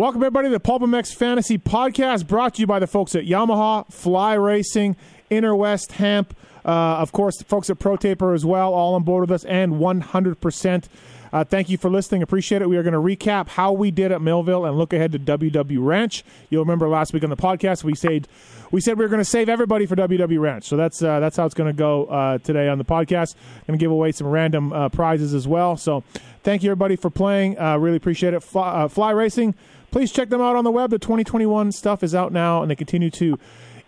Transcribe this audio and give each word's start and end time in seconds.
Welcome, 0.00 0.22
everybody, 0.22 0.48
to 0.48 0.52
the 0.52 0.60
PulpMX 0.60 1.14
Fantasy 1.14 1.58
Podcast, 1.58 2.26
brought 2.26 2.54
to 2.54 2.60
you 2.62 2.66
by 2.66 2.78
the 2.78 2.86
folks 2.86 3.14
at 3.14 3.26
Yamaha, 3.26 3.86
Fly 3.92 4.32
Racing, 4.32 4.96
Inner 5.28 5.54
West 5.54 5.92
Hemp, 5.92 6.34
uh, 6.64 6.70
of 6.70 7.12
course, 7.12 7.36
the 7.36 7.44
folks 7.44 7.68
at 7.68 7.78
Pro 7.78 7.98
Taper 7.98 8.32
as 8.32 8.46
well, 8.46 8.72
all 8.72 8.94
on 8.94 9.02
board 9.02 9.20
with 9.20 9.30
us, 9.30 9.44
and 9.44 9.74
100%. 9.74 10.84
Uh, 11.32 11.44
thank 11.44 11.68
you 11.68 11.76
for 11.76 11.90
listening. 11.90 12.22
Appreciate 12.22 12.62
it. 12.62 12.68
We 12.70 12.78
are 12.78 12.82
going 12.82 12.94
to 12.94 12.98
recap 12.98 13.48
how 13.48 13.72
we 13.72 13.90
did 13.90 14.10
at 14.10 14.22
Millville 14.22 14.64
and 14.64 14.78
look 14.78 14.94
ahead 14.94 15.12
to 15.12 15.18
WW 15.18 15.84
Ranch. 15.84 16.24
You'll 16.48 16.64
remember 16.64 16.88
last 16.88 17.12
week 17.12 17.22
on 17.22 17.30
the 17.30 17.36
podcast 17.36 17.84
we 17.84 17.94
said 17.94 18.26
we 18.72 18.80
said 18.80 18.98
we 18.98 19.04
were 19.04 19.08
going 19.08 19.20
to 19.20 19.24
save 19.24 19.48
everybody 19.48 19.84
for 19.84 19.96
WW 19.96 20.40
Ranch. 20.40 20.64
So 20.64 20.76
that's 20.76 21.02
uh, 21.02 21.20
that's 21.20 21.36
how 21.36 21.44
it's 21.44 21.54
going 21.54 21.68
to 21.68 21.76
go 21.76 22.06
uh, 22.06 22.38
today 22.38 22.68
on 22.68 22.78
the 22.78 22.84
podcast. 22.84 23.36
Going 23.66 23.78
to 23.78 23.82
give 23.82 23.92
away 23.92 24.10
some 24.10 24.26
random 24.26 24.72
uh, 24.72 24.88
prizes 24.88 25.32
as 25.32 25.46
well. 25.46 25.76
So 25.76 26.02
thank 26.42 26.64
you 26.64 26.70
everybody 26.70 26.96
for 26.96 27.10
playing. 27.10 27.58
Uh, 27.60 27.76
really 27.78 27.96
appreciate 27.96 28.34
it. 28.34 28.42
Fly, 28.42 28.68
uh, 28.68 28.88
Fly 28.88 29.10
Racing 29.10 29.54
please 29.90 30.12
check 30.12 30.28
them 30.28 30.40
out 30.40 30.56
on 30.56 30.64
the 30.64 30.70
web. 30.70 30.90
The 30.90 30.98
2021 30.98 31.72
stuff 31.72 32.02
is 32.02 32.14
out 32.14 32.32
now, 32.32 32.62
and 32.62 32.70
they 32.70 32.76
continue 32.76 33.10
to 33.10 33.38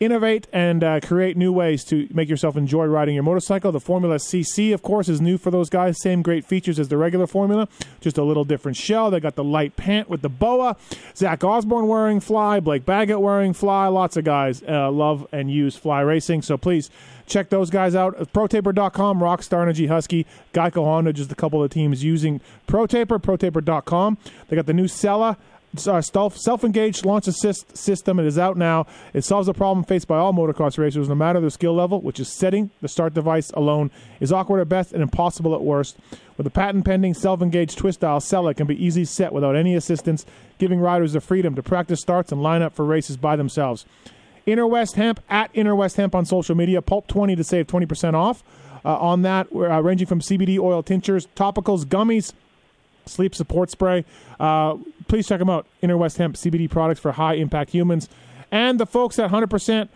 innovate 0.04 0.48
and 0.52 0.82
uh, 0.82 1.00
create 1.00 1.36
new 1.36 1.52
ways 1.52 1.84
to 1.84 2.08
make 2.12 2.28
yourself 2.28 2.56
enjoy 2.56 2.84
riding 2.86 3.14
your 3.14 3.22
motorcycle. 3.22 3.70
The 3.72 3.80
Formula 3.80 4.16
CC, 4.16 4.74
of 4.74 4.82
course, 4.82 5.08
is 5.08 5.20
new 5.20 5.38
for 5.38 5.50
those 5.50 5.70
guys. 5.70 6.00
Same 6.00 6.22
great 6.22 6.44
features 6.44 6.78
as 6.78 6.88
the 6.88 6.96
regular 6.96 7.26
Formula, 7.26 7.68
just 8.00 8.18
a 8.18 8.24
little 8.24 8.44
different 8.44 8.76
shell. 8.76 9.10
They 9.10 9.20
got 9.20 9.36
the 9.36 9.44
light 9.44 9.76
pant 9.76 10.08
with 10.08 10.22
the 10.22 10.28
boa. 10.28 10.76
Zach 11.14 11.44
Osborne 11.44 11.86
wearing 11.86 12.20
Fly, 12.20 12.60
Blake 12.60 12.84
Baggett 12.84 13.20
wearing 13.20 13.52
Fly. 13.52 13.86
Lots 13.86 14.16
of 14.16 14.24
guys 14.24 14.62
uh, 14.68 14.90
love 14.90 15.26
and 15.32 15.50
use 15.50 15.76
Fly 15.76 16.00
Racing. 16.00 16.42
So 16.42 16.56
please 16.58 16.90
check 17.26 17.50
those 17.50 17.70
guys 17.70 17.94
out. 17.94 18.16
ProTaper.com, 18.32 19.20
Rockstar 19.20 19.62
Energy 19.62 19.86
Husky, 19.86 20.26
Geico 20.52 20.84
Honda, 20.84 21.12
just 21.12 21.30
a 21.30 21.36
couple 21.36 21.62
of 21.62 21.70
teams 21.70 22.02
using 22.02 22.40
ProTaper, 22.66 23.22
ProTaper.com. 23.22 24.18
They 24.48 24.56
got 24.56 24.66
the 24.66 24.74
new 24.74 24.88
Sella 24.88 25.38
uh, 25.86 26.00
self-engaged 26.00 27.04
launch 27.04 27.26
assist 27.26 27.76
system. 27.76 28.18
It 28.18 28.26
is 28.26 28.38
out 28.38 28.56
now. 28.56 28.86
It 29.14 29.24
solves 29.24 29.48
a 29.48 29.54
problem 29.54 29.84
faced 29.84 30.06
by 30.06 30.18
all 30.18 30.32
motocross 30.32 30.78
racers, 30.78 31.08
no 31.08 31.14
matter 31.14 31.40
their 31.40 31.50
skill 31.50 31.74
level, 31.74 32.00
which 32.00 32.20
is 32.20 32.28
setting 32.28 32.70
the 32.80 32.88
start 32.88 33.14
device 33.14 33.50
alone 33.50 33.90
is 34.20 34.32
awkward 34.32 34.60
at 34.60 34.68
best 34.68 34.92
and 34.92 35.02
impossible 35.02 35.54
at 35.54 35.62
worst. 35.62 35.96
With 36.36 36.46
a 36.46 36.50
patent-pending 36.50 37.14
self-engaged 37.14 37.78
twist 37.78 38.00
dial, 38.00 38.20
Sella 38.20 38.54
can 38.54 38.66
be 38.66 38.84
easily 38.84 39.04
set 39.04 39.32
without 39.32 39.56
any 39.56 39.74
assistance, 39.74 40.24
giving 40.58 40.80
riders 40.80 41.12
the 41.12 41.20
freedom 41.20 41.54
to 41.54 41.62
practice 41.62 42.00
starts 42.00 42.32
and 42.32 42.42
line 42.42 42.62
up 42.62 42.74
for 42.74 42.84
races 42.84 43.16
by 43.16 43.36
themselves. 43.36 43.86
Inner 44.46 44.66
West 44.66 44.96
Hemp 44.96 45.20
at 45.28 45.50
Inner 45.54 45.76
West 45.76 45.96
Hemp 45.96 46.14
on 46.14 46.24
social 46.24 46.54
media. 46.54 46.82
Pulp 46.82 47.06
20 47.06 47.36
to 47.36 47.44
save 47.44 47.66
20% 47.66 48.14
off. 48.14 48.42
Uh, 48.84 48.96
on 48.98 49.22
that, 49.22 49.46
uh, 49.54 49.80
ranging 49.80 50.08
from 50.08 50.20
CBD 50.20 50.58
oil 50.58 50.82
tinctures, 50.82 51.28
topicals, 51.36 51.84
gummies, 51.84 52.32
sleep 53.06 53.34
support 53.34 53.70
spray. 53.70 54.04
Uh, 54.40 54.76
please 55.12 55.28
check 55.28 55.40
them 55.40 55.50
out. 55.50 55.66
Inner 55.82 55.98
West 55.98 56.16
Hemp 56.16 56.36
CBD 56.36 56.70
products 56.70 56.98
for 56.98 57.12
high 57.12 57.34
impact 57.34 57.68
humans. 57.68 58.08
And 58.50 58.80
the 58.80 58.86
folks 58.86 59.18
at 59.18 59.30
100%, 59.30 59.90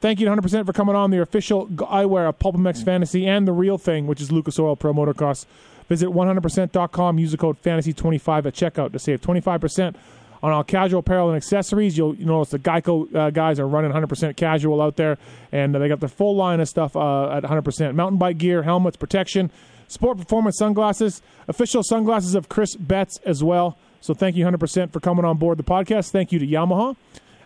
thank 0.00 0.18
you 0.18 0.24
to 0.24 0.32
100% 0.34 0.64
for 0.64 0.72
coming 0.72 0.94
on 0.96 1.10
the 1.10 1.20
official 1.20 1.66
eyewear 1.66 2.26
of 2.26 2.38
PulpMX 2.38 2.82
Fantasy 2.82 3.26
and 3.26 3.46
the 3.46 3.52
real 3.52 3.76
thing, 3.76 4.06
which 4.06 4.18
is 4.22 4.32
Lucas 4.32 4.58
Oil 4.58 4.74
Pro 4.74 4.94
Motocross. 4.94 5.44
Visit 5.90 6.08
100%.com. 6.08 7.18
Use 7.18 7.32
the 7.32 7.36
code 7.36 7.62
FANTASY25 7.62 8.46
at 8.46 8.54
checkout 8.54 8.92
to 8.92 8.98
save 8.98 9.20
25% 9.20 9.94
on 10.42 10.52
all 10.52 10.64
casual 10.64 11.00
apparel 11.00 11.28
and 11.28 11.36
accessories. 11.36 11.98
You'll 11.98 12.14
you 12.14 12.24
notice 12.24 12.52
the 12.52 12.58
Geico 12.58 13.14
uh, 13.14 13.28
guys 13.28 13.60
are 13.60 13.68
running 13.68 13.92
100% 13.92 14.36
casual 14.36 14.80
out 14.80 14.96
there, 14.96 15.18
and 15.52 15.74
they 15.74 15.86
got 15.86 16.00
the 16.00 16.08
full 16.08 16.34
line 16.34 16.60
of 16.60 16.68
stuff 16.70 16.96
uh, 16.96 17.28
at 17.28 17.42
100%. 17.42 17.94
Mountain 17.94 18.18
bike 18.18 18.38
gear, 18.38 18.62
helmets, 18.62 18.96
protection, 18.96 19.50
sport 19.86 20.16
performance 20.16 20.56
sunglasses, 20.56 21.20
official 21.46 21.82
sunglasses 21.82 22.34
of 22.34 22.48
Chris 22.48 22.74
Betts 22.74 23.18
as 23.26 23.44
well. 23.44 23.76
So 24.02 24.14
thank 24.14 24.36
you 24.36 24.44
100% 24.44 24.92
for 24.92 25.00
coming 25.00 25.24
on 25.24 25.38
board 25.38 25.58
the 25.58 25.62
podcast. 25.62 26.10
Thank 26.10 26.32
you 26.32 26.38
to 26.40 26.46
Yamaha. 26.46 26.96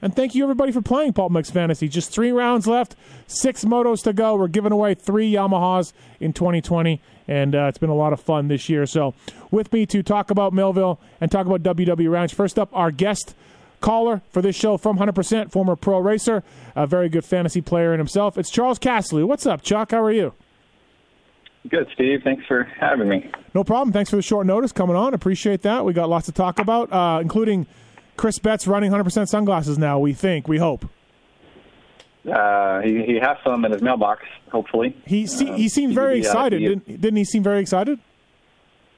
And 0.02 0.14
thank 0.14 0.34
you, 0.34 0.42
everybody, 0.42 0.72
for 0.72 0.82
playing 0.82 1.12
PulpMX 1.12 1.50
Fantasy. 1.50 1.86
Just 1.88 2.10
three 2.10 2.32
rounds 2.32 2.66
left, 2.66 2.96
six 3.26 3.64
motos 3.64 4.02
to 4.04 4.12
go. 4.12 4.36
We're 4.36 4.48
giving 4.48 4.72
away 4.72 4.94
three 4.94 5.30
Yamahas 5.32 5.92
in 6.18 6.32
2020, 6.32 7.00
and 7.28 7.54
uh, 7.54 7.66
it's 7.68 7.78
been 7.78 7.90
a 7.90 7.94
lot 7.94 8.12
of 8.12 8.20
fun 8.20 8.48
this 8.48 8.68
year. 8.68 8.86
So, 8.86 9.14
with 9.50 9.72
me 9.72 9.86
to 9.86 10.02
talk 10.02 10.30
about 10.30 10.52
Millville 10.52 10.98
and 11.20 11.30
talk 11.30 11.46
about 11.46 11.62
WW 11.62 12.10
Ranch. 12.10 12.34
First 12.34 12.58
up, 12.58 12.68
our 12.72 12.90
guest 12.90 13.34
caller 13.80 14.22
for 14.30 14.42
this 14.42 14.56
show 14.56 14.76
from 14.76 14.98
100%, 14.98 15.50
former 15.50 15.76
pro 15.76 15.98
racer, 15.98 16.42
a 16.74 16.86
very 16.86 17.08
good 17.08 17.24
fantasy 17.24 17.60
player 17.60 17.92
in 17.92 17.98
himself. 17.98 18.36
It's 18.36 18.50
Charles 18.50 18.78
Castley. 18.78 19.24
What's 19.24 19.46
up, 19.46 19.62
Chuck? 19.62 19.92
How 19.92 20.02
are 20.02 20.12
you? 20.12 20.34
Good, 21.68 21.88
Steve. 21.94 22.20
Thanks 22.22 22.44
for 22.46 22.64
having 22.64 23.08
me. 23.08 23.30
No 23.54 23.64
problem. 23.64 23.92
Thanks 23.92 24.10
for 24.10 24.16
the 24.16 24.22
short 24.22 24.46
notice 24.46 24.72
coming 24.72 24.96
on. 24.96 25.14
Appreciate 25.14 25.62
that. 25.62 25.84
We 25.84 25.92
got 25.92 26.08
lots 26.08 26.26
to 26.26 26.32
talk 26.32 26.58
about, 26.58 26.92
uh, 26.92 27.20
including 27.20 27.66
Chris 28.16 28.38
Betts 28.38 28.66
running 28.66 28.90
100% 28.90 29.28
sunglasses 29.28 29.78
now, 29.78 29.98
we 29.98 30.12
think, 30.12 30.48
we 30.48 30.58
hope. 30.58 30.84
Uh, 32.30 32.80
he, 32.80 33.04
he 33.04 33.18
has 33.20 33.36
some 33.44 33.64
in 33.64 33.72
his 33.72 33.82
mailbox, 33.82 34.24
hopefully. 34.50 34.96
He 35.06 35.26
se- 35.26 35.56
he 35.56 35.68
seemed 35.68 35.94
very 35.94 36.18
excited. 36.18 36.58
Didn't, 36.58 37.00
didn't 37.00 37.16
he 37.16 37.24
seem 37.24 37.42
very 37.42 37.60
excited? 37.60 38.00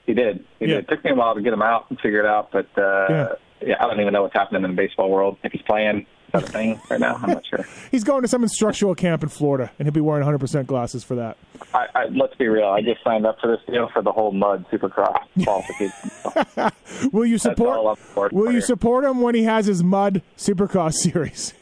He 0.06 0.14
did. 0.14 0.44
He 0.58 0.66
yeah. 0.66 0.76
did. 0.76 0.84
It 0.84 0.88
took 0.88 1.04
me 1.04 1.10
a 1.10 1.14
while 1.14 1.34
to 1.34 1.42
get 1.42 1.52
him 1.52 1.60
out 1.60 1.86
and 1.90 2.00
figure 2.00 2.20
it 2.20 2.26
out, 2.26 2.50
but 2.50 2.66
uh, 2.78 3.06
yeah. 3.10 3.28
yeah, 3.60 3.74
I 3.78 3.86
don't 3.86 4.00
even 4.00 4.14
know 4.14 4.22
what's 4.22 4.34
happening 4.34 4.64
in 4.64 4.70
the 4.70 4.76
baseball 4.76 5.10
world. 5.10 5.36
If 5.42 5.52
he's 5.52 5.62
playing, 5.62 6.06
that 6.32 6.42
a 6.42 6.46
thing 6.46 6.80
right 6.90 7.00
now? 7.00 7.14
I'm 7.14 7.30
not 7.30 7.46
sure. 7.46 7.66
He's 7.90 8.04
going 8.04 8.22
to 8.22 8.28
some 8.28 8.42
instructional 8.42 8.94
camp 8.94 9.22
in 9.22 9.28
Florida, 9.28 9.70
and 9.78 9.86
he'll 9.86 9.92
be 9.92 10.00
wearing 10.00 10.26
100% 10.26 10.66
glasses 10.66 11.04
for 11.04 11.14
that. 11.16 11.36
I, 11.74 11.86
I, 11.94 12.04
let's 12.06 12.34
be 12.36 12.48
real. 12.48 12.66
I 12.66 12.82
just 12.82 13.02
signed 13.02 13.26
up 13.26 13.38
for 13.40 13.48
this 13.48 13.60
deal 13.66 13.88
for 13.92 14.02
the 14.02 14.12
whole 14.12 14.32
mud 14.32 14.66
supercross 14.70 15.18
qualification. 15.44 17.10
will 17.12 17.26
you 17.26 17.38
support? 17.38 17.98
Will 18.32 18.52
you 18.52 18.60
support 18.60 19.04
him 19.04 19.20
when 19.20 19.34
he 19.34 19.44
has 19.44 19.66
his 19.66 19.82
mud 19.82 20.22
supercross 20.36 20.94
series? 20.94 21.54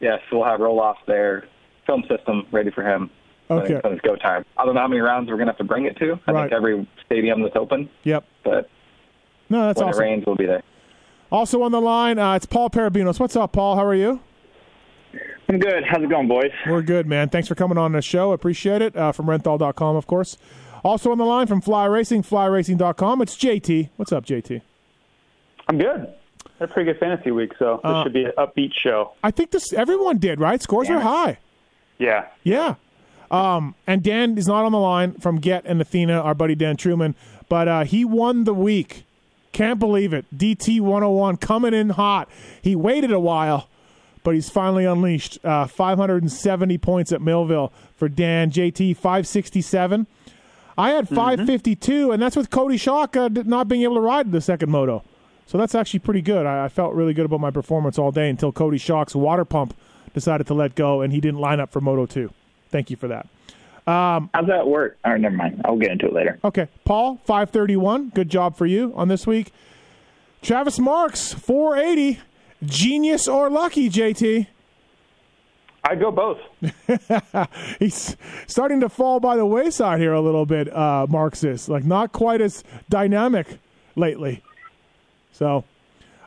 Yes, 0.00 0.20
we'll 0.30 0.44
have 0.44 0.60
roll 0.60 0.80
off 0.80 0.98
there, 1.06 1.48
film 1.86 2.04
system 2.08 2.46
ready 2.52 2.70
for 2.70 2.82
him. 2.82 3.10
Okay. 3.50 3.80
When 3.82 3.94
it's 3.94 4.02
go 4.02 4.14
time. 4.14 4.44
I 4.58 4.66
don't 4.66 4.74
know 4.74 4.82
how 4.82 4.88
many 4.88 5.00
rounds 5.00 5.30
we're 5.30 5.36
going 5.36 5.46
to 5.46 5.52
have 5.52 5.58
to 5.58 5.64
bring 5.64 5.86
it 5.86 5.96
to. 5.98 6.20
I 6.26 6.32
right. 6.32 6.42
think 6.42 6.52
every 6.52 6.86
stadium 7.06 7.42
that's 7.42 7.56
open. 7.56 7.88
Yep. 8.04 8.24
But 8.44 8.68
no, 9.48 9.66
that's 9.66 9.80
when 9.80 9.88
awesome. 9.88 10.02
it 10.02 10.04
rains, 10.04 10.24
we'll 10.26 10.36
be 10.36 10.44
there. 10.44 10.62
Also 11.30 11.62
on 11.62 11.72
the 11.72 11.80
line, 11.80 12.18
uh, 12.18 12.34
it's 12.34 12.46
Paul 12.46 12.70
Perebijnos. 12.70 13.20
What's 13.20 13.36
up, 13.36 13.52
Paul? 13.52 13.76
How 13.76 13.84
are 13.84 13.94
you? 13.94 14.20
I'm 15.48 15.58
good. 15.58 15.84
How's 15.84 16.02
it 16.02 16.10
going, 16.10 16.28
boys? 16.28 16.50
We're 16.66 16.82
good, 16.82 17.06
man. 17.06 17.28
Thanks 17.28 17.48
for 17.48 17.54
coming 17.54 17.78
on 17.78 17.92
the 17.92 18.02
show. 18.02 18.32
Appreciate 18.32 18.82
it. 18.82 18.96
Uh, 18.96 19.12
from 19.12 19.26
renthal.com, 19.26 19.96
of 19.96 20.06
course. 20.06 20.36
Also 20.84 21.10
on 21.10 21.18
the 21.18 21.24
line 21.24 21.46
from 21.46 21.60
Fly 21.60 21.86
Racing, 21.86 22.22
flyracing.com, 22.22 23.22
it's 23.22 23.36
JT. 23.36 23.90
What's 23.96 24.12
up, 24.12 24.24
JT? 24.24 24.62
I'm 25.68 25.78
good. 25.78 26.12
Had 26.58 26.70
a 26.70 26.72
pretty 26.72 26.92
good 26.92 27.00
fantasy 27.00 27.30
week, 27.30 27.52
so 27.58 27.80
this 27.82 27.90
uh, 27.90 28.02
should 28.04 28.12
be 28.12 28.24
an 28.24 28.32
upbeat 28.38 28.72
show. 28.74 29.12
I 29.22 29.30
think 29.30 29.50
this 29.50 29.72
everyone 29.72 30.18
did, 30.18 30.40
right? 30.40 30.60
Scores 30.62 30.88
were 30.88 31.00
high. 31.00 31.38
Yeah. 31.98 32.26
Yeah. 32.42 32.74
Um, 33.30 33.74
and 33.86 34.02
Dan 34.02 34.38
is 34.38 34.48
not 34.48 34.64
on 34.64 34.72
the 34.72 34.78
line 34.78 35.14
from 35.14 35.36
Get 35.36 35.64
and 35.66 35.80
Athena, 35.80 36.20
our 36.20 36.34
buddy 36.34 36.54
Dan 36.54 36.76
Truman, 36.76 37.14
but 37.48 37.68
uh, 37.68 37.84
he 37.84 38.04
won 38.04 38.44
the 38.44 38.54
week 38.54 39.04
can't 39.52 39.78
believe 39.78 40.12
it. 40.12 40.26
DT 40.36 40.80
101 40.80 41.38
coming 41.38 41.74
in 41.74 41.90
hot. 41.90 42.28
He 42.62 42.76
waited 42.76 43.12
a 43.12 43.20
while, 43.20 43.68
but 44.22 44.34
he's 44.34 44.48
finally 44.48 44.84
unleashed. 44.84 45.38
Uh, 45.44 45.66
570 45.66 46.78
points 46.78 47.12
at 47.12 47.20
Millville 47.20 47.72
for 47.96 48.08
Dan. 48.08 48.50
JT 48.50 48.96
567. 48.96 50.06
I 50.76 50.90
had 50.90 51.06
mm-hmm. 51.06 51.14
552, 51.14 51.92
mm-hmm. 51.92 52.12
and 52.12 52.22
that's 52.22 52.36
with 52.36 52.50
Cody 52.50 52.76
Schock 52.76 53.16
uh, 53.16 53.42
not 53.44 53.68
being 53.68 53.82
able 53.82 53.96
to 53.96 54.00
ride 54.00 54.30
the 54.30 54.40
second 54.40 54.70
moto. 54.70 55.02
So 55.46 55.58
that's 55.58 55.74
actually 55.74 56.00
pretty 56.00 56.22
good. 56.22 56.46
I, 56.46 56.66
I, 56.66 56.68
felt 56.68 56.94
really 56.94 57.14
good 57.14 57.24
about 57.24 57.40
my 57.40 57.50
performance 57.50 57.98
all 57.98 58.12
day 58.12 58.28
until 58.28 58.52
Cody 58.52 58.78
Schock's 58.78 59.14
water 59.14 59.46
pump 59.46 59.74
decided 60.12 60.46
to 60.46 60.54
let 60.54 60.74
go, 60.74 61.00
and 61.00 61.12
he 61.12 61.20
didn't 61.20 61.40
line 61.40 61.58
up 61.58 61.72
for 61.72 61.80
Moto 61.80 62.06
2. 62.06 62.30
Thank 62.70 62.90
you 62.90 62.96
for 62.96 63.08
that. 63.08 63.26
Um, 63.88 64.28
How's 64.34 64.46
that 64.48 64.68
work? 64.68 64.98
All 65.02 65.12
right, 65.12 65.20
never 65.20 65.34
mind. 65.34 65.62
I'll 65.64 65.78
get 65.78 65.90
into 65.90 66.06
it 66.06 66.12
later. 66.12 66.38
Okay. 66.44 66.68
Paul, 66.84 67.16
531. 67.24 68.10
Good 68.10 68.28
job 68.28 68.54
for 68.54 68.66
you 68.66 68.92
on 68.94 69.08
this 69.08 69.26
week. 69.26 69.50
Travis 70.42 70.78
Marks, 70.78 71.32
480. 71.32 72.20
Genius 72.62 73.26
or 73.26 73.48
lucky, 73.48 73.88
JT? 73.88 74.46
I 75.84 75.94
go 75.94 76.10
both. 76.10 76.38
He's 77.78 78.14
starting 78.46 78.80
to 78.80 78.90
fall 78.90 79.20
by 79.20 79.36
the 79.36 79.46
wayside 79.46 80.00
here 80.00 80.12
a 80.12 80.20
little 80.20 80.44
bit, 80.44 80.70
uh, 80.74 81.06
Marxist. 81.08 81.70
Like, 81.70 81.84
not 81.84 82.12
quite 82.12 82.42
as 82.42 82.64
dynamic 82.90 83.58
lately. 83.96 84.42
So, 85.32 85.64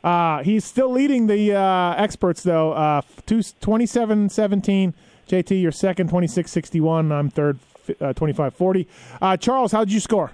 uh, 0.04 0.42
he's 0.42 0.66
still 0.66 0.90
leading 0.90 1.28
the 1.28 1.54
uh, 1.54 1.94
experts, 1.96 2.42
though. 2.42 2.72
Uh, 2.72 3.02
27 3.28 4.30
17 4.30 4.94
JT, 5.32 5.62
you're 5.62 5.72
second, 5.72 6.10
26 6.10 6.52
61. 6.52 7.10
I'm 7.12 7.30
third, 7.30 7.58
uh, 8.02 8.12
25 8.14 8.54
40. 8.54 8.88
Uh, 9.22 9.38
Charles, 9.38 9.72
how 9.72 9.86
did 9.86 9.94
you 9.94 10.02
score? 10.02 10.32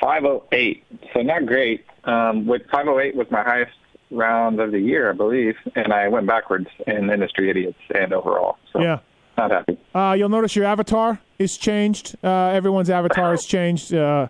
508. 0.00 0.82
So 1.12 1.20
not 1.20 1.44
great. 1.44 1.84
Um, 2.04 2.46
with 2.46 2.62
508 2.70 3.14
was 3.14 3.30
my 3.30 3.42
highest 3.42 3.72
round 4.10 4.58
of 4.58 4.72
the 4.72 4.80
year, 4.80 5.10
I 5.10 5.12
believe, 5.12 5.54
and 5.76 5.92
I 5.92 6.08
went 6.08 6.26
backwards 6.26 6.66
in 6.86 7.10
industry 7.10 7.50
idiots 7.50 7.78
and 7.94 8.12
overall. 8.14 8.56
So 8.72 8.80
yeah. 8.80 9.00
Not 9.36 9.50
happy. 9.50 9.78
Uh, 9.94 10.14
you'll 10.18 10.28
notice 10.30 10.56
your 10.56 10.64
avatar 10.64 11.20
is 11.38 11.56
changed. 11.58 12.16
Uh, 12.24 12.46
everyone's 12.48 12.90
avatar 12.90 13.30
has 13.32 13.44
changed. 13.44 13.92
Uh, 13.94 14.28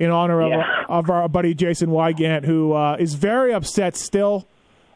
in 0.00 0.10
honor 0.10 0.42
of, 0.42 0.50
Yeah. 0.50 0.84
of 0.88 1.08
our 1.08 1.28
buddy 1.28 1.54
Jason 1.54 1.88
Weigandt, 1.90 2.44
who 2.44 2.72
uh, 2.72 2.96
is 2.98 3.14
very 3.14 3.54
upset 3.54 3.94
still. 3.96 4.44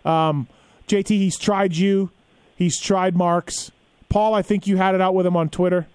Um, 0.04 0.48
JT, 0.88 1.08
he's 1.08 1.38
tried 1.38 1.76
you, 1.76 2.10
he's 2.58 2.78
tried 2.78 3.16
Marks. 3.16 3.70
Paul, 4.10 4.34
I 4.34 4.42
think 4.42 4.66
you 4.66 4.76
had 4.76 4.94
it 4.94 5.00
out 5.00 5.14
with 5.14 5.24
him 5.24 5.36
on 5.36 5.48
Twitter. 5.48 5.86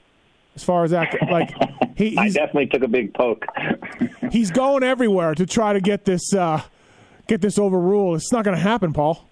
As 0.55 0.63
far 0.63 0.83
as 0.83 0.91
that, 0.91 1.15
like 1.31 1.51
he, 1.97 2.15
I 2.17 2.29
definitely 2.29 2.67
took 2.67 2.83
a 2.83 2.87
big 2.87 3.13
poke. 3.13 3.45
he's 4.31 4.51
going 4.51 4.83
everywhere 4.83 5.33
to 5.35 5.45
try 5.47 5.73
to 5.73 5.81
get 5.81 6.05
this 6.05 6.33
uh, 6.33 6.61
get 7.27 7.41
this 7.41 7.57
overruled. 7.57 8.17
It's 8.17 8.31
not 8.31 8.43
going 8.45 8.55
to 8.55 8.61
happen, 8.61 8.93
Paul. 8.93 9.27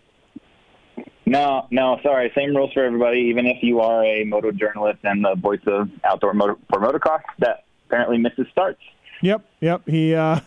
No, 1.28 1.68
no, 1.70 2.00
sorry. 2.02 2.32
Same 2.36 2.56
rules 2.56 2.74
for 2.74 2.84
everybody. 2.84 3.20
Even 3.30 3.46
if 3.46 3.58
you 3.62 3.82
are 3.82 4.04
a 4.04 4.24
moto 4.26 4.52
journalist 4.52 5.00
and 5.04 5.24
the 5.24 5.36
voice 5.36 5.62
of 5.68 5.90
outdoor 6.04 6.34
motor 6.34 6.56
for 6.70 6.80
motocross, 6.80 7.22
that 7.40 7.66
apparently 7.86 8.18
misses 8.18 8.48
starts. 8.52 8.82
Yep, 9.22 9.46
yep. 9.60 9.84
He 9.88 10.16
uh, 10.16 10.40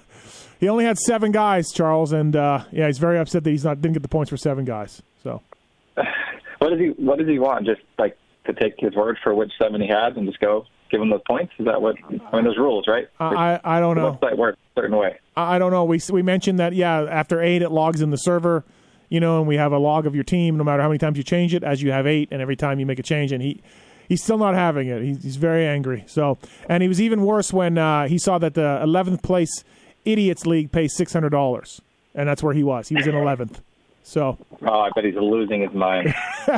he 0.58 0.68
only 0.68 0.84
had 0.84 0.98
seven 0.98 1.30
guys, 1.30 1.70
Charles, 1.72 2.12
and 2.12 2.34
uh, 2.34 2.64
yeah, 2.72 2.86
he's 2.86 2.98
very 2.98 3.18
upset 3.18 3.44
that 3.44 3.50
he's 3.50 3.64
not 3.64 3.80
didn't 3.80 3.94
get 3.94 4.02
the 4.02 4.08
points 4.08 4.30
for 4.30 4.36
seven 4.36 4.64
guys. 4.64 5.00
So 5.22 5.40
What 6.64 6.70
does 6.70 6.80
he 6.80 6.86
What 7.02 7.18
does 7.18 7.28
he 7.28 7.38
want? 7.38 7.66
Just 7.66 7.82
like 7.98 8.16
to 8.46 8.54
take 8.54 8.72
his 8.78 8.94
word 8.94 9.18
for 9.22 9.34
which 9.34 9.52
seven 9.60 9.82
he 9.82 9.88
has 9.88 10.16
and 10.16 10.26
just 10.26 10.40
go 10.40 10.64
give 10.90 11.02
him 11.02 11.10
those 11.10 11.20
points? 11.26 11.52
Is 11.58 11.66
that 11.66 11.82
what? 11.82 11.96
I 12.08 12.10
mean, 12.10 12.44
there's 12.44 12.56
rules, 12.56 12.86
right? 12.88 13.06
I 13.20 13.60
I, 13.62 13.76
I 13.76 13.80
don't 13.80 13.96
the 13.96 14.02
know. 14.02 14.18
website 14.22 14.38
works 14.38 14.58
a 14.74 14.80
certain 14.80 14.96
way. 14.96 15.18
I 15.36 15.56
I 15.56 15.58
don't 15.58 15.72
know. 15.72 15.84
We 15.84 16.00
we 16.10 16.22
mentioned 16.22 16.58
that 16.60 16.72
yeah, 16.72 17.02
after 17.02 17.42
eight 17.42 17.60
it 17.60 17.70
logs 17.70 18.00
in 18.00 18.08
the 18.08 18.16
server, 18.16 18.64
you 19.10 19.20
know, 19.20 19.40
and 19.40 19.46
we 19.46 19.56
have 19.58 19.72
a 19.72 19.78
log 19.78 20.06
of 20.06 20.14
your 20.14 20.24
team 20.24 20.56
no 20.56 20.64
matter 20.64 20.80
how 20.80 20.88
many 20.88 20.98
times 20.98 21.18
you 21.18 21.22
change 21.22 21.52
it, 21.52 21.62
as 21.62 21.82
you 21.82 21.92
have 21.92 22.06
eight, 22.06 22.30
and 22.32 22.40
every 22.40 22.56
time 22.56 22.80
you 22.80 22.86
make 22.86 22.98
a 22.98 23.02
change, 23.02 23.30
and 23.30 23.42
he 23.42 23.60
he's 24.08 24.22
still 24.22 24.38
not 24.38 24.54
having 24.54 24.88
it. 24.88 25.02
He's, 25.02 25.22
he's 25.22 25.36
very 25.36 25.66
angry. 25.66 26.04
So, 26.06 26.38
and 26.66 26.82
he 26.82 26.88
was 26.88 26.98
even 26.98 27.24
worse 27.24 27.52
when 27.52 27.76
uh, 27.76 28.08
he 28.08 28.16
saw 28.16 28.38
that 28.38 28.54
the 28.54 28.80
eleventh 28.82 29.22
place 29.22 29.64
idiots 30.06 30.46
league 30.46 30.72
pays 30.72 30.96
six 30.96 31.12
hundred 31.12 31.30
dollars, 31.30 31.82
and 32.14 32.26
that's 32.26 32.42
where 32.42 32.54
he 32.54 32.64
was. 32.64 32.88
He 32.88 32.94
was 32.94 33.06
in 33.06 33.14
eleventh. 33.24 33.60
So, 34.06 34.36
Oh, 34.62 34.80
I 34.80 34.90
bet 34.94 35.04
he's 35.04 35.14
losing 35.14 35.62
his 35.62 35.72
mind. 35.72 36.14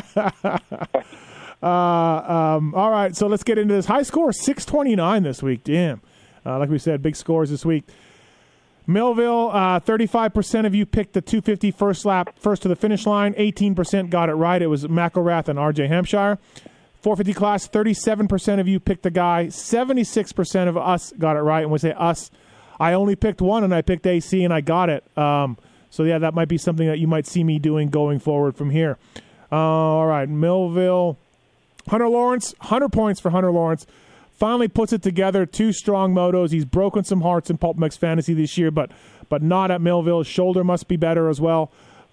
um, 1.62 2.74
all 2.74 2.90
right, 2.90 3.14
so 3.16 3.28
let's 3.28 3.44
get 3.44 3.56
into 3.56 3.72
this 3.72 3.86
high 3.86 4.02
score 4.02 4.32
six 4.32 4.64
twenty 4.64 4.96
nine 4.96 5.22
this 5.22 5.42
week. 5.42 5.62
Damn, 5.64 6.02
uh, 6.44 6.58
like 6.58 6.68
we 6.68 6.78
said, 6.78 7.02
big 7.02 7.16
scores 7.16 7.48
this 7.50 7.64
week. 7.64 7.84
Millville, 8.88 9.50
uh, 9.52 9.80
35% 9.80 10.64
of 10.64 10.72
you 10.72 10.86
picked 10.86 11.14
the 11.14 11.20
250 11.20 11.72
first 11.72 12.04
lap, 12.04 12.38
first 12.38 12.62
to 12.62 12.68
the 12.68 12.76
finish 12.76 13.04
line. 13.04 13.34
18% 13.34 14.10
got 14.10 14.28
it 14.28 14.34
right. 14.34 14.62
It 14.62 14.68
was 14.68 14.84
McElrath 14.84 15.48
and 15.48 15.58
RJ 15.58 15.88
Hampshire. 15.88 16.38
450 17.00 17.34
class, 17.34 17.68
37% 17.68 18.60
of 18.60 18.68
you 18.68 18.78
picked 18.78 19.02
the 19.02 19.10
guy. 19.10 19.46
76% 19.46 20.68
of 20.68 20.76
us 20.76 21.12
got 21.18 21.36
it 21.36 21.40
right. 21.40 21.62
And 21.62 21.72
we 21.72 21.78
say 21.80 21.94
us, 21.94 22.30
I 22.78 22.92
only 22.92 23.16
picked 23.16 23.40
one 23.40 23.64
and 23.64 23.74
I 23.74 23.82
picked 23.82 24.06
AC 24.06 24.44
and 24.44 24.54
I 24.54 24.60
got 24.60 24.88
it. 24.88 25.02
Um, 25.18 25.58
so, 25.96 26.02
yeah, 26.02 26.18
that 26.18 26.34
might 26.34 26.48
be 26.48 26.58
something 26.58 26.86
that 26.86 26.98
you 26.98 27.06
might 27.06 27.26
see 27.26 27.42
me 27.42 27.58
doing 27.58 27.88
going 27.88 28.18
forward 28.18 28.54
from 28.54 28.68
here. 28.68 28.98
Uh, 29.50 29.56
all 29.56 30.06
right, 30.06 30.28
Millville. 30.28 31.16
Hunter 31.88 32.08
Lawrence, 32.08 32.54
100 32.58 32.90
points 32.90 33.18
for 33.18 33.30
Hunter 33.30 33.50
Lawrence. 33.50 33.86
Finally 34.32 34.68
puts 34.68 34.92
it 34.92 35.00
together. 35.00 35.46
Two 35.46 35.72
strong 35.72 36.12
motos. 36.12 36.50
He's 36.50 36.66
broken 36.66 37.02
some 37.02 37.22
hearts 37.22 37.48
in 37.48 37.56
PulpMX 37.56 37.96
Fantasy 37.96 38.34
this 38.34 38.58
year, 38.58 38.70
but 38.70 38.90
but 39.30 39.42
not 39.42 39.70
at 39.70 39.80
Millville. 39.80 40.18
His 40.18 40.26
shoulder 40.26 40.62
must 40.62 40.86
be 40.86 40.96
better 40.96 41.30
as 41.30 41.40
well. 41.40 41.72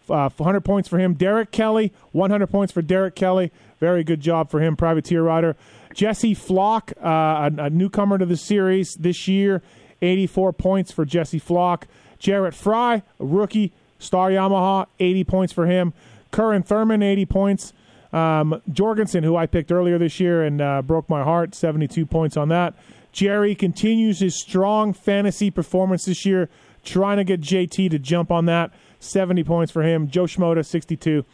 Uh, 0.10 0.30
100 0.30 0.62
points 0.62 0.88
for 0.88 0.98
him. 0.98 1.14
Derek 1.16 1.52
Kelly, 1.52 1.92
100 2.14 2.48
points 2.48 2.72
for 2.72 2.82
Derek 2.82 3.16
Kelly. 3.16 3.52
Very 3.82 4.06
good 4.06 4.22
job 4.22 4.50
for 4.50 4.62
him, 4.62 4.78
privateer 4.78 5.24
rider. 5.24 5.58
Jesse 5.94 6.34
Flock, 6.34 6.94
uh, 7.04 7.50
a, 7.58 7.64
a 7.64 7.70
newcomer 7.70 8.18
to 8.18 8.26
the 8.26 8.38
series 8.38 8.96
this 8.96 9.28
year, 9.28 9.62
84 10.02 10.54
points 10.54 10.94
for 10.94 11.04
Jesse 11.04 11.40
Flock. 11.40 11.88
Jarrett 12.24 12.56
Frye, 12.56 13.04
a 13.20 13.26
rookie, 13.26 13.74
Star 14.00 14.30
Yamaha, 14.30 14.88
80 14.98 15.24
points 15.26 15.54
for 15.54 15.68
him. 15.68 15.94
Curren 16.32 16.64
Thurman, 16.64 17.04
80 17.04 17.26
points. 17.26 17.74
Um, 18.14 18.62
Jorgensen, 18.72 19.26
who 19.26 19.36
I 19.36 19.46
picked 19.46 19.74
earlier 19.74 19.98
this 19.98 20.22
year 20.22 20.42
and 20.42 20.62
uh, 20.62 20.82
broke 20.82 21.10
my 21.10 21.22
heart, 21.22 21.54
72 21.54 22.06
points 22.06 22.38
on 22.38 22.48
that. 22.48 22.76
Jerry 23.12 23.56
continues 23.56 24.20
his 24.20 24.36
strong 24.36 24.94
fantasy 24.94 25.52
performance 25.52 26.06
this 26.06 26.26
year, 26.26 26.50
trying 26.86 27.18
to 27.18 27.26
get 27.26 27.42
JT 27.42 27.92
to 27.92 28.00
jump 28.00 28.32
on 28.32 28.46
that. 28.46 28.72
70 29.00 29.44
points 29.44 29.72
for 29.72 29.84
him. 29.84 30.08
Joe 30.08 30.24
Schmoda, 30.24 30.66
62. 30.66 31.26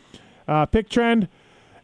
Uh, 0.48 0.66
pick 0.66 0.90
trend, 0.90 1.28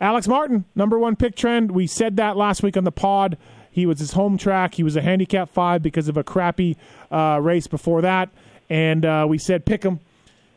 Alex 0.01 0.27
Martin, 0.27 0.65
number 0.73 0.97
one 0.97 1.15
pick 1.15 1.35
trend. 1.35 1.71
We 1.71 1.85
said 1.85 2.17
that 2.17 2.35
last 2.37 2.63
week 2.63 2.75
on 2.75 2.85
the 2.85 2.91
pod. 2.91 3.37
He 3.69 3.85
was 3.85 3.99
his 3.99 4.13
home 4.13 4.37
track. 4.39 4.75
He 4.75 4.83
was 4.83 4.95
a 4.95 5.01
handicap 5.01 5.49
five 5.49 5.83
because 5.83 6.07
of 6.07 6.17
a 6.17 6.23
crappy 6.23 6.75
uh, 7.11 7.39
race 7.41 7.67
before 7.67 8.01
that. 8.01 8.29
And 8.69 9.05
uh, 9.05 9.25
we 9.27 9.37
said 9.37 9.65
pick 9.65 9.83
him 9.83 9.99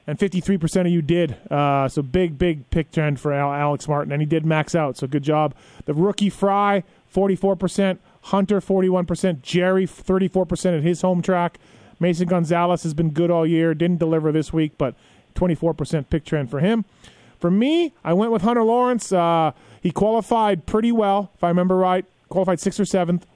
and 0.09 0.19
53% 0.19 0.81
of 0.81 0.87
you 0.87 1.03
did. 1.03 1.37
Uh, 1.51 1.87
so 1.87 2.01
big, 2.01 2.39
big 2.39 2.69
pick 2.71 2.91
trend 2.91 3.21
for 3.21 3.31
Al- 3.31 3.53
Alex 3.53 3.87
Martin, 3.87 4.11
and 4.11 4.23
he 4.23 4.27
did 4.27 4.45
max 4.47 4.75
out. 4.75 4.97
So 4.97 5.07
good 5.07 5.23
job. 5.23 5.55
The 5.85 5.93
rookie 5.93 6.31
Frye, 6.31 6.83
44%. 7.15 7.99
Hunter, 8.23 8.61
41%. 8.61 9.43
Jerry, 9.43 9.87
34% 9.87 10.79
at 10.79 10.83
his 10.83 11.03
home 11.03 11.21
track. 11.21 11.59
Mason 12.01 12.27
Gonzalez 12.27 12.85
has 12.85 12.95
been 12.95 13.11
good 13.11 13.31
all 13.31 13.47
year. 13.47 13.75
Didn't 13.75 13.99
deliver 13.99 14.33
this 14.33 14.51
week, 14.51 14.73
but 14.79 14.95
24% 15.35 16.09
pick 16.09 16.25
trend 16.25 16.51
for 16.51 16.61
him. 16.61 16.87
For 17.39 17.51
me, 17.51 17.93
I 18.03 18.15
went 18.15 18.33
with 18.33 18.43
Hunter 18.43 18.65
Lawrence. 18.65 19.13
Uh, 19.13 19.53
he 19.83 19.91
qualified 19.91 20.65
pretty 20.65 20.91
well, 20.91 21.31
if 21.35 21.45
I 21.45 21.49
remember 21.49 21.77
right. 21.77 22.07
Qualified 22.31 22.61
sixth 22.61 22.81
or 22.81 22.85
seventh, 22.85 23.27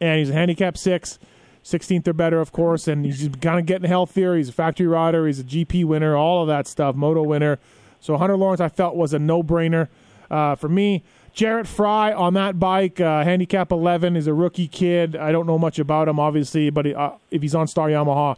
and 0.00 0.18
he's 0.18 0.30
a 0.30 0.34
handicap 0.34 0.78
six. 0.78 1.18
16th 1.64 2.08
or 2.08 2.12
better, 2.12 2.40
of 2.40 2.52
course, 2.52 2.88
and 2.88 3.04
he's 3.04 3.28
kind 3.40 3.58
of 3.58 3.66
getting 3.66 3.88
healthier. 3.88 4.36
He's 4.36 4.48
a 4.48 4.52
factory 4.52 4.86
rider. 4.86 5.26
He's 5.26 5.40
a 5.40 5.44
GP 5.44 5.84
winner, 5.84 6.16
all 6.16 6.42
of 6.42 6.48
that 6.48 6.66
stuff, 6.66 6.94
moto 6.94 7.22
winner. 7.22 7.58
So 8.00 8.16
Hunter 8.16 8.36
Lawrence, 8.36 8.60
I 8.60 8.68
felt 8.68 8.96
was 8.96 9.12
a 9.12 9.18
no-brainer 9.18 9.88
uh, 10.30 10.54
for 10.54 10.68
me. 10.68 11.02
Jarrett 11.32 11.66
Frye 11.66 12.12
on 12.12 12.34
that 12.34 12.58
bike, 12.58 13.00
uh, 13.00 13.22
handicap 13.22 13.70
11, 13.70 14.16
is 14.16 14.26
a 14.26 14.34
rookie 14.34 14.66
kid. 14.66 15.14
I 15.14 15.30
don't 15.32 15.46
know 15.46 15.58
much 15.58 15.78
about 15.78 16.08
him, 16.08 16.18
obviously, 16.18 16.70
but 16.70 16.86
he, 16.86 16.94
uh, 16.94 17.12
if 17.30 17.42
he's 17.42 17.54
on 17.54 17.68
Star 17.68 17.88
Yamaha 17.88 18.36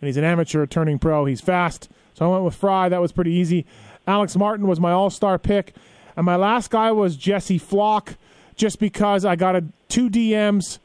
and 0.00 0.06
he's 0.06 0.16
an 0.16 0.24
amateur 0.24 0.66
turning 0.66 0.98
pro, 0.98 1.24
he's 1.24 1.40
fast. 1.40 1.88
So 2.14 2.26
I 2.26 2.28
went 2.28 2.44
with 2.44 2.54
Frye. 2.54 2.88
That 2.88 3.00
was 3.00 3.12
pretty 3.12 3.32
easy. 3.32 3.64
Alex 4.06 4.36
Martin 4.36 4.66
was 4.66 4.78
my 4.78 4.92
all-star 4.92 5.38
pick, 5.38 5.74
and 6.16 6.26
my 6.26 6.36
last 6.36 6.70
guy 6.70 6.92
was 6.92 7.16
Jesse 7.16 7.58
Flock, 7.58 8.16
just 8.56 8.78
because 8.78 9.24
I 9.24 9.36
got 9.36 9.56
a 9.56 9.64
two 9.88 10.10
DMs 10.10 10.78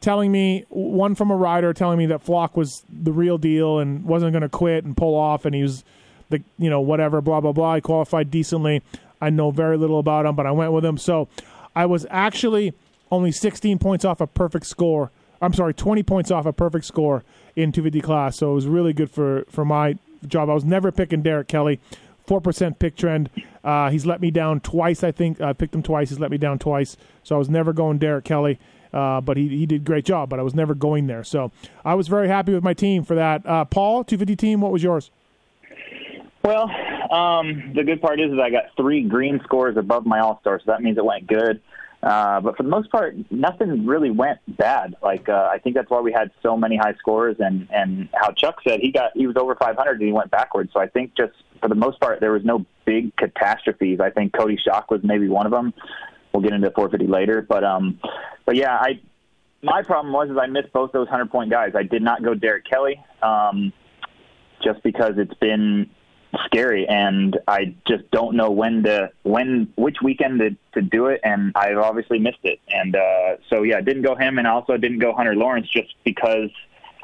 telling 0.00 0.32
me 0.32 0.64
one 0.68 1.14
from 1.14 1.30
a 1.30 1.36
rider 1.36 1.72
telling 1.72 1.98
me 1.98 2.06
that 2.06 2.22
Flock 2.22 2.56
was 2.56 2.82
the 2.88 3.12
real 3.12 3.38
deal 3.38 3.78
and 3.78 4.04
wasn't 4.04 4.32
going 4.32 4.42
to 4.42 4.48
quit 4.48 4.84
and 4.84 4.96
pull 4.96 5.14
off, 5.14 5.44
and 5.44 5.54
he 5.54 5.62
was 5.62 5.84
the 6.30 6.42
you 6.58 6.70
know 6.70 6.80
whatever 6.80 7.20
blah 7.20 7.40
blah 7.40 7.52
blah. 7.52 7.76
He 7.76 7.80
qualified 7.80 8.30
decently. 8.30 8.82
I 9.20 9.30
know 9.30 9.50
very 9.50 9.76
little 9.76 9.98
about 9.98 10.26
him, 10.26 10.34
but 10.34 10.46
I 10.46 10.50
went 10.50 10.72
with 10.72 10.84
him. 10.84 10.96
So 10.96 11.28
I 11.76 11.86
was 11.86 12.06
actually 12.08 12.72
only 13.10 13.32
16 13.32 13.78
points 13.78 14.04
off 14.04 14.20
a 14.20 14.26
perfect 14.26 14.66
score. 14.66 15.10
I'm 15.42 15.52
sorry, 15.52 15.74
20 15.74 16.02
points 16.02 16.30
off 16.30 16.46
a 16.46 16.52
perfect 16.52 16.84
score 16.84 17.22
in 17.56 17.72
250 17.72 18.00
class. 18.00 18.36
So 18.36 18.52
it 18.52 18.54
was 18.54 18.66
really 18.66 18.92
good 18.92 19.10
for 19.10 19.44
for 19.48 19.64
my 19.64 19.98
job. 20.26 20.48
I 20.48 20.54
was 20.54 20.64
never 20.64 20.90
picking 20.90 21.22
Derek 21.22 21.48
Kelly. 21.48 21.80
Four 22.26 22.40
percent 22.40 22.78
pick 22.78 22.96
trend. 22.96 23.28
Uh, 23.64 23.90
he's 23.90 24.06
let 24.06 24.20
me 24.20 24.30
down 24.30 24.60
twice. 24.60 25.02
I 25.02 25.10
think 25.10 25.40
I 25.40 25.52
picked 25.52 25.74
him 25.74 25.82
twice. 25.82 26.10
He's 26.10 26.20
let 26.20 26.30
me 26.30 26.38
down 26.38 26.58
twice. 26.58 26.96
So 27.24 27.34
I 27.34 27.38
was 27.38 27.50
never 27.50 27.72
going 27.72 27.98
Derek 27.98 28.24
Kelly. 28.24 28.58
Uh, 28.92 29.20
but 29.20 29.36
he, 29.36 29.48
he 29.48 29.66
did 29.66 29.82
a 29.82 29.84
great 29.84 30.04
job, 30.04 30.28
but 30.28 30.38
I 30.38 30.42
was 30.42 30.54
never 30.54 30.74
going 30.74 31.06
there. 31.06 31.24
So 31.24 31.52
I 31.84 31.94
was 31.94 32.08
very 32.08 32.28
happy 32.28 32.52
with 32.52 32.64
my 32.64 32.74
team 32.74 33.04
for 33.04 33.14
that. 33.14 33.46
Uh, 33.46 33.64
Paul, 33.64 34.04
250 34.04 34.36
team, 34.36 34.60
what 34.60 34.72
was 34.72 34.82
yours? 34.82 35.10
Well, 36.42 36.70
um, 37.10 37.72
the 37.74 37.84
good 37.84 38.00
part 38.00 38.18
is, 38.18 38.32
is 38.32 38.38
I 38.38 38.50
got 38.50 38.64
three 38.76 39.02
green 39.02 39.40
scores 39.44 39.76
above 39.76 40.06
my 40.06 40.20
All 40.20 40.40
Star, 40.40 40.58
so 40.58 40.64
that 40.68 40.82
means 40.82 40.96
it 40.96 41.04
went 41.04 41.26
good. 41.26 41.60
Uh, 42.02 42.40
but 42.40 42.56
for 42.56 42.62
the 42.62 42.68
most 42.68 42.90
part, 42.90 43.14
nothing 43.30 43.84
really 43.84 44.10
went 44.10 44.38
bad. 44.56 44.96
Like 45.02 45.28
uh, 45.28 45.50
I 45.52 45.58
think 45.58 45.76
that's 45.76 45.90
why 45.90 46.00
we 46.00 46.12
had 46.12 46.30
so 46.42 46.56
many 46.56 46.76
high 46.76 46.94
scores, 46.94 47.36
and 47.40 47.68
and 47.70 48.08
how 48.14 48.32
Chuck 48.32 48.56
said 48.66 48.80
he 48.80 48.90
got 48.90 49.10
he 49.14 49.26
was 49.26 49.36
over 49.36 49.54
500 49.54 49.92
and 49.92 50.02
he 50.02 50.12
went 50.12 50.30
backwards. 50.30 50.72
So 50.72 50.80
I 50.80 50.86
think 50.86 51.14
just 51.14 51.34
for 51.60 51.68
the 51.68 51.74
most 51.74 52.00
part, 52.00 52.20
there 52.20 52.32
was 52.32 52.44
no 52.44 52.64
big 52.86 53.14
catastrophes. 53.16 54.00
I 54.00 54.08
think 54.08 54.32
Cody 54.32 54.56
Schock 54.56 54.84
was 54.88 55.02
maybe 55.04 55.28
one 55.28 55.44
of 55.44 55.52
them. 55.52 55.74
We'll 56.32 56.42
get 56.42 56.52
into 56.52 56.70
450 56.70 57.06
later, 57.12 57.42
but 57.46 57.64
um, 57.64 57.98
but 58.50 58.56
yeah, 58.56 58.74
I 58.74 59.00
my 59.62 59.84
problem 59.84 60.12
was 60.12 60.28
is 60.28 60.36
I 60.36 60.48
missed 60.48 60.72
both 60.72 60.90
those 60.90 61.06
100 61.06 61.30
point 61.30 61.52
guys. 61.52 61.74
I 61.76 61.84
did 61.84 62.02
not 62.02 62.24
go 62.24 62.34
Derek 62.34 62.64
Kelly, 62.68 63.00
um, 63.22 63.72
just 64.60 64.82
because 64.82 65.12
it's 65.18 65.34
been 65.34 65.88
scary 66.46 66.84
and 66.88 67.38
I 67.46 67.76
just 67.86 68.10
don't 68.10 68.34
know 68.34 68.50
when 68.50 68.82
to 68.82 69.12
when 69.22 69.72
which 69.76 69.98
weekend 70.02 70.40
to, 70.40 70.56
to 70.72 70.82
do 70.82 71.06
it 71.06 71.20
and 71.22 71.52
I've 71.54 71.78
obviously 71.78 72.18
missed 72.18 72.40
it. 72.42 72.58
And 72.70 72.96
uh 72.96 73.36
so 73.48 73.62
yeah 73.62 73.76
I 73.76 73.82
didn't 73.82 74.02
go 74.02 74.16
him 74.16 74.38
and 74.38 74.48
also 74.48 74.76
didn't 74.76 74.98
go 74.98 75.12
Hunter 75.12 75.36
Lawrence 75.36 75.68
just 75.68 75.94
because 76.04 76.50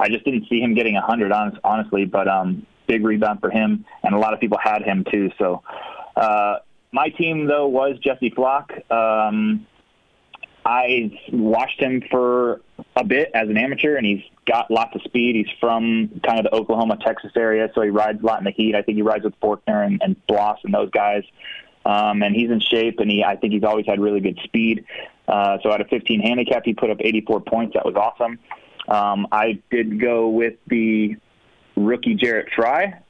I 0.01 0.09
just 0.09 0.25
didn't 0.25 0.49
see 0.49 0.61
him 0.61 0.75
getting 0.75 0.97
a 0.97 1.01
hundred 1.01 1.31
honest, 1.31 1.59
honestly. 1.63 2.07
But 2.07 2.27
um 2.27 2.67
big 2.89 3.05
rebound 3.05 3.41
for 3.41 3.51
him 3.51 3.85
and 4.03 4.15
a 4.17 4.19
lot 4.19 4.35
of 4.35 4.41
people 4.41 4.59
had 4.61 4.83
him 4.83 5.05
too. 5.13 5.31
So 5.39 5.63
uh 6.17 6.57
my 6.93 7.09
team 7.11 7.47
though 7.47 7.69
was 7.69 7.99
Jesse 8.01 8.31
Flock. 8.31 8.73
Um 8.91 9.67
I 10.67 11.17
watched 11.33 11.81
him 11.81 12.03
for 12.11 12.61
a 12.97 13.05
bit 13.05 13.31
as 13.35 13.49
an 13.49 13.57
amateur, 13.57 13.95
and 13.95 14.05
he's 14.05 14.23
got 14.47 14.69
lots 14.69 14.97
of 14.97 15.03
speed. 15.03 15.37
He's 15.37 15.59
from 15.61 16.21
kind 16.27 16.41
of 16.41 16.45
the 16.45 16.53
Oklahoma, 16.53 16.99
Texas 17.01 17.31
area, 17.37 17.71
so 17.73 17.83
he 17.83 17.91
rides 17.91 18.21
a 18.21 18.27
lot 18.27 18.41
in 18.41 18.45
the 18.45 18.51
heat. 18.51 18.75
I 18.75 18.83
think 18.83 18.97
he 18.97 19.03
rides 19.03 19.23
with 19.23 19.39
Forkner 19.41 19.87
and, 19.87 20.03
and 20.03 20.27
Bloss 20.27 20.59
and 20.65 20.75
those 20.75 20.91
guys. 20.91 21.23
Um, 21.85 22.25
and 22.25 22.35
he's 22.35 22.51
in 22.51 22.59
shape, 22.59 22.99
and 22.99 23.09
he 23.09 23.23
I 23.23 23.37
think 23.37 23.53
he's 23.53 23.63
always 23.63 23.87
had 23.87 24.01
really 24.01 24.19
good 24.19 24.41
speed. 24.43 24.85
Uh, 25.29 25.59
so 25.63 25.71
out 25.71 25.81
of 25.81 25.87
15 25.87 26.21
handicap, 26.21 26.63
he 26.65 26.75
put 26.75 26.91
up 26.91 26.99
84 27.01 27.43
points. 27.43 27.75
That 27.75 27.87
was 27.87 27.95
awesome. 27.95 28.41
Um, 28.89 29.29
I 29.31 29.61
did 29.71 30.01
go 30.01 30.29
with 30.29 30.55
the 30.67 31.15
rookie 31.77 32.17
Jarrett 32.17 32.49
Frye. 32.57 33.01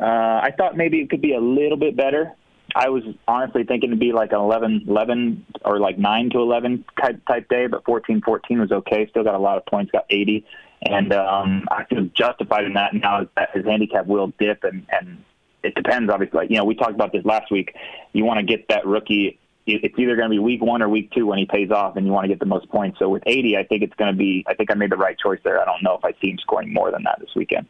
Uh, 0.00 0.04
I 0.04 0.52
thought 0.56 0.76
maybe 0.76 1.00
it 1.00 1.10
could 1.10 1.20
be 1.20 1.34
a 1.34 1.40
little 1.40 1.76
bit 1.76 1.96
better. 1.96 2.34
I 2.74 2.90
was 2.90 3.02
honestly 3.26 3.64
thinking 3.64 3.90
to 3.90 3.96
be 3.96 4.12
like 4.12 4.32
an 4.32 4.38
11, 4.38 4.84
11 4.88 5.46
or 5.64 5.80
like 5.80 5.98
9 5.98 6.30
to 6.30 6.38
11 6.38 6.84
type, 7.00 7.24
type 7.26 7.48
day, 7.48 7.66
but 7.66 7.84
14, 7.84 8.20
14 8.20 8.60
was 8.60 8.72
okay. 8.72 9.06
Still 9.08 9.24
got 9.24 9.34
a 9.34 9.38
lot 9.38 9.56
of 9.56 9.66
points, 9.66 9.90
got 9.90 10.04
80. 10.10 10.44
And 10.82 11.12
um, 11.12 11.66
I 11.70 11.84
feel 11.84 12.08
justified 12.14 12.64
in 12.64 12.74
that 12.74 12.94
now 12.94 13.26
that 13.36 13.50
his 13.52 13.64
handicap 13.64 14.06
will 14.06 14.32
dip. 14.38 14.64
And, 14.64 14.86
and 14.90 15.24
it 15.62 15.74
depends, 15.74 16.10
obviously. 16.10 16.38
Like, 16.38 16.50
you 16.50 16.56
know, 16.56 16.64
we 16.64 16.74
talked 16.74 16.94
about 16.94 17.12
this 17.12 17.24
last 17.24 17.50
week. 17.50 17.74
You 18.12 18.24
want 18.24 18.38
to 18.38 18.46
get 18.46 18.68
that 18.68 18.86
rookie. 18.86 19.38
It's 19.66 19.98
either 19.98 20.16
going 20.16 20.28
to 20.28 20.34
be 20.34 20.38
week 20.38 20.62
one 20.62 20.82
or 20.82 20.88
week 20.88 21.10
two 21.12 21.26
when 21.26 21.38
he 21.38 21.44
pays 21.44 21.70
off, 21.70 21.96
and 21.96 22.06
you 22.06 22.12
want 22.12 22.24
to 22.24 22.28
get 22.28 22.38
the 22.38 22.46
most 22.46 22.68
points. 22.70 22.98
So 22.98 23.08
with 23.08 23.22
80, 23.26 23.56
I 23.56 23.64
think 23.64 23.82
it's 23.82 23.94
going 23.94 24.10
to 24.10 24.16
be. 24.16 24.44
I 24.46 24.54
think 24.54 24.70
I 24.70 24.74
made 24.74 24.90
the 24.90 24.96
right 24.96 25.18
choice 25.18 25.40
there. 25.44 25.60
I 25.60 25.64
don't 25.64 25.82
know 25.82 25.94
if 25.94 26.04
I 26.04 26.12
see 26.22 26.30
him 26.30 26.38
scoring 26.38 26.72
more 26.72 26.90
than 26.90 27.02
that 27.02 27.18
this 27.20 27.30
weekend. 27.34 27.66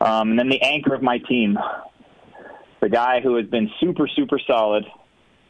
Um, 0.00 0.30
and 0.30 0.38
then 0.38 0.48
the 0.48 0.62
anchor 0.62 0.94
of 0.94 1.02
my 1.02 1.18
team, 1.18 1.58
the 2.80 2.88
guy 2.88 3.20
who 3.20 3.36
has 3.36 3.46
been 3.46 3.70
super, 3.80 4.08
super 4.08 4.38
solid. 4.46 4.84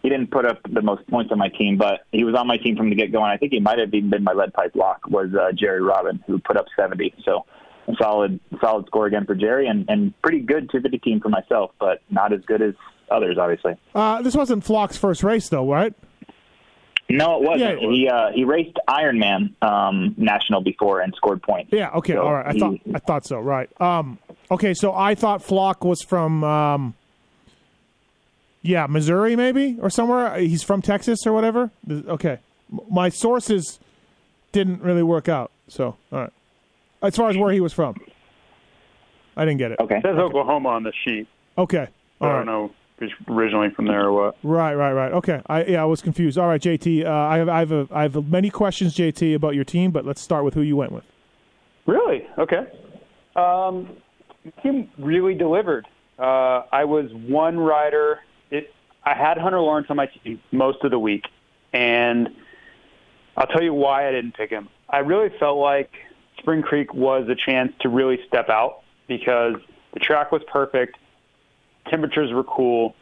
He 0.02 0.08
didn't 0.08 0.30
put 0.30 0.46
up 0.46 0.60
the 0.70 0.80
most 0.80 1.06
points 1.08 1.32
on 1.32 1.38
my 1.38 1.48
team, 1.48 1.76
but 1.76 2.06
he 2.12 2.24
was 2.24 2.34
on 2.34 2.46
my 2.46 2.56
team 2.56 2.76
from 2.76 2.88
the 2.88 2.96
get 2.96 3.12
go, 3.12 3.22
and 3.22 3.32
I 3.32 3.36
think 3.36 3.52
he 3.52 3.60
might 3.60 3.78
have 3.78 3.92
even 3.92 4.10
been 4.10 4.24
my 4.24 4.32
lead 4.32 4.52
pipe 4.54 4.72
lock. 4.74 5.00
Was 5.08 5.34
uh, 5.34 5.52
Jerry 5.52 5.82
Robin, 5.82 6.22
who 6.26 6.38
put 6.38 6.56
up 6.56 6.66
70. 6.76 7.14
So 7.24 7.44
a 7.88 7.92
solid, 8.00 8.38
solid 8.60 8.86
score 8.86 9.06
again 9.06 9.26
for 9.26 9.34
Jerry, 9.34 9.66
and 9.66 9.84
and 9.88 10.14
pretty 10.22 10.40
good 10.40 10.70
Tiffany 10.70 10.98
team 10.98 11.20
for 11.20 11.28
myself, 11.28 11.72
but 11.80 12.00
not 12.10 12.32
as 12.32 12.40
good 12.46 12.62
as 12.62 12.74
others, 13.10 13.38
obviously. 13.38 13.74
Uh, 13.94 14.22
this 14.22 14.36
wasn't 14.36 14.64
Flock's 14.64 14.96
first 14.96 15.22
race, 15.22 15.48
though, 15.48 15.70
right? 15.70 15.94
No, 17.10 17.42
it 17.42 17.48
wasn't. 17.48 17.82
Yeah. 17.82 17.90
He 17.90 18.08
uh, 18.08 18.30
he 18.34 18.44
raced 18.44 18.76
Ironman 18.88 19.54
um, 19.62 20.14
national 20.18 20.60
before 20.60 21.00
and 21.00 21.14
scored 21.16 21.42
points. 21.42 21.72
Yeah. 21.72 21.90
Okay. 21.94 22.12
So 22.12 22.22
all 22.22 22.34
right. 22.34 22.46
I 22.46 22.52
he, 22.52 22.60
thought 22.60 22.74
I 22.94 22.98
thought 22.98 23.26
so. 23.26 23.38
Right. 23.38 23.68
Um, 23.80 24.18
okay. 24.50 24.74
So 24.74 24.94
I 24.94 25.14
thought 25.14 25.42
Flock 25.42 25.84
was 25.84 26.02
from 26.02 26.44
um, 26.44 26.94
yeah, 28.62 28.86
Missouri 28.86 29.36
maybe 29.36 29.76
or 29.80 29.90
somewhere. 29.90 30.38
He's 30.38 30.62
from 30.62 30.82
Texas 30.82 31.26
or 31.26 31.32
whatever. 31.32 31.70
Okay, 31.90 32.38
my 32.90 33.08
sources 33.08 33.78
didn't 34.52 34.82
really 34.82 35.02
work 35.02 35.28
out. 35.28 35.50
So 35.68 35.96
all 36.12 36.20
right, 36.20 36.32
as 37.02 37.16
far 37.16 37.30
as 37.30 37.36
where 37.36 37.52
he 37.52 37.60
was 37.60 37.72
from, 37.72 37.96
I 39.36 39.44
didn't 39.44 39.58
get 39.58 39.72
it. 39.72 39.80
Okay, 39.80 39.96
it 39.96 40.02
says 40.02 40.12
okay. 40.12 40.20
Oklahoma 40.20 40.70
on 40.70 40.82
the 40.82 40.92
sheet. 41.04 41.28
Okay, 41.56 41.88
all 42.20 42.28
I 42.28 42.32
don't 42.32 42.38
right. 42.38 42.46
know 42.46 42.72
if 42.98 43.10
he's 43.10 43.28
originally 43.28 43.70
from 43.70 43.86
there 43.86 44.06
or 44.06 44.12
what. 44.12 44.36
Right, 44.42 44.74
right, 44.74 44.92
right. 44.92 45.12
Okay, 45.12 45.40
I 45.46 45.64
yeah, 45.64 45.82
I 45.82 45.86
was 45.86 46.02
confused. 46.02 46.36
All 46.38 46.48
right, 46.48 46.60
JT, 46.60 47.06
uh, 47.06 47.10
I 47.10 47.38
have 47.38 47.48
I 47.48 47.58
have 47.60 47.72
a, 47.72 47.88
I 47.92 48.02
have 48.02 48.28
many 48.28 48.50
questions, 48.50 48.94
JT, 48.94 49.34
about 49.34 49.54
your 49.54 49.64
team, 49.64 49.92
but 49.92 50.04
let's 50.04 50.20
start 50.20 50.44
with 50.44 50.54
who 50.54 50.62
you 50.62 50.76
went 50.76 50.92
with. 50.92 51.04
Really? 51.86 52.26
Okay. 52.36 52.66
Um, 53.34 53.96
team 54.62 54.90
really 54.98 55.34
delivered. 55.34 55.86
Uh, 56.18 56.64
I 56.72 56.84
was 56.84 57.10
one 57.14 57.58
rider 57.58 58.18
it 58.18 58.27
I 59.04 59.14
had 59.14 59.38
Hunter 59.38 59.60
Lawrence 59.60 59.86
on 59.90 59.96
my 59.96 60.06
team 60.06 60.40
most 60.52 60.84
of 60.84 60.90
the 60.90 60.98
week, 60.98 61.24
and 61.72 62.28
I'll 63.36 63.46
tell 63.46 63.62
you 63.62 63.72
why 63.72 64.08
I 64.08 64.12
didn't 64.12 64.34
pick 64.34 64.50
him. 64.50 64.68
I 64.88 64.98
really 64.98 65.30
felt 65.38 65.58
like 65.58 65.90
Spring 66.38 66.62
Creek 66.62 66.92
was 66.94 67.28
a 67.28 67.34
chance 67.34 67.72
to 67.80 67.88
really 67.88 68.18
step 68.26 68.48
out 68.48 68.82
because 69.06 69.54
the 69.94 70.00
track 70.00 70.32
was 70.32 70.42
perfect, 70.50 70.98
temperatures 71.88 72.32
were 72.32 72.44
cool. 72.44 72.94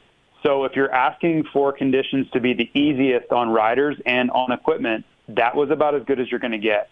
So 0.42 0.64
if 0.64 0.76
you're 0.76 0.92
asking 0.92 1.44
for 1.52 1.72
conditions 1.72 2.28
to 2.32 2.40
be 2.40 2.54
the 2.54 2.70
easiest 2.78 3.32
on 3.32 3.50
riders 3.50 3.96
and 4.06 4.30
on 4.30 4.52
equipment, 4.52 5.04
that 5.28 5.56
was 5.56 5.70
about 5.70 5.94
as 5.94 6.04
good 6.04 6.20
as 6.20 6.30
you're 6.30 6.40
going 6.40 6.52
to 6.52 6.58
get. 6.58 6.90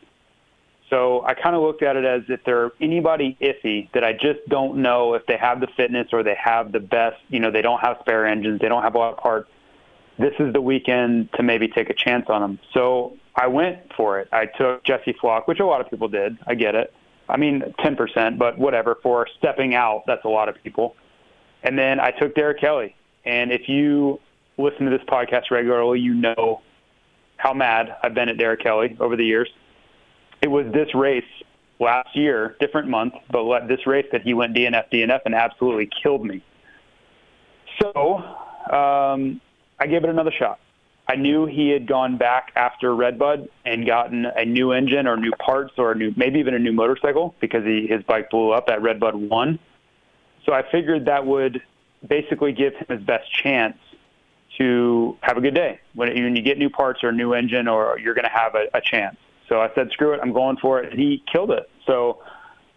So 0.90 1.24
I 1.24 1.34
kind 1.34 1.56
of 1.56 1.62
looked 1.62 1.82
at 1.82 1.96
it 1.96 2.04
as 2.04 2.22
if 2.28 2.44
they're 2.44 2.70
anybody 2.80 3.36
iffy 3.40 3.90
that 3.92 4.04
I 4.04 4.12
just 4.12 4.46
don't 4.48 4.78
know 4.78 5.14
if 5.14 5.24
they 5.26 5.36
have 5.36 5.60
the 5.60 5.66
fitness 5.76 6.08
or 6.12 6.22
they 6.22 6.36
have 6.42 6.72
the 6.72 6.80
best, 6.80 7.16
you 7.28 7.40
know, 7.40 7.50
they 7.50 7.62
don't 7.62 7.80
have 7.80 7.96
spare 8.00 8.26
engines, 8.26 8.60
they 8.60 8.68
don't 8.68 8.82
have 8.82 8.94
a 8.94 8.98
lot 8.98 9.12
of 9.12 9.18
parts. 9.18 9.48
This 10.18 10.34
is 10.38 10.52
the 10.52 10.60
weekend 10.60 11.32
to 11.32 11.42
maybe 11.42 11.68
take 11.68 11.90
a 11.90 11.94
chance 11.94 12.26
on 12.28 12.40
them. 12.40 12.58
So 12.72 13.16
I 13.34 13.48
went 13.48 13.92
for 13.96 14.20
it. 14.20 14.28
I 14.30 14.46
took 14.46 14.84
Jesse 14.84 15.14
Flock, 15.20 15.48
which 15.48 15.58
a 15.58 15.66
lot 15.66 15.80
of 15.80 15.90
people 15.90 16.08
did. 16.08 16.38
I 16.46 16.54
get 16.54 16.74
it. 16.74 16.92
I 17.28 17.36
mean, 17.36 17.62
10%, 17.80 18.38
but 18.38 18.58
whatever. 18.58 18.98
For 19.02 19.26
stepping 19.38 19.74
out, 19.74 20.04
that's 20.06 20.24
a 20.24 20.28
lot 20.28 20.48
of 20.48 20.62
people. 20.62 20.94
And 21.64 21.76
then 21.78 21.98
I 21.98 22.10
took 22.12 22.34
Derek 22.34 22.60
Kelly. 22.60 22.94
And 23.24 23.50
if 23.50 23.68
you 23.68 24.20
listen 24.58 24.84
to 24.84 24.90
this 24.90 25.04
podcast 25.08 25.50
regularly, 25.50 25.98
you 25.98 26.14
know 26.14 26.60
how 27.36 27.52
mad 27.52 27.96
I've 28.02 28.14
been 28.14 28.28
at 28.28 28.38
Derek 28.38 28.60
Kelly 28.60 28.96
over 29.00 29.16
the 29.16 29.24
years 29.24 29.48
it 30.44 30.50
was 30.50 30.70
this 30.74 30.94
race 30.94 31.24
last 31.80 32.14
year, 32.14 32.54
different 32.60 32.86
month, 32.86 33.14
but 33.30 33.66
this 33.66 33.86
race 33.86 34.04
that 34.12 34.20
he 34.20 34.34
went 34.34 34.54
DNF, 34.54 34.90
DNF, 34.92 35.20
and 35.24 35.34
absolutely 35.34 35.88
killed 36.02 36.22
me. 36.22 36.42
So 37.80 38.16
um, 38.70 39.40
I 39.80 39.86
gave 39.86 40.04
it 40.04 40.10
another 40.10 40.30
shot. 40.38 40.60
I 41.08 41.16
knew 41.16 41.46
he 41.46 41.70
had 41.70 41.86
gone 41.86 42.18
back 42.18 42.52
after 42.56 42.94
Redbud 42.94 43.48
and 43.64 43.86
gotten 43.86 44.26
a 44.26 44.44
new 44.44 44.72
engine 44.72 45.06
or 45.06 45.16
new 45.16 45.32
parts 45.32 45.72
or 45.78 45.92
a 45.92 45.94
new, 45.94 46.12
maybe 46.14 46.40
even 46.40 46.52
a 46.52 46.58
new 46.58 46.72
motorcycle 46.72 47.34
because 47.40 47.64
he, 47.64 47.86
his 47.86 48.02
bike 48.02 48.28
blew 48.28 48.52
up 48.52 48.68
at 48.68 48.82
Redbud 48.82 49.14
1. 49.14 49.58
So 50.44 50.52
I 50.52 50.62
figured 50.70 51.06
that 51.06 51.24
would 51.24 51.62
basically 52.06 52.52
give 52.52 52.74
him 52.74 52.98
his 52.98 53.00
best 53.02 53.32
chance 53.32 53.78
to 54.58 55.16
have 55.22 55.38
a 55.38 55.40
good 55.40 55.54
day. 55.54 55.80
When, 55.94 56.10
when 56.10 56.36
you 56.36 56.42
get 56.42 56.58
new 56.58 56.68
parts 56.68 57.02
or 57.02 57.08
a 57.08 57.12
new 57.12 57.32
engine 57.32 57.66
or 57.66 57.98
you're 57.98 58.14
going 58.14 58.26
to 58.26 58.30
have 58.30 58.54
a, 58.54 58.66
a 58.74 58.82
chance. 58.82 59.16
So 59.48 59.60
I 59.60 59.70
said, 59.74 59.90
screw 59.92 60.12
it, 60.12 60.20
I'm 60.22 60.32
going 60.32 60.56
for 60.56 60.80
it. 60.80 60.92
He 60.92 61.22
killed 61.30 61.50
it. 61.50 61.68
So 61.86 62.22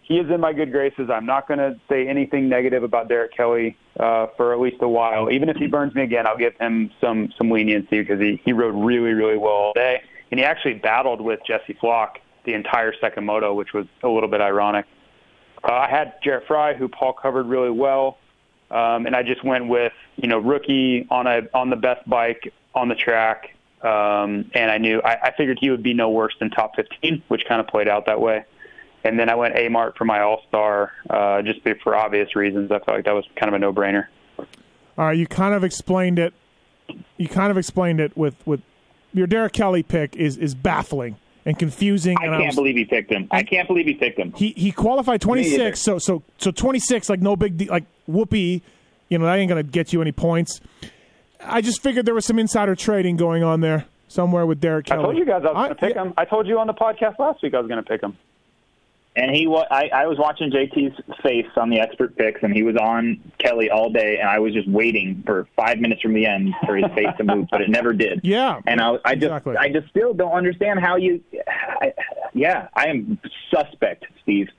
he 0.02 0.16
is 0.16 0.30
in 0.30 0.40
my 0.40 0.54
good 0.54 0.72
graces. 0.72 1.10
I'm 1.12 1.26
not 1.26 1.46
going 1.46 1.58
to 1.58 1.78
say 1.88 2.08
anything 2.08 2.48
negative 2.48 2.82
about 2.82 3.08
Derek 3.08 3.36
Kelly 3.36 3.76
uh, 4.00 4.28
for 4.36 4.54
at 4.54 4.60
least 4.60 4.76
a 4.80 4.88
while. 4.88 5.30
Even 5.30 5.50
if 5.50 5.56
he 5.56 5.66
burns 5.66 5.94
me 5.94 6.02
again, 6.02 6.26
I'll 6.26 6.38
give 6.38 6.54
him 6.58 6.90
some 7.00 7.32
some 7.36 7.50
leniency 7.50 8.00
because 8.00 8.18
he 8.18 8.40
he 8.42 8.54
rode 8.54 8.74
really 8.74 9.12
really 9.12 9.36
well 9.36 9.52
all 9.52 9.72
day, 9.74 10.02
and 10.30 10.40
he 10.40 10.46
actually 10.46 10.74
battled 10.74 11.20
with 11.20 11.40
Jesse 11.46 11.74
Flock 11.74 12.20
the 12.44 12.54
entire 12.54 12.94
second 13.00 13.26
moto, 13.26 13.52
which 13.52 13.74
was 13.74 13.86
a 14.02 14.08
little 14.08 14.30
bit 14.30 14.40
ironic. 14.40 14.86
Uh, 15.62 15.72
I 15.72 15.90
had 15.90 16.14
Jarrett 16.22 16.46
Frye, 16.46 16.72
who 16.72 16.88
Paul 16.88 17.12
covered 17.12 17.46
really 17.46 17.70
well, 17.70 18.16
um, 18.70 19.04
and 19.04 19.14
I 19.14 19.22
just 19.22 19.44
went 19.44 19.68
with 19.68 19.92
you 20.16 20.28
know 20.28 20.38
rookie 20.38 21.06
on 21.10 21.26
a 21.26 21.42
on 21.52 21.68
the 21.68 21.76
best 21.76 22.08
bike 22.08 22.52
on 22.74 22.88
the 22.88 22.94
track 22.94 23.50
um, 23.82 24.50
and 24.54 24.70
I 24.70 24.78
knew 24.78 25.00
I, 25.02 25.28
I 25.28 25.32
figured 25.36 25.58
he 25.60 25.70
would 25.70 25.82
be 25.82 25.94
no 25.94 26.10
worse 26.10 26.34
than 26.38 26.50
top 26.50 26.76
15, 26.76 27.22
which 27.28 27.44
kind 27.48 27.60
of 27.60 27.68
played 27.68 27.88
out 27.88 28.06
that 28.06 28.20
way. 28.20 28.44
And 29.04 29.18
then 29.18 29.28
I 29.28 29.36
went 29.36 29.56
A 29.56 29.68
Mart 29.68 29.96
for 29.96 30.04
my 30.04 30.20
All 30.20 30.42
Star, 30.48 30.92
uh, 31.08 31.42
just 31.42 31.60
for 31.82 31.94
obvious 31.94 32.34
reasons. 32.34 32.70
I 32.70 32.78
felt 32.80 32.98
like 32.98 33.04
that 33.04 33.14
was 33.14 33.24
kind 33.36 33.48
of 33.48 33.54
a 33.54 33.58
no 33.58 33.72
brainer. 33.72 34.06
All 34.38 35.06
right, 35.06 35.16
you 35.16 35.26
kind 35.26 35.54
of 35.54 35.62
explained 35.62 36.18
it. 36.18 36.34
You 37.16 37.28
kind 37.28 37.50
of 37.50 37.58
explained 37.58 38.00
it 38.00 38.16
with 38.16 38.34
with 38.46 38.60
your 39.12 39.26
Derek 39.26 39.52
Kelly 39.52 39.82
pick 39.82 40.16
is 40.16 40.36
is 40.36 40.54
baffling 40.54 41.16
and 41.46 41.58
confusing. 41.58 42.16
I 42.18 42.26
can't 42.26 42.34
I 42.34 42.46
was, 42.46 42.54
believe 42.56 42.76
he 42.76 42.84
picked 42.84 43.10
him. 43.10 43.28
I 43.30 43.42
can't 43.42 43.68
believe 43.68 43.86
he 43.86 43.94
picked 43.94 44.18
him. 44.18 44.32
He 44.32 44.52
he 44.56 44.72
qualified 44.72 45.20
26, 45.20 45.80
so 45.80 45.98
so 45.98 46.22
so 46.38 46.50
26 46.50 47.08
like 47.08 47.20
no 47.20 47.36
big 47.36 47.56
deal, 47.56 47.70
like 47.70 47.84
whoopee. 48.06 48.62
You 49.08 49.18
know 49.18 49.26
that 49.26 49.38
ain't 49.38 49.48
gonna 49.48 49.62
get 49.62 49.92
you 49.92 50.02
any 50.02 50.12
points. 50.12 50.60
I 51.40 51.60
just 51.60 51.82
figured 51.82 52.06
there 52.06 52.14
was 52.14 52.24
some 52.24 52.38
insider 52.38 52.74
trading 52.74 53.16
going 53.16 53.42
on 53.42 53.60
there 53.60 53.86
somewhere 54.08 54.46
with 54.46 54.60
Derek 54.60 54.86
Kelly. 54.86 55.00
I 55.00 55.04
told 55.04 55.18
you 55.18 55.24
guys 55.24 55.42
I 55.44 55.52
was 55.52 55.54
going 55.54 55.68
to 55.68 55.74
pick 55.74 55.94
yeah. 55.94 56.02
him. 56.02 56.14
I 56.16 56.24
told 56.24 56.46
you 56.46 56.58
on 56.58 56.66
the 56.66 56.74
podcast 56.74 57.18
last 57.18 57.42
week 57.42 57.54
I 57.54 57.60
was 57.60 57.68
going 57.68 57.82
to 57.82 57.88
pick 57.88 58.02
him. 58.02 58.16
And 59.16 59.34
he, 59.34 59.48
I, 59.48 59.90
I 59.92 60.06
was 60.06 60.16
watching 60.16 60.52
JT's 60.52 60.96
face 61.24 61.48
on 61.56 61.70
the 61.70 61.80
expert 61.80 62.16
picks, 62.16 62.40
and 62.44 62.54
he 62.54 62.62
was 62.62 62.76
on 62.76 63.20
Kelly 63.38 63.68
all 63.68 63.90
day, 63.90 64.18
and 64.20 64.28
I 64.28 64.38
was 64.38 64.54
just 64.54 64.68
waiting 64.68 65.24
for 65.26 65.48
five 65.56 65.78
minutes 65.78 66.02
from 66.02 66.14
the 66.14 66.24
end 66.24 66.54
for 66.64 66.76
his 66.76 66.86
face 66.94 67.08
to 67.16 67.24
move, 67.24 67.48
but 67.50 67.60
it 67.60 67.68
never 67.68 67.92
did. 67.92 68.20
Yeah, 68.28 68.60
and 68.66 68.80
I, 68.80 68.96
I 69.04 69.14
just, 69.14 69.24
exactly. 69.24 69.56
I 69.56 69.72
just 69.72 69.88
still 69.88 70.14
don't 70.14 70.32
understand 70.32 70.78
how 70.78 70.96
you. 70.96 71.20
I, 71.48 71.94
yeah, 72.32 72.68
I 72.74 72.88
am 72.88 73.18
suspect, 73.50 74.04
Steve. 74.22 74.50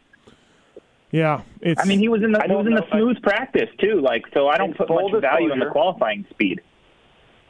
Yeah, 1.12 1.42
I 1.78 1.86
mean, 1.86 2.00
he 2.00 2.10
was 2.10 2.22
in 2.24 2.34
the 2.34 2.44
he 2.46 2.54
was 2.54 2.66
in 2.66 2.74
the 2.74 2.86
smooth 2.92 3.22
practice 3.22 3.70
too. 3.80 4.02
Like, 4.02 4.26
so 4.34 4.50
I 4.50 4.58
don't 4.58 4.76
put 4.76 4.90
much 4.90 5.22
value 5.22 5.52
on 5.52 5.60
the 5.60 5.68
qualifying 5.68 6.26
speed. 6.32 6.62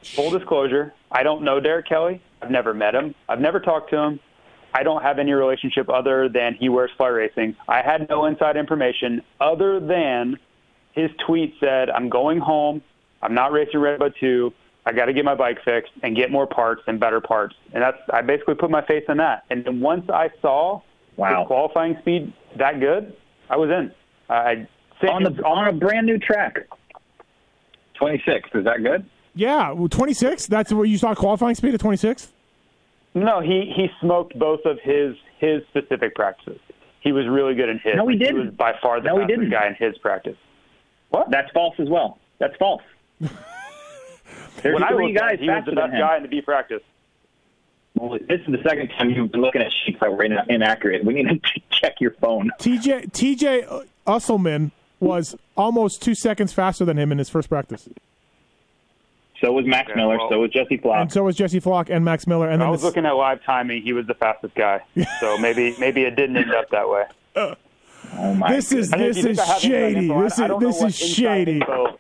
Full 0.04 0.32
disclosure, 0.32 0.94
I 1.12 1.24
don't 1.24 1.44
know 1.44 1.60
Derek 1.60 1.88
Kelly. 1.88 2.22
I've 2.42 2.52
never 2.52 2.74
met 2.74 2.96
him. 2.96 3.14
I've 3.28 3.40
never 3.42 3.60
talked 3.60 3.90
to 3.92 3.98
him. 3.98 4.20
I 4.74 4.84
don't 4.84 5.02
have 5.02 5.20
any 5.20 5.34
relationship 5.34 5.90
other 5.90 6.30
than 6.30 6.56
he 6.56 6.70
wears 6.70 6.92
fly 6.96 7.08
racing. 7.08 7.56
I 7.68 7.82
had 7.82 8.08
no 8.08 8.26
inside 8.26 8.56
information 8.56 9.22
other 9.42 9.80
than 9.80 10.38
his 10.94 11.10
tweet 11.26 11.56
said, 11.60 11.90
I'm 11.90 12.10
going 12.10 12.40
home. 12.40 12.82
I'm 13.22 13.34
not 13.34 13.52
racing 13.52 13.80
Redbud 13.80 14.14
2. 14.20 14.54
I 14.86 14.94
got 14.94 15.06
to 15.06 15.14
get 15.14 15.26
my 15.26 15.36
bike 15.36 15.58
fixed 15.66 15.92
and 16.04 16.16
get 16.16 16.32
more 16.32 16.48
parts 16.48 16.82
and 16.88 17.00
better 17.00 17.20
parts. 17.20 17.56
And 17.74 17.84
that's 17.84 17.98
I 18.12 18.22
basically 18.22 18.56
put 18.56 18.72
my 18.72 18.86
faith 18.86 19.04
in 19.10 19.18
that. 19.18 19.44
And 19.50 19.66
then 19.66 19.82
once 19.82 20.10
I 20.10 20.30
saw 20.42 20.82
Wow. 21.18 21.40
his 21.42 21.48
qualifying 21.48 21.98
speed 22.00 22.32
that 22.58 22.80
good, 22.80 23.14
I 23.50 23.58
was 23.58 23.70
in. 23.70 23.92
I 24.30 24.68
on 25.08 25.24
the 25.24 25.32
on 25.44 25.68
a 25.68 25.74
brand 25.74 26.06
new 26.06 26.18
track. 26.18 26.60
26. 27.96 28.50
Is 28.54 28.64
that 28.66 28.82
good? 28.84 29.06
Yeah, 29.40 29.72
well, 29.72 29.88
26. 29.88 30.48
That's 30.48 30.74
where 30.74 30.86
you 30.86 30.98
saw 30.98 31.16
qualifying 31.16 31.56
speed 31.56 31.74
at 31.74 31.80
26. 31.80 32.32
no, 33.16 33.40
he 33.40 33.72
he 33.76 33.88
smoked 34.02 34.38
both 34.38 34.66
of 34.66 34.80
his 34.82 35.16
his 35.40 35.62
specific 35.70 36.14
practices. 36.16 36.60
He 37.02 37.12
was 37.14 37.26
really 37.28 37.56
good 37.56 37.70
in 37.70 37.80
his. 37.80 37.96
No, 37.96 38.08
he 38.08 38.18
Like, 38.18 38.28
didn't. 38.28 38.46
was 38.48 38.54
by 38.54 38.74
far 38.82 39.00
the 39.00 39.08
No, 39.08 39.16
he 39.16 39.22
fastest 39.22 39.40
didn't. 39.40 39.52
guy 39.52 39.68
in 39.68 39.76
his 39.76 39.98
practice. 40.00 40.36
What? 41.10 41.32
That's 41.32 41.50
false 41.52 41.76
as 41.80 41.88
well. 41.90 42.18
That's 42.40 42.56
false. 42.58 42.82
There's 43.20 43.32
when 44.64 44.86
three 44.88 45.06
looked 45.14 45.18
at 45.18 45.22
guys 45.22 45.34
it, 45.36 45.40
he 45.42 45.50
was 45.50 45.64
the 45.66 45.72
best 45.72 45.92
guy 45.94 46.18
in 46.18 46.24
the 46.24 46.30
B 46.30 46.42
practice. 46.42 46.82
Well, 47.96 48.20
this 48.20 48.42
is 48.42 48.48
the 48.48 48.62
second 48.68 48.90
time 48.90 49.10
you've 49.10 49.32
been 49.32 49.42
looking 49.42 49.62
at 49.62 49.72
sheets 49.86 49.98
that 50.02 50.12
were 50.12 50.24
in- 50.24 50.38
inaccurate. 50.50 51.04
We 51.06 51.14
need 51.16 51.28
to 51.44 51.62
check 51.72 51.96
your 52.02 52.12
phone. 52.12 52.52
TJ 52.60 53.12
TJ 53.12 53.86
Usselman 54.06 54.72
was 55.00 55.36
almost 55.58 56.02
two 56.02 56.14
seconds 56.16 56.52
faster 56.54 56.84
than 56.86 56.98
him 57.00 57.12
in 57.12 57.18
his 57.18 57.30
first 57.30 57.48
practice, 57.50 57.88
So 59.42 59.52
was 59.54 59.66
Max 59.66 59.90
Okay, 59.90 59.96
Miller. 59.98 60.18
well- 60.18 60.30
so 60.30 60.40
was 60.40 60.52
Jesse 60.52 60.78
Flock. 60.78 60.98
and 61.02 61.12
so 61.12 61.24
was 61.24 61.36
Jesse 61.36 61.60
Flock 61.60 61.90
and 61.90 62.04
Max 62.04 62.28
Miller. 62.28 62.50
And 62.50 62.62
I 62.62 62.70
was 62.70 62.82
the, 62.82 62.88
looking 62.88 63.06
at 63.06 63.12
live 63.12 63.42
timing. 63.44 63.82
He 63.84 63.94
was 63.94 64.06
the 64.08 64.14
fastest 64.16 64.54
guy. 64.56 64.82
So 65.20 65.38
maybe 65.40 65.76
maybe 65.80 66.04
it 66.04 66.16
didn't 66.16 66.38
end 66.38 66.52
up 66.54 66.70
that 66.72 66.90
way. 66.90 67.04
oh 67.36 68.34
my! 68.36 68.52
this 68.54 68.72
is 68.72 68.92
I 68.92 68.98
this 68.98 69.18
is 69.18 69.24
think 69.24 69.40
I 69.40 69.46
have 69.46 69.56
inside 69.56 69.68
shady. 69.68 70.08
This 70.08 70.34
is 70.34 70.38
this 70.40 70.50
what 70.50 70.66
is 70.68 70.76
inside 71.02 71.14
shady. 71.16 71.52
info- 71.60 71.98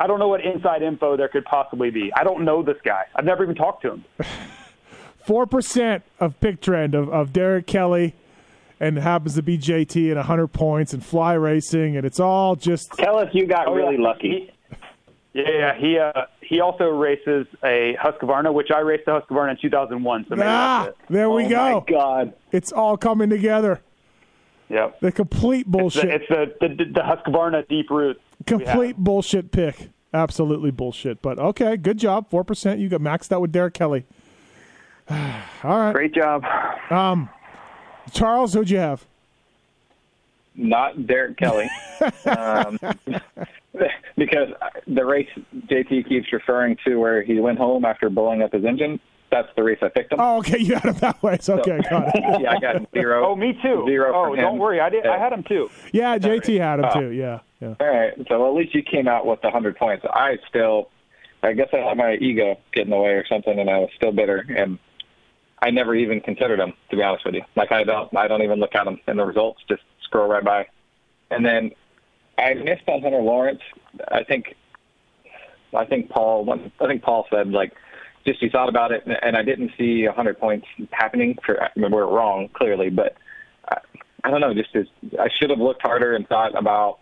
I 0.00 0.06
don't 0.06 0.20
know 0.20 0.28
what 0.28 0.44
inside 0.44 0.82
info 0.82 1.16
there 1.16 1.26
could 1.28 1.44
possibly 1.44 1.90
be. 1.90 2.12
I 2.14 2.22
don't 2.22 2.44
know 2.44 2.62
this 2.62 2.76
guy. 2.84 3.04
I've 3.16 3.24
never 3.24 3.42
even 3.42 3.56
talked 3.56 3.82
to 3.82 3.94
him. 3.94 4.04
Four 5.26 5.46
percent 5.46 6.04
of 6.20 6.38
pick 6.40 6.60
trend 6.60 6.94
of, 6.94 7.08
of 7.10 7.32
Derek 7.32 7.66
Kelly, 7.66 8.14
and 8.80 8.96
it 8.96 9.00
happens 9.02 9.34
to 9.34 9.42
be 9.42 9.58
JT 9.58 10.10
and 10.12 10.18
hundred 10.20 10.48
points 10.48 10.92
and 10.94 11.04
fly 11.04 11.34
racing, 11.34 11.96
and 11.96 12.06
it's 12.06 12.20
all 12.20 12.54
just 12.56 12.92
Tell 12.92 13.18
us 13.18 13.28
you 13.34 13.46
got 13.46 13.66
Oh, 13.66 13.74
really 13.74 13.96
yeah. 13.96 14.02
lucky. 14.02 14.52
He, 15.32 15.40
yeah, 15.40 15.48
yeah. 15.48 15.78
He 15.78 15.98
uh, 15.98 16.22
he 16.40 16.60
also 16.60 16.84
races 16.84 17.46
a 17.62 17.96
Husqvarna, 18.00 18.52
which 18.52 18.70
I 18.74 18.80
raced 18.80 19.04
the 19.06 19.20
Husqvarna 19.20 19.52
in 19.52 19.58
2001. 19.60 20.26
So 20.28 20.36
maybe 20.36 20.46
ah. 20.46 20.84
that's 20.84 20.98
it. 20.98 21.12
There 21.12 21.30
we 21.30 21.46
oh 21.46 21.48
go. 21.48 21.80
my 21.80 21.84
God! 21.86 22.32
It's 22.52 22.72
all 22.72 22.96
coming 22.96 23.30
together. 23.30 23.82
Yep. 24.68 25.00
The 25.00 25.12
complete 25.12 25.66
bullshit. 25.66 26.04
it's 26.04 26.28
the, 26.28 26.54
the 26.60 26.68
the 26.68 27.00
Husqvarna 27.00 27.66
deep 27.68 27.90
root. 27.90 28.20
complete 28.46 28.96
bullshit 28.96 29.50
pick. 29.50 29.90
Absolutely 30.12 30.70
bullshit. 30.70 31.20
But 31.22 31.38
okay, 31.38 31.76
good 31.76 31.98
job. 31.98 32.30
Four 32.30 32.44
percent. 32.44 32.80
You 32.80 32.88
got 32.88 33.00
maxed 33.00 33.32
out 33.32 33.40
with 33.40 33.52
Derek 33.52 33.74
Kelly. 33.74 34.06
all 35.10 35.16
right, 35.64 35.92
Great 35.92 36.14
job. 36.14 36.44
Charles. 38.12 38.54
Who'd 38.54 38.70
you 38.70 38.78
have? 38.78 39.06
Not 40.58 41.06
Derek 41.06 41.36
Kelly. 41.36 41.70
um, 42.26 42.78
because 44.16 44.48
the 44.88 45.04
race 45.04 45.28
JT 45.68 46.08
keeps 46.08 46.32
referring 46.32 46.76
to 46.84 46.96
where 46.96 47.22
he 47.22 47.38
went 47.38 47.58
home 47.58 47.84
after 47.84 48.10
blowing 48.10 48.42
up 48.42 48.52
his 48.52 48.64
engine, 48.64 48.98
that's 49.30 49.48
the 49.56 49.62
race 49.62 49.78
I 49.82 49.88
picked 49.88 50.12
him. 50.12 50.18
Oh, 50.20 50.38
okay. 50.38 50.58
You 50.68 50.74
had 50.74 50.84
him 50.86 50.94
that 50.96 51.22
way. 51.22 51.38
So, 51.40 51.60
okay, 51.60 51.78
got 51.88 52.08
it. 52.14 52.40
yeah, 52.40 52.50
I 52.50 52.58
got 52.58 52.88
zero. 52.92 53.28
Oh, 53.28 53.36
me 53.36 53.52
too. 53.62 53.84
Zero 53.86 54.12
oh, 54.14 54.30
from 54.30 54.36
don't 54.36 54.54
him. 54.54 54.58
worry. 54.58 54.80
I 54.80 54.90
did. 54.90 55.06
I 55.06 55.16
had 55.18 55.32
him 55.32 55.44
too. 55.44 55.70
Yeah, 55.92 56.18
JT 56.18 56.58
had 56.58 56.80
him 56.80 56.86
Oh. 56.92 57.00
too. 57.00 57.10
Yeah, 57.10 57.40
yeah. 57.60 57.74
All 57.80 57.86
right. 57.86 58.14
So 58.28 58.48
at 58.48 58.54
least 58.54 58.74
you 58.74 58.82
came 58.82 59.06
out 59.06 59.26
with 59.26 59.40
the 59.42 59.48
100 59.48 59.76
points. 59.76 60.04
I 60.12 60.38
still, 60.48 60.90
I 61.42 61.52
guess 61.52 61.68
I 61.72 61.84
let 61.84 61.96
my 61.96 62.14
ego 62.14 62.58
get 62.72 62.84
in 62.84 62.90
the 62.90 62.96
way 62.96 63.10
or 63.10 63.24
something, 63.28 63.56
and 63.58 63.70
I 63.70 63.78
was 63.78 63.90
still 63.94 64.10
bitter. 64.12 64.44
And 64.56 64.78
I 65.60 65.70
never 65.70 65.94
even 65.94 66.20
considered 66.20 66.58
them, 66.58 66.72
to 66.90 66.96
be 66.96 67.02
honest 67.02 67.24
with 67.24 67.34
you. 67.34 67.42
Like 67.54 67.70
I 67.70 67.84
don't, 67.84 68.14
I 68.16 68.28
don't 68.28 68.42
even 68.42 68.58
look 68.60 68.74
at 68.74 68.84
them 68.84 68.98
in 69.06 69.16
the 69.18 69.24
results. 69.24 69.60
Just 69.68 69.82
scroll 70.08 70.28
right 70.28 70.44
by. 70.44 70.66
And 71.30 71.44
then 71.44 71.70
I 72.36 72.54
missed 72.54 72.88
on 72.88 73.02
Hunter 73.02 73.20
Lawrence. 73.20 73.60
I 74.08 74.24
think, 74.24 74.56
I 75.74 75.84
think 75.84 76.08
Paul, 76.08 76.70
I 76.80 76.86
think 76.86 77.02
Paul 77.02 77.26
said 77.30 77.48
like, 77.48 77.72
just 78.26 78.40
he 78.40 78.48
thought 78.50 78.68
about 78.68 78.92
it, 78.92 79.04
and 79.06 79.36
I 79.36 79.42
didn't 79.42 79.70
see 79.78 80.04
100 80.06 80.38
points 80.38 80.66
happening. 80.90 81.38
For 81.44 81.62
I 81.62 81.70
mean, 81.76 81.90
we're 81.90 82.06
wrong 82.06 82.48
clearly, 82.52 82.90
but 82.90 83.16
I, 83.68 83.78
I 84.24 84.30
don't 84.30 84.40
know. 84.40 84.52
Just 84.52 84.74
as, 84.74 84.86
I 85.18 85.28
should 85.38 85.50
have 85.50 85.60
looked 85.60 85.82
harder 85.82 86.14
and 86.14 86.28
thought 86.28 86.58
about 86.58 86.98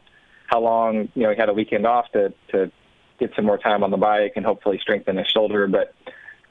how 0.46 0.60
long 0.60 1.08
you 1.14 1.22
know 1.24 1.30
he 1.30 1.36
had 1.36 1.48
a 1.48 1.54
weekend 1.54 1.86
off 1.86 2.10
to 2.12 2.32
to 2.52 2.70
get 3.18 3.32
some 3.34 3.44
more 3.44 3.58
time 3.58 3.82
on 3.82 3.90
the 3.90 3.96
bike 3.96 4.34
and 4.36 4.44
hopefully 4.44 4.78
strengthen 4.80 5.16
his 5.16 5.26
shoulder. 5.26 5.66
But 5.66 5.94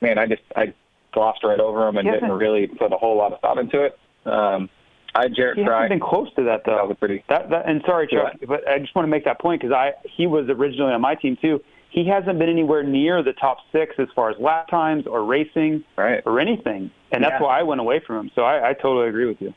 man, 0.01 0.17
I 0.17 0.25
just 0.25 0.41
I 0.55 0.73
glossed 1.13 1.43
right 1.43 1.59
over 1.59 1.87
him 1.87 1.97
and 1.97 2.07
He 2.07 2.13
didn't 2.13 2.31
really 2.31 2.67
put 2.67 2.91
a 2.91 2.97
whole 2.97 3.17
lot 3.17 3.33
of 3.33 3.39
thought 3.39 3.57
into 3.57 3.83
it. 3.83 3.97
Um, 4.25 4.69
I 5.15 5.27
Jarrett 5.29 5.57
He 5.57 5.63
Frye. 5.65 5.83
hasn't 5.83 5.99
been 6.01 6.07
close 6.07 6.27
to 6.35 6.43
that 6.43 6.61
though. 6.65 6.75
That 6.75 6.87
was 6.87 6.97
pretty. 6.99 7.23
That, 7.29 7.49
that 7.49 7.67
and 7.67 7.81
sorry, 7.85 8.07
Chuck, 8.07 8.33
but 8.47 8.67
I 8.67 8.79
just 8.79 8.93
want 8.95 9.05
to 9.05 9.09
make 9.09 9.23
that 9.25 9.39
point 9.39 9.61
because 9.61 9.73
I 9.73 9.93
he 10.03 10.27
was 10.27 10.47
originally 10.49 10.91
on 10.93 11.01
my 11.01 11.15
team 11.15 11.37
too. 11.41 11.61
He 11.89 12.05
hasn't 12.05 12.37
been 12.37 12.49
anywhere 12.49 12.83
near 12.83 13.23
the 13.23 13.31
top 13.31 13.59
six 13.71 13.95
as 13.97 14.07
far 14.13 14.29
as 14.29 14.35
lap 14.37 14.67
times 14.67 15.07
or 15.07 15.23
racing 15.23 15.85
Right. 15.95 16.21
or 16.25 16.41
anything, 16.41 16.91
and 17.11 17.23
that's 17.23 17.35
Yeah. 17.39 17.43
why 17.43 17.59
I 17.59 17.63
went 17.63 17.79
away 17.79 18.01
from 18.05 18.17
him. 18.17 18.31
So 18.35 18.41
I, 18.43 18.69
I 18.71 18.73
totally 18.73 19.07
agree 19.07 19.27
with 19.27 19.41
you. 19.41 19.53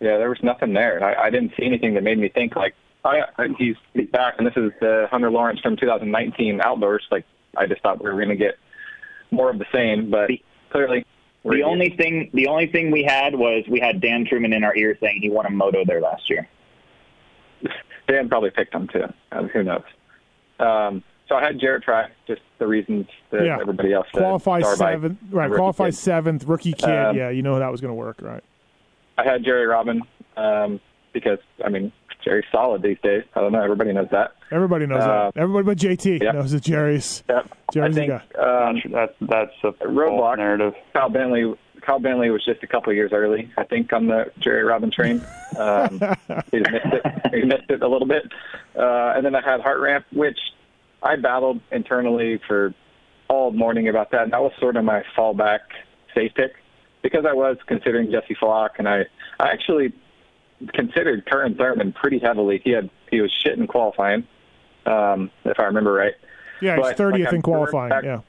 Yeah, 0.00 0.18
there 0.18 0.28
was 0.28 0.38
nothing 0.42 0.72
there. 0.74 1.02
I, 1.02 1.26
I 1.26 1.30
didn't 1.30 1.52
see 1.58 1.64
anything 1.64 1.94
that 1.94 2.02
made 2.04 2.18
me 2.18 2.28
think 2.28 2.54
like, 2.54 2.74
oh 3.04 3.12
yeah, 3.12 3.46
he's 3.58 3.76
back, 4.12 4.34
and 4.38 4.46
this 4.46 4.56
is 4.56 4.70
the 4.80 5.08
Hunter 5.10 5.30
Lawrence 5.30 5.58
from 5.60 5.76
2019 5.76 6.60
outburst. 6.60 7.06
Like 7.10 7.24
I 7.56 7.66
just 7.66 7.82
thought 7.82 8.00
we 8.02 8.08
were 8.08 8.16
going 8.16 8.28
to 8.28 8.36
get 8.36 8.56
more 9.32 9.50
of 9.50 9.58
the 9.58 9.66
same, 9.72 10.10
but 10.10 10.30
clearly 10.70 11.04
The 11.50 11.62
only 11.62 11.90
thing, 11.90 12.30
the 12.34 12.48
only 12.48 12.66
thing 12.66 12.90
we 12.90 13.04
had 13.04 13.34
was 13.34 13.64
we 13.68 13.78
had 13.80 14.00
Dan 14.00 14.24
Truman 14.26 14.52
in 14.52 14.64
our 14.64 14.74
ear 14.76 14.96
saying 15.00 15.20
he 15.22 15.30
won 15.30 15.46
a 15.46 15.50
moto 15.50 15.84
there 15.84 16.00
last 16.00 16.28
year. 16.28 16.48
Dan 18.08 18.28
probably 18.28 18.50
picked 18.50 18.74
him 18.74 18.88
too. 18.88 19.04
Uh, 19.32 19.44
who 19.44 19.62
knows? 19.62 19.82
Um, 20.58 21.02
so 21.28 21.34
I 21.34 21.44
had 21.44 21.58
Jarrett 21.60 21.82
try 21.82 22.08
just 22.26 22.40
the 22.58 22.66
reasons 22.66 23.06
that 23.30 23.44
Yeah. 23.44 23.58
everybody 23.60 23.92
else 23.92 24.06
said. 24.14 24.20
Qualify 24.20 24.62
seventh, 24.62 25.18
right? 25.30 25.50
rookie 25.50 25.58
Qualify 25.58 25.86
kid. 25.86 25.94
seventh, 25.96 26.44
rookie 26.44 26.72
kid. 26.72 26.88
Um, 26.88 27.16
yeah, 27.16 27.30
you 27.30 27.42
know 27.42 27.58
that 27.58 27.70
was 27.70 27.80
going 27.80 27.90
to 27.90 27.94
work, 27.96 28.18
right? 28.22 28.42
I 29.18 29.24
had 29.24 29.44
Jerry 29.44 29.66
Robin 29.66 30.02
um, 30.36 30.80
because 31.12 31.38
I 31.64 31.68
mean 31.68 31.92
Jerry's 32.26 32.44
solid 32.50 32.82
these 32.82 32.98
days. 33.02 33.22
I 33.34 33.40
don't 33.40 33.52
know. 33.52 33.62
Everybody 33.62 33.92
knows 33.92 34.08
that. 34.10 34.32
Everybody 34.50 34.86
knows 34.86 35.02
Uh, 35.02 35.30
that. 35.32 35.40
Everybody 35.40 35.64
but 35.64 35.78
JT 35.78 36.20
yep. 36.22 36.34
knows 36.34 36.50
that 36.50 36.62
Jerry's. 36.64 37.22
Yep. 37.28 37.56
Jerry's 37.72 37.96
I 37.96 38.00
the 38.06 38.06
think 38.18 38.32
guy. 38.34 38.68
um, 38.68 38.82
that's 38.92 39.12
that's 39.20 39.52
a 39.64 39.86
Roadblock. 39.86 40.36
narrative. 40.38 40.74
Kyle 40.92 41.08
Bentley. 41.08 41.54
Kyle 41.82 42.00
Bentley 42.00 42.30
was 42.30 42.44
just 42.44 42.64
a 42.64 42.66
couple 42.66 42.90
of 42.90 42.96
years 42.96 43.12
early, 43.12 43.48
I 43.56 43.62
think, 43.62 43.92
on 43.92 44.08
the 44.08 44.32
Jerry 44.40 44.64
Robin 44.64 44.90
train. 44.90 45.24
Um, 45.56 46.00
he 46.50 46.58
missed 46.58 46.92
it. 46.92 47.04
He 47.32 47.42
missed 47.44 47.70
it 47.70 47.80
a 47.80 47.86
little 47.88 48.08
bit. 48.08 48.24
Uh, 48.76 49.12
and 49.14 49.24
then 49.24 49.36
I 49.36 49.40
had 49.40 49.60
Heart 49.60 49.80
Ramp, 49.80 50.04
which 50.12 50.38
I 51.00 51.14
battled 51.14 51.60
internally 51.70 52.40
for 52.48 52.74
all 53.28 53.52
morning 53.52 53.88
about 53.88 54.10
that. 54.10 54.22
And 54.24 54.32
that 54.32 54.42
was 54.42 54.50
sort 54.58 54.76
of 54.76 54.82
my 54.84 55.04
fallback 55.16 55.60
safe 56.12 56.32
pick 56.34 56.56
because 57.02 57.24
I 57.24 57.34
was 57.34 57.56
considering 57.68 58.10
Jesse 58.10 58.34
Flock, 58.34 58.80
and 58.80 58.88
I, 58.88 59.02
I 59.38 59.50
actually 59.50 59.92
considered 60.74 61.26
Curren 61.26 61.54
Thurman 61.56 61.92
pretty 61.92 62.18
heavily. 62.18 62.60
He 62.64 62.70
had 62.70 62.90
he 63.10 63.20
was 63.20 63.32
shit 63.44 63.58
in 63.58 63.66
qualifying, 63.66 64.26
um, 64.84 65.30
if 65.44 65.58
I 65.58 65.64
remember 65.64 65.92
right. 65.92 66.14
Yeah, 66.60 66.76
he's 66.76 66.96
thirtieth 66.96 67.26
like, 67.26 67.34
in 67.34 67.42
qualifying. 67.42 67.90
back- 67.90 68.04
Yeah, 68.04 68.20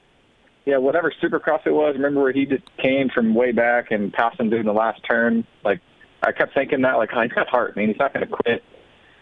yeah, 0.66 0.76
whatever 0.76 1.12
Supercross 1.22 1.66
it 1.66 1.70
was. 1.72 1.94
Remember 1.94 2.20
where 2.22 2.32
he 2.32 2.44
just 2.44 2.64
came 2.76 3.08
from 3.08 3.34
way 3.34 3.52
back 3.52 3.90
and 3.90 4.12
passed 4.12 4.38
him 4.38 4.50
during 4.50 4.66
the 4.66 4.72
last 4.72 5.00
turn? 5.08 5.46
Like 5.64 5.80
I 6.22 6.32
kept 6.32 6.52
thinking 6.54 6.82
that, 6.82 6.96
like, 6.98 7.10
oh, 7.14 7.22
he's 7.22 7.32
got 7.32 7.48
heart, 7.48 7.76
man. 7.76 7.88
He's 7.88 7.98
not 7.98 8.12
going 8.12 8.26
to 8.28 8.34
quit. 8.34 8.62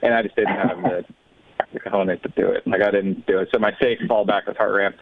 And 0.02 0.14
I 0.14 0.22
just 0.22 0.34
didn't 0.36 0.56
have 0.56 0.82
the, 0.82 1.04
cojones 1.78 2.20
to 2.22 2.28
do 2.30 2.48
it. 2.48 2.66
Like 2.66 2.82
I 2.82 2.90
didn't 2.90 3.26
do 3.26 3.38
it. 3.38 3.48
So 3.52 3.58
my 3.58 3.72
safe 3.80 3.98
fallback 4.08 4.46
was 4.46 4.56
heart 4.56 4.74
ramp, 4.74 4.96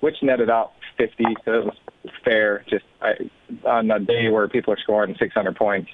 which 0.00 0.16
netted 0.22 0.48
out 0.50 0.72
50. 0.96 1.24
So 1.44 1.52
it 1.52 1.64
was 1.66 1.76
fair. 2.24 2.64
Just 2.68 2.84
I, 3.02 3.14
on 3.66 3.90
a 3.90 3.98
day 3.98 4.28
where 4.30 4.48
people 4.48 4.72
are 4.72 4.78
scoring 4.78 5.14
600 5.18 5.56
points, 5.56 5.90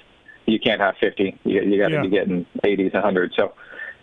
you 0.47 0.59
can't 0.59 0.81
have 0.81 0.95
50. 0.99 1.39
You, 1.43 1.61
you 1.61 1.77
got 1.81 1.89
to 1.89 1.95
Yeah. 1.95 2.01
be 2.01 2.09
getting 2.09 2.45
80s, 2.63 2.93
100. 2.93 3.33
So, 3.37 3.53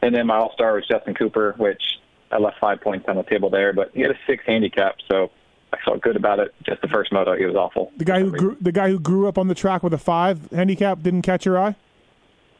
and 0.02 0.14
then 0.14 0.26
my 0.26 0.36
all 0.36 0.52
star 0.52 0.74
was 0.74 0.86
Justin 0.86 1.14
Cooper, 1.14 1.54
which 1.56 1.82
I 2.30 2.38
left 2.38 2.58
five 2.60 2.80
points 2.80 3.06
on 3.08 3.16
the 3.16 3.22
table 3.24 3.50
there, 3.50 3.72
but 3.72 3.90
he 3.94 4.02
had 4.02 4.10
a 4.10 4.18
six 4.26 4.44
handicap, 4.46 4.96
so 5.10 5.30
I 5.72 5.78
felt 5.84 6.02
good 6.02 6.16
about 6.16 6.38
it. 6.38 6.54
Just 6.66 6.82
the 6.82 6.88
first 6.88 7.12
moto, 7.12 7.36
he 7.36 7.44
was 7.46 7.54
awful. 7.56 7.90
the 7.96 8.04
guy 8.04 8.20
who 8.20 8.30
grew, 8.30 8.56
the 8.60 8.72
guy 8.72 8.88
who 8.90 8.98
grew 9.00 9.26
up 9.26 9.38
on 9.38 9.48
the 9.48 9.54
track 9.54 9.82
with 9.82 9.94
a 9.94 9.98
five 9.98 10.50
handicap 10.52 11.00
didn't 11.02 11.22
catch 11.22 11.44
your 11.46 11.58
eye. 11.58 11.74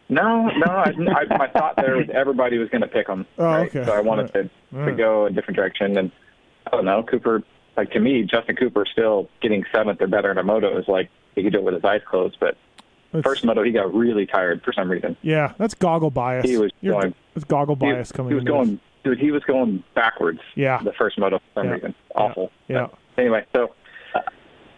No, 0.08 0.46
no, 0.48 0.66
I, 0.66 0.92
I, 1.16 1.36
my 1.36 1.48
thought 1.48 1.76
there 1.76 1.96
was 1.96 2.06
everybody 2.12 2.58
was 2.58 2.68
going 2.68 2.82
to 2.82 2.88
pick 2.88 3.08
him. 3.08 3.26
Oh, 3.38 3.44
right? 3.44 3.68
okay. 3.68 3.84
So 3.86 3.92
I 3.92 4.00
wanted 4.00 4.32
to, 4.34 4.40
All 4.40 4.48
to 4.72 4.76
right. 4.78 4.96
go 4.96 5.26
a 5.26 5.30
different 5.30 5.56
direction, 5.56 5.96
and 5.96 6.12
I 6.66 6.70
don't 6.70 6.84
know. 6.84 7.02
Cooper, 7.02 7.42
like 7.76 7.90
to 7.92 8.00
me, 8.00 8.22
Justin 8.22 8.56
Cooper 8.56 8.84
still 8.90 9.28
getting 9.42 9.64
seventh 9.74 10.00
or 10.02 10.06
better 10.06 10.30
in 10.30 10.38
a 10.38 10.42
moto 10.42 10.78
is 10.78 10.86
like 10.88 11.10
he 11.34 11.42
could 11.42 11.52
do 11.52 11.58
it 11.60 11.64
with 11.64 11.74
his 11.74 11.84
eyes 11.84 12.02
closed. 12.08 12.36
But 12.38 12.56
That's- 13.14 13.30
first 13.30 13.44
moto, 13.44 13.62
he 13.62 13.70
got 13.72 13.92
really 13.94 14.26
tired 14.26 14.62
for 14.62 14.72
some 14.72 14.90
reason. 14.90 15.16
yeah, 15.22 15.52
that's 15.58 15.74
goggle 15.74 16.10
bias. 16.10 16.44
He 16.44 16.56
was 16.58 16.70
You're- 16.80 17.00
going- 17.00 17.14
That's 17.34 17.44
goggle 17.44 17.74
He- 17.76 17.80
bias 17.92 18.12
coming. 18.12 18.30
He 18.30 18.34
was 18.34 18.44
going 18.44 18.70
this. 18.72 18.78
dude, 19.04 19.18
he 19.18 19.30
was 19.32 19.42
going 19.44 19.82
backwards. 19.94 20.40
Yeah. 20.54 20.78
The 20.82 20.92
first 20.92 21.18
moto 21.18 21.38
for 21.38 21.44
some 21.60 21.66
Yeah. 21.66 21.72
reason. 21.74 21.94
Awful. 22.14 22.50
Yeah. 22.68 22.86
But 23.16 23.22
anyway, 23.22 23.44
so 23.54 23.72
uh, 24.14 24.20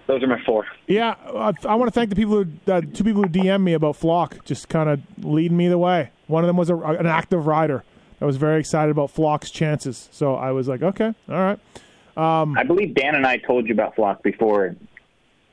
those 0.07 0.23
are 0.23 0.27
my 0.27 0.41
four. 0.47 0.65
Yeah, 0.87 1.15
I, 1.35 1.53
I 1.69 1.75
want 1.75 1.89
to 1.89 1.99
thank 1.99 2.11
the 2.11 2.17
people 2.17 2.45
who, 2.45 2.73
uh, 2.73 2.81
two 2.95 3.05
people 3.05 3.23
who 3.23 3.29
DM 3.29 3.63
me 3.63 3.73
about 3.75 3.97
Flock, 3.97 4.45
just 4.45 4.69
kind 4.69 4.89
of 4.89 5.01
leading 5.23 5.57
me 5.57 5.69
the 5.69 5.79
way. 5.79 6.11
One 6.29 6.43
of 6.45 6.47
them 6.47 6.57
was 6.57 6.71
a, 6.71 6.77
an 6.77 7.07
active 7.07 7.47
rider. 7.47 7.85
I 8.21 8.25
was 8.25 8.37
very 8.39 8.59
excited 8.61 8.91
about 8.91 9.11
Flock's 9.11 9.51
chances, 9.51 10.09
so 10.13 10.35
I 10.35 10.51
was 10.53 10.69
like, 10.69 10.83
okay, 10.83 11.13
all 11.29 11.35
right. 11.35 11.59
I 12.17 12.63
believe 12.65 12.95
Dan 12.95 13.15
and 13.15 13.27
I 13.27 13.37
told 13.37 13.67
you 13.69 13.75
about 13.75 13.95
Flock 13.95 14.23
before, 14.23 14.75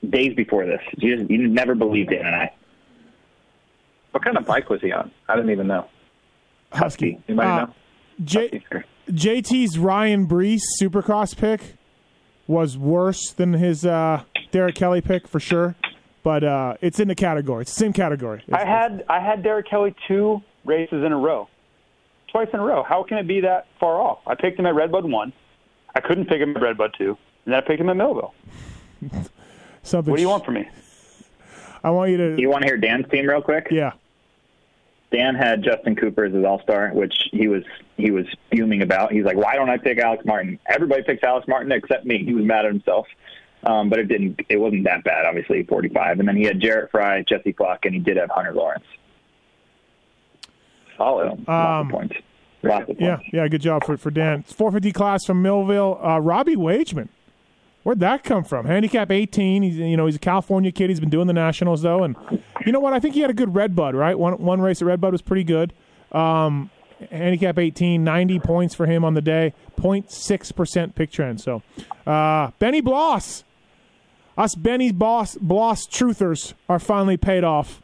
days 0.10 0.34
before 0.36 0.65
this. 0.65 0.80
You, 0.98 1.17
just, 1.17 1.30
you 1.30 1.48
never 1.50 1.76
believed 1.76 2.12
Dan 2.12 2.26
and 2.26 2.36
I. 2.36 2.52
What 4.13 4.23
kind 4.23 4.38
of 4.38 4.45
bike 4.45 4.69
was 4.69 4.80
he 4.80 4.91
on? 4.91 5.12
I 5.28 5.36
didn't 5.36 5.49
even 5.52 5.65
know. 5.67 5.88
Husky. 6.71 7.19
Anybody 7.28 7.49
Uh, 7.49 7.56
know? 7.65 7.73
J- 8.23 8.63
JT's 9.10 9.78
Ryan 9.80 10.28
Breece 10.28 10.62
Supercross 10.80 11.36
pick 11.36 11.76
was 12.47 12.78
worse 12.78 13.32
than 13.32 13.54
his 13.54 13.86
uh, 13.86 14.21
Derek 14.52 14.76
Kelly 14.76 15.02
pick 15.02 15.28
for 15.28 15.39
sure, 15.39 15.76
but 16.21 16.43
uh, 16.43 16.76
it's 16.80 16.99
in 16.99 17.08
the 17.08 17.15
category. 17.15 17.63
It's 17.63 17.73
the 17.73 17.80
same 17.80 17.93
category. 17.93 18.43
I 18.54 18.65
had 18.65 19.04
I 19.10 19.19
had 19.19 19.41
Derek 19.41 19.67
Kelly 19.67 19.95
two 20.08 20.41
races 20.63 21.04
in 21.04 21.12
a 21.12 21.17
row, 21.17 21.49
twice 22.32 22.49
in 22.54 22.60
a 22.60 22.63
row. 22.63 22.84
How 22.84 23.02
can 23.04 23.17
it 23.17 23.28
be 23.28 23.41
that 23.41 23.65
far 23.80 23.99
off? 23.99 24.19
I 24.28 24.36
picked 24.36 24.60
him 24.60 24.65
at 24.67 24.76
Redbud 24.76 25.06
one. 25.06 25.34
I 25.95 25.99
couldn't 26.02 26.26
pick 26.26 26.39
him 26.39 26.56
at 26.56 26.62
Redbud 26.62 26.93
two, 26.97 27.17
and 27.45 27.54
then 27.54 27.56
I 27.56 27.62
picked 27.62 27.82
him 27.82 27.89
at 27.89 27.97
Millville. 27.97 28.34
something. 29.82 30.12
What 30.12 30.17
do 30.17 30.21
you 30.21 30.30
want 30.30 30.45
from 30.45 30.54
me? 30.56 30.69
I 31.84 31.89
want 31.89 32.12
you 32.12 32.17
to. 32.17 32.36
You 32.41 32.49
want 32.49 32.62
to 32.62 32.67
hear 32.67 32.78
Dan's 32.78 33.10
team 33.10 33.28
real 33.28 33.41
quick? 33.41 33.67
Yeah. 33.71 33.93
Dan 35.13 35.36
had 35.36 35.63
Justin 35.63 35.95
Cooper 35.95 36.26
as 36.26 36.34
his 36.34 36.43
All 36.43 36.60
Star, 36.63 36.89
which 36.93 37.13
he 37.32 37.47
was 37.47 37.63
he 37.97 38.10
was 38.12 38.26
fuming 38.52 38.82
about. 38.82 39.12
He's 39.12 39.23
like, 39.23 39.38
"Why 39.38 39.56
don't 39.56 39.69
I 39.69 39.78
pick 39.78 39.99
Alex 39.99 40.26
Martin? 40.26 40.60
Everybody 40.67 41.04
picks 41.04 41.23
Alex 41.23 41.47
Martin 41.47 41.71
except 41.71 42.06
me." 42.06 42.23
He 42.26 42.34
was 42.34 42.43
mad 42.43 42.65
at 42.65 42.71
himself, 42.71 43.06
um, 43.63 43.89
but 43.89 43.99
it 43.99 44.06
didn't. 44.08 44.41
It 44.49 44.58
wasn't 44.58 44.84
that 44.86 45.04
bad, 45.04 45.26
obviously. 45.26 45.63
Forty 45.63 45.89
five, 45.89 46.19
and 46.19 46.28
then 46.28 46.36
he 46.36 46.43
had 46.43 46.60
Jarrett 46.60 46.89
Frye, 46.91 47.23
Jesse 47.30 47.54
Clark, 47.54 47.86
and 47.86 47.93
he 47.93 47.99
did 47.99 48.17
have 48.17 48.30
Hunter 48.32 48.54
Lawrence. 48.54 48.86
Solid. 50.97 51.30
So, 51.30 51.36
lots 51.47 51.49
Um, 51.49 51.88
of 51.88 51.91
points. 51.91 52.15
Lots 52.63 52.89
of 52.89 52.99
Yeah, 52.99 53.15
points. 53.17 53.30
yeah, 53.34 53.47
good 53.47 53.62
job 53.62 53.84
for 53.84 53.97
for 53.97 54.10
Dan. 54.12 54.39
It's 54.39 54.54
450 54.54 54.91
class 54.93 55.26
from 55.26 55.41
Millville. 55.41 55.99
Uh, 56.04 56.19
Robbie 56.19 56.56
Wageman, 56.56 57.10
where'd 57.84 58.00
that 58.00 58.24
come 58.24 58.43
from? 58.43 58.65
Handicap 58.65 59.12
18. 59.12 59.63
He's 59.63 59.78
you 59.78 59.96
know 59.98 60.06
he's 60.06 60.15
a 60.15 60.19
California 60.19 60.72
kid. 60.72 60.89
He's 60.89 61.00
been 61.00 61.10
doing 61.10 61.28
the 61.28 61.34
nationals 61.34 61.82
though, 61.82 62.04
and 62.04 62.15
you 62.65 62.72
know 62.72 62.80
what? 62.80 62.93
I 62.93 63.00
think 63.00 63.13
he 63.15 63.22
had 63.22 63.30
a 63.30 63.34
good 63.34 63.54
Red 63.56 63.76
Bud. 63.76 63.96
Right, 63.96 64.17
one 64.17 64.34
one 64.41 64.62
race 64.62 64.82
at 64.82 64.88
Red 64.88 65.00
Bud 65.02 65.12
was 65.12 65.22
pretty 65.22 65.43
good. 65.43 65.74
Um, 66.12 66.69
handicap 67.12 67.58
18, 67.60 68.04
90 68.04 68.39
points 68.39 68.76
for 68.76 68.86
him 68.86 69.04
on 69.04 69.13
the 69.15 69.22
day. 69.22 69.54
0.6 69.80 70.56
percent 70.56 70.96
pick 70.96 71.12
trend. 71.12 71.41
So, 71.41 71.62
uh, 72.08 72.52
Benny 72.60 72.82
Bloss, 72.82 73.43
us 74.38 74.56
Benny's 74.56 74.93
boss 74.93 75.36
Bloss 75.41 75.86
truthers 75.88 76.54
are 76.69 76.80
finally 76.80 77.17
paid 77.17 77.43
off. 77.43 77.82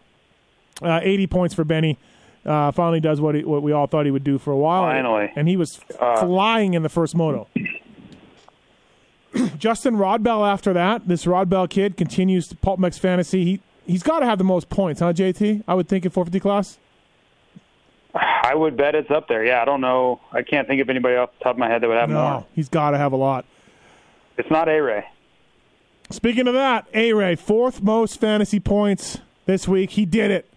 Uh, 0.82 1.00
80 1.04 1.28
points 1.28 1.54
for 1.56 1.64
Benny. 1.66 1.98
Uh, 2.46 2.72
finally 2.72 3.02
does 3.02 3.20
what 3.20 3.36
he, 3.36 3.44
what 3.44 3.62
we 3.62 3.74
all 3.74 3.86
thought 3.86 4.06
he 4.06 4.12
would 4.12 4.24
do 4.24 4.38
for 4.38 4.52
a 4.52 4.58
while. 4.58 4.84
Finally. 4.84 5.30
and 5.36 5.50
he 5.50 5.58
was 5.58 5.82
Uh, 6.00 6.22
flying 6.22 6.74
in 6.74 6.84
the 6.84 6.90
first 6.90 7.14
moto. 7.16 7.48
Justin 9.58 9.96
Rodbell 9.96 10.48
after 10.50 10.74
that, 10.74 11.08
this 11.08 11.26
Rodbell 11.26 11.70
kid 11.70 11.98
continues 11.98 12.48
to 12.48 12.56
PulpMX 12.56 13.00
fantasy. 13.00 13.44
He 13.46 13.62
he's 13.86 14.04
got 14.04 14.20
to 14.20 14.26
have 14.26 14.38
the 14.38 14.44
most 14.44 14.70
points, 14.70 15.00
huh, 15.02 15.14
JT? 15.14 15.64
I 15.68 15.74
would 15.74 15.88
think 15.88 16.06
in 16.06 16.12
450 16.12 16.40
class. 16.40 16.78
I 18.14 18.56
would 18.56 18.76
bet 18.76 18.96
it's 18.96 19.12
up 19.12 19.28
there. 19.28 19.46
Yeah, 19.46 19.62
I 19.62 19.66
don't 19.66 19.82
know. 19.82 20.20
I 20.32 20.42
can't 20.42 20.68
think 20.68 20.82
of 20.82 20.90
anybody 20.90 21.16
off 21.16 21.30
the 21.38 21.44
top 21.44 21.54
of 21.56 21.60
my 21.60 21.68
head 21.70 21.82
that 21.82 21.88
would 21.88 21.98
have 21.98 22.10
No, 22.10 22.30
more. 22.30 22.46
he's 22.56 22.68
got 22.70 22.92
to 22.92 22.98
have 22.98 23.12
a 23.14 23.16
lot. 23.16 23.46
It's 24.38 24.50
not 24.50 24.68
A 24.68 24.80
Ray. 24.82 25.06
Speaking 26.10 26.48
of 26.48 26.56
that, 26.56 26.88
A 26.96 27.14
Ray, 27.14 27.36
fourth 27.36 27.84
most 27.84 28.20
fantasy 28.20 28.60
points 28.60 29.20
this 29.46 29.68
week. 29.68 29.92
He 29.92 30.06
did 30.06 30.32
it. 30.32 30.50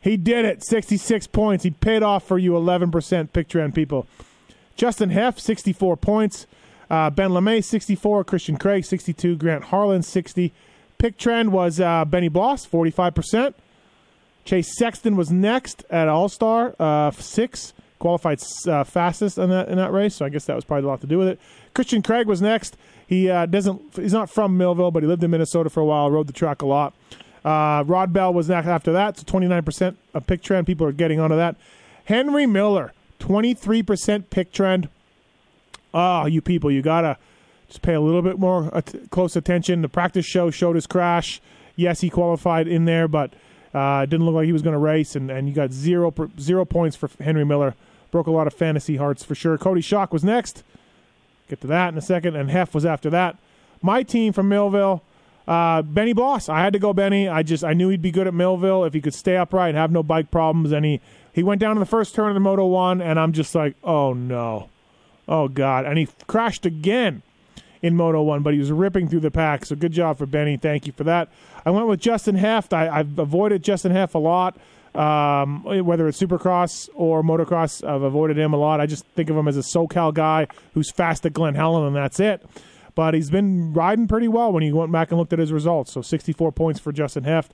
He 0.00 0.16
did 0.16 0.46
it. 0.46 0.64
66 0.64 1.26
points. 1.26 1.64
He 1.64 1.70
paid 1.70 2.02
off 2.02 2.26
for 2.26 2.38
you 2.38 2.52
11% 2.52 3.32
picture 3.32 3.58
trend 3.58 3.74
people. 3.74 4.06
Justin 4.76 5.10
Hoeft, 5.10 5.38
64 5.40 5.96
points. 5.98 6.46
Uh, 6.90 7.10
ben 7.10 7.30
LaMay, 7.30 7.64
64. 7.64 8.24
Christian 8.24 8.56
Craig, 8.56 8.84
62. 8.84 9.36
Grant 9.36 9.64
Harlan, 9.64 10.02
60. 10.02 10.52
Pick 10.98 11.18
trend 11.18 11.52
was 11.52 11.80
uh, 11.80 12.04
Benny 12.04 12.28
Bloss, 12.28 12.66
45%. 12.66 13.54
Chase 14.44 14.78
Sexton 14.78 15.16
was 15.16 15.30
next 15.30 15.84
at 15.90 16.08
All 16.08 16.28
Star, 16.28 16.74
uh, 16.78 17.10
six 17.10 17.74
qualified 17.98 18.40
uh, 18.68 18.84
fastest 18.84 19.38
in 19.38 19.50
that 19.50 19.68
in 19.68 19.76
that 19.76 19.92
race. 19.92 20.14
So 20.14 20.24
I 20.24 20.28
guess 20.28 20.44
that 20.44 20.54
was 20.54 20.64
probably 20.64 20.84
a 20.84 20.88
lot 20.88 21.00
to 21.00 21.06
do 21.06 21.18
with 21.18 21.28
it. 21.28 21.40
Christian 21.74 22.00
Craig 22.00 22.26
was 22.26 22.40
next. 22.40 22.76
He 23.06 23.28
uh, 23.28 23.46
doesn't. 23.46 23.96
He's 23.96 24.12
not 24.12 24.30
from 24.30 24.56
Millville, 24.56 24.92
but 24.92 25.02
he 25.02 25.08
lived 25.08 25.22
in 25.24 25.30
Minnesota 25.30 25.68
for 25.68 25.80
a 25.80 25.84
while. 25.84 26.10
Rode 26.10 26.28
the 26.28 26.32
track 26.32 26.62
a 26.62 26.66
lot. 26.66 26.94
Uh, 27.44 27.84
Rodbell 27.84 28.32
was 28.32 28.48
next 28.48 28.68
after 28.68 28.92
that. 28.92 29.18
So 29.18 29.24
twenty 29.26 29.48
nine 29.48 29.64
percent 29.64 29.98
of 30.14 30.26
pick 30.26 30.42
trend. 30.42 30.66
People 30.66 30.86
are 30.86 30.92
getting 30.92 31.20
onto 31.20 31.36
that. 31.36 31.56
Henry 32.04 32.46
Miller, 32.46 32.92
twenty 33.18 33.52
three 33.52 33.82
percent 33.82 34.30
pick 34.30 34.52
trend. 34.52 34.88
Oh, 35.98 36.26
you 36.26 36.42
people, 36.42 36.70
you 36.70 36.82
gotta 36.82 37.16
just 37.68 37.80
pay 37.80 37.94
a 37.94 38.00
little 38.00 38.22
bit 38.22 38.38
more 38.38 38.74
at- 38.76 39.10
close 39.10 39.34
attention. 39.34 39.80
The 39.82 39.88
practice 39.88 40.26
show 40.26 40.50
showed 40.50 40.74
his 40.74 40.86
crash. 40.86 41.40
Yes, 41.74 42.00
he 42.00 42.10
qualified 42.10 42.68
in 42.68 42.84
there, 42.84 43.08
but 43.08 43.32
uh, 43.74 44.02
it 44.04 44.10
didn't 44.10 44.26
look 44.26 44.34
like 44.34 44.46
he 44.46 44.52
was 44.52 44.62
going 44.62 44.74
to 44.74 44.78
race. 44.78 45.16
And, 45.16 45.30
and 45.30 45.48
you 45.48 45.54
got 45.54 45.72
zero 45.72 46.10
per, 46.10 46.28
zero 46.38 46.64
points 46.64 46.96
for 46.96 47.10
Henry 47.20 47.44
Miller. 47.44 47.74
Broke 48.10 48.26
a 48.26 48.30
lot 48.30 48.46
of 48.46 48.54
fantasy 48.54 48.96
hearts 48.96 49.24
for 49.24 49.34
sure. 49.34 49.58
Cody 49.58 49.80
Shock 49.80 50.12
was 50.12 50.22
next. 50.22 50.62
Get 51.48 51.60
to 51.62 51.66
that 51.66 51.92
in 51.92 51.98
a 51.98 52.02
second. 52.02 52.36
And 52.36 52.50
Hoeft 52.50 52.74
was 52.74 52.86
after 52.86 53.10
that. 53.10 53.36
My 53.82 54.02
team 54.02 54.32
from 54.32 54.48
Millville, 54.48 55.02
uh, 55.46 55.82
Benny 55.82 56.12
Boss. 56.12 56.48
I 56.48 56.60
had 56.60 56.72
to 56.72 56.78
go 56.78 56.92
Benny. 56.92 57.28
I 57.28 57.42
just 57.42 57.62
I 57.64 57.72
knew 57.72 57.88
he'd 57.88 58.02
be 58.02 58.10
good 58.10 58.26
at 58.26 58.34
Millville 58.34 58.84
if 58.84 58.94
he 58.94 59.00
could 59.00 59.14
stay 59.14 59.36
upright 59.36 59.70
and 59.70 59.78
have 59.78 59.90
no 59.90 60.02
bike 60.02 60.30
problems. 60.30 60.72
And 60.72 60.84
he 60.84 61.00
he 61.32 61.42
went 61.42 61.60
down 61.60 61.72
in 61.72 61.80
the 61.80 61.86
first 61.86 62.14
turn 62.14 62.28
of 62.28 62.34
the 62.34 62.40
Moto 62.40 62.64
One, 62.66 63.02
and 63.02 63.20
I'm 63.20 63.32
just 63.32 63.54
like, 63.54 63.76
oh 63.84 64.14
no, 64.14 64.70
oh 65.28 65.48
god. 65.48 65.84
And 65.84 65.98
he 65.98 66.08
crashed 66.26 66.66
again 66.66 67.22
in 67.82 67.96
Moto 67.96 68.22
One, 68.22 68.42
but 68.42 68.54
he 68.54 68.58
was 68.58 68.72
ripping 68.72 69.08
through 69.08 69.20
the 69.20 69.30
pack. 69.30 69.64
So 69.64 69.76
good 69.76 69.92
job 69.92 70.18
for 70.18 70.26
Benny. 70.26 70.56
Thank 70.56 70.86
you 70.86 70.92
for 70.92 71.04
that. 71.04 71.28
I 71.64 71.70
went 71.70 71.86
with 71.86 72.00
Justin 72.00 72.36
Hoeft. 72.36 72.72
I, 72.72 72.88
I've 72.88 73.18
avoided 73.18 73.62
Justin 73.62 73.92
Hoeft 73.92 74.14
a 74.14 74.18
lot. 74.18 74.56
Um, 74.94 75.62
whether 75.64 76.08
it's 76.08 76.20
Supercross 76.20 76.88
or 76.94 77.22
motocross, 77.22 77.86
I've 77.86 78.02
avoided 78.02 78.38
him 78.38 78.54
a 78.54 78.56
lot. 78.56 78.80
I 78.80 78.86
just 78.86 79.04
think 79.08 79.28
of 79.28 79.36
him 79.36 79.46
as 79.46 79.58
a 79.58 79.60
SoCal 79.60 80.14
guy 80.14 80.46
who's 80.72 80.90
fast 80.90 81.26
at 81.26 81.34
Glen 81.34 81.54
Helen, 81.54 81.86
and 81.86 81.94
that's 81.94 82.18
it. 82.18 82.42
But 82.94 83.12
he's 83.12 83.28
been 83.28 83.74
riding 83.74 84.08
pretty 84.08 84.28
well 84.28 84.52
when 84.52 84.62
you 84.62 84.74
went 84.74 84.90
back 84.90 85.10
and 85.10 85.18
looked 85.18 85.34
at 85.34 85.38
his 85.38 85.52
results. 85.52 85.92
So 85.92 86.00
64 86.00 86.50
points 86.52 86.80
for 86.80 86.92
Justin 86.92 87.24
Hoeft. 87.24 87.50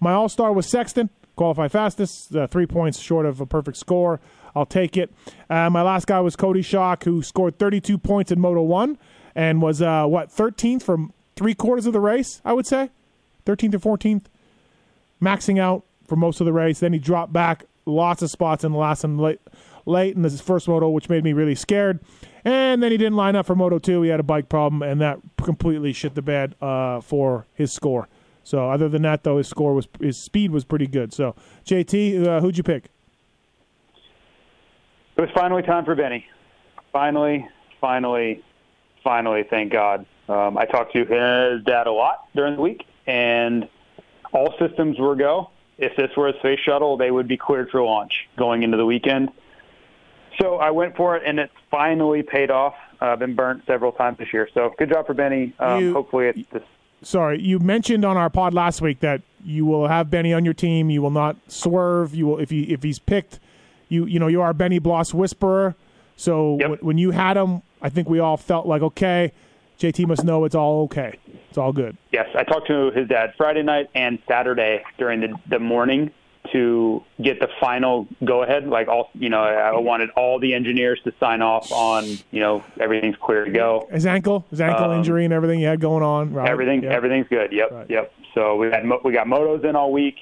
My 0.00 0.12
All 0.12 0.28
Star 0.28 0.52
was 0.52 0.68
Sexton, 0.68 1.10
qualified 1.36 1.70
fastest, 1.70 2.34
uh, 2.34 2.48
three 2.48 2.66
points 2.66 2.98
short 2.98 3.24
of 3.24 3.40
a 3.40 3.46
perfect 3.46 3.76
score. 3.76 4.18
I'll 4.54 4.66
take 4.66 4.96
it. 4.96 5.12
Uh, 5.48 5.70
my 5.70 5.82
last 5.82 6.06
guy 6.06 6.20
was 6.20 6.36
Cody 6.36 6.62
Schock, 6.62 7.04
who 7.04 7.22
scored 7.22 7.58
32 7.58 7.98
points 7.98 8.32
in 8.32 8.40
Moto 8.40 8.62
1 8.62 8.98
and 9.34 9.62
was, 9.62 9.80
uh, 9.80 10.06
what, 10.06 10.30
13th 10.30 10.82
from 10.82 11.12
three 11.36 11.54
quarters 11.54 11.86
of 11.86 11.92
the 11.92 12.00
race, 12.00 12.40
I 12.44 12.52
would 12.52 12.66
say? 12.66 12.90
13th 13.46 13.74
or 13.74 13.96
14th, 13.96 14.24
maxing 15.22 15.58
out 15.58 15.84
for 16.06 16.16
most 16.16 16.40
of 16.40 16.46
the 16.46 16.52
race. 16.52 16.80
Then 16.80 16.92
he 16.92 16.98
dropped 16.98 17.32
back 17.32 17.64
lots 17.86 18.22
of 18.22 18.30
spots 18.30 18.64
in 18.64 18.72
the 18.72 18.78
last 18.78 19.04
and 19.04 19.20
late, 19.20 19.40
late 19.86 20.16
in 20.16 20.22
this 20.22 20.40
first 20.40 20.68
moto, 20.68 20.90
which 20.90 21.08
made 21.08 21.24
me 21.24 21.32
really 21.32 21.54
scared. 21.54 22.00
And 22.44 22.82
then 22.82 22.90
he 22.90 22.98
didn't 22.98 23.16
line 23.16 23.36
up 23.36 23.46
for 23.46 23.54
Moto 23.54 23.78
2. 23.78 24.02
He 24.02 24.10
had 24.10 24.20
a 24.20 24.24
bike 24.24 24.48
problem, 24.48 24.82
and 24.82 25.00
that 25.00 25.18
completely 25.42 25.92
shit 25.92 26.14
the 26.14 26.22
bed 26.22 26.54
uh, 26.60 27.00
for 27.00 27.46
his 27.54 27.72
score. 27.72 28.08
So 28.42 28.70
other 28.70 28.88
than 28.88 29.02
that, 29.02 29.24
though, 29.24 29.38
his 29.38 29.48
score 29.48 29.74
was 29.74 29.86
his 30.00 30.16
speed 30.16 30.50
was 30.50 30.64
pretty 30.64 30.86
good. 30.86 31.12
So 31.12 31.34
JT, 31.66 32.26
uh, 32.26 32.40
who'd 32.40 32.56
you 32.56 32.62
pick? 32.62 32.90
It 35.20 35.24
was 35.24 35.32
finally 35.34 35.60
time 35.62 35.84
for 35.84 35.94
Benny. 35.94 36.24
Finally, 36.92 37.46
finally, 37.78 38.42
finally, 39.04 39.42
thank 39.50 39.70
God. 39.70 40.06
Um, 40.30 40.56
I 40.56 40.64
talked 40.64 40.94
to 40.94 41.00
his 41.00 41.62
dad 41.62 41.86
a 41.86 41.92
lot 41.92 42.26
during 42.34 42.56
the 42.56 42.62
week, 42.62 42.86
and 43.06 43.68
all 44.32 44.54
systems 44.58 44.98
were 44.98 45.14
go. 45.16 45.50
If 45.76 45.94
this 45.94 46.08
were 46.16 46.28
a 46.28 46.38
space 46.38 46.60
shuttle, 46.60 46.96
they 46.96 47.10
would 47.10 47.28
be 47.28 47.36
cleared 47.36 47.68
for 47.68 47.82
launch 47.82 48.30
going 48.38 48.62
into 48.62 48.78
the 48.78 48.86
weekend. 48.86 49.28
So 50.40 50.56
I 50.56 50.70
went 50.70 50.96
for 50.96 51.18
it, 51.18 51.22
and 51.26 51.38
it 51.38 51.50
finally 51.70 52.22
paid 52.22 52.50
off. 52.50 52.72
Uh, 53.02 53.08
I've 53.08 53.18
been 53.18 53.34
burnt 53.34 53.64
several 53.66 53.92
times 53.92 54.16
this 54.16 54.32
year. 54.32 54.48
So 54.54 54.72
good 54.78 54.88
job 54.88 55.06
for 55.06 55.12
Benny. 55.12 55.52
Um, 55.58 55.84
You- 55.84 55.92
hopefully, 55.92 56.28
it's 56.28 56.48
this. 56.50 56.62
Sorry, 57.02 57.38
you 57.42 57.58
mentioned 57.58 58.06
on 58.06 58.16
our 58.16 58.30
pod 58.30 58.54
last 58.54 58.80
week 58.80 59.00
that 59.00 59.20
you 59.44 59.66
will 59.66 59.86
have 59.86 60.08
Benny 60.08 60.32
on 60.32 60.46
your 60.46 60.54
team. 60.54 60.88
You 60.88 61.02
will 61.02 61.10
not 61.10 61.36
swerve. 61.46 62.14
You 62.14 62.26
will 62.26 62.38
if 62.38 62.48
he 62.48 62.62
if 62.72 62.82
he's 62.82 62.98
picked. 62.98 63.38
You 63.90 64.06
you 64.06 64.18
know 64.18 64.28
you 64.28 64.40
are 64.40 64.54
Benny 64.54 64.78
Bloss 64.78 65.12
whisperer. 65.12 65.74
So 66.16 66.56
Yep. 66.60 66.70
when, 66.70 66.78
when 66.80 66.98
you 66.98 67.10
had 67.10 67.36
him, 67.36 67.60
I 67.82 67.90
think 67.90 68.08
we 68.08 68.18
all 68.20 68.36
felt 68.38 68.66
like 68.66 68.80
okay. 68.82 69.32
JT 69.78 70.06
must 70.06 70.24
know 70.24 70.44
it's 70.44 70.54
all 70.54 70.82
okay. 70.84 71.18
It's 71.48 71.56
all 71.58 71.72
good. 71.72 71.96
Yes, 72.12 72.28
I 72.34 72.44
talked 72.44 72.66
to 72.68 72.90
his 72.90 73.08
dad 73.08 73.32
Friday 73.36 73.62
night 73.62 73.88
and 73.94 74.18
Saturday 74.28 74.82
during 74.98 75.20
the, 75.20 75.34
the 75.48 75.58
morning 75.58 76.10
to 76.52 77.02
get 77.22 77.40
the 77.40 77.48
final 77.60 78.06
go 78.24 78.42
ahead. 78.42 78.66
Like 78.66 78.88
all, 78.88 79.08
you 79.14 79.30
know, 79.30 79.42
I 79.42 79.78
wanted 79.78 80.10
all 80.10 80.38
the 80.38 80.52
engineers 80.54 81.00
to 81.04 81.12
sign 81.18 81.40
off 81.42 81.72
on, 81.72 82.04
you 82.30 82.40
know, 82.40 82.62
everything's 82.78 83.16
clear 83.22 83.44
to 83.46 83.50
go. 83.50 83.88
His 83.90 84.04
ankle, 84.06 84.44
his 84.50 84.60
ankle 84.60 84.86
Um, 84.90 84.98
injury, 84.98 85.24
and 85.24 85.32
everything 85.32 85.60
you 85.60 85.66
had 85.66 85.80
going 85.80 86.02
on. 86.02 86.32
Right? 86.34 86.48
Everything, 86.48 86.82
Yeah. 86.82 86.90
everything's 86.90 87.28
good. 87.28 87.50
Yep, 87.52 87.70
Right. 87.72 87.86
yep. 87.90 88.12
So 88.34 88.56
we 88.56 88.66
had 88.70 88.84
we 89.02 89.12
got 89.12 89.26
motos 89.26 89.64
in 89.64 89.76
all 89.76 89.92
week. 89.92 90.16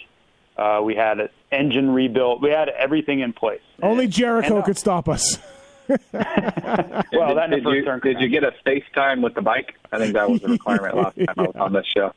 Uh, 0.59 0.81
we 0.83 0.97
had 0.97 1.21
an 1.21 1.29
engine 1.53 1.91
rebuilt. 1.91 2.43
We 2.43 2.51
had 2.51 2.69
everything 2.69 3.21
in 3.21 3.33
place. 3.33 3.61
Only 3.83 4.09
Jericho 4.09 4.57
And, 4.57 4.63
uh, 4.63 4.67
could 4.67 4.79
stop 4.79 5.09
us. 5.09 5.39
Well, 5.89 7.29
did, 7.29 7.39
that 7.39 7.53
in 7.53 7.65
the 7.65 7.71
did 7.71 7.87
you, 7.87 8.01
did 8.01 8.21
you 8.21 8.29
get 8.29 8.45
a 8.45 8.53
FaceTime 8.67 9.23
with 9.23 9.35
the 9.35 9.41
bike? 9.41 9.75
I 9.91 9.97
think 9.97 10.13
that 10.13 10.29
was 10.29 10.43
a 10.43 10.49
requirement 10.49 10.97
last 10.97 11.17
time 11.17 11.35
I 11.39 11.43
was 11.43 11.57
on 11.57 11.73
this 11.73 11.87
show. 11.87 12.13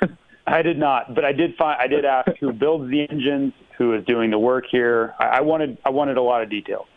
I 0.46 0.62
did 0.62 0.76
not, 0.76 1.14
but 1.14 1.24
I 1.24 1.30
did 1.30 1.54
find 1.56 1.80
I 1.80 1.86
did 1.86 2.04
ask 2.04 2.32
who 2.40 2.52
builds 2.52 2.90
the 2.90 3.08
engines, 3.08 3.52
who 3.78 3.94
is 3.94 4.04
doing 4.06 4.30
the 4.30 4.40
work 4.40 4.64
here. 4.68 5.14
I, 5.20 5.24
I 5.24 5.40
wanted 5.42 5.78
I 5.84 5.90
wanted 5.90 6.16
a 6.16 6.22
lot 6.22 6.42
of 6.42 6.50
details. 6.50 6.88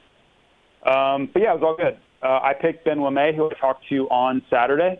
Um, 0.84 1.30
but 1.32 1.44
yeah, 1.44 1.52
it 1.52 1.60
was 1.60 1.64
all 1.64 1.76
good. 1.76 1.98
Uh, 2.24 2.40
I 2.42 2.54
picked 2.54 2.86
Ben 2.86 2.98
LaMay, 2.98 3.36
who 3.36 3.52
I 3.52 3.54
talked 3.54 3.88
to 3.90 4.10
on 4.10 4.42
Saturday, 4.50 5.00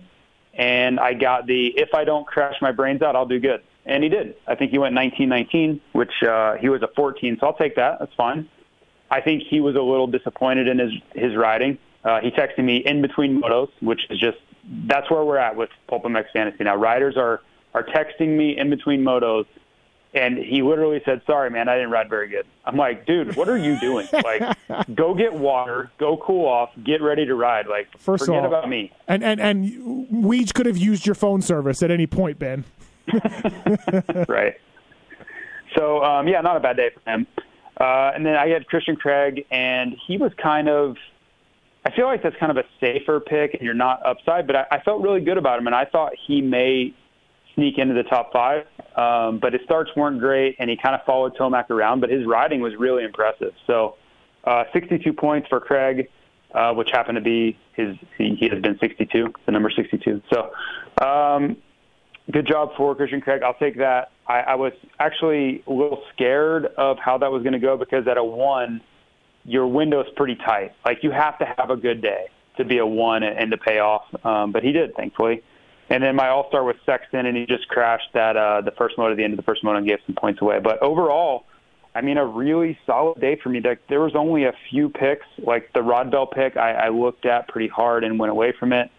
and 0.54 1.00
I 1.00 1.14
got 1.16 1.48
the 1.48 1.68
if 1.76 1.96
I 1.96 2.04
don't 2.04 2.28
crash 2.28 2.56
my 2.62 2.72
brains 2.72 3.02
out, 3.02 3.16
I'll 3.16 3.26
do 3.26 3.40
good, 3.40 3.64
and 3.86 4.04
he 4.04 4.10
did. 4.10 4.36
I 4.48 4.56
think 4.56 4.72
he 4.72 4.78
went 4.78 4.96
19-19, 4.96 5.80
which 5.94 6.12
uh, 6.28 6.56
he 6.56 6.70
was 6.70 6.82
a 6.82 6.88
14, 6.96 7.38
so 7.40 7.48
I'll 7.48 7.54
take 7.54 7.76
that. 7.76 8.00
That's 8.00 8.14
fine. 8.16 8.50
I 9.12 9.22
think 9.22 9.44
he 9.50 9.60
was 9.62 9.76
a 9.76 9.82
little 9.82 10.08
disappointed 10.08 10.68
in 10.68 10.80
his 10.80 10.92
his 11.14 11.36
riding. 11.36 11.78
Uh, 12.04 12.20
he 12.22 12.32
texted 12.32 12.64
me 12.64 12.78
in 12.78 13.02
between 13.02 13.42
motos, 13.42 13.70
which 13.80 14.02
is 14.10 14.20
just 14.20 14.38
that's 14.88 15.10
where 15.12 15.24
we're 15.24 15.38
at 15.38 15.56
with 15.56 15.70
PulpMX 15.90 16.26
Fantasy 16.34 16.64
now. 16.64 16.76
Riders 16.76 17.16
are 17.18 17.42
are 17.76 17.84
texting 17.84 18.36
me 18.36 18.58
in 18.58 18.70
between 18.72 19.02
motos, 19.04 19.46
and 20.16 20.38
he 20.40 20.64
literally 20.64 21.02
said, 21.06 21.22
"Sorry, 21.28 21.52
man, 21.52 21.70
I 21.70 21.76
didn't 21.76 21.92
ride 21.92 22.10
very 22.10 22.28
good." 22.30 22.48
I'm 22.66 22.78
like, 22.78 23.06
"Dude, 23.06 23.36
what 23.36 23.48
are 23.48 23.58
you 23.58 23.80
doing? 23.80 24.08
Like, 24.12 24.58
go 24.96 25.14
get 25.14 25.34
water, 25.34 25.92
go 26.00 26.18
cool 26.18 26.48
off, 26.48 26.72
get 26.84 27.02
ready 27.04 27.26
to 27.28 27.36
ride. 27.36 27.68
Like, 27.68 27.88
First 28.00 28.24
of 28.24 28.28
forget 28.28 28.42
all- 28.42 28.48
about 28.48 28.68
me." 28.70 28.92
And 29.08 29.24
and 29.24 29.40
and 29.40 30.08
Weege 30.12 30.54
could 30.56 30.66
have 30.66 30.78
used 30.78 31.06
your 31.06 31.16
phone 31.16 31.42
service 31.44 31.84
at 31.84 31.92
any 31.92 32.08
point, 32.08 32.40
Ben. 32.40 32.64
right. 34.28 34.56
So 35.78 36.04
um, 36.04 36.28
yeah, 36.28 36.42
not 36.42 36.58
a 36.58 36.60
bad 36.60 36.78
day 36.78 36.90
for 36.94 37.10
him. 37.10 37.28
Uh, 37.80 38.12
and 38.16 38.26
then 38.26 38.36
I 38.36 38.48
had 38.48 38.68
Christian 38.68 38.96
Craig, 38.96 39.46
and 39.52 39.96
he 40.08 40.18
was 40.18 40.32
kind 40.42 40.70
of. 40.70 40.96
I 41.86 41.92
feel 41.92 42.06
like 42.06 42.24
that's 42.24 42.36
kind 42.38 42.52
of 42.52 42.58
a 42.58 42.64
safer 42.80 43.20
pick, 43.20 43.54
and 43.54 43.62
you're 43.62 43.76
not 43.76 44.04
upside. 44.06 44.48
But 44.48 44.56
I, 44.56 44.66
I 44.72 44.80
felt 44.82 45.02
really 45.02 45.22
good 45.22 45.38
about 45.38 45.60
him, 45.60 45.68
and 45.68 45.76
I 45.76 45.86
thought 45.86 46.14
he 46.28 46.42
may 46.42 46.94
sneak 47.54 47.78
into 47.78 47.94
the 47.94 48.04
top 48.04 48.32
five. 48.34 48.66
Um, 48.96 49.40
but 49.40 49.54
his 49.54 49.62
starts 49.64 49.92
weren't 49.96 50.20
great, 50.20 50.56
and 50.60 50.70
he 50.70 50.78
kind 50.78 50.96
of 50.96 51.04
followed 51.06 51.36
Tomac 51.36 51.70
around. 51.70 52.00
But 52.00 52.10
his 52.10 52.26
riding 52.26 52.62
was 52.62 52.76
really 52.76 53.04
impressive. 53.04 53.54
So, 53.68 53.98
uh, 54.46 54.64
62 54.74 55.12
points 55.14 55.48
for 55.50 55.60
Craig, 55.60 56.10
uh, 56.54 56.74
which 56.74 56.90
happened 56.92 57.18
to 57.18 57.22
be 57.22 57.58
his. 57.74 57.98
He, 58.18 58.36
he 58.36 58.48
has 58.50 58.62
been 58.62 58.80
62, 58.80 59.34
the 59.46 59.52
number 59.52 59.70
62. 59.70 60.22
So, 60.32 60.52
um, 61.06 61.58
good 62.32 62.48
job 62.48 62.72
for 62.76 62.96
Christian 62.96 63.22
Craig. 63.22 63.44
I'll 63.44 63.54
take 63.56 63.78
that. 63.78 64.12
I, 64.28 64.40
I 64.40 64.56
was 64.56 64.74
actually 65.00 65.64
a 65.68 65.72
little 65.72 66.04
scared 66.14 66.66
of 66.78 66.98
how 66.98 67.18
that 67.20 67.32
was 67.32 67.44
going 67.44 67.54
to 67.54 67.60
go 67.60 67.78
because 67.78 68.08
at 68.08 68.18
a 68.18 68.24
one, 68.24 68.82
your 69.44 69.68
window's 69.68 70.08
pretty 70.16 70.36
tight. 70.36 70.74
Like 70.86 71.04
you 71.04 71.12
have 71.12 71.38
to 71.40 71.46
have 71.46 71.70
a 71.70 71.78
good 71.78 72.02
day 72.02 72.28
to 72.58 72.66
be 72.66 72.78
a 72.80 72.86
one 72.86 73.24
and, 73.24 73.38
and 73.38 73.52
to 73.52 73.58
pay 73.58 73.80
off. 73.80 74.04
Um, 74.26 74.52
but 74.52 74.64
he 74.64 74.72
did, 74.72 74.96
thankfully. 74.96 75.44
And 75.90 76.02
then 76.04 76.16
my 76.16 76.30
all 76.30 76.48
star 76.48 76.64
was 76.64 76.76
Sexton, 76.86 77.28
and 77.28 77.38
he 77.38 77.46
just 77.46 77.68
crashed 77.68 78.12
that 78.14 78.36
uh, 78.36 78.62
the 78.62 78.72
first 78.72 78.98
moto 78.98 79.12
at 79.12 79.18
the 79.18 79.24
end 79.24 79.34
of 79.34 79.38
the 79.38 79.44
first 79.44 79.64
moto 79.64 79.78
and 79.78 79.88
gave 79.88 80.00
some 80.08 80.16
points 80.16 80.42
away. 80.42 80.60
But 80.60 80.82
overall, 80.82 81.46
I 81.94 82.02
mean, 82.02 82.18
a 82.18 82.26
really 82.26 82.78
solid 82.88 83.22
day 83.22 83.40
for 83.42 83.50
me. 83.50 83.62
Like, 83.62 83.88
there 83.88 84.02
was 84.02 84.16
only 84.16 84.46
a 84.46 84.54
few 84.70 84.90
picks, 84.90 85.28
like 85.38 85.72
the 85.74 85.82
Rodbell 85.82 86.32
pick, 86.32 86.58
I, 86.58 86.74
I 86.74 86.90
looked 86.90 87.26
at 87.26 87.48
pretty 87.48 87.68
hard 87.68 88.04
and 88.04 88.18
went 88.18 88.32
away 88.32 88.52
from 88.60 88.74
it. 88.74 88.90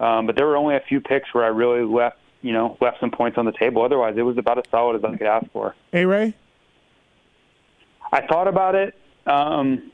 Um, 0.00 0.26
but 0.26 0.36
there 0.36 0.46
were 0.46 0.56
only 0.56 0.74
a 0.74 0.82
few 0.88 1.00
picks 1.00 1.32
where 1.32 1.44
I 1.44 1.48
really 1.48 1.82
left, 1.82 2.18
you 2.42 2.52
know, 2.52 2.76
left 2.80 3.00
some 3.00 3.10
points 3.10 3.38
on 3.38 3.44
the 3.44 3.52
table. 3.52 3.82
Otherwise, 3.82 4.14
it 4.16 4.22
was 4.22 4.38
about 4.38 4.58
as 4.58 4.64
solid 4.70 4.96
as 4.96 5.04
I 5.04 5.16
could 5.16 5.26
ask 5.26 5.50
for. 5.52 5.74
A 5.92 6.04
Ray? 6.04 6.34
I 8.12 8.26
thought 8.26 8.48
about 8.48 8.74
it. 8.74 8.94
Um, 9.26 9.90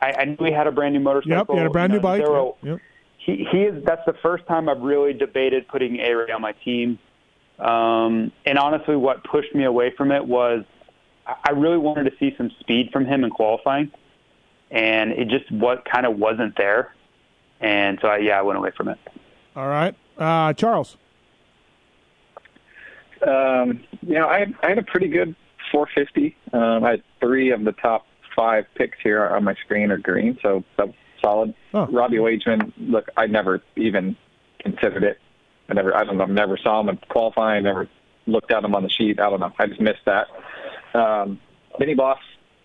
I, 0.00 0.12
I 0.18 0.24
knew 0.24 0.36
he 0.44 0.52
had 0.52 0.66
a 0.66 0.72
brand 0.72 0.94
new 0.94 1.00
motorcycle. 1.00 1.36
Yep, 1.36 1.48
you 1.50 1.56
had 1.56 1.66
a 1.66 1.70
brand 1.70 1.92
You 1.92 1.98
new 1.98 2.02
bike. 2.02 2.22
Yep. 2.62 2.80
he 3.18 3.46
he 3.50 3.62
is 3.62 3.84
that's 3.84 4.04
the 4.06 4.12
first 4.12 4.46
time 4.46 4.68
I've 4.68 4.82
really 4.82 5.14
debated 5.14 5.66
putting 5.68 5.98
A 6.00 6.14
Ray 6.14 6.30
on 6.30 6.42
my 6.42 6.52
team. 6.52 6.98
Um, 7.58 8.32
and 8.44 8.58
honestly, 8.58 8.96
what 8.96 9.24
pushed 9.24 9.54
me 9.54 9.64
away 9.64 9.90
from 9.96 10.10
it 10.12 10.26
was 10.26 10.64
I 11.26 11.36
I 11.46 11.50
really 11.52 11.78
wanted 11.78 12.10
to 12.10 12.16
see 12.18 12.34
some 12.36 12.50
speed 12.60 12.90
from 12.92 13.06
him 13.06 13.24
in 13.24 13.30
qualifying, 13.30 13.90
and 14.70 15.12
it 15.12 15.28
just 15.28 15.50
what 15.50 15.84
kind 15.84 16.04
of 16.04 16.18
wasn't 16.18 16.56
there. 16.56 16.94
And 17.60 17.98
so, 18.02 18.08
I, 18.08 18.18
yeah, 18.18 18.38
I 18.38 18.42
went 18.42 18.58
away 18.58 18.72
from 18.76 18.88
it. 18.88 18.98
All 19.56 19.68
right. 19.68 19.94
Uh, 20.18 20.52
Charles. 20.52 20.98
Um, 23.26 23.82
you 24.02 24.14
know, 24.18 24.28
I 24.28 24.40
had, 24.40 24.54
I 24.62 24.68
had 24.70 24.78
a 24.78 24.82
pretty 24.82 25.08
good 25.08 25.34
450. 25.72 26.36
Um, 26.52 26.84
I 26.84 26.90
had 26.92 27.02
three 27.20 27.50
of 27.50 27.64
the 27.64 27.72
top 27.72 28.06
five 28.36 28.64
picks 28.74 28.98
here 29.02 29.26
on 29.26 29.44
my 29.44 29.54
screen 29.64 29.90
are 29.90 29.98
green, 29.98 30.38
so 30.42 30.64
that's 30.76 30.92
solid. 31.22 31.54
Oh. 31.72 31.86
Robbie 31.86 32.18
Wageman, 32.18 32.72
look, 32.78 33.08
I 33.16 33.26
never 33.26 33.62
even 33.76 34.16
considered 34.60 35.04
it. 35.04 35.18
I 35.68 35.74
never, 35.74 35.96
I 35.96 36.04
don't 36.04 36.18
know, 36.18 36.26
never 36.26 36.58
saw 36.58 36.80
him 36.80 36.88
in 36.90 36.98
qualifying, 37.08 37.64
never 37.64 37.88
looked 38.26 38.52
at 38.52 38.64
him 38.64 38.74
on 38.74 38.82
the 38.82 38.90
sheet. 38.90 39.18
I 39.20 39.30
don't 39.30 39.40
know. 39.40 39.52
I 39.58 39.66
just 39.66 39.80
missed 39.80 40.04
that. 40.06 40.26
Um, 40.98 41.40
Vinny 41.78 41.94
Boss, 41.94 42.18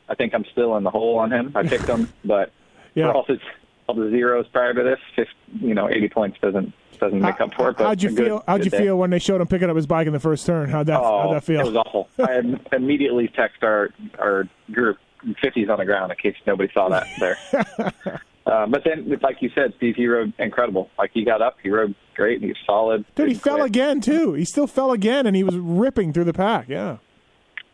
I 0.09 0.15
think 0.15 0.33
I'm 0.33 0.45
still 0.51 0.75
in 0.77 0.83
the 0.83 0.89
hole 0.89 1.17
on 1.19 1.31
him. 1.31 1.51
I 1.55 1.63
picked 1.63 1.87
him, 1.87 2.11
but 2.25 2.51
Yeah. 2.95 3.11
for 3.11 3.15
all, 3.15 3.25
his, 3.25 3.39
all 3.87 3.95
the 3.95 4.09
zeros 4.09 4.47
prior 4.51 4.73
to 4.73 4.83
this, 4.83 4.99
just, 5.15 5.31
you 5.61 5.73
know, 5.73 5.87
80 5.89 6.09
points 6.09 6.37
doesn't 6.41 6.73
doesn't 6.99 7.19
make 7.21 7.39
up 7.41 7.53
for 7.53 7.69
it. 7.69 7.77
But 7.77 7.85
How'd 7.87 8.01
you 8.03 8.09
a 8.09 8.13
good- 8.13 8.25
feel? 8.25 8.43
How'd 8.47 8.65
you 8.65 8.71
day. 8.71 8.77
feel 8.79 8.97
when 8.97 9.09
they 9.09 9.19
showed 9.19 9.41
him 9.41 9.47
picking 9.47 9.69
up 9.69 9.75
his 9.75 9.87
bike 9.87 10.07
in 10.07 10.13
the 10.13 10.19
first 10.19 10.45
turn? 10.45 10.69
How'd 10.69 10.87
that? 10.87 10.99
Oh, 10.99 11.21
how'd 11.23 11.35
that 11.35 11.43
feel? 11.43 11.61
It 11.61 11.65
was 11.73 11.75
awful. 11.75 12.09
I 12.19 12.41
immediately 12.75 13.27
text 13.35 13.63
our 13.63 13.89
our 14.19 14.47
group 14.71 14.97
50s 15.25 15.69
on 15.69 15.79
the 15.79 15.85
ground 15.85 16.11
in 16.11 16.17
case 16.17 16.39
nobody 16.47 16.71
saw 16.73 16.89
that 16.89 17.07
there. 17.19 17.37
uh, 18.45 18.65
but 18.67 18.83
then, 18.85 19.17
like 19.21 19.41
you 19.41 19.49
said, 19.53 19.73
Steve, 19.77 19.95
he 19.95 20.07
rode 20.07 20.33
incredible. 20.39 20.89
Like 20.97 21.11
he 21.13 21.23
got 21.25 21.41
up, 21.41 21.57
he 21.61 21.69
rode 21.69 21.93
great, 22.15 22.35
and 22.35 22.43
he 22.43 22.49
was 22.49 22.57
solid. 22.65 23.05
Dude, 23.15 23.29
he 23.29 23.33
fell 23.35 23.55
quit. 23.57 23.67
again 23.67 24.01
too. 24.01 24.33
He 24.33 24.45
still 24.45 24.67
fell 24.67 24.91
again, 24.91 25.25
and 25.27 25.35
he 25.35 25.43
was 25.43 25.55
ripping 25.57 26.13
through 26.13 26.25
the 26.25 26.33
pack. 26.33 26.67
Yeah. 26.69 26.97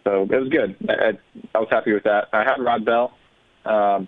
So 0.03 0.23
it 0.23 0.29
was 0.39 0.49
good. 0.49 0.75
I, 0.89 0.93
I, 0.93 1.11
I 1.55 1.59
was 1.59 1.67
happy 1.71 1.93
with 1.93 2.03
that. 2.03 2.27
I 2.31 2.39
had 2.43 2.57
Rodbell. 2.59 3.11
Um, 3.65 4.07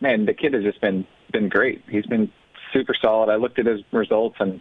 man, 0.00 0.26
the 0.26 0.34
kid 0.34 0.54
has 0.54 0.64
just 0.64 0.80
been 0.80 1.06
been 1.32 1.48
great. 1.48 1.82
He's 1.88 2.06
been 2.06 2.30
super 2.72 2.94
solid. 3.00 3.30
I 3.30 3.36
looked 3.36 3.58
at 3.58 3.66
his 3.66 3.80
results, 3.92 4.36
and 4.40 4.60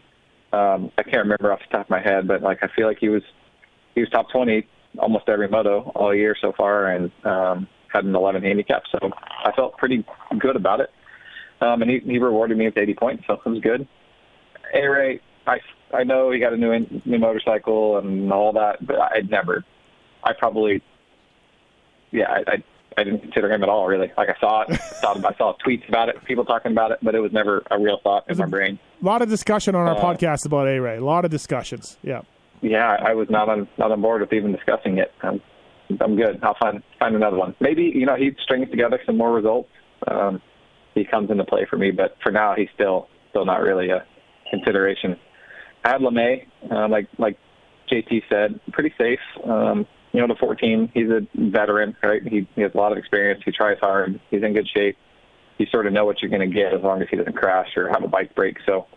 um, 0.53 0.91
I 0.97 1.03
can't 1.03 1.23
remember 1.23 1.51
off 1.51 1.59
the 1.59 1.77
top 1.77 1.87
of 1.87 1.89
my 1.89 2.01
head, 2.01 2.27
but 2.27 2.41
like 2.41 2.59
I 2.61 2.67
feel 2.75 2.87
like 2.87 2.97
he 2.99 3.09
was 3.09 3.23
he 3.93 4.01
was 4.01 4.09
top 4.09 4.29
twenty 4.29 4.67
almost 4.97 5.27
every 5.27 5.47
moto 5.47 5.91
all 5.95 6.13
year 6.15 6.35
so 6.39 6.53
far, 6.57 6.87
and 6.87 7.11
um, 7.23 7.67
had 7.93 8.05
an 8.05 8.15
eleven 8.15 8.43
handicap. 8.43 8.83
So 8.91 9.11
I 9.43 9.51
felt 9.55 9.77
pretty 9.77 10.05
good 10.39 10.55
about 10.55 10.79
it. 10.79 10.89
Um, 11.61 11.81
and 11.81 11.89
he, 11.89 11.99
he 11.99 12.19
rewarded 12.19 12.57
me 12.57 12.65
with 12.65 12.77
eighty 12.77 12.93
points, 12.93 13.23
so 13.27 13.33
it 13.33 13.49
was 13.49 13.61
good. 13.61 13.87
A 14.73 14.87
Ray, 14.87 15.21
I 15.47 15.59
I 15.93 16.03
know 16.03 16.31
he 16.31 16.39
got 16.39 16.53
a 16.53 16.57
new 16.57 16.85
new 17.05 17.19
motorcycle 17.19 17.97
and 17.97 18.31
all 18.31 18.53
that, 18.53 18.85
but 18.85 18.97
I'd 18.99 19.29
never 19.29 19.63
I 20.25 20.33
probably, 20.33 20.81
yeah, 22.11 22.29
I, 22.29 22.51
I, 22.51 22.63
I 22.97 23.03
didn't 23.03 23.21
consider 23.21 23.51
him 23.51 23.61
at 23.63 23.69
all. 23.69 23.87
Really, 23.87 24.11
like 24.17 24.29
I 24.29 24.39
saw 24.39 24.61
it, 24.61 24.75
thought 24.77 25.17
about, 25.17 25.35
I 25.35 25.37
saw 25.37 25.53
tweets 25.65 25.87
about 25.89 26.09
it, 26.09 26.23
people 26.25 26.45
talking 26.45 26.71
about 26.71 26.91
it, 26.91 26.99
but 27.03 27.13
it 27.15 27.19
was 27.19 27.31
never 27.33 27.61
a 27.69 27.79
real 27.79 27.99
thought 28.03 28.29
in 28.29 28.37
my 28.37 28.45
brain. 28.45 28.79
A 29.01 29.05
lot 29.05 29.21
of 29.21 29.29
discussion 29.29 29.75
on 29.75 29.87
our 29.87 29.97
Uh, 29.97 30.01
podcast 30.01 30.45
about 30.45 30.67
A 30.67 30.79
Ray. 30.79 30.97
A 30.97 31.03
lot 31.03 31.25
of 31.25 31.31
discussions. 31.31 31.97
Yeah. 32.03 32.21
Yeah, 32.61 32.87
I 32.99 33.11
I 33.11 33.13
was 33.13 33.29
not 33.29 33.49
on 33.49 33.67
not 33.77 33.91
on 33.91 34.01
board 34.01 34.21
with 34.21 34.31
even 34.33 34.51
discussing 34.53 34.97
it. 34.97 35.11
I'm, 35.21 35.41
I'm 35.99 36.15
good. 36.15 36.39
I'll 36.41 36.55
find 36.59 36.81
find 36.99 37.15
another 37.15 37.37
one. 37.37 37.53
Maybe 37.59 37.83
you 37.93 38.05
know 38.05 38.15
he 38.15 38.31
strings 38.43 38.69
together 38.71 38.99
some 39.05 39.17
more 39.17 39.31
results. 39.33 39.69
Um, 40.07 40.41
he 40.93 41.03
comes 41.03 41.29
into 41.29 41.43
play 41.43 41.65
for 41.69 41.77
me, 41.77 41.91
but 41.91 42.15
for 42.23 42.31
now 42.31 42.53
he's 42.55 42.69
still 42.73 43.07
still 43.29 43.45
not 43.45 43.61
really 43.61 43.89
a 43.89 44.05
consideration. 44.49 45.17
I 45.83 45.89
had 45.91 46.01
LaMay, 46.01 46.45
uh, 46.71 46.87
like 46.87 47.07
like 47.19 47.37
JT 47.91 48.23
said, 48.29 48.59
pretty 48.71 48.93
safe. 48.97 49.19
Um, 49.43 49.85
you 50.15 50.21
know, 50.21 50.27
the 50.27 50.39
14, 50.39 50.91
he's 50.93 51.09
a 51.09 51.27
veteran, 51.35 51.95
right? 52.01 52.23
He, 52.23 52.47
he 52.55 52.61
has 52.61 52.71
a 52.73 52.77
lot 52.77 52.91
of 52.93 52.97
experience. 52.97 53.41
He 53.43 53.51
tries 53.51 53.77
hard. 53.79 54.19
He's 54.31 54.43
in 54.43 54.53
good 54.53 54.67
shape. 54.67 54.97
You 55.57 55.65
sort 55.67 55.87
of 55.87 55.93
know 55.93 56.05
what 56.05 56.21
you're 56.21 56.31
going 56.31 56.49
to 56.49 56.53
get 56.53 56.73
as 56.73 56.81
long 56.81 57.01
as 57.01 57.09
he 57.09 57.17
doesn't 57.17 57.35
crash 57.35 57.75
or 57.75 57.89
have 57.89 58.03
a 58.03 58.07
bike 58.07 58.33
break. 58.33 58.57
So 58.65 58.87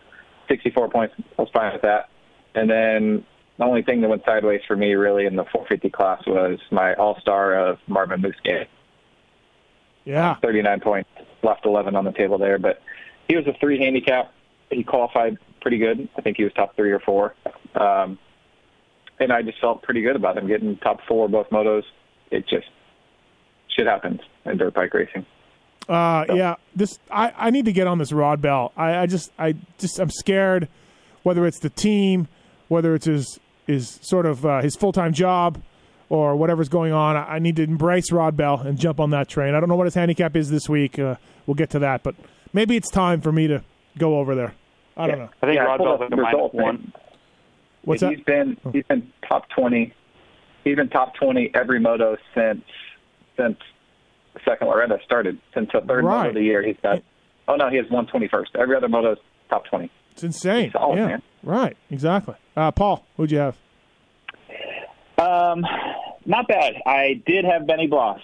64 0.47 0.89
points, 0.89 1.15
I 1.37 1.41
was 1.41 1.49
fine 1.53 1.73
with 1.73 1.81
that. 1.81 2.09
And 2.55 2.69
then 2.69 3.25
the 3.57 3.65
only 3.65 3.81
thing 3.81 3.99
that 4.01 4.09
went 4.09 4.23
sideways 4.25 4.61
for 4.65 4.77
me 4.77 4.93
really 4.93 5.25
in 5.25 5.35
the 5.35 5.43
450 5.43 5.89
class 5.89 6.25
was 6.25 6.59
my 6.71 6.93
all-star 6.95 7.53
of 7.53 7.79
Marvin 7.87 8.21
Musquin. 8.21 8.65
Yeah. 10.05 10.35
39 10.41 10.79
points, 10.79 11.09
left 11.43 11.65
11 11.65 11.95
on 11.95 12.05
the 12.05 12.13
table 12.13 12.37
there. 12.37 12.57
But 12.57 12.81
he 13.27 13.35
was 13.35 13.45
a 13.45 13.53
three 13.59 13.77
handicap. 13.77 14.33
He 14.71 14.83
qualified 14.83 15.37
pretty 15.61 15.77
good. 15.77 16.07
I 16.17 16.21
think 16.21 16.37
he 16.37 16.43
was 16.43 16.53
top 16.53 16.75
three 16.77 16.91
or 16.91 16.99
four. 16.99 17.35
Um, 17.75 18.17
and 19.19 19.31
I 19.31 19.41
just 19.41 19.59
felt 19.59 19.83
pretty 19.83 20.01
good 20.01 20.15
about 20.15 20.35
them 20.35 20.47
getting 20.47 20.77
top 20.77 20.99
four 21.07 21.27
both 21.27 21.49
motos. 21.49 21.83
It 22.31 22.47
just 22.47 22.67
shit 23.75 23.87
happens 23.87 24.21
in 24.45 24.57
dirt 24.57 24.73
bike 24.73 24.93
racing. 24.93 25.25
Uh, 25.87 26.25
yeah, 26.33 26.55
this 26.75 26.99
I, 27.09 27.33
I 27.35 27.49
need 27.49 27.65
to 27.65 27.71
get 27.71 27.87
on 27.87 27.97
this 27.97 28.11
Rodbell. 28.11 28.71
I, 28.77 28.97
I 28.97 29.05
just 29.07 29.31
I 29.39 29.55
just 29.79 29.99
I'm 29.99 30.11
scared, 30.11 30.67
whether 31.23 31.47
it's 31.47 31.59
the 31.59 31.69
team, 31.69 32.27
whether 32.67 32.93
it's 32.93 33.05
his 33.05 33.39
his 33.65 33.99
sort 34.03 34.25
of 34.25 34.45
uh, 34.45 34.61
his 34.61 34.75
full 34.75 34.91
time 34.91 35.13
job, 35.13 35.61
or 36.09 36.35
whatever's 36.35 36.69
going 36.69 36.93
on. 36.93 37.15
I, 37.15 37.35
I 37.35 37.39
need 37.39 37.55
to 37.55 37.63
embrace 37.63 38.11
Rodbell 38.11 38.65
and 38.65 38.77
jump 38.77 38.99
on 38.99 39.09
that 39.11 39.27
train. 39.27 39.55
I 39.55 39.59
don't 39.59 39.69
know 39.69 39.75
what 39.75 39.85
his 39.85 39.95
handicap 39.95 40.35
is 40.35 40.49
this 40.51 40.69
week. 40.69 40.99
Uh, 40.99 41.15
we'll 41.47 41.55
get 41.55 41.71
to 41.71 41.79
that, 41.79 42.03
but 42.03 42.15
maybe 42.53 42.75
it's 42.75 42.91
time 42.91 43.21
for 43.21 43.31
me 43.31 43.47
to 43.47 43.63
go 43.97 44.19
over 44.19 44.35
there. 44.35 44.53
I 44.95 45.07
don't 45.07 45.19
know. 45.19 45.29
I 45.41 45.45
think 45.45 45.55
Yeah, 45.55 45.63
I 45.63 45.65
Rod 45.65 45.77
pulled 45.77 45.89
Bell's 45.89 45.99
like 46.01 46.11
a 46.11 46.15
the 46.15 46.21
minus 46.21 46.53
one. 46.53 46.93
What's 47.89 48.01
he's 48.01 48.17
that? 48.17 48.25
been 48.25 48.57
he's 48.71 48.83
been 48.85 49.11
top 49.27 49.49
twenty. 49.49 49.93
He's 50.63 50.75
been 50.75 50.89
top 50.89 51.15
twenty 51.15 51.51
every 51.53 51.79
moto 51.79 52.17
since 52.35 52.63
since 53.37 53.57
the 54.33 54.39
second 54.45 54.67
Loretta 54.67 54.99
started. 55.03 55.39
Since 55.53 55.69
the 55.73 55.81
third 55.81 56.03
Right. 56.05 56.17
moto 56.17 56.29
of 56.29 56.35
the 56.35 56.43
year, 56.43 56.61
he's 56.61 56.77
got. 56.83 57.01
Oh 57.47 57.55
no, 57.55 57.69
he 57.69 57.77
has 57.77 57.89
one 57.89 58.05
twenty 58.07 58.27
first. 58.27 58.51
Every 58.55 58.75
other 58.75 58.87
moto 58.89 59.13
is 59.13 59.17
top 59.49 59.65
twenty. 59.65 59.89
It's 60.11 60.23
insane. 60.23 60.71
Solid, 60.71 60.97
yeah, 60.97 61.07
man. 61.07 61.21
right, 61.43 61.77
exactly. 61.89 62.35
Uh, 62.55 62.71
Paul, 62.71 63.05
who'd 63.17 63.31
you 63.31 63.37
have? 63.39 63.57
Um, 65.17 65.65
not 66.25 66.47
bad. 66.47 66.73
I 66.85 67.21
did 67.25 67.45
have 67.45 67.65
Benny 67.67 67.87
Bloss, 67.87 68.19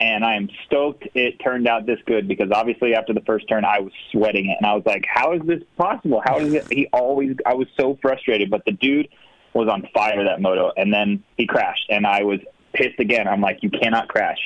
and 0.00 0.24
I 0.24 0.34
am 0.34 0.48
stoked 0.66 1.06
it 1.14 1.38
turned 1.44 1.68
out 1.68 1.84
this 1.86 1.98
good 2.06 2.26
because 2.26 2.50
obviously 2.50 2.94
after 2.94 3.12
the 3.12 3.20
first 3.20 3.48
turn 3.48 3.64
I 3.64 3.80
was 3.80 3.92
sweating 4.10 4.46
it, 4.46 4.56
and 4.58 4.66
I 4.66 4.74
was 4.74 4.84
like, 4.86 5.04
"How 5.06 5.32
is 5.32 5.42
this 5.44 5.62
possible? 5.76 6.22
How 6.24 6.38
is 6.38 6.54
it?" 6.54 6.66
He 6.72 6.86
always. 6.92 7.36
I 7.44 7.54
was 7.54 7.68
so 7.78 7.98
frustrated, 8.00 8.50
but 8.50 8.64
the 8.64 8.72
dude 8.72 9.08
was 9.52 9.68
on 9.68 9.86
fire 9.92 10.24
that 10.24 10.40
moto, 10.40 10.72
and 10.76 10.92
then 10.92 11.22
he 11.36 11.46
crashed, 11.46 11.86
and 11.90 12.06
I 12.06 12.22
was 12.22 12.40
pissed 12.72 12.98
again. 12.98 13.28
I'm 13.28 13.40
like, 13.40 13.62
"You 13.62 13.70
cannot 13.70 14.08
crash," 14.08 14.40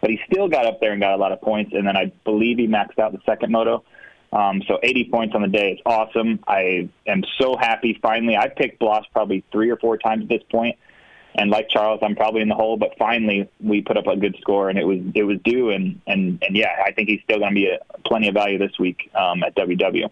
but 0.00 0.10
he 0.10 0.20
still 0.30 0.48
got 0.48 0.64
up 0.64 0.80
there 0.80 0.92
and 0.92 1.00
got 1.00 1.14
a 1.14 1.16
lot 1.16 1.32
of 1.32 1.40
points, 1.40 1.72
and 1.74 1.86
then 1.86 1.96
I 1.96 2.12
believe 2.24 2.58
he 2.58 2.68
maxed 2.68 2.98
out 2.98 3.12
the 3.12 3.20
second 3.26 3.50
moto. 3.50 3.84
Um, 4.32 4.62
so 4.68 4.78
80 4.80 5.08
points 5.10 5.34
on 5.34 5.42
the 5.42 5.48
day 5.48 5.72
is 5.72 5.80
awesome. 5.84 6.38
I 6.46 6.88
am 7.06 7.24
so 7.40 7.56
happy. 7.56 7.98
Finally, 8.00 8.36
I 8.36 8.46
picked 8.46 8.78
Bloss 8.78 9.04
probably 9.12 9.42
three 9.50 9.70
or 9.70 9.76
four 9.76 9.98
times 9.98 10.22
at 10.22 10.28
this 10.28 10.42
point, 10.52 10.78
and 11.40 11.50
like 11.50 11.70
Charles, 11.70 12.00
I'm 12.02 12.14
probably 12.14 12.42
in 12.42 12.48
the 12.48 12.54
hole. 12.54 12.76
But 12.76 12.98
finally, 12.98 13.48
we 13.60 13.80
put 13.80 13.96
up 13.96 14.06
a 14.06 14.14
good 14.14 14.36
score, 14.42 14.68
and 14.68 14.78
it 14.78 14.84
was 14.84 14.98
it 15.14 15.22
was 15.22 15.38
due. 15.42 15.70
And 15.70 15.98
and 16.06 16.38
and 16.46 16.54
yeah, 16.54 16.82
I 16.84 16.92
think 16.92 17.08
he's 17.08 17.22
still 17.24 17.38
going 17.38 17.52
to 17.52 17.54
be 17.54 17.66
a, 17.66 17.78
plenty 18.04 18.28
of 18.28 18.34
value 18.34 18.58
this 18.58 18.78
week 18.78 19.10
um, 19.14 19.42
at 19.42 19.56
WW. 19.56 20.10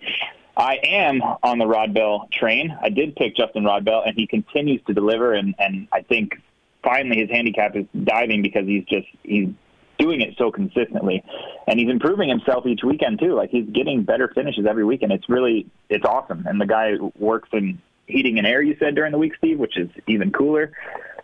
I 0.57 0.77
am 0.83 1.21
on 1.43 1.59
the 1.59 1.67
Rodbell 1.67 2.33
train. 2.33 2.77
I 2.83 2.89
did 2.89 3.15
pick 3.15 3.37
Justin 3.37 3.65
Rodbell, 3.65 4.09
and 4.09 4.17
he 4.17 4.27
continues 4.27 4.81
to 4.87 4.95
deliver. 4.95 5.35
And 5.35 5.55
and 5.59 5.87
I 5.93 6.01
think 6.01 6.41
finally 6.83 7.19
his 7.19 7.29
handicap 7.29 7.77
is 7.77 7.85
diving 8.05 8.41
because 8.41 8.67
he's 8.67 8.85
just 8.85 9.07
he's 9.23 9.51
doing 9.99 10.23
it 10.23 10.35
so 10.39 10.51
consistently, 10.51 11.23
and 11.67 11.79
he's 11.79 11.91
improving 11.91 12.31
himself 12.31 12.65
each 12.65 12.83
weekend 12.83 13.19
too. 13.19 13.35
Like 13.35 13.51
he's 13.51 13.69
getting 13.69 14.03
better 14.03 14.33
finishes 14.35 14.65
every 14.65 14.87
weekend. 14.87 15.13
It's 15.13 15.29
really 15.29 15.67
it's 15.91 16.07
awesome. 16.07 16.47
And 16.47 16.59
the 16.59 16.67
guy 16.67 16.95
works 17.19 17.51
in 17.53 17.83
heating 18.09 18.39
and 18.39 18.47
air. 18.47 18.63
You 18.63 18.77
said 18.81 18.95
during 18.95 19.13
the 19.13 19.19
week, 19.19 19.35
Steve, 19.37 19.59
which 19.59 19.77
is 19.77 19.89
even 20.07 20.33
cooler. 20.33 20.73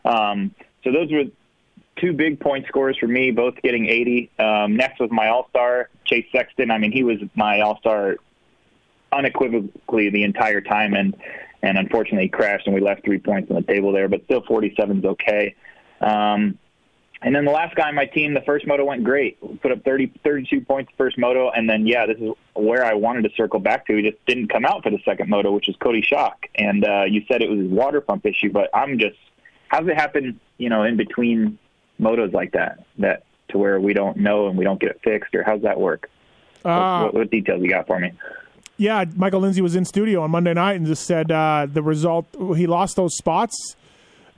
Um, 0.05 0.55
so 0.83 0.93
those 0.93 1.11
were 1.11 1.25
two 1.97 2.13
big 2.13 2.41
point 2.41 2.67
scores 2.67 2.97
for 2.99 3.07
me, 3.07 3.31
both 3.31 3.55
getting 3.63 3.87
80. 3.87 4.31
Um, 4.39 4.77
next 4.77 5.01
was 5.01 5.11
my 5.11 5.29
All 5.29 5.49
Star 5.51 5.89
Chase 6.05 6.27
Sexton. 6.33 6.71
I 6.71 6.79
mean, 6.79 6.93
he 6.93 7.03
was 7.03 7.19
my 7.35 7.61
All 7.61 7.79
Star 7.79 8.17
unequivocally 9.13 10.11
the 10.11 10.25
entire 10.25 10.61
time, 10.61 10.95
and 10.95 11.17
and 11.63 11.79
unfortunately 11.79 12.25
he 12.25 12.29
crashed, 12.29 12.67
and 12.67 12.75
we 12.75 12.81
left 12.81 13.05
three 13.05 13.19
points 13.19 13.51
on 13.51 13.57
the 13.57 13.63
table 13.63 13.93
there. 13.93 14.09
But 14.09 14.25
still, 14.25 14.43
47 14.47 14.99
is 14.99 15.05
okay. 15.05 15.55
Um, 16.01 16.59
and 17.23 17.35
then 17.35 17.47
the 17.47 17.51
last 17.51 17.75
guy 17.75 17.89
on 17.89 17.95
my 17.95 18.05
team, 18.05 18.35
the 18.35 18.43
first 18.43 18.67
moto 18.67 18.85
went 18.85 19.03
great. 19.03 19.39
We 19.41 19.57
put 19.57 19.73
up 19.73 19.83
30, 19.83 20.13
32 20.23 20.61
points 20.61 20.93
first 20.99 21.17
moto, 21.17 21.51
and 21.51 21.69
then 21.69 21.87
yeah, 21.87 22.05
this 22.05 22.19
is 22.19 22.33
where 22.53 22.85
I 22.85 22.93
wanted 22.93 23.23
to 23.23 23.31
circle 23.35 23.61
back 23.61 23.87
to. 23.87 23.97
He 23.97 24.03
just 24.03 24.23
didn't 24.27 24.49
come 24.49 24.67
out 24.67 24.83
for 24.83 24.91
the 24.91 24.99
second 25.07 25.31
moto, 25.31 25.53
which 25.53 25.67
is 25.71 25.77
Cody 25.77 26.03
Schock. 26.03 26.35
And 26.55 26.85
uh, 26.85 27.05
you 27.09 27.23
said 27.27 27.41
it 27.41 27.49
was 27.49 27.61
his 27.61 27.71
water 27.71 28.03
pump 28.03 28.27
issue, 28.27 28.53
but 28.53 28.69
I'm 28.75 28.99
just 28.99 29.17
how 29.75 29.81
does 29.81 29.89
it 29.89 29.97
happen? 29.97 30.39
You 30.59 30.69
know, 30.69 30.85
in 30.85 30.97
between 30.97 31.59
motos 32.01 32.33
like 32.33 32.53
that, 32.53 32.87
that 32.99 33.25
to 33.49 33.59
where 33.59 33.81
we 33.81 33.93
don't 33.93 34.17
know 34.17 34.47
and 34.47 34.57
we 34.57 34.65
don't 34.65 34.81
get 34.81 34.91
it 34.91 35.01
fixed, 35.03 35.35
or 35.35 35.43
how's 35.43 35.63
that 35.63 35.81
work? 35.81 36.09
Uh, 36.65 37.03
what, 37.03 37.15
what 37.15 37.31
details 37.31 37.61
you 37.61 37.69
got 37.69 37.87
for 37.89 37.99
me? 37.99 38.13
Yeah, 38.77 39.05
Michael 39.17 39.41
Lindsay 39.41 39.61
was 39.61 39.75
in 39.75 39.85
studio 39.85 40.23
on 40.23 40.31
Monday 40.31 40.55
night 40.55 40.75
and 40.75 40.87
just 40.87 41.05
said 41.07 41.33
uh, 41.33 41.67
the 41.71 41.83
result 41.83 42.27
he 42.57 42.69
lost 42.69 42.95
those 42.95 43.17
spots 43.17 43.75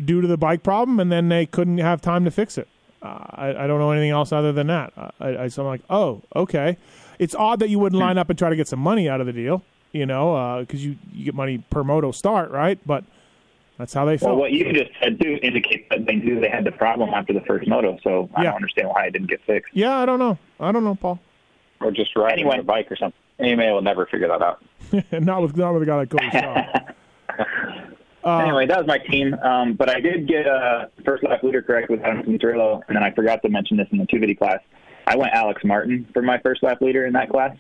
due 0.03 0.23
to 0.23 0.27
the 0.27 0.39
bike 0.39 0.63
problem, 0.63 0.99
and 1.01 1.13
then 1.13 1.29
they 1.29 1.45
couldn't 1.45 1.79
have 1.79 2.01
time 2.01 2.25
to 2.25 2.31
fix 2.31 2.57
it. 2.57 2.69
Uh, 3.03 3.19
I, 3.31 3.49
I 3.65 3.67
don't 3.67 3.79
know 3.79 3.91
anything 3.91 4.11
else 4.11 4.33
other 4.33 4.53
than 4.53 4.69
that. 4.69 4.93
Uh, 4.97 5.11
I, 5.21 5.37
I, 5.37 5.49
so 5.49 5.63
I'm 5.63 5.69
like, 5.69 5.83
oh, 5.91 6.23
okay. 6.35 6.79
It's 7.19 7.35
odd 7.35 7.61
that 7.61 7.69
you 7.69 7.79
wouldn't 7.79 8.01
line 8.01 8.17
up 8.17 8.31
and 8.31 8.39
try 8.39 8.49
to 8.49 8.57
get 8.57 8.69
some 8.69 8.81
money 8.81 9.07
out 9.07 9.21
of 9.21 9.27
the 9.27 9.35
deal, 9.35 9.63
you 9.93 10.07
know, 10.07 10.61
because 10.61 10.83
you 10.83 10.97
you 11.13 11.27
get 11.27 11.35
money 11.35 11.63
per 11.69 11.85
moto 11.85 12.11
start, 12.11 12.51
right? 12.51 12.79
But 12.87 13.05
that's 13.79 13.93
how 13.95 14.05
they 14.05 14.17
felt. 14.17 14.33
Well, 14.33 14.41
what 14.41 14.53
you 14.53 14.73
just 14.73 14.91
said 15.03 15.21
too 15.21 15.39
indicates 15.43 15.85
that 15.91 16.07
they 16.07 16.17
knew 16.17 16.41
they 16.41 16.49
had 16.49 16.65
the 16.65 16.73
problem 16.73 17.11
after 17.15 17.33
the 17.33 17.41
first 17.43 17.67
moto, 17.69 17.99
so 18.03 18.29
I 18.35 18.43
Yeah. 18.43 18.51
don't 18.51 18.57
understand 18.57 18.89
why 18.89 19.07
it 19.07 19.13
didn't 19.13 19.29
get 19.31 19.41
fixed. 19.45 19.75
yeah, 19.75 19.97
I 19.97 20.07
don't 20.07 20.19
know. 20.19 20.39
I 20.61 20.73
don't 20.73 20.85
know, 20.85 20.95
Paul. 20.95 21.21
Or 21.81 21.91
just 21.91 22.17
riding 22.17 22.41
Anyway. 22.47 22.59
a 22.61 22.63
bike 22.63 22.91
or 22.91 22.97
something. 22.97 23.19
AMA 23.39 23.71
will 23.75 23.83
never 23.83 24.07
figure 24.07 24.29
that 24.29 24.41
out. 24.43 24.65
not 25.13 25.43
with 25.43 25.57
not 25.57 25.75
with 25.75 25.83
a 25.83 25.87
guy 25.87 25.97
like 25.97 26.09
Cody 26.11 26.27
Uh, 28.25 28.39
anyway, 28.39 28.67
that 28.67 28.79
was 28.79 28.87
my 28.87 28.99
team. 28.99 29.35
Um, 29.35 29.75
but 29.75 29.91
I 29.91 30.01
did 30.01 30.27
get 30.27 30.47
uh, 30.49 30.87
first 31.05 31.23
lap 31.23 31.43
leader 31.43 31.61
correct 31.63 31.91
with 31.91 32.01
Adam 32.01 32.23
Cianciarulo, 32.23 32.81
and 32.89 32.97
then 32.97 33.03
I 33.05 33.11
forgot 33.11 33.43
to 33.43 33.49
mention 33.51 33.77
this 33.77 33.89
in 33.93 33.99
the 33.99 34.07
two 34.07 34.19
video 34.19 34.37
class. 34.37 34.61
I 35.07 35.17
went 35.17 35.33
Alex 35.35 35.63
Martin 35.65 36.09
for 36.13 36.23
my 36.23 36.39
first 36.39 36.63
lap 36.63 36.81
leader 36.81 37.07
in 37.07 37.13
that 37.13 37.29
class. 37.31 37.57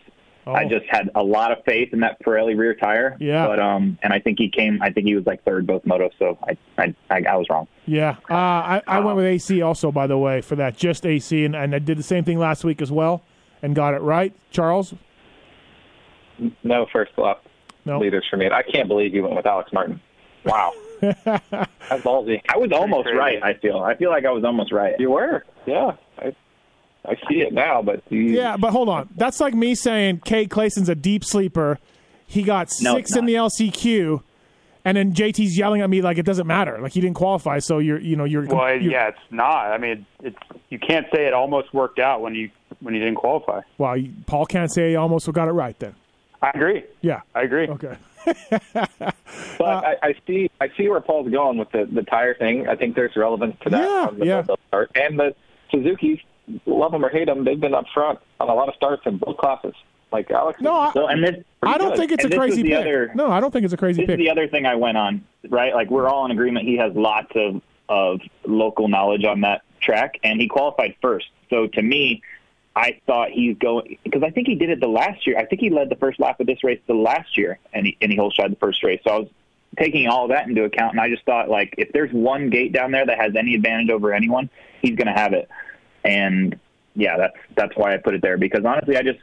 Oh. 0.46 0.52
I 0.52 0.64
just 0.64 0.86
had 0.88 1.10
a 1.16 1.22
lot 1.22 1.50
of 1.50 1.64
faith 1.64 1.92
in 1.92 2.00
that 2.00 2.22
Pirelli 2.22 2.56
rear 2.56 2.74
tire. 2.74 3.16
Yeah. 3.18 3.46
But 3.46 3.58
um, 3.58 3.98
and 4.02 4.12
I 4.12 4.20
think 4.20 4.38
he 4.38 4.48
came. 4.48 4.80
I 4.80 4.90
think 4.90 5.06
he 5.06 5.16
was 5.16 5.26
like 5.26 5.42
third 5.42 5.66
both 5.66 5.82
motos. 5.84 6.12
So 6.18 6.38
I 6.42 6.56
I 6.78 6.94
I, 7.10 7.22
I 7.30 7.36
was 7.36 7.48
wrong. 7.50 7.66
Yeah, 7.86 8.16
uh, 8.30 8.34
I, 8.34 8.82
I 8.86 9.00
went 9.00 9.16
with 9.16 9.26
AC 9.26 9.62
also, 9.62 9.92
by 9.92 10.06
the 10.06 10.18
way, 10.18 10.40
for 10.40 10.56
that, 10.56 10.76
just 10.76 11.06
AC, 11.06 11.44
and, 11.44 11.54
and 11.54 11.72
I 11.72 11.78
did 11.78 11.98
the 11.98 12.02
same 12.02 12.24
thing 12.24 12.38
last 12.38 12.64
week 12.64 12.82
as 12.82 12.90
well, 12.90 13.22
and 13.62 13.76
got 13.76 13.94
it 13.94 14.02
right. 14.02 14.34
Charles, 14.50 14.94
No 16.64 16.86
first 16.92 17.12
lap 17.16 17.42
no, 17.84 18.00
leaders 18.00 18.24
for 18.28 18.36
me. 18.36 18.50
I 18.50 18.62
can't 18.62 18.88
believe 18.88 19.14
you 19.14 19.22
went 19.22 19.36
with 19.36 19.46
Alex 19.46 19.72
Martin. 19.72 20.00
Wow, 20.44 20.72
that's 21.00 22.02
ballsy. 22.02 22.40
I 22.48 22.56
was 22.56 22.72
almost 22.72 23.08
right. 23.14 23.42
I 23.42 23.54
feel. 23.54 23.78
I 23.78 23.96
feel 23.96 24.10
like 24.10 24.24
I 24.24 24.30
was 24.30 24.44
almost 24.44 24.72
right. 24.72 24.94
You 24.98 25.10
were, 25.10 25.44
yeah. 25.66 25.92
I 26.18 26.34
I 27.08 27.14
see 27.28 27.40
it 27.40 27.52
now, 27.52 27.82
but 27.82 28.02
you, 28.10 28.22
yeah, 28.22 28.56
but 28.56 28.70
hold 28.72 28.88
on, 28.88 29.08
that's 29.16 29.40
like 29.40 29.54
me 29.54 29.74
saying 29.74 30.20
Cade 30.24 30.50
Clason's 30.50 30.88
a 30.88 30.94
deep 30.94 31.24
sleeper. 31.24 31.78
He 32.26 32.42
got 32.42 32.68
No, 32.80 32.94
six 32.96 33.14
in 33.14 33.24
the 33.26 33.34
LCQ, 33.34 34.22
and 34.84 34.96
then 34.96 35.12
JT's 35.14 35.56
yelling 35.56 35.80
at 35.82 35.88
me 35.90 36.02
like 36.02 36.18
it 36.18 36.24
doesn't 36.26 36.46
matter, 36.46 36.78
like 36.80 36.92
he 36.92 37.00
didn't 37.00 37.16
qualify, 37.16 37.60
so 37.60 37.78
you're, 37.78 38.00
you 38.00 38.16
know, 38.16 38.24
you're, 38.24 38.44
Well, 38.46 38.68
you're 38.80 38.92
yeah, 38.92 39.08
it's 39.08 39.18
not. 39.30 39.66
I 39.72 39.78
mean, 39.78 40.04
it's 40.22 40.36
you 40.68 40.78
can't 40.78 41.06
say 41.14 41.26
it 41.26 41.32
almost 41.34 41.72
worked 41.72 41.98
out 42.00 42.20
when 42.20 42.34
you 42.34 42.50
when 42.80 42.94
you 42.94 43.00
didn't 43.00 43.14
qualify. 43.16 43.60
Well, 43.78 43.96
Paul 44.26 44.46
can't 44.46 44.72
say 44.72 44.90
he 44.90 44.96
almost 44.96 45.32
got 45.32 45.46
it 45.48 45.52
right 45.52 45.78
then. 45.78 45.94
I 46.42 46.50
agree. 46.54 46.82
Yeah, 47.00 47.20
I 47.34 47.42
agree. 47.42 47.68
okay. 47.68 47.96
But 49.58 49.84
I, 49.84 49.96
I 50.02 50.14
see 50.26 50.50
I 50.60 50.68
see 50.76 50.88
where 50.88 51.00
Paul's 51.00 51.30
going 51.30 51.58
with 51.58 51.70
the 51.70 51.86
the 51.90 52.02
tire 52.02 52.34
thing. 52.34 52.68
I 52.68 52.74
think 52.76 52.94
there's 52.94 53.16
relevance 53.16 53.56
to 53.62 53.70
that 53.70 53.80
Yeah, 53.82 54.08
the 54.18 54.26
yeah. 54.26 54.42
moto. 54.72 54.86
And 54.94 55.18
the 55.18 55.34
Suzuki's, 55.70 56.18
love 56.66 56.92
them 56.92 57.04
or 57.04 57.08
hate 57.08 57.26
them, 57.26 57.44
they've 57.44 57.60
been 57.60 57.74
up 57.74 57.86
front 57.92 58.18
on 58.40 58.48
a 58.48 58.54
lot 58.54 58.68
of 58.68 58.74
starts 58.74 59.02
in 59.06 59.18
both 59.18 59.36
classes. 59.38 59.74
Like 60.12 60.30
Alex, 60.30 60.60
No, 60.60 60.72
I, 60.72 60.92
Well, 60.94 61.08
and 61.08 61.22
this 61.22 61.44
I 61.62 61.76
don't 61.78 61.88
good. 61.90 61.98
think 61.98 62.12
it's 62.12 62.24
And 62.24 62.32
a 62.32 62.36
crazy 62.36 62.62
the 62.62 62.68
pick. 62.70 62.78
other- 62.78 63.12
no, 63.16 63.30
I 63.30 63.40
don't 63.40 63.50
think 63.52 63.64
it's 63.64 63.74
a 63.74 63.76
crazy 63.76 64.02
this 64.02 64.06
pick. 64.06 64.20
is 64.20 64.24
the 64.24 64.30
other 64.30 64.46
thing 64.46 64.64
I 64.64 64.76
went 64.76 64.96
on, 64.96 65.24
right? 65.48 65.74
Like 65.74 65.90
we're 65.90 66.08
all 66.08 66.24
in 66.24 66.30
agreement. 66.30 66.66
He 66.66 66.76
has 66.76 66.92
lots 66.94 67.32
of 67.34 67.60
of 67.88 68.20
local 68.44 68.88
knowledge 68.88 69.24
on 69.24 69.42
that 69.42 69.62
track, 69.80 70.18
and 70.24 70.40
he 70.40 70.48
qualified 70.48 70.94
first. 71.02 71.26
So 71.50 71.66
to 71.68 71.82
me, 71.82 72.20
I 72.74 73.00
thought 73.06 73.30
he's 73.30 73.56
going 73.58 73.98
because 74.04 74.22
I 74.22 74.30
think 74.30 74.46
he 74.46 74.54
did 74.54 74.70
it 74.70 74.80
the 74.80 74.88
last 74.88 75.26
year. 75.26 75.38
I 75.38 75.44
think 75.44 75.60
he 75.60 75.70
led 75.70 75.88
the 75.88 75.96
first 75.96 76.18
lap 76.20 76.38
of 76.40 76.46
this 76.46 76.62
race 76.64 76.80
the 76.86 76.94
last 76.94 77.36
year, 77.36 77.58
and 77.72 77.86
he 77.86 77.96
and 78.00 78.10
he 78.12 78.16
whole 78.18 78.30
shot 78.30 78.50
the 78.50 78.56
first 78.56 78.82
race. 78.84 79.00
So 79.04 79.10
I 79.10 79.18
was 79.18 79.28
taking 79.78 80.06
all 80.08 80.28
that 80.28 80.48
into 80.48 80.64
account, 80.64 80.92
and 80.92 81.00
I 81.00 81.08
just 81.10 81.24
thought 81.24 81.48
like 81.48 81.74
if 81.78 81.92
there's 81.92 82.12
one 82.12 82.48
gate 82.50 82.72
down 82.72 82.90
there 82.92 83.04
that 83.06 83.20
has 83.20 83.34
any 83.36 83.54
advantage 83.56 83.90
over 83.90 84.12
anyone, 84.12 84.50
he's 84.82 84.94
going 84.96 85.06
to 85.08 85.12
have 85.12 85.32
it. 85.32 85.48
And 86.06 86.58
yeah, 86.94 87.16
that's 87.16 87.36
that's 87.56 87.76
why 87.76 87.94
I 87.94 87.98
put 87.98 88.14
it 88.14 88.22
there 88.22 88.38
because 88.38 88.64
honestly, 88.64 88.96
I 88.96 89.02
just 89.02 89.18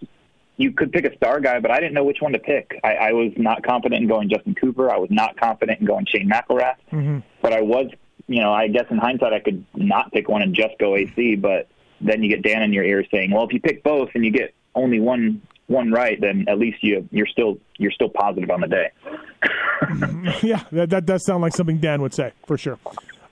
you 0.57 0.71
could 0.71 0.91
pick 0.91 1.05
a 1.05 1.15
star 1.15 1.39
guy, 1.39 1.59
but 1.59 1.71
I 1.71 1.79
didn't 1.79 1.93
know 1.93 2.03
which 2.03 2.19
one 2.21 2.33
to 2.33 2.39
pick. 2.39 2.79
I, 2.83 2.93
I 2.95 3.11
was 3.13 3.31
not 3.37 3.63
confident 3.63 4.01
in 4.03 4.07
going 4.07 4.29
Justin 4.29 4.53
Cooper. 4.55 4.91
I 4.91 4.97
was 4.97 5.09
not 5.09 5.35
confident 5.39 5.79
in 5.79 5.87
going 5.87 6.05
Shane 6.05 6.29
McElrath. 6.29 6.75
Mhm. 6.91 7.23
But 7.41 7.53
I 7.53 7.61
was, 7.61 7.87
you 8.27 8.39
know, 8.41 8.53
I 8.53 8.67
guess 8.67 8.85
in 8.91 8.97
hindsight 8.97 9.33
I 9.33 9.39
could 9.39 9.65
not 9.75 10.11
pick 10.11 10.29
one 10.29 10.41
and 10.43 10.53
just 10.53 10.77
go 10.79 10.95
AC. 10.95 11.35
But 11.35 11.67
then 12.01 12.21
you 12.21 12.29
get 12.29 12.43
Dan 12.43 12.61
in 12.61 12.73
your 12.73 12.83
ear 12.83 13.03
saying, 13.11 13.31
"Well, 13.31 13.43
if 13.45 13.53
you 13.53 13.59
pick 13.59 13.83
both 13.83 14.09
and 14.13 14.23
you 14.23 14.31
get 14.31 14.53
only 14.75 14.99
one 14.99 15.41
one 15.67 15.91
right, 15.91 16.19
then 16.21 16.45
at 16.47 16.59
least 16.59 16.83
you 16.83 17.07
you're 17.11 17.27
still 17.27 17.57
you're 17.77 17.91
still 17.91 18.09
positive 18.09 18.51
on 18.51 18.61
the 18.61 18.67
day." 18.67 18.89
yeah, 20.43 20.63
that, 20.71 20.89
that 20.91 21.05
does 21.05 21.25
sound 21.25 21.41
like 21.41 21.53
something 21.55 21.77
Dan 21.79 22.01
would 22.01 22.13
say 22.13 22.31
for 22.45 22.57
sure. 22.57 22.77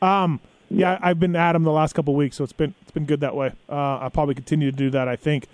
Um, 0.02 0.39
yeah, 0.74 0.98
I've 1.02 1.20
been 1.20 1.36
at 1.36 1.56
him 1.56 1.64
the 1.64 1.72
last 1.72 1.94
couple 1.94 2.16
weeks, 2.16 2.38
so 2.38 2.44
it's 2.44 2.54
been 2.54 2.74
it's 2.82 2.92
been 2.92 3.06
good 3.06 3.20
that 3.22 3.36
way. 3.36 3.52
Uh, 3.70 3.98
I'll 3.98 4.10
probably 4.10 4.36
continue 4.36 4.72
to 4.72 4.78
do 4.78 4.90
that. 4.92 5.08
I 5.08 5.16
think. 5.16 5.48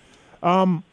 Um, 0.43 0.83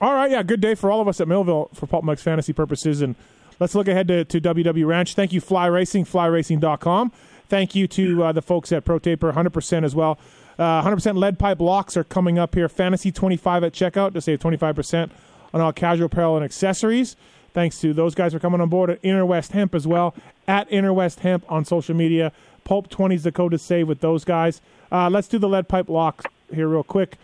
all 0.00 0.12
right, 0.12 0.30
yeah, 0.30 0.42
good 0.42 0.60
day 0.60 0.74
for 0.74 0.90
all 0.90 1.00
of 1.00 1.08
us 1.08 1.20
at 1.20 1.28
Millville 1.28 1.70
for 1.72 1.86
PulpMX 1.86 2.20
fantasy 2.20 2.52
purposes, 2.52 3.00
and 3.00 3.14
let's 3.60 3.74
look 3.74 3.86
ahead 3.86 4.08
to, 4.08 4.24
to 4.24 4.40
WW 4.40 4.86
Ranch. 4.86 5.14
Thank 5.14 5.32
you, 5.32 5.40
Fly 5.40 5.66
Racing, 5.66 6.04
FlyRacing.com. 6.04 7.12
Thank 7.48 7.74
you 7.74 7.86
to 7.88 8.24
uh, 8.24 8.32
the 8.32 8.42
folks 8.42 8.72
at 8.72 8.84
Pro 8.84 8.98
Taper 8.98 9.32
100% 9.32 9.84
as 9.84 9.94
well. 9.94 10.18
Uh, 10.58 10.82
100% 10.82 11.16
lead 11.16 11.38
pipe 11.38 11.60
locks 11.60 11.96
are 11.96 12.04
coming 12.04 12.38
up 12.38 12.54
here. 12.54 12.68
Fantasy 12.68 13.12
25 13.12 13.64
at 13.64 13.72
checkout 13.72 14.14
to 14.14 14.20
save 14.20 14.40
25% 14.40 15.10
on 15.52 15.60
all 15.60 15.72
casual 15.72 16.06
apparel 16.06 16.36
and 16.36 16.44
accessories. 16.44 17.16
Thanks 17.52 17.80
to 17.80 17.92
those 17.92 18.16
guys 18.16 18.32
for 18.32 18.40
coming 18.40 18.60
on 18.60 18.68
board 18.68 18.90
at 18.90 18.98
Inner 19.02 19.24
West 19.24 19.52
Hemp 19.52 19.74
as 19.74 19.86
well. 19.86 20.14
At 20.48 20.70
Inner 20.72 20.92
West 20.92 21.20
Hemp 21.20 21.44
on 21.50 21.64
social 21.64 21.94
media. 21.94 22.32
Pulp 22.64 22.88
20 22.88 23.14
is 23.14 23.22
the 23.24 23.32
code 23.32 23.52
to 23.52 23.58
save 23.58 23.88
with 23.88 24.00
those 24.00 24.24
guys. 24.24 24.60
Uh, 24.90 25.08
let's 25.10 25.28
do 25.28 25.38
the 25.38 25.48
lead 25.48 25.68
pipe 25.68 25.88
lock 25.88 26.30
here 26.52 26.68
real 26.68 26.82
quick. 26.82 27.16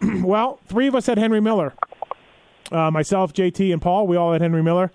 well, 0.22 0.60
three 0.66 0.86
of 0.86 0.94
us 0.94 1.06
had 1.06 1.18
Henry 1.18 1.40
Miller. 1.40 1.74
Uh, 2.70 2.90
myself, 2.90 3.32
JT, 3.32 3.72
and 3.72 3.82
Paul, 3.82 4.06
we 4.06 4.16
all 4.16 4.32
had 4.32 4.40
Henry 4.40 4.62
Miller. 4.62 4.90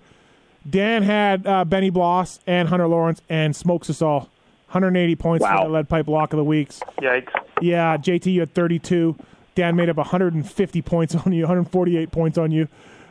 Dan 0.68 1.02
had 1.02 1.46
uh, 1.46 1.64
Benny 1.64 1.90
Bloss 1.90 2.40
and 2.46 2.68
Hunter 2.68 2.88
Lawrence 2.88 3.22
and 3.28 3.54
smokes 3.54 3.88
us 3.88 4.02
all. 4.02 4.30
180 4.70 5.16
points 5.16 5.42
Wow. 5.42 5.58
for 5.62 5.68
the 5.68 5.72
lead 5.72 5.88
pipe 5.88 6.08
lock 6.08 6.32
of 6.32 6.36
the 6.36 6.44
weeks. 6.44 6.80
Yikes. 7.00 7.30
Yeah, 7.62 7.96
JT, 7.96 8.26
you 8.32 8.40
had 8.40 8.52
32. 8.54 9.16
Dan 9.54 9.76
made 9.76 9.88
up 9.88 9.96
150 9.96 10.82
points 10.82 11.14
on 11.26 11.32
you, 11.32 11.42
148 11.44 12.10
points 12.10 12.36
on 12.36 12.50
you. 12.50 12.68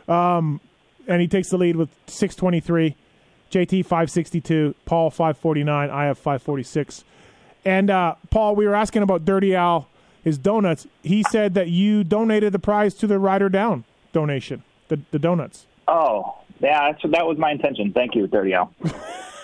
Um, 0.07 0.61
and 1.07 1.21
he 1.21 1.27
takes 1.27 1.49
the 1.49 1.57
lead 1.57 1.75
with 1.75 1.89
623. 2.07 2.95
JT, 3.51 3.83
562. 3.85 4.75
Paul, 4.85 5.09
549. 5.09 5.89
I 5.89 6.05
have 6.05 6.17
546. 6.17 7.03
And 7.65 7.89
uh, 7.89 8.15
Paul, 8.29 8.55
we 8.55 8.65
were 8.67 8.75
asking 8.75 9.01
about 9.03 9.25
Dirty 9.25 9.55
Al, 9.55 9.87
his 10.23 10.37
donuts. 10.37 10.87
He 11.03 11.23
said 11.23 11.53
that 11.55 11.69
you 11.69 12.03
donated 12.03 12.53
the 12.53 12.59
prize 12.59 12.93
to 12.95 13.07
the 13.07 13.19
Rider 13.19 13.49
Down 13.49 13.83
donation, 14.13 14.63
the, 14.87 14.99
the 15.11 15.19
donuts. 15.19 15.65
Oh, 15.87 16.37
yeah, 16.59 16.91
that's, 16.91 17.01
that 17.11 17.25
was 17.27 17.37
my 17.37 17.51
intention. 17.51 17.91
Thank 17.93 18.15
you, 18.15 18.27
Dirty 18.27 18.53
Al. 18.53 18.73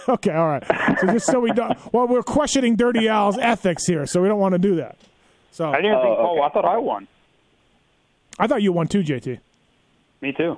Okay, 0.05 0.31
all 0.33 0.47
right. 0.49 0.63
So 0.99 1.07
just 1.07 1.27
so 1.27 1.39
we 1.39 1.53
don't, 1.53 1.77
well, 1.93 2.05
we're 2.09 2.23
questioning 2.23 2.75
Dirty 2.75 3.07
Al's 3.07 3.37
ethics 3.37 3.85
here, 3.85 4.05
so 4.05 4.21
we 4.21 4.27
don't 4.27 4.37
want 4.41 4.51
to 4.51 4.59
do 4.59 4.75
that. 4.75 4.97
So 5.51 5.69
I 5.71 5.77
didn't 5.77 5.93
Oh, 5.95 6.01
think. 6.01 6.17
Oh, 6.19 6.31
okay. 6.33 6.41
I 6.41 6.49
thought 6.49 6.65
I 6.65 6.77
won. 6.77 7.07
I 8.37 8.47
thought 8.47 8.61
you 8.61 8.73
won 8.73 8.87
too, 8.89 9.01
JT. 9.01 9.39
Me 10.19 10.33
too. 10.33 10.57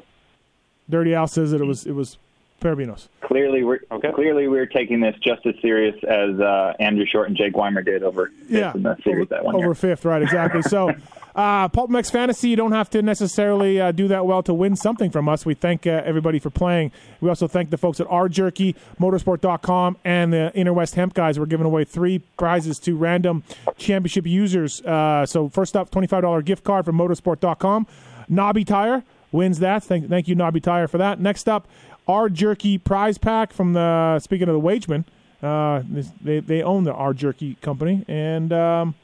Dirty 0.90 1.14
Al 1.14 1.28
says 1.28 1.52
that 1.52 1.62
it 1.62 1.66
was 1.66 1.86
it 1.86 1.92
was 1.92 2.18
Perebijnos. 2.66 3.08
Clearly, 3.22 3.64
we're 3.64 3.80
Okay. 3.92 4.12
clearly 4.14 4.48
we're 4.48 4.66
taking 4.66 5.00
this 5.02 5.16
just 5.24 5.46
as 5.46 5.54
serious 5.62 5.96
as 6.04 6.40
uh, 6.40 6.74
Andrew 6.80 7.06
Short 7.06 7.28
and 7.28 7.38
Jake 7.38 7.56
Weimer 7.56 7.82
did 7.84 8.02
over 8.04 8.32
Yeah, 8.50 8.72
in 8.74 8.84
the 8.84 8.96
series 9.04 9.28
over, 9.28 9.36
that 9.36 9.46
one 9.46 9.56
over 9.56 9.66
year. 9.66 9.74
fifth, 9.76 10.06
right? 10.06 10.22
Exactly. 10.22 10.62
So, 10.64 10.90
uh, 11.36 11.70
PulpMX 11.70 12.12
Fantasy, 12.12 12.50
you 12.50 12.56
don't 12.56 12.72
have 12.72 12.90
to 12.92 13.02
necessarily 13.02 13.80
uh, 13.80 13.92
do 13.92 14.08
that 14.08 14.26
well 14.26 14.42
to 14.44 14.54
win 14.54 14.76
something 14.76 15.12
from 15.12 15.30
us. 15.30 15.46
We 15.46 15.54
thank 15.54 15.86
uh, 15.86 16.02
everybody 16.06 16.40
for 16.40 16.50
playing. 16.50 16.92
We 17.22 17.30
also 17.30 17.48
thank 17.48 17.70
the 17.70 17.78
folks 17.78 18.00
at 18.00 18.08
R 18.10 18.28
Jerky, 18.30 18.76
Motorsport.com, 19.00 19.98
and 20.04 20.34
the 20.34 20.52
Inner 20.56 20.74
West 20.74 20.96
Hemp 20.96 21.14
guys. 21.14 21.40
We're 21.40 21.46
giving 21.46 21.66
away 21.66 21.84
three 21.84 22.20
prizes 22.38 22.80
to 22.80 22.96
random 22.96 23.44
championship 23.78 24.26
users. 24.26 24.82
Uh, 24.82 25.26
so, 25.26 25.50
first 25.50 25.76
up, 25.76 25.92
twenty 25.92 26.08
five 26.08 26.22
dollar 26.24 26.42
gift 26.42 26.64
card 26.64 26.86
from 26.86 26.98
Motorsport.com. 26.98 27.88
Nobby 28.28 28.64
Tire 28.66 29.04
wins 29.32 29.60
that. 29.60 29.84
Thank, 29.84 30.08
thank 30.10 30.28
you, 30.28 30.36
Nobby 30.36 30.60
Tire, 30.62 30.88
for 30.88 30.98
that. 30.98 31.20
Next 31.20 31.48
up, 31.50 31.68
R 32.08 32.30
Jerky 32.30 32.78
prize 32.78 33.18
pack 33.18 33.54
from 33.54 33.74
the 33.74 34.20
speaking 34.20 34.48
of 34.48 34.54
the 34.54 34.62
Wageman. 34.62 35.06
Uh, 35.42 35.84
they 36.22 36.40
they 36.40 36.62
own 36.64 36.84
the 36.84 36.94
R 36.94 37.14
Jerky 37.14 37.56
company 37.62 38.06
and. 38.08 38.52
Um, 38.54 38.96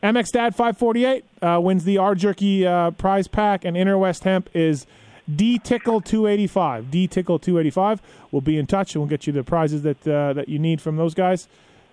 MX 0.00 0.30
Dad 0.30 0.54
548 0.54 1.24
uh, 1.42 1.60
wins 1.60 1.82
the 1.82 1.98
R 1.98 2.14
Jerky 2.14 2.64
uh, 2.64 2.92
prize 2.92 3.26
pack, 3.26 3.64
and 3.64 3.76
Inner 3.76 3.98
West 3.98 4.22
Hemp 4.22 4.48
is 4.54 4.86
D 5.34 5.58
Tickle 5.58 6.00
285. 6.00 6.90
D 6.90 7.08
Tickle 7.08 7.38
285. 7.38 8.00
We'll 8.30 8.40
be 8.40 8.58
in 8.58 8.66
touch 8.66 8.94
and 8.94 9.02
we'll 9.02 9.08
get 9.08 9.26
you 9.26 9.32
the 9.32 9.42
prizes 9.42 9.82
that 9.82 10.06
uh, 10.06 10.32
that 10.34 10.48
you 10.48 10.58
need 10.58 10.80
from 10.80 10.96
those 10.96 11.14
guys. 11.14 11.48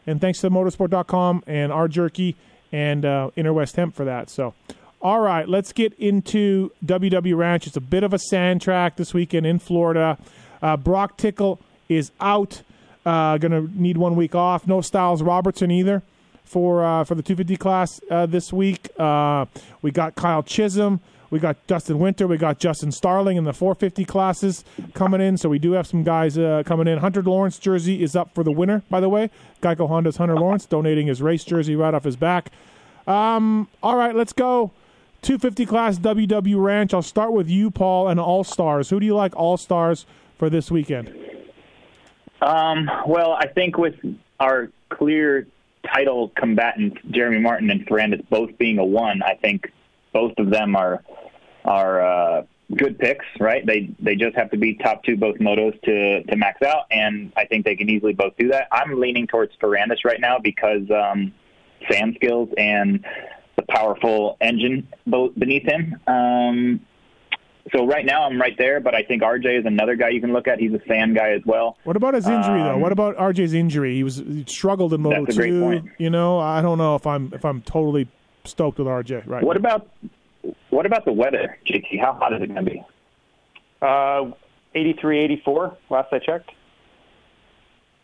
And 0.07 0.21
thanks 0.21 0.39
to 0.41 0.49
motorsport.com 0.49 1.43
and 1.47 1.71
R 1.71 1.87
Jerky 1.87 2.35
and 2.71 3.05
uh, 3.05 3.31
Inner 3.35 3.53
West 3.53 3.75
Hemp 3.75 3.95
for 3.95 4.05
that. 4.05 4.29
So, 4.29 4.53
all 5.01 5.21
right, 5.21 5.49
let's 5.49 5.73
get 5.73 5.93
into 5.95 6.71
WW 6.85 7.35
Ranch. 7.35 7.65
It's 7.65 7.77
a 7.77 7.81
bit 7.81 8.03
of 8.03 8.13
a 8.13 8.19
sand 8.19 8.61
track 8.61 8.97
this 8.97 9.13
weekend 9.13 9.45
in 9.45 9.59
Florida. 9.59 10.17
Uh, 10.65 10.75
Broc 10.75 11.15
Tickle 11.15 11.59
is 11.89 12.11
out. 12.19 12.63
Uh, 13.05 13.37
going 13.37 13.51
to 13.51 13.79
need 13.79 13.97
one 13.97 14.15
week 14.15 14.33
off. 14.33 14.65
No 14.65 14.79
Stilez 14.79 15.23
Robertson 15.23 15.69
either 15.69 16.01
for 16.43 16.83
uh, 16.83 17.03
for 17.03 17.13
the 17.13 17.21
250 17.21 17.55
class 17.55 18.01
uh, 18.09 18.25
this 18.25 18.51
week. 18.51 18.89
Uh, 18.97 19.45
we 19.83 19.91
got 19.91 20.15
Kyle 20.15 20.41
Chisholm, 20.41 21.01
we 21.29 21.37
got 21.37 21.55
Dustin 21.67 21.99
Winter, 21.99 22.25
we 22.25 22.37
got 22.37 22.57
Justin 22.57 22.91
Starling 22.91 23.37
in 23.37 23.43
the 23.43 23.53
450 23.53 24.05
classes 24.05 24.65
coming 24.95 25.21
in. 25.21 25.37
So 25.37 25.49
we 25.49 25.59
do 25.59 25.73
have 25.73 25.85
some 25.85 26.03
guys 26.03 26.35
uh, 26.35 26.63
coming 26.65 26.87
in. 26.87 26.97
Hunter 26.97 27.21
Lawrence 27.21 27.59
jersey 27.59 28.01
is 28.01 28.15
up 28.15 28.33
for 28.33 28.43
the 28.43 28.51
winner, 28.51 28.81
by 28.89 28.99
the 28.99 29.09
way. 29.09 29.29
Geico 29.61 29.87
Honda's 29.87 30.17
Hunter 30.17 30.35
Lawrence 30.35 30.65
donating 30.65 31.05
his 31.05 31.21
race 31.21 31.43
jersey 31.43 31.75
right 31.75 31.93
off 31.93 32.05
his 32.05 32.15
back. 32.15 32.49
Um, 33.05 33.67
all 33.83 33.97
right, 33.97 34.15
let's 34.15 34.33
go. 34.33 34.71
250 35.21 35.67
class 35.67 35.99
WW 35.99 36.63
Ranch. 36.63 36.91
I'll 36.91 37.03
start 37.03 37.33
with 37.33 37.49
you, 37.49 37.69
Paul, 37.69 38.07
and 38.07 38.19
All 38.19 38.43
Stars. 38.43 38.89
Who 38.89 38.99
do 38.99 39.05
you 39.05 39.15
like 39.15 39.35
All 39.35 39.57
Stars 39.57 40.07
for 40.37 40.49
this 40.49 40.71
weekend? 40.71 41.13
Um, 42.41 42.89
well, 43.07 43.33
I 43.33 43.47
think 43.47 43.77
with 43.77 43.95
our 44.39 44.69
clear 44.89 45.47
title 45.93 46.31
combatants, 46.35 46.97
Jeremy 47.11 47.39
Martin 47.39 47.69
and 47.69 47.85
Ferrandis 47.87 48.27
both 48.29 48.57
being 48.57 48.77
a 48.79 48.85
one, 48.85 49.21
I 49.23 49.35
think 49.35 49.71
both 50.13 50.33
of 50.37 50.49
them 50.49 50.75
are 50.75 51.03
are 51.63 52.01
uh, 52.05 52.43
good 52.75 52.99
picks, 52.99 53.25
right? 53.39 53.65
They 53.65 53.89
they 53.99 54.15
just 54.15 54.35
have 54.35 54.51
to 54.51 54.57
be 54.57 54.75
top 54.75 55.03
two 55.03 55.17
both 55.17 55.37
motos 55.37 55.79
to 55.83 56.23
to 56.23 56.35
max 56.35 56.61
out, 56.61 56.85
and 56.91 57.31
I 57.35 57.45
think 57.45 57.65
they 57.65 57.75
can 57.75 57.89
easily 57.89 58.13
both 58.13 58.33
do 58.37 58.49
that. 58.49 58.67
I'm 58.71 58.99
leaning 58.99 59.27
towards 59.27 59.53
Ferrandis 59.57 60.03
right 60.03 60.19
now 60.19 60.39
because 60.39 60.89
um, 60.91 61.33
sand 61.89 62.15
skills 62.15 62.49
and 62.57 63.05
the 63.55 63.63
powerful 63.69 64.37
engine 64.41 64.87
beneath 65.05 65.63
him. 65.63 65.99
Um, 66.07 66.81
so 67.71 67.85
right 67.87 68.05
now 68.05 68.23
I'm 68.25 68.39
right 68.39 68.55
there, 68.57 68.79
but 68.79 68.93
I 68.93 69.01
think 69.03 69.23
RJ 69.23 69.59
is 69.59 69.65
another 69.65 69.95
guy 69.95 70.09
you 70.09 70.21
can 70.21 70.33
look 70.33 70.47
at. 70.47 70.59
He's 70.59 70.73
a 70.73 70.81
sand 70.87 71.15
guy 71.15 71.31
as 71.31 71.41
well. 71.45 71.77
What 71.83 71.95
about 71.95 72.13
his 72.13 72.27
injury 72.27 72.61
though? 72.61 72.75
Um, 72.75 72.81
What 72.81 72.91
about 72.91 73.15
RJ's 73.17 73.53
injury? 73.53 73.95
He 73.95 74.03
was 74.03 74.17
he 74.17 74.45
struggled 74.47 74.93
in 74.93 75.01
Moto 75.01 75.25
That's 75.25 75.35
a 75.35 75.39
great 75.39 75.49
Two. 75.49 75.61
point. 75.61 75.89
You 75.97 76.09
know, 76.09 76.39
I 76.39 76.61
don't 76.61 76.77
know 76.77 76.95
if 76.95 77.07
I'm 77.07 77.31
if 77.33 77.43
I'm 77.43 77.61
totally 77.61 78.07
stoked 78.43 78.77
with 78.77 78.87
RJ 78.87 79.25
right. 79.27 79.43
What 79.43 79.59
now. 79.59 79.67
about 79.75 79.89
what 80.69 80.85
about 80.85 81.05
the 81.05 81.13
weather, 81.13 81.57
JT? 81.65 81.99
How 81.99 82.13
hot 82.13 82.33
is 82.33 82.41
it 82.41 82.47
going 82.53 82.63
to 82.65 82.71
be? 82.71 82.83
Uh, 83.81 84.31
83, 84.75 85.19
84, 85.21 85.77
last 85.89 86.13
I 86.13 86.19
checked. 86.19 86.51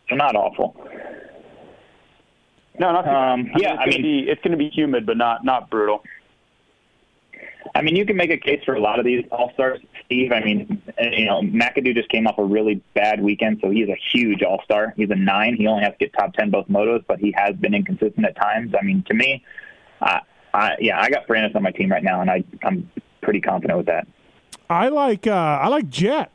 So 0.10 0.16
not 0.16 0.36
awful. 0.36 0.76
No, 2.80 2.92
not 2.94 3.06
bad. 3.06 3.34
Um, 3.34 3.52
yeah, 3.58 3.76
I 3.76 3.86
mean- 3.88 4.28
it's 4.28 4.42
going 4.42 4.52
to 4.52 4.58
be 4.58 4.70
humid, 4.70 5.06
but 5.06 5.18
not 5.18 5.44
not 5.46 5.70
brutal. 5.70 6.02
I 7.74 7.82
mean, 7.82 7.96
you 7.96 8.06
can 8.06 8.18
make 8.18 8.32
a 8.32 8.38
case 8.38 8.62
for 8.66 8.74
a 8.74 8.82
lot 8.82 9.00
of 9.00 9.06
these 9.06 9.24
all 9.32 9.52
stars, 9.54 9.80
Steve. 10.06 10.32
I 10.32 10.42
mean, 10.42 10.82
you 11.00 11.26
know, 11.26 11.42
McAdoo 11.42 11.96
just 11.96 12.10
came 12.10 12.28
off 12.28 12.38
a 12.38 12.44
really 12.44 12.82
bad 12.94 13.22
weekend, 13.22 13.60
so 13.62 13.70
he's 13.70 13.88
a 13.88 13.98
huge 14.12 14.44
all 14.44 14.62
star. 14.64 14.94
He's 14.98 15.10
a 15.10 15.16
nine. 15.16 15.56
He 15.56 15.68
only 15.68 15.84
has 15.84 15.94
to 15.94 15.98
get 15.98 16.14
top 16.14 16.34
ten 16.34 16.50
both 16.50 16.68
motos, 16.68 17.06
but 17.08 17.20
he 17.20 17.34
has 17.38 17.56
been 17.56 17.74
inconsistent 17.74 18.26
at 18.26 18.36
times. 18.36 18.74
I 18.78 18.84
mean, 18.84 19.04
to 19.08 19.14
me, 19.14 19.44
I, 20.54 20.76
yeah, 20.80 21.00
I 21.00 21.10
got 21.10 21.28
Ferrandis 21.28 21.56
on 21.56 21.64
my 21.64 21.72
team 21.72 21.92
right 21.92 22.04
now, 22.04 22.22
and 22.22 22.30
I, 22.30 22.44
I'm 22.64 22.90
pretty 23.22 23.40
confident 23.40 23.78
with 23.78 23.88
that. 23.88 24.08
I 24.70 24.90
like 24.90 25.28
uh, 25.28 25.34
I 25.34 25.68
like 25.68 25.90
Jett. 25.90 26.32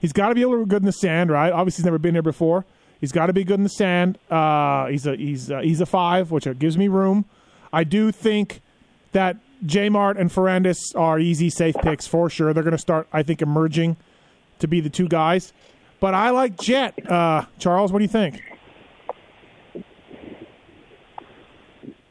He's 0.00 0.12
got 0.12 0.28
to 0.28 0.34
be 0.34 0.42
able 0.42 0.52
to 0.52 0.64
be 0.64 0.68
good 0.68 0.82
in 0.82 0.86
the 0.86 0.92
sand, 0.92 1.30
right? 1.30 1.52
Obviously, 1.52 1.82
he's 1.82 1.86
never 1.86 1.98
been 1.98 2.14
here 2.14 2.22
before. 2.22 2.64
He's 3.00 3.12
got 3.12 3.26
to 3.26 3.32
be 3.32 3.44
good 3.44 3.54
in 3.54 3.64
the 3.64 3.68
sand. 3.70 4.18
Uh, 4.30 4.86
he's 4.86 5.06
a 5.06 5.16
he's 5.16 5.50
uh, 5.50 5.60
he's 5.60 5.80
a 5.80 5.86
five, 5.86 6.30
which 6.30 6.46
gives 6.58 6.78
me 6.78 6.88
room. 6.88 7.26
I 7.72 7.84
do 7.84 8.12
think 8.12 8.60
that 9.12 9.36
J 9.64 9.88
Mart 9.88 10.16
and 10.16 10.30
Ferrandis 10.30 10.78
are 10.96 11.18
easy, 11.18 11.50
safe 11.50 11.74
picks 11.82 12.06
for 12.06 12.28
sure. 12.28 12.52
They're 12.52 12.62
going 12.62 12.72
to 12.72 12.78
start, 12.78 13.08
I 13.12 13.22
think, 13.22 13.42
emerging 13.42 13.96
to 14.58 14.68
be 14.68 14.80
the 14.80 14.90
two 14.90 15.08
guys. 15.08 15.52
But 16.00 16.14
I 16.14 16.30
like 16.30 16.58
Jett. 16.58 17.10
Uh, 17.10 17.46
Charles, 17.58 17.92
what 17.92 17.98
do 17.98 18.04
you 18.04 18.08
think? 18.08 18.42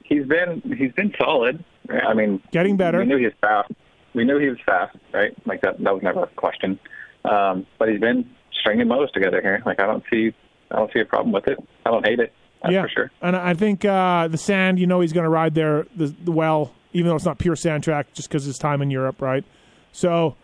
He's 0.04 0.26
been 0.26 0.62
he's 0.78 0.92
been 0.94 1.14
solid. 1.20 1.64
I 1.90 2.14
mean, 2.14 2.42
Getting 2.52 2.78
better. 2.78 3.00
We 3.00 3.06
knew 3.06 3.18
he 3.18 3.26
was 3.26 3.34
fast. 3.42 3.72
We 4.14 4.24
knew 4.26 4.38
he 4.38 4.50
was 4.50 4.60
fast, 4.66 4.96
right? 5.14 5.36
Like 5.46 5.62
that. 5.62 5.80
That 5.84 5.94
was 5.94 6.04
never 6.04 6.24
a 6.24 6.28
question. 6.28 6.80
Um, 7.26 7.66
but 7.80 7.90
he's 7.90 8.00
been 8.00 8.30
stringing 8.60 8.88
motos 8.88 9.12
together 9.12 9.42
here. 9.42 9.62
Like 9.66 9.82
I 9.82 9.86
don't 9.86 10.04
see 10.12 10.34
I 10.72 10.78
don't 10.78 10.92
see 10.94 11.00
a 11.00 11.06
problem 11.06 11.32
with 11.32 11.48
it. 11.48 11.58
I 11.86 11.92
don't 11.92 12.06
hate 12.06 12.20
it. 12.20 12.34
That's 12.62 12.74
yeah, 12.74 12.82
for 12.84 12.90
sure. 12.90 13.12
And 13.22 13.36
I 13.36 13.54
think 13.54 13.84
uh, 13.86 14.28
the 14.28 14.38
sand, 14.38 14.80
you 14.80 14.88
know, 14.88 15.02
he's 15.02 15.14
going 15.14 15.26
to 15.26 15.30
ride 15.30 15.54
there 15.54 15.86
the, 15.96 16.08
the 16.08 16.32
well, 16.32 16.74
even 16.94 17.10
though 17.10 17.16
it's 17.16 17.26
not 17.26 17.38
pure 17.40 17.56
soundtrack, 17.56 18.06
just 18.14 18.30
because 18.30 18.46
his 18.46 18.58
time 18.58 18.82
in 18.82 18.90
Europe, 18.92 19.22
right? 19.22 19.44
So 19.92 20.36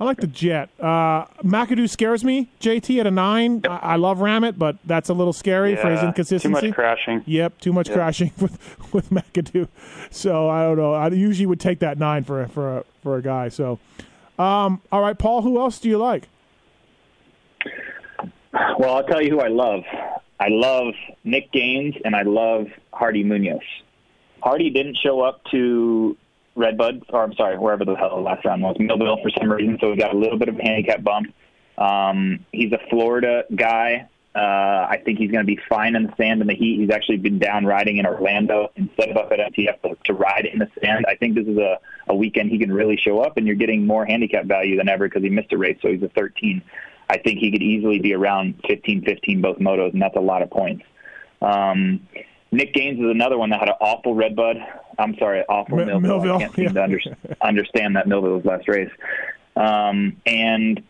I 0.00 0.04
like 0.04 0.18
the 0.18 0.26
Jett. 0.26 0.70
Uh, 0.80 1.26
McAdoo 1.44 1.88
scares 1.88 2.24
me. 2.24 2.48
JT 2.60 3.00
at 3.00 3.06
a 3.06 3.10
nine. 3.10 3.60
I, 3.68 3.76
I 3.76 3.96
love 3.96 4.18
Ramit, 4.18 4.58
but 4.58 4.76
that's 4.84 5.08
a 5.10 5.14
little 5.14 5.32
scary 5.34 5.76
for 5.76 5.90
his 5.90 6.00
Yeah, 6.00 6.08
inconsistency. 6.08 6.60
Too 6.60 6.66
much 6.68 6.74
crashing. 6.74 7.22
Yep, 7.26 7.60
too 7.60 7.72
much 7.72 7.88
Yeah. 7.88 7.94
crashing 7.94 8.32
with 8.40 8.92
with 8.94 9.10
McAdoo. 9.10 9.68
So 10.10 10.48
I 10.48 10.62
don't 10.64 10.76
know. 10.78 10.94
I 10.94 11.08
usually 11.08 11.46
would 11.46 11.60
take 11.60 11.80
that 11.80 11.98
nine 11.98 12.24
for 12.24 12.42
a, 12.42 12.48
for 12.48 12.78
a, 12.78 12.84
for 13.02 13.16
a 13.18 13.22
guy. 13.22 13.48
So, 13.50 13.78
um, 14.38 14.80
all 14.90 15.02
right, 15.02 15.18
Paul. 15.18 15.42
Who 15.42 15.58
else 15.60 15.78
do 15.78 15.88
you 15.88 15.98
like? 15.98 16.28
Well, 18.78 18.96
I'll 18.96 19.04
tell 19.04 19.22
you 19.22 19.30
who 19.30 19.40
I 19.40 19.48
love. 19.48 19.82
I 20.40 20.48
love 20.48 20.94
Nick 21.24 21.52
Gaines 21.52 21.94
and 22.04 22.16
I 22.16 22.22
love 22.22 22.66
Hardy 22.92 23.22
Munoz. 23.22 23.60
Hardy 24.42 24.70
didn't 24.70 24.96
show 24.96 25.20
up 25.20 25.42
to 25.50 26.16
Redbud, 26.56 27.04
or 27.10 27.22
I'm 27.22 27.34
sorry, 27.34 27.58
wherever 27.58 27.84
the 27.84 27.94
hell 27.94 28.16
the 28.16 28.22
last 28.22 28.44
round 28.44 28.62
was, 28.62 28.76
Millville 28.78 29.18
for 29.22 29.30
some 29.38 29.50
reason, 29.50 29.78
so 29.80 29.90
we 29.90 29.96
got 29.96 30.14
a 30.14 30.18
little 30.18 30.38
bit 30.38 30.48
of 30.48 30.58
a 30.58 30.62
handicap 30.62 31.02
bump. 31.02 31.32
Um, 31.78 32.44
he's 32.52 32.72
a 32.72 32.78
Florida 32.90 33.44
guy. 33.54 34.08
Uh, 34.34 34.86
I 34.88 35.02
think 35.04 35.18
he's 35.18 35.30
going 35.30 35.44
to 35.44 35.46
be 35.46 35.58
fine 35.68 35.96
in 35.96 36.04
the 36.04 36.12
sand 36.16 36.40
and 36.40 36.48
the 36.48 36.54
heat. 36.54 36.78
He's 36.78 36.90
actually 36.90 37.16
been 37.16 37.40
down 37.40 37.66
riding 37.66 37.96
in 37.96 38.06
Orlando 38.06 38.70
instead 38.76 39.08
of 39.08 39.16
up 39.16 39.32
at 39.32 39.40
MTF 39.40 39.82
to, 39.82 39.96
to 40.04 40.14
ride 40.14 40.46
in 40.46 40.60
the 40.60 40.68
sand. 40.80 41.04
I 41.08 41.16
think 41.16 41.34
this 41.34 41.48
is 41.48 41.58
a, 41.58 41.78
a 42.08 42.14
weekend 42.14 42.50
he 42.50 42.58
can 42.58 42.72
really 42.72 42.96
show 42.96 43.20
up, 43.20 43.36
and 43.38 43.46
you're 43.46 43.56
getting 43.56 43.86
more 43.86 44.06
handicap 44.06 44.44
value 44.44 44.76
than 44.76 44.88
ever 44.88 45.08
because 45.08 45.22
he 45.22 45.30
missed 45.30 45.52
a 45.52 45.58
race, 45.58 45.78
so 45.82 45.88
he's 45.88 46.02
a 46.02 46.08
13. 46.10 46.62
I 47.08 47.18
think 47.18 47.40
he 47.40 47.50
could 47.50 47.62
easily 47.62 47.98
be 47.98 48.14
around 48.14 48.54
15 48.68 49.02
15 49.02 49.40
both 49.40 49.58
motos, 49.58 49.92
and 49.92 50.00
that's 50.00 50.16
a 50.16 50.20
lot 50.20 50.42
of 50.42 50.50
points. 50.50 50.84
Um, 51.42 52.06
Nick 52.52 52.74
Gaines 52.74 52.98
is 52.98 53.10
another 53.10 53.38
one 53.38 53.50
that 53.50 53.60
had 53.60 53.68
an 53.68 53.76
awful 53.80 54.14
Redbud. 54.14 54.56
I'm 54.98 55.16
sorry, 55.18 55.42
awful 55.48 55.78
Mi- 55.78 55.84
Millville. 55.84 56.00
Millville, 56.00 56.36
I 56.36 56.38
can't 56.40 56.54
seem 56.54 56.64
yeah. 56.64 56.72
to 56.72 56.82
under, 56.82 57.00
understand 57.40 57.96
that 57.96 58.08
Millville 58.08 58.36
was 58.36 58.44
last 58.44 58.68
race. 58.68 58.90
Um, 59.56 60.16
and 60.26 60.82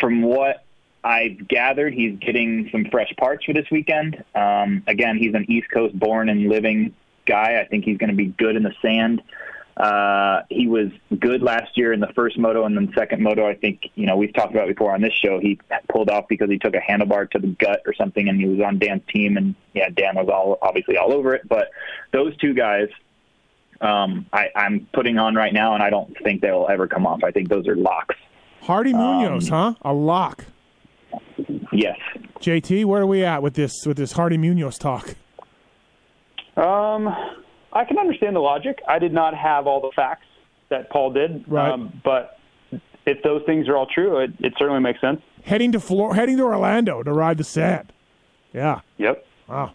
from 0.00 0.22
what 0.22 0.64
I've 1.02 1.46
gathered, 1.46 1.92
he's 1.92 2.18
getting 2.18 2.68
some 2.72 2.86
fresh 2.90 3.12
parts 3.18 3.44
for 3.44 3.52
this 3.52 3.66
weekend. 3.70 4.24
Um, 4.34 4.82
again, 4.86 5.18
he's 5.18 5.34
an 5.34 5.44
East 5.50 5.70
Coast 5.70 5.98
born 5.98 6.28
and 6.30 6.48
living 6.48 6.94
guy. 7.26 7.60
I 7.60 7.66
think 7.66 7.84
he's 7.84 7.98
going 7.98 8.10
to 8.10 8.16
be 8.16 8.26
good 8.26 8.56
in 8.56 8.62
the 8.62 8.74
sand. 8.80 9.20
Uh, 9.20 9.43
he 10.48 10.68
was 10.68 10.88
good 11.18 11.42
last 11.42 11.76
year 11.76 11.92
in 11.92 12.00
the 12.00 12.12
first 12.14 12.38
moto 12.38 12.64
and 12.64 12.76
then 12.76 12.92
second 12.96 13.22
moto. 13.22 13.46
I 13.46 13.54
think, 13.54 13.90
you 13.94 14.06
know, 14.06 14.16
we've 14.16 14.32
talked 14.32 14.52
about 14.52 14.68
before 14.68 14.94
on 14.94 15.00
this 15.00 15.12
show. 15.12 15.40
He 15.40 15.58
pulled 15.88 16.10
off 16.10 16.26
because 16.28 16.48
he 16.50 16.58
took 16.58 16.74
a 16.74 16.80
handlebar 16.80 17.30
to 17.32 17.38
the 17.38 17.48
gut 17.48 17.80
or 17.86 17.94
something 17.94 18.28
and 18.28 18.40
he 18.40 18.46
was 18.46 18.60
on 18.60 18.78
Dan's 18.78 19.02
team. 19.12 19.36
And 19.36 19.54
yeah, 19.72 19.88
Dan 19.88 20.14
was 20.16 20.28
all 20.28 20.58
obviously 20.62 20.96
all 20.96 21.12
over 21.12 21.34
it. 21.34 21.48
But 21.48 21.70
those 22.12 22.36
two 22.36 22.54
guys, 22.54 22.88
um, 23.80 24.26
I, 24.32 24.48
I'm 24.54 24.88
putting 24.92 25.18
on 25.18 25.34
right 25.34 25.52
now 25.52 25.74
and 25.74 25.82
I 25.82 25.90
don't 25.90 26.16
think 26.22 26.40
they'll 26.40 26.68
ever 26.70 26.86
come 26.86 27.06
off. 27.06 27.24
I 27.24 27.30
think 27.30 27.48
those 27.48 27.66
are 27.66 27.76
locks. 27.76 28.16
Hardy 28.62 28.94
Munoz, 28.94 29.48
huh? 29.48 29.74
A 29.82 29.92
lock. 29.92 30.46
Yes. 31.70 31.98
JT, 32.40 32.84
where 32.86 33.02
are 33.02 33.06
we 33.06 33.24
at 33.24 33.42
with 33.42 33.54
this 33.54 33.84
with 33.86 33.96
this 33.96 34.12
Hardy 34.12 34.38
Munoz 34.38 34.78
talk? 34.78 35.16
Um, 36.56 37.14
I 37.74 37.84
can 37.84 37.98
understand 37.98 38.36
the 38.36 38.40
logic. 38.40 38.80
I 38.88 38.98
did 38.98 39.12
not 39.12 39.34
have 39.34 39.66
all 39.66 39.80
the 39.80 39.90
facts 39.94 40.26
that 40.70 40.90
Paul 40.90 41.10
did, 41.12 41.44
Right. 41.48 41.70
um, 41.72 42.00
but 42.04 42.38
if 43.06 43.22
those 43.22 43.42
things 43.44 43.68
are 43.68 43.76
all 43.76 43.86
true, 43.86 44.18
it, 44.20 44.30
it 44.40 44.54
certainly 44.58 44.80
makes 44.80 45.00
sense. 45.00 45.20
Heading 45.44 45.72
to 45.72 45.80
Flor- 45.80 46.14
heading 46.14 46.36
to 46.38 46.44
Orlando 46.44 47.02
to 47.02 47.12
ride 47.12 47.36
the 47.38 47.44
sand. 47.44 47.92
Yeah. 48.52 48.80
Yep. 48.98 49.26
Wow. 49.48 49.72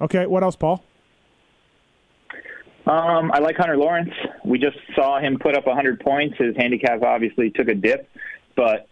Okay. 0.00 0.26
What 0.26 0.42
else, 0.42 0.56
Paul? 0.56 0.82
Um, 2.86 3.32
I 3.32 3.38
like 3.38 3.56
Hunter 3.56 3.76
Lawrence. 3.76 4.12
We 4.44 4.58
just 4.58 4.76
saw 4.94 5.18
him 5.18 5.38
put 5.38 5.56
up 5.56 5.66
100 5.66 6.00
points. 6.00 6.36
His 6.38 6.54
handicap 6.56 7.02
obviously 7.02 7.50
took 7.50 7.68
a 7.68 7.74
dip, 7.74 8.08
but 8.56 8.88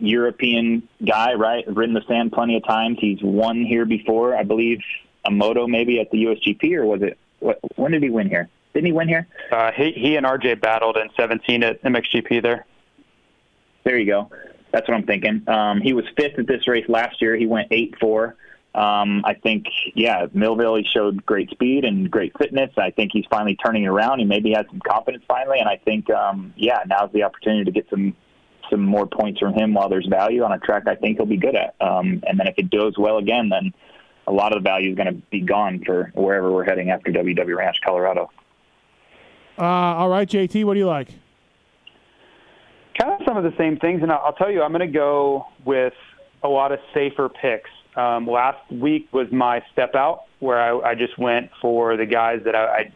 European 0.00 0.88
guy, 1.04 1.34
right? 1.34 1.64
Ridden 1.68 1.94
the 1.94 2.02
sand 2.08 2.32
plenty 2.32 2.56
of 2.56 2.64
times. 2.66 2.98
He's 3.00 3.18
won 3.22 3.64
here 3.64 3.84
before, 3.84 4.36
I 4.36 4.42
believe, 4.42 4.78
a 5.24 5.30
moto 5.30 5.68
maybe 5.68 6.00
at 6.00 6.10
the 6.10 6.24
USGP, 6.24 6.74
or 6.76 6.84
was 6.86 7.02
it? 7.02 7.16
What, 7.42 7.58
when 7.76 7.92
did 7.92 8.02
he 8.02 8.10
win 8.10 8.28
here? 8.28 8.48
Didn't 8.72 8.86
he 8.86 8.92
win 8.92 9.08
here? 9.08 9.26
Uh, 9.50 9.72
he, 9.72 9.92
he 9.92 10.16
and 10.16 10.24
RJ 10.24 10.60
battled 10.60 10.96
in 10.96 11.10
17 11.16 11.62
at 11.62 11.82
MXGP 11.82 12.42
there. 12.42 12.64
There 13.84 13.98
you 13.98 14.06
go. 14.06 14.30
That's 14.70 14.88
what 14.88 14.96
I'm 14.96 15.04
thinking. 15.04 15.42
Um, 15.48 15.80
he 15.80 15.92
was 15.92 16.04
fifth 16.16 16.38
at 16.38 16.46
this 16.46 16.66
race 16.66 16.88
last 16.88 17.20
year. 17.20 17.36
He 17.36 17.46
went 17.46 17.68
eight 17.70 17.94
four. 18.00 18.36
Um, 18.74 19.22
I 19.26 19.34
think, 19.34 19.66
yeah, 19.94 20.26
Millville. 20.32 20.76
He 20.76 20.84
showed 20.84 21.26
great 21.26 21.50
speed 21.50 21.84
and 21.84 22.10
great 22.10 22.32
fitness. 22.38 22.70
I 22.78 22.90
think 22.90 23.10
he's 23.12 23.26
finally 23.28 23.54
turning 23.54 23.84
it 23.84 23.88
around. 23.88 24.20
He 24.20 24.24
maybe 24.24 24.52
had 24.52 24.66
some 24.70 24.80
confidence 24.80 25.24
finally, 25.28 25.58
and 25.58 25.68
I 25.68 25.76
think, 25.76 26.08
um, 26.08 26.54
yeah, 26.56 26.78
now's 26.86 27.12
the 27.12 27.24
opportunity 27.24 27.64
to 27.64 27.70
get 27.70 27.90
some 27.90 28.16
some 28.70 28.80
more 28.80 29.06
points 29.06 29.38
from 29.38 29.52
him 29.52 29.74
while 29.74 29.90
there's 29.90 30.06
value 30.06 30.42
on 30.44 30.52
a 30.52 30.58
track. 30.58 30.84
I 30.86 30.94
think 30.94 31.18
he'll 31.18 31.26
be 31.26 31.36
good 31.36 31.56
at. 31.56 31.74
Um, 31.82 32.22
and 32.26 32.40
then 32.40 32.46
if 32.46 32.54
it 32.56 32.70
goes 32.70 32.96
well 32.96 33.18
again, 33.18 33.50
then 33.50 33.74
a 34.26 34.32
lot 34.32 34.56
of 34.56 34.62
the 34.62 34.68
value 34.68 34.90
is 34.90 34.96
going 34.96 35.08
to 35.08 35.20
be 35.30 35.40
gone 35.40 35.82
for 35.84 36.12
wherever 36.14 36.52
we're 36.52 36.64
heading 36.64 36.90
after 36.90 37.10
WW 37.10 37.56
Ranch, 37.56 37.76
Colorado. 37.84 38.30
Uh, 39.58 39.64
all 39.64 40.08
right, 40.08 40.28
JT, 40.28 40.64
what 40.64 40.74
do 40.74 40.80
you 40.80 40.86
like? 40.86 41.08
kind 43.02 43.20
of 43.20 43.26
some 43.26 43.36
of 43.36 43.44
the 43.44 43.56
same 43.58 43.76
things, 43.78 44.02
and 44.02 44.12
I'll, 44.12 44.22
I'll 44.26 44.32
tell 44.32 44.50
you, 44.50 44.62
I'm 44.62 44.72
going 44.72 44.80
to 44.80 44.86
go 44.86 45.46
with 45.64 45.94
a 46.42 46.48
lot 46.48 46.72
of 46.72 46.78
safer 46.94 47.28
picks. 47.28 47.70
Um, 47.96 48.26
last 48.26 48.58
week 48.70 49.08
was 49.12 49.30
my 49.30 49.62
step 49.72 49.94
out, 49.94 50.24
where 50.40 50.60
I, 50.60 50.90
I 50.90 50.94
just 50.94 51.18
went 51.18 51.50
for 51.60 51.96
the 51.96 52.06
guys 52.06 52.40
that 52.44 52.54
I, 52.54 52.64
I 52.64 52.92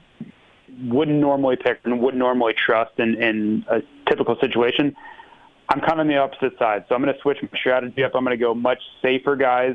wouldn't 0.84 1.18
normally 1.18 1.56
pick 1.56 1.80
and 1.84 2.00
wouldn't 2.00 2.18
normally 2.18 2.54
trust 2.54 2.98
in, 2.98 3.14
in 3.22 3.64
a 3.68 3.82
typical 4.08 4.36
situation. 4.40 4.96
I'm 5.68 5.80
kind 5.80 5.94
of 5.94 6.00
on 6.00 6.08
the 6.08 6.16
opposite 6.16 6.58
side, 6.58 6.84
so 6.88 6.94
I'm 6.94 7.02
going 7.02 7.14
to 7.14 7.20
switch 7.20 7.38
my 7.42 7.58
strategy 7.58 8.04
up. 8.04 8.12
I'm 8.14 8.24
going 8.24 8.36
to 8.36 8.42
go 8.42 8.54
much 8.54 8.80
safer 9.02 9.36
guys. 9.36 9.74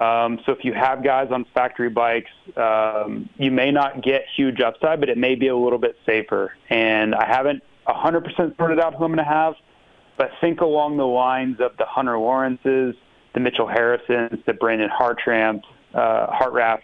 Um, 0.00 0.40
so 0.44 0.52
if 0.52 0.64
you 0.64 0.74
have 0.74 1.02
guys 1.02 1.28
on 1.30 1.46
factory 1.54 1.88
bikes, 1.88 2.30
um, 2.56 3.28
you 3.38 3.50
may 3.50 3.70
not 3.70 4.02
get 4.02 4.24
huge 4.36 4.60
upside, 4.60 5.00
but 5.00 5.08
it 5.08 5.16
may 5.16 5.34
be 5.34 5.48
a 5.48 5.56
little 5.56 5.78
bit 5.78 5.96
safer. 6.04 6.54
And 6.68 7.14
I 7.14 7.26
haven't 7.26 7.62
100% 7.88 8.56
sorted 8.56 8.78
out 8.78 8.94
who 8.94 9.04
I'm 9.04 9.12
going 9.12 9.24
to 9.24 9.24
have, 9.24 9.54
but 10.18 10.30
think 10.40 10.60
along 10.60 10.98
the 10.98 11.06
lines 11.06 11.60
of 11.60 11.76
the 11.78 11.86
Hunter 11.86 12.18
Lawrences, 12.18 12.94
the 13.32 13.40
Mitchell 13.40 13.66
Harrisons, 13.66 14.40
the 14.46 14.52
Brandon 14.52 14.90
Hartramp, 14.90 15.62
uh, 15.94 16.26
Hartraft. 16.28 16.82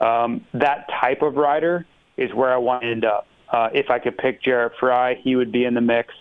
Um, 0.00 0.44
that 0.54 0.88
type 1.00 1.22
of 1.22 1.34
rider 1.34 1.86
is 2.16 2.32
where 2.34 2.52
I 2.52 2.56
want 2.56 2.82
to 2.82 2.88
end 2.88 3.04
up. 3.04 3.26
Uh, 3.50 3.70
if 3.72 3.90
I 3.90 3.98
could 3.98 4.18
pick 4.18 4.42
Jarrett 4.42 4.72
Frye, 4.78 5.14
he 5.14 5.36
would 5.36 5.52
be 5.52 5.64
in 5.64 5.74
the 5.74 5.80
mix. 5.80 6.14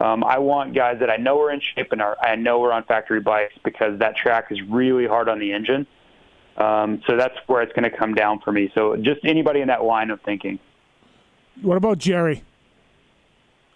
Um, 0.00 0.22
I 0.22 0.38
want 0.38 0.74
guys 0.74 0.98
that 1.00 1.10
I 1.10 1.16
know 1.16 1.40
are 1.42 1.50
in 1.50 1.60
shape 1.60 1.90
and 1.92 2.00
are, 2.00 2.16
I 2.22 2.36
know 2.36 2.62
are 2.64 2.72
on 2.72 2.84
factory 2.84 3.20
bikes 3.20 3.54
because 3.64 3.98
that 3.98 4.16
track 4.16 4.46
is 4.50 4.60
really 4.62 5.06
hard 5.06 5.28
on 5.28 5.38
the 5.38 5.52
engine. 5.52 5.86
Um, 6.56 7.02
so 7.06 7.16
that's 7.16 7.36
where 7.46 7.62
it's 7.62 7.72
going 7.72 7.90
to 7.90 7.96
come 7.96 8.14
down 8.14 8.40
for 8.40 8.52
me. 8.52 8.70
So 8.74 8.96
just 8.96 9.20
anybody 9.24 9.60
in 9.60 9.68
that 9.68 9.84
line 9.84 10.10
of 10.10 10.20
thinking. 10.22 10.58
What 11.62 11.76
about 11.76 11.98
Jerry? 11.98 12.44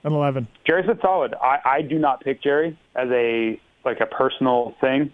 An 0.04 0.12
eleven. 0.12 0.48
Jerry's 0.64 0.86
been 0.86 1.00
solid. 1.00 1.34
I, 1.40 1.58
I 1.64 1.82
do 1.82 1.98
not 1.98 2.22
pick 2.22 2.42
Jerry 2.42 2.76
as 2.96 3.08
a 3.10 3.60
like 3.84 4.00
a 4.00 4.06
personal 4.06 4.74
thing, 4.80 5.12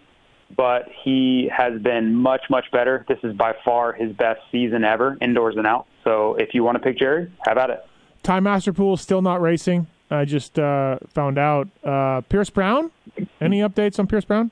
but 0.57 0.89
he 1.05 1.51
has 1.55 1.81
been 1.83 2.15
much 2.15 2.43
much 2.49 2.65
better. 2.73 3.05
This 3.07 3.19
is 3.23 3.35
by 3.35 3.55
far 3.65 3.93
his 3.93 4.13
best 4.13 4.41
season 4.51 4.85
ever, 4.85 5.19
indoors 5.21 5.57
and 5.59 5.67
out. 5.67 5.87
So 6.05 6.37
if 6.37 6.55
you 6.55 6.65
want 6.65 6.77
to 6.77 6.83
pick 6.83 6.99
Jerry, 6.99 7.31
have 7.47 7.59
at 7.59 7.69
it. 7.69 7.85
Time 8.23 8.45
Master 8.45 8.73
Pool 8.73 8.97
still 8.97 9.21
not 9.21 9.43
racing. 9.43 9.87
I 10.11 10.25
just 10.25 10.59
uh, 10.59 10.99
found 11.15 11.39
out. 11.39 11.69
Uh, 11.85 12.23
Pierce 12.23 12.51
Brown. 12.51 12.91
Any 13.41 13.61
updates 13.61 13.99
on 13.99 14.07
Pierce 14.07 14.25
Brown? 14.25 14.51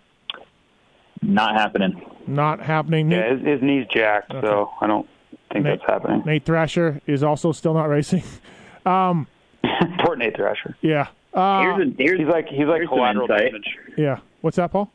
Not 1.23 1.55
happening. 1.55 2.01
Not 2.27 2.61
happening. 2.61 3.11
Yeah, 3.11 3.35
his, 3.35 3.45
his 3.45 3.63
knee's 3.63 3.87
jacked, 3.93 4.33
so 4.33 4.71
I 4.81 4.87
don't 4.87 5.09
think 5.53 5.65
Nate- 5.65 5.79
that's 5.81 5.91
happening. 5.91 6.23
Nate 6.27 6.45
Thrasher 6.45 7.01
is 7.07 7.23
also 7.23 7.53
still 7.53 7.75
not 7.75 7.89
racing. 7.89 8.23
Poor 8.85 10.17
Nate 10.17 10.37
Thrasher. 10.37 10.77
Yeah. 10.81 11.09
Uh, 11.35 11.61
Here's 11.63 11.89
a, 11.89 11.95
here's 11.99 12.19
He's 12.21 12.29
like 12.29 12.49
he's 12.49 12.67
like 12.67 12.77
Here's 12.79 12.89
collateral 12.89 13.27
damage. 13.27 13.77
yeah. 13.97 14.21
What's 14.41 14.57
that, 14.57 14.71
Paul? 14.73 14.91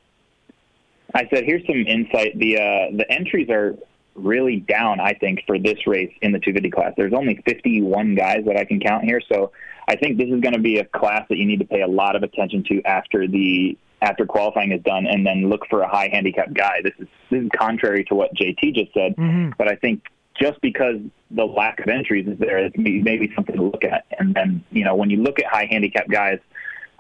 I 1.14 1.28
said, 1.34 1.43
here's 1.43 1.66
some 1.68 1.86
insight. 1.86 2.38
The 2.39 2.57
uh, 2.57 2.97
the 2.97 3.05
entries 3.09 3.49
are 3.49 3.76
really 4.16 4.57
down, 4.62 4.99
I 4.99 5.14
think, 5.14 5.43
for 5.45 5.59
this 5.59 5.86
race 5.86 6.12
in 6.22 6.32
the 6.32 6.39
250 6.39 6.70
class. 6.72 6.93
There's 6.97 7.14
only 7.14 7.41
51 7.45 8.16
guys 8.16 8.43
that 8.45 8.57
I 8.57 8.66
can 8.66 8.80
count 8.80 9.03
here, 9.03 9.22
so 9.32 9.51
I 9.92 9.98
think 9.98 10.18
this 10.18 10.30
is 10.30 10.39
going 10.39 10.54
to 10.54 10.60
be 10.60 10.78
a 10.78 10.86
class 10.86 11.26
that 11.28 11.38
you 11.38 11.46
need 11.46 11.60
to 11.60 11.66
pay 11.66 11.82
a 11.82 11.88
lot 11.88 12.16
of 12.16 12.24
attention 12.24 12.64
to 12.70 12.82
after 12.84 13.28
the 13.28 13.78
after 14.02 14.26
qualifying 14.26 14.72
is 14.72 14.82
done, 14.84 15.06
and 15.06 15.28
then 15.28 15.50
look 15.50 15.68
for 15.70 15.82
a 15.82 15.88
high 15.88 16.08
handicap 16.08 16.54
guy. 16.54 16.80
This 16.82 16.94
is 16.98 17.08
this 17.30 17.44
is 17.44 17.50
contrary 17.54 18.06
to 18.06 18.16
what 18.16 18.34
JT 18.34 18.74
just 18.74 18.94
said, 18.94 19.16
but 19.58 19.68
I 19.68 19.76
think 19.76 20.06
just 20.39 20.62
because 20.62 20.96
the 21.30 21.44
lack 21.44 21.82
of 21.82 21.88
entries 21.89 22.26
is 22.26 22.39
there, 22.39 22.58
it's 22.60 22.78
may- 22.78 23.02
maybe 23.02 23.32
something 23.36 23.56
to 23.58 23.62
look 23.64 23.84
at. 23.84 24.06
And 24.18 24.34
then 24.34 24.64
you 24.72 24.86
know 24.86 24.96
when 24.96 25.10
you 25.10 25.18
look 25.22 25.39
at 25.39 25.46
high 25.46 25.68
handicap 25.70 26.08
guys, 26.08 26.39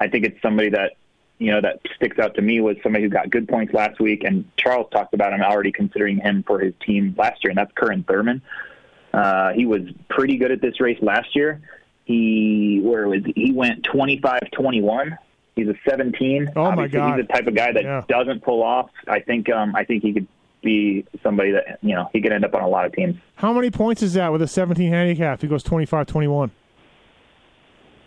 I 0.01 0.09
think 0.09 0.25
it's 0.25 0.41
somebody 0.41 0.69
that 0.71 0.97
you 1.39 1.49
know, 1.49 1.61
that 1.61 1.79
sticks 1.95 2.19
out 2.19 2.35
to 2.35 2.41
me 2.41 2.59
was 2.59 2.75
somebody 2.83 3.05
who 3.05 3.09
got 3.09 3.31
good 3.31 3.47
points 3.47 3.73
last 3.73 4.01
week, 4.01 4.23
and 4.25 4.45
Charles 4.57 4.87
talked 4.91 5.15
about 5.15 5.33
him 5.33 5.41
already 5.41 5.71
considering 5.71 6.17
him 6.17 6.43
for 6.45 6.59
his 6.59 6.73
team 6.85 7.15
last 7.17 7.43
year, 7.43 7.49
and 7.49 7.57
that's 7.57 7.71
Curren 7.73 8.03
Thurman. 8.03 8.43
Uh, 9.11 9.51
he 9.53 9.65
was 9.65 9.81
pretty 10.07 10.37
good 10.37 10.51
at 10.51 10.61
this 10.61 10.79
race 10.79 10.99
last 11.01 11.35
year. 11.35 11.61
He 12.05 12.81
where 12.83 13.07
was 13.07 13.21
he? 13.25 13.33
he 13.47 13.51
went 13.53 13.83
25-21 13.93 15.17
He's 15.55 15.67
a 15.67 15.75
17. 15.87 16.53
Oh, 16.55 16.71
my 16.71 16.87
God. 16.87 17.17
He's 17.17 17.27
the 17.27 17.33
type 17.33 17.45
of 17.45 17.53
guy 17.55 17.73
that 17.73 17.83
Yeah. 17.83 18.03
doesn't 18.07 18.41
pull 18.41 18.63
off. 18.63 18.89
I 19.07 19.19
think 19.19 19.49
um, 19.51 19.75
I 19.75 19.83
think 19.83 20.01
he 20.01 20.13
could 20.13 20.27
be 20.63 21.05
somebody 21.21 21.51
that 21.51 21.79
you 21.81 21.93
know 21.93 22.09
he 22.13 22.21
could 22.21 22.31
end 22.31 22.45
up 22.45 22.53
on 22.55 22.61
a 22.61 22.67
lot 22.67 22.85
of 22.85 22.93
teams. 22.93 23.17
How 23.35 23.51
many 23.51 23.69
points 23.69 24.01
is 24.01 24.13
that 24.13 24.31
with 24.31 24.41
a 24.41 24.47
17 24.47 24.89
handicap? 24.89 25.41
He 25.41 25.47
goes 25.47 25.63
25-21. 25.63 26.51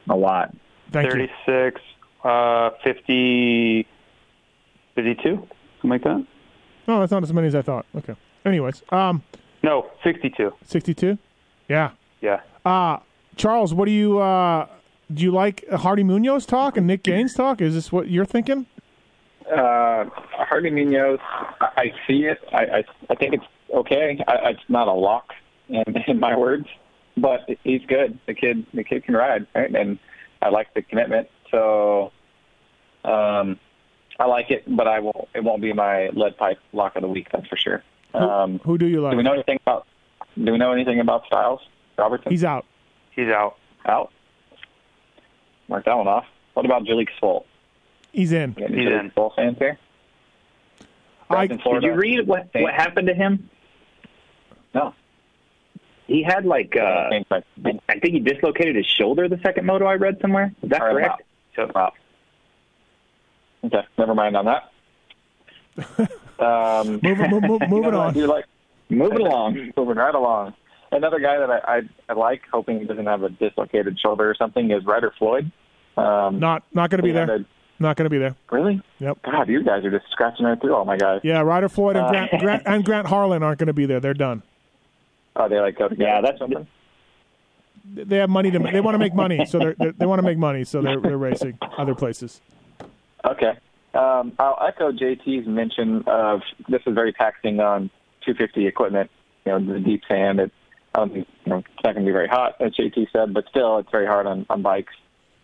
A 0.09 0.17
lot. 0.17 0.55
Thank 0.91 1.07
you. 1.07 1.29
36, 1.47 1.81
uh, 2.25 2.71
50, 2.83 3.87
52, 4.95 5.31
something 5.31 5.49
like 5.91 6.03
that. 6.05 6.27
No, 6.87 7.01
that's 7.01 7.13
not 7.13 7.23
as 7.23 7.33
many 7.33 7.47
as 7.49 7.55
I 7.55 7.63
thought. 7.63 7.85
Okay. 7.97 8.15
Anyways, 8.45 8.83
um, 8.91 9.23
No, 9.63 9.91
62. 10.03 10.53
62. 10.65 11.19
Yeah. 11.69 11.91
Yeah. 12.21 12.41
Uh 12.65 12.99
Charles, 13.37 13.75
what 13.75 13.87
do 13.87 13.93
you 13.93 14.19
uh 14.19 14.67
do 15.13 15.23
you 15.23 15.31
like 15.31 15.69
Hardy 15.71 16.03
Munoz 16.03 16.47
talk 16.47 16.77
and 16.77 16.87
Nick 16.87 17.03
Gaines 17.03 17.35
talk? 17.35 17.61
Is 17.61 17.75
this 17.75 17.93
what 17.93 18.09
you're 18.09 18.25
thinking? 18.25 18.67
Uh, 19.47 20.07
Hardy 20.33 20.71
Munoz, 20.71 21.19
I, 21.61 21.69
I 21.77 21.93
see 22.07 22.25
it. 22.25 22.39
I, 22.53 22.65
I 22.79 22.85
I 23.11 23.15
think 23.15 23.35
it's 23.35 23.45
okay. 23.73 24.19
I, 24.27 24.51
it's 24.51 24.61
not 24.69 24.89
a 24.89 24.93
lock 24.93 25.33
in, 25.69 25.85
in 26.07 26.19
my 26.19 26.37
words, 26.37 26.67
but 27.17 27.41
he's 27.63 27.83
good. 27.87 28.19
The 28.27 28.35
kid, 28.35 28.67
the 28.73 28.85
kid 28.85 29.05
can 29.05 29.15
ride, 29.15 29.47
right? 29.55 29.75
And 29.75 29.99
I 30.41 30.49
like 30.49 30.73
the 30.75 30.83
commitment. 30.83 31.29
So, 31.51 32.13
um, 33.05 33.59
I 34.19 34.27
like 34.27 34.51
it, 34.51 34.65
but 34.67 34.89
I 34.89 35.01
won't. 35.01 35.29
It 35.35 35.45
won't 35.45 35.61
be 35.61 35.73
my 35.73 36.09
lead 36.15 36.37
pipe 36.39 36.59
lock 36.73 36.97
of 36.97 37.03
the 37.03 37.09
week. 37.09 37.29
That's 37.33 37.47
for 37.47 37.57
sure. 37.57 37.83
Um, 38.15 38.61
Who 38.65 38.79
do 38.79 38.87
you 38.87 39.03
like? 39.03 39.13
do 39.13 39.17
we 39.17 39.23
know 39.23 39.33
anything 39.35 39.59
about? 39.67 39.87
Do 40.43 40.53
we 40.53 40.59
know 40.59 40.73
anything 40.73 41.01
about 41.01 41.25
Stilez 41.31 41.59
Robertson? 41.99 42.31
He's 42.31 42.45
out. 42.45 42.65
He's 43.17 43.29
out. 43.29 43.57
out. 43.87 44.11
Mark 45.69 45.85
that 45.85 45.97
one 45.97 46.09
off. 46.09 46.27
What 46.55 46.67
about 46.67 46.85
Jalek 46.85 47.09
Swoll? 47.21 47.45
He's 48.13 48.33
in. 48.33 48.55
He's 48.55 48.67
Jalek 48.69 49.01
in. 49.01 49.11
Swoll 49.11 49.35
fans 49.35 49.59
here? 49.59 49.79
I, 51.31 51.35
Back 51.47 51.51
in 51.51 51.59
Florida? 51.59 51.87
Did 51.87 51.95
you 51.95 52.01
read 52.01 52.27
what 52.27 52.49
what 52.55 52.75
happened 52.75 53.09
to 53.09 53.15
him? 53.15 53.49
No. 54.75 54.95
He 56.07 56.23
had 56.23 56.45
like 56.45 56.77
uh, 56.77 57.09
I 57.33 57.99
think 57.99 58.13
he 58.13 58.21
dislocated 58.21 58.77
his 58.77 58.87
shoulder. 58.87 59.29
The 59.29 59.39
second 59.43 59.65
moto 59.65 59.87
I 59.87 59.95
read 59.95 60.19
somewhere. 60.21 60.53
Is 60.63 60.69
that 60.71 60.83
All 60.83 60.95
right, 60.95 61.07
correct? 61.07 61.23
wow. 61.57 61.71
Wow. 61.75 61.93
Okay, 63.65 63.87
never 63.99 64.15
mind 64.15 64.37
on 64.37 64.45
that. 64.47 64.71
Um, 66.37 66.99
Moving- 67.01 67.31
mo- 67.31 67.41
mo- 67.41 67.59
you 67.63 67.69
moving 67.69 67.91
know 67.93 68.01
on. 68.01 68.15
You're 68.17 68.27
like 68.27 68.45
Moving 68.91 69.21
along. 69.25 69.71
moving 69.77 69.97
right 69.97 70.15
along. 70.15 70.53
Another 70.93 71.19
guy 71.19 71.39
that 71.39 71.51
I, 71.51 71.77
I, 71.79 71.81
I 72.09 72.13
like, 72.13 72.43
hoping 72.53 72.79
he 72.81 72.85
doesn't 72.87 73.07
have 73.07 73.23
a 73.23 73.29
dislocated 73.31 73.99
shoulder 73.99 74.31
or 74.31 74.35
something, 74.35 74.71
is 74.71 74.85
Ryder 74.85 75.13
Floyd. 75.19 75.51
Um, 75.97 76.39
not 76.39 76.63
not 76.73 76.91
going 76.91 76.99
to 76.99 77.03
be 77.05 77.13
there. 77.13 77.37
a- 77.37 77.45
Not 77.81 77.97
going 77.97 78.05
to 78.05 78.11
be 78.11 78.19
there. 78.19 78.37
really? 78.51 78.81
Yep. 79.01 79.19
God, 79.25 79.49
you 79.49 79.63
guys 79.65 79.85
are 79.85 79.91
just 79.91 80.11
scratching 80.13 80.47
right 80.47 80.61
through 80.61 80.75
all 80.75 80.85
my 80.85 80.97
guys. 80.97 81.21
Yeah, 81.25 81.41
Ryder 81.41 81.69
Floyd 81.69 81.97
and 81.97 82.07
Uh, 82.07 82.11
Grant, 82.11 82.31
Grant 82.41 82.63
and 82.67 82.85
Grant 82.85 83.07
Harlan 83.09 83.43
aren't 83.43 83.59
going 83.59 83.67
to 83.69 83.73
be 83.73 83.87
there. 83.87 84.01
They're 84.01 84.15
done. 84.15 84.43
Oh, 85.37 85.49
they 85.49 85.59
like 85.59 85.77
go 85.79 85.89
together. 85.89 86.09
Yeah, 86.09 86.21
that's- 86.21 86.39
something. 86.39 86.67
They 87.87 88.17
have 88.17 88.31
money 88.31 88.51
to. 88.51 88.59
They 88.59 88.81
want 88.81 88.95
to 88.95 88.99
make 88.99 89.15
money, 89.15 89.45
so 89.45 89.59
they're, 89.59 89.75
they're, 89.79 89.93
they 89.93 90.07
want 90.07 90.19
to 90.21 90.23
make 90.27 90.39
money, 90.39 90.65
so 90.65 90.81
they're, 90.81 91.01
they're 91.01 91.19
racing 91.19 91.59
other 91.77 91.95
places. 91.95 92.41
Okay. 93.27 93.53
Um, 93.93 94.33
I'll 94.39 94.59
echo 94.67 94.91
JT's 94.91 95.47
mention 95.47 96.03
of 96.07 96.41
this 96.69 96.81
is 96.87 96.95
very 96.95 97.13
taxing 97.13 97.61
on 97.61 97.91
250 98.25 98.67
equipment. 98.67 99.11
You 99.45 99.53
know, 99.53 99.73
the 99.75 99.81
deep 99.81 100.01
sand. 100.09 100.41
It, 100.41 100.51
I 100.95 101.09
think 101.09 101.29
you 101.45 101.51
know, 101.51 101.59
it's 101.59 101.85
not 101.85 101.95
going 101.95 102.07
to 102.07 102.09
be 102.09 102.13
very 102.13 102.29
hot, 102.29 102.57
as 102.61 102.73
JT 102.73 103.09
said, 103.13 103.35
but 103.35 103.45
still, 103.51 103.79
it's 103.79 103.91
very 103.91 104.07
hard 104.07 104.27
on 104.27 104.47
on 104.49 104.63
bikes. 104.63 104.95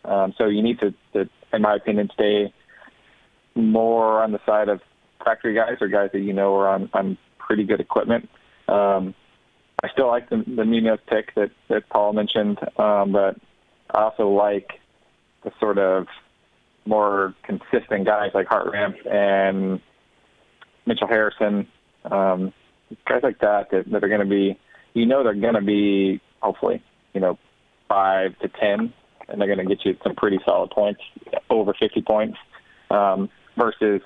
Um, 0.05 0.33
so 0.39 0.47
you 0.47 0.63
need 0.63 0.81
to, 0.81 0.95
to, 1.13 1.29
in 1.53 1.63
my 1.63 1.75
opinion, 1.75 2.09
stay 2.15 2.53
more 3.55 4.23
on 4.23 4.33
the 4.33 4.41
side 4.47 4.69
of 4.69 4.81
factory 5.25 5.55
guys 5.55 5.77
or 5.81 5.89
guys 5.89 6.11
that 6.13 6.21
you 6.21 6.33
know 6.33 6.55
are 6.57 6.69
on 6.69 6.89
on 6.95 7.19
pretty 7.39 7.65
good 7.65 7.81
equipment. 7.81 8.29
Um, 8.69 9.15
I 9.83 9.89
still 9.89 10.07
like 10.07 10.29
the, 10.31 10.45
the 10.47 10.65
Munoz 10.65 11.01
pick 11.07 11.35
that 11.35 11.51
that 11.69 11.89
Paul 11.89 12.13
mentioned, 12.13 12.59
um, 12.79 13.13
but 13.13 13.37
I 13.91 14.03
also 14.03 14.29
like 14.29 14.81
the 15.43 15.53
sort 15.59 15.79
of 15.79 16.07
more 16.87 17.35
consistent 17.43 18.07
guys 18.07 18.31
like 18.35 18.47
Hart 18.47 18.71
Ramp 18.73 18.97
and 19.11 19.81
Mitchell 20.87 21.09
Harrison, 21.09 21.67
um, 22.05 22.53
guys 23.07 23.23
like 23.23 23.39
that 23.41 23.71
that, 23.71 23.91
that 23.91 24.05
are 24.05 24.09
going 24.09 24.21
to 24.21 24.27
be, 24.27 24.59
you 24.95 25.07
know, 25.07 25.23
they're 25.25 25.35
going 25.35 25.55
to 25.55 25.61
be 25.61 26.21
hopefully, 26.41 26.83
you 27.15 27.21
know, 27.21 27.39
five 27.89 28.39
to 28.41 28.49
ten, 28.49 28.93
and 29.29 29.41
they're 29.41 29.55
going 29.55 29.67
to 29.67 29.75
get 29.75 29.85
you 29.85 29.97
some 30.03 30.15
pretty 30.15 30.39
solid 30.45 30.71
points, 30.71 31.01
over 31.49 31.73
50 31.79 32.03
points, 32.03 32.39
um, 32.91 33.29
versus 33.57 34.01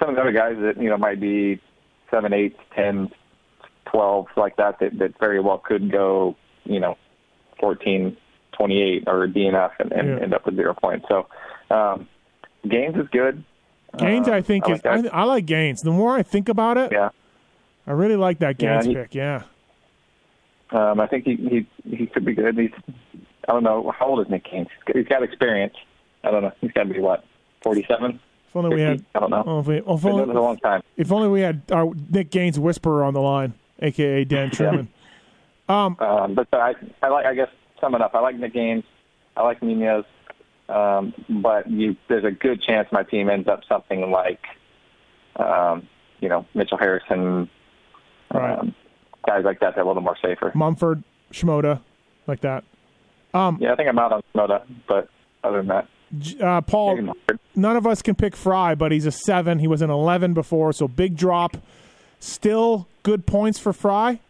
some 0.00 0.10
of 0.10 0.14
the 0.16 0.20
other 0.20 0.32
guys 0.32 0.56
that 0.60 0.80
you 0.80 0.88
know 0.88 0.96
might 0.96 1.20
be 1.20 1.60
seven, 2.10 2.32
eight, 2.32 2.56
ten, 2.74 3.10
twelve, 3.90 4.26
like 4.36 4.56
that, 4.56 4.78
that 4.80 4.98
that 4.98 5.18
very 5.18 5.40
well 5.40 5.58
could 5.58 5.90
go, 5.90 6.36
you 6.64 6.78
know, 6.80 6.96
14, 7.60 8.16
28 8.56 9.04
or 9.06 9.26
DNF 9.26 9.70
and, 9.80 9.92
and 9.92 10.08
Yeah. 10.08 10.22
end 10.22 10.34
up 10.34 10.46
with 10.46 10.56
zero 10.56 10.74
points. 10.74 11.06
So 11.08 11.26
um, 11.74 12.08
Gaines 12.68 12.96
is 12.96 13.08
good. 13.10 13.42
Gaines, 13.98 14.28
Uh, 14.28 14.32
I 14.34 14.42
think 14.42 14.64
I 14.66 14.72
is. 14.72 14.84
like 14.84 15.02
that. 15.02 15.14
I, 15.14 15.20
I 15.20 15.24
like 15.24 15.46
Gaines. 15.46 15.80
The 15.80 15.90
more 15.90 16.14
I 16.16 16.22
think 16.22 16.48
about 16.48 16.76
it, 16.76 16.92
Yeah, 16.92 17.08
I 17.88 17.92
really 17.92 18.16
like 18.16 18.38
that 18.40 18.62
Yeah, 18.62 18.74
Gaines 18.74 18.86
he- 18.86 18.94
pick. 18.94 19.14
Yeah, 19.14 19.42
um, 20.70 21.00
I 21.00 21.06
think 21.06 21.24
he, 21.24 21.36
he 21.36 21.96
he 21.96 22.06
could 22.06 22.24
be 22.24 22.34
good. 22.34 22.56
He's 22.58 22.70
I 23.48 23.52
don't 23.52 23.64
know 23.64 23.92
how 23.98 24.06
old 24.08 24.20
is 24.24 24.30
Nick 24.30 24.44
Gaines. 24.50 24.68
He's 24.94 25.06
got 25.08 25.22
experience. 25.22 25.74
I 26.22 26.30
don't 26.30 26.42
know. 26.42 26.52
He's 26.60 26.72
got 26.72 26.84
to 26.84 26.92
be 26.94 27.00
what 27.00 27.24
forty 27.62 27.84
seven. 27.88 28.20
if 28.48 28.54
only 28.56 28.76
we 28.76 28.82
had. 28.82 29.04
I 29.14 29.20
don't 29.20 29.30
know. 29.30 29.42
Oh, 29.46 29.60
if, 29.60 29.66
we, 29.66 29.76
if, 29.78 29.84
Been 29.86 29.96
doing 30.00 30.16
this 30.18 30.26
a 30.26 30.30
only, 30.30 30.34
long 30.34 30.56
time. 30.58 30.82
if 30.96 31.10
only 31.10 31.28
we 31.28 31.40
had 31.40 31.62
our 31.72 31.90
Nick 32.10 32.30
Gaines 32.30 32.58
whisperer 32.58 33.02
on 33.04 33.14
the 33.14 33.20
line, 33.22 33.54
aka 33.80 34.24
Dan 34.24 34.50
Truman. 34.52 34.88
Um, 35.68 35.96
Um, 36.00 36.34
but 36.34 36.48
I, 36.52 36.74
I 37.02 37.08
like, 37.08 37.24
I 37.26 37.34
guess, 37.34 37.48
summing 37.80 38.00
up, 38.02 38.14
I 38.14 38.20
like 38.20 38.36
Nick 38.36 38.52
Gaines. 38.54 38.84
I 39.36 39.42
like 39.42 39.62
Munoz. 39.62 40.04
Um, 40.68 41.14
but 41.42 41.70
you, 41.70 41.96
there's 42.08 42.24
a 42.24 42.30
good 42.30 42.60
chance 42.62 42.88
my 42.92 43.02
team 43.02 43.30
ends 43.30 43.48
up 43.48 43.60
something 43.68 44.10
like, 44.10 44.40
um, 45.36 45.88
you 46.20 46.28
know, 46.28 46.44
Mitchell 46.54 46.76
Harrison, 46.78 47.48
Right. 48.32 48.58
um, 48.58 48.74
guys 49.26 49.44
like 49.44 49.60
that, 49.60 49.74
they're 49.74 49.84
a 49.84 49.86
little 49.86 50.02
more 50.02 50.16
safer. 50.22 50.52
Mumford, 50.54 51.02
Shimoda, 51.32 51.80
like 52.26 52.40
that. 52.40 52.64
Um, 53.34 53.58
Yeah, 53.60 53.72
I 53.72 53.76
think 53.76 53.88
I'm 53.88 53.98
out 53.98 54.12
on 54.12 54.22
Moda, 54.34 54.62
but 54.86 55.08
other 55.44 55.62
than 55.62 55.66
that, 55.68 55.88
uh, 56.42 56.60
Paul, 56.62 57.14
none 57.54 57.76
of 57.76 57.86
us 57.86 58.00
can 58.00 58.14
pick 58.14 58.34
Frye, 58.34 58.74
but 58.74 58.92
he's 58.92 59.04
a 59.06 59.10
seven. 59.12 59.58
He 59.58 59.68
was 59.68 59.82
an 59.82 59.90
eleven 59.90 60.32
before, 60.32 60.72
so 60.72 60.88
big 60.88 61.16
drop. 61.16 61.56
Still 62.20 62.88
good 63.02 63.26
points 63.26 63.58
for 63.58 63.72
Frye. 63.74 64.20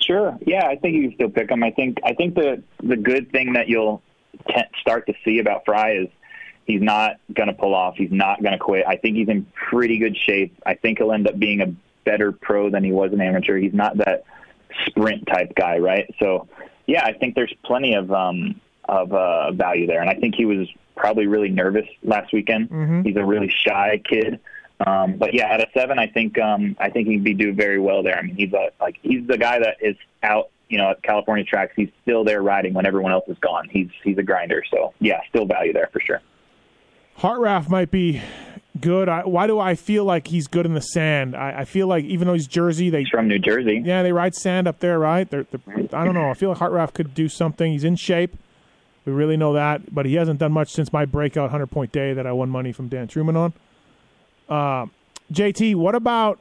Sure. 0.00 0.38
Yeah, 0.46 0.66
I 0.66 0.76
think 0.76 0.94
you 0.96 1.02
can 1.08 1.14
still 1.14 1.28
pick 1.30 1.50
him. 1.50 1.62
I 1.62 1.70
think 1.72 1.98
I 2.04 2.14
think 2.14 2.34
the 2.34 2.62
the 2.82 2.96
good 2.96 3.30
thing 3.32 3.52
that 3.52 3.68
you'll 3.68 4.00
t- 4.48 4.54
start 4.80 5.06
to 5.08 5.14
see 5.24 5.38
about 5.40 5.64
Frye 5.66 5.96
is 5.96 6.08
he's 6.64 6.80
not 6.80 7.16
going 7.34 7.48
to 7.48 7.54
pull 7.54 7.74
off. 7.74 7.96
He's 7.96 8.10
not 8.12 8.40
going 8.42 8.52
to 8.52 8.58
quit. 8.58 8.84
I 8.86 8.96
think 8.96 9.16
he's 9.16 9.28
in 9.28 9.46
pretty 9.54 9.98
good 9.98 10.16
shape. 10.16 10.56
I 10.64 10.74
think 10.74 10.98
he'll 10.98 11.12
end 11.12 11.28
up 11.28 11.38
being 11.38 11.60
a 11.60 11.74
better 12.06 12.32
pro 12.32 12.70
than 12.70 12.82
he 12.82 12.92
was 12.92 13.12
an 13.12 13.20
amateur. 13.20 13.58
He's 13.58 13.74
not 13.74 13.98
that 13.98 14.24
sprint 14.86 15.26
type 15.26 15.54
guy, 15.54 15.78
right? 15.78 16.08
So, 16.18 16.48
yeah, 16.86 17.04
I 17.04 17.12
think 17.12 17.34
there's 17.34 17.52
plenty 17.64 17.94
of 17.94 18.10
um 18.10 18.58
of 18.88 19.12
uh, 19.12 19.52
value 19.52 19.86
there, 19.86 20.00
and 20.00 20.08
I 20.08 20.14
think 20.14 20.34
he 20.34 20.46
was 20.46 20.66
probably 20.96 21.26
really 21.26 21.50
nervous 21.50 21.86
last 22.02 22.32
weekend. 22.32 22.70
He's 23.04 23.16
a 23.16 23.24
really 23.24 23.52
shy 23.66 24.00
kid. 24.08 24.40
Um, 24.84 25.16
but 25.16 25.34
yeah, 25.34 25.48
at 25.52 25.60
a 25.60 25.66
seven, 25.74 25.98
I 25.98 26.06
think 26.06 26.38
um, 26.38 26.76
I 26.78 26.90
think 26.90 27.08
he'd 27.08 27.24
be 27.24 27.34
do 27.34 27.52
very 27.52 27.78
well 27.78 28.02
there. 28.02 28.18
I 28.18 28.22
mean, 28.22 28.36
he's 28.36 28.52
a, 28.52 28.70
like 28.80 28.96
he's 29.02 29.26
the 29.26 29.38
guy 29.38 29.58
that 29.58 29.76
is 29.80 29.96
out, 30.22 30.50
you 30.68 30.78
know, 30.78 30.90
at 30.90 31.02
California 31.02 31.44
tracks. 31.44 31.72
He's 31.76 31.88
still 32.02 32.24
there 32.24 32.42
riding 32.42 32.74
when 32.74 32.86
everyone 32.86 33.12
else 33.12 33.24
is 33.28 33.38
gone. 33.38 33.68
He's 33.70 33.88
he's 34.04 34.18
a 34.18 34.22
grinder. 34.22 34.62
So 34.70 34.92
yeah, 35.00 35.20
still 35.30 35.46
value 35.46 35.72
there 35.72 35.88
for 35.92 36.00
sure. 36.00 36.20
Hartraff 37.18 37.70
might 37.70 37.90
be 37.90 38.20
good. 38.80 39.08
I, 39.08 39.22
why 39.22 39.46
do 39.46 39.58
I 39.58 39.74
feel 39.74 40.04
like 40.04 40.28
he's 40.28 40.46
good 40.46 40.66
in 40.66 40.74
the 40.74 40.80
sand? 40.80 41.34
I, 41.36 41.60
I 41.60 41.64
feel 41.64 41.86
like 41.86 42.04
even 42.04 42.26
though 42.28 42.34
he's 42.34 42.46
Jersey, 42.46 42.90
they 42.90 43.00
He's 43.00 43.08
from 43.08 43.28
New 43.28 43.38
Jersey. 43.38 43.82
yeah 43.84 44.02
they 44.02 44.12
ride 44.12 44.34
sand 44.34 44.66
up 44.68 44.80
there, 44.80 44.98
right? 44.98 45.28
They're, 45.28 45.44
they're, 45.44 45.60
I 45.92 46.04
don't 46.04 46.14
know. 46.14 46.30
I 46.30 46.34
feel 46.34 46.50
like 46.50 46.58
Hartraff 46.58 46.92
could 46.94 47.14
do 47.14 47.28
something. 47.28 47.72
He's 47.72 47.84
in 47.84 47.96
shape. 47.96 48.36
We 49.04 49.12
really 49.12 49.36
know 49.36 49.52
that, 49.52 49.94
but 49.94 50.04
he 50.06 50.14
hasn't 50.14 50.40
done 50.40 50.52
much 50.52 50.72
since 50.72 50.92
my 50.92 51.04
breakout 51.04 51.50
hundred 51.50 51.68
point 51.68 51.92
day 51.92 52.12
that 52.12 52.26
I 52.26 52.32
won 52.32 52.50
money 52.50 52.72
from 52.72 52.88
Dan 52.88 53.06
Truman 53.08 53.36
on. 53.36 53.52
Uh, 54.48 54.86
JT, 55.32 55.76
what 55.76 55.94
about 55.94 56.40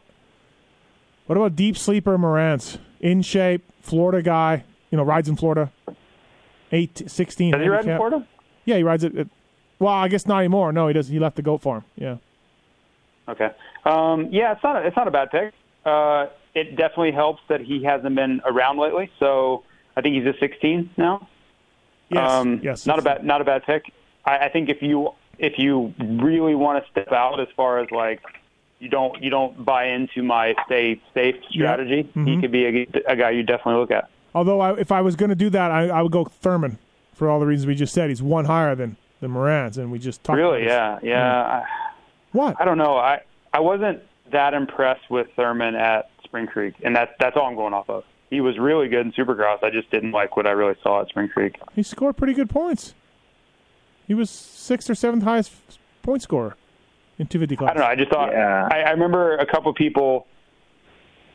what 1.28 1.38
about 1.38 1.56
deep 1.56 1.78
sleeper 1.78 2.18
Morantz? 2.18 2.78
In 3.00 3.22
shape, 3.22 3.64
Florida 3.82 4.22
guy. 4.22 4.64
You 4.92 4.98
know, 4.98 5.04
rides 5.04 5.28
in 5.28 5.36
Florida. 5.36 5.72
Eight, 6.72 7.10
16 7.10 7.52
Does 7.52 7.62
he 7.62 7.68
ride 7.68 7.86
in. 7.86 7.98
Florida? 7.98 8.28
Yeah, 8.66 8.78
he 8.78 8.84
rides 8.84 9.04
it. 9.04 9.16
it 9.16 9.28
well, 9.80 9.94
I 9.94 10.08
guess 10.08 10.26
not 10.26 10.40
anymore. 10.40 10.72
No, 10.72 10.88
he 10.88 10.94
does. 10.94 11.08
He 11.08 11.20
left 11.20 11.36
the 11.36 11.42
goat 11.42 11.62
farm. 11.62 11.84
Yeah. 11.96 12.18
Okay. 13.28 13.50
Um, 13.86 14.30
yeah, 14.32 14.52
it's 14.54 14.64
not 14.64 14.76
a, 14.78 14.86
it's 14.88 14.96
not 14.96 15.08
a 15.08 15.12
bad 15.12 15.32
pick. 15.32 15.54
Uh, 15.86 16.28
it 16.54 16.76
definitely 16.76 17.12
helps 17.12 17.42
that 17.50 17.62
he 17.62 17.84
hasn't 17.84 18.16
been 18.16 18.42
around 18.46 18.78
lately. 18.78 19.10
So 19.20 19.64
I 19.96 20.02
think 20.02 20.16
he's 20.16 20.26
a 20.26 20.38
16 20.40 20.92
now. 20.98 21.28
Yes. 22.10 22.32
Um, 22.32 22.60
yes. 22.64 22.86
Not 22.86 23.00
a 23.00 23.02
bad 23.02 23.24
not 23.26 23.42
a 23.42 23.44
bad 23.44 23.64
pick. 23.66 23.92
I, 24.26 24.38
I 24.46 24.50
think 24.50 24.70
if 24.70 24.82
you 24.82 25.12
if 25.40 25.54
you 25.58 25.94
really 26.00 26.56
want 26.56 26.84
to 26.84 26.90
step 26.92 27.12
out 27.12 27.40
as 27.40 27.48
far 27.56 27.80
as 27.80 27.90
like 27.92 28.22
you 28.80 28.90
don't 28.90 29.22
you 29.24 29.30
don't 29.30 29.66
buy 29.66 29.86
into 29.88 30.22
my 30.22 30.54
stay 30.66 31.02
safe 31.14 31.36
strategy, 31.50 32.08
Mhm. 32.16 32.28
he 32.28 32.42
could 32.42 32.52
be 32.52 32.66
a, 32.66 32.88
a 33.12 33.16
guy 33.16 33.32
you 33.32 33.42
definitely 33.44 33.80
look 33.82 33.92
at. 33.92 34.10
Although 34.36 34.60
I, 34.62 34.78
if 34.78 34.92
I 34.92 35.02
was 35.02 35.16
going 35.16 35.30
to 35.30 35.36
do 35.36 35.50
that, 35.52 35.72
I, 35.72 35.88
I 35.88 36.02
would 36.02 36.12
go 36.12 36.26
Thurman 36.26 36.78
for 37.16 37.30
all 37.30 37.40
the 37.40 37.46
reasons 37.48 37.68
we 37.68 37.76
just 37.76 37.94
said. 37.94 38.10
He's 38.10 38.22
one 38.22 38.46
higher 38.46 38.76
than 38.76 38.98
than 39.22 39.32
Morans, 39.32 39.78
and 39.78 39.92
we 39.92 39.98
just 39.98 40.24
talked. 40.24 40.38
Really, 40.38 40.66
yeah, 40.66 41.00
yeah. 41.02 41.42
I, 41.44 41.64
What? 42.36 42.58
I 42.60 42.66
don't 42.66 42.78
know. 42.78 42.98
I 42.98 43.22
I 43.54 43.62
wasn't 43.62 44.02
that 44.32 44.54
impressed 44.54 45.10
with 45.10 45.28
Thurman 45.38 45.76
at 45.76 46.10
Spring 46.26 46.48
Creek, 46.48 46.74
and 46.84 46.94
that's 46.96 47.12
that's 47.20 47.38
all 47.38 47.46
I'm 47.48 47.56
going 47.56 47.74
off 47.74 47.90
of. 47.90 48.04
He 48.30 48.42
was 48.42 48.58
really 48.60 48.90
good 48.90 49.06
in 49.06 49.14
Supercross. 49.14 49.64
I 49.64 49.70
just 49.70 49.90
didn't 49.90 50.12
like 50.12 50.36
what 50.36 50.46
I 50.46 50.52
really 50.52 50.76
saw 50.84 51.02
at 51.02 51.08
Spring 51.08 51.30
Creek. 51.30 51.56
He 51.76 51.82
scored 51.84 52.18
pretty 52.18 52.34
good 52.34 52.50
points. 52.50 52.94
He 54.06 54.14
was 54.14 54.30
sixth 54.30 54.90
or 54.90 54.96
seventh 54.96 55.24
highest 55.24 55.54
point 56.04 56.22
scorer 56.24 56.58
in 57.18 57.28
250 57.28 57.56
class. 57.56 57.72
I 57.72 57.74
don't 57.74 57.84
know. 57.84 57.88
I 57.90 57.96
just 57.96 58.12
thought 58.12 58.32
Yeah. 58.32 58.68
I, 58.70 58.82
I 58.82 58.90
remember 58.92 59.38
a 59.38 59.46
couple 59.46 59.74
people 59.74 60.28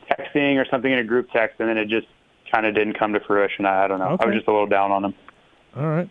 texting 0.09 0.57
or 0.57 0.65
something 0.69 0.91
in 0.91 0.99
a 0.99 1.03
group 1.03 1.31
text, 1.31 1.59
and 1.59 1.67
then 1.67 1.77
it 1.77 1.87
just 1.87 2.07
kind 2.51 2.65
of 2.67 2.75
didn't 2.75 2.93
come 2.93 3.13
to 3.13 3.19
fruition. 3.21 3.65
I, 3.65 3.85
I 3.85 3.87
don't 3.87 3.99
know. 3.99 4.17
I 4.19 4.25
was 4.25 4.35
just 4.35 4.47
a 4.47 4.51
little 4.51 4.67
down 4.67 4.91
on 4.91 5.05
him. 5.05 5.13
All 5.75 5.87
right. 5.87 6.09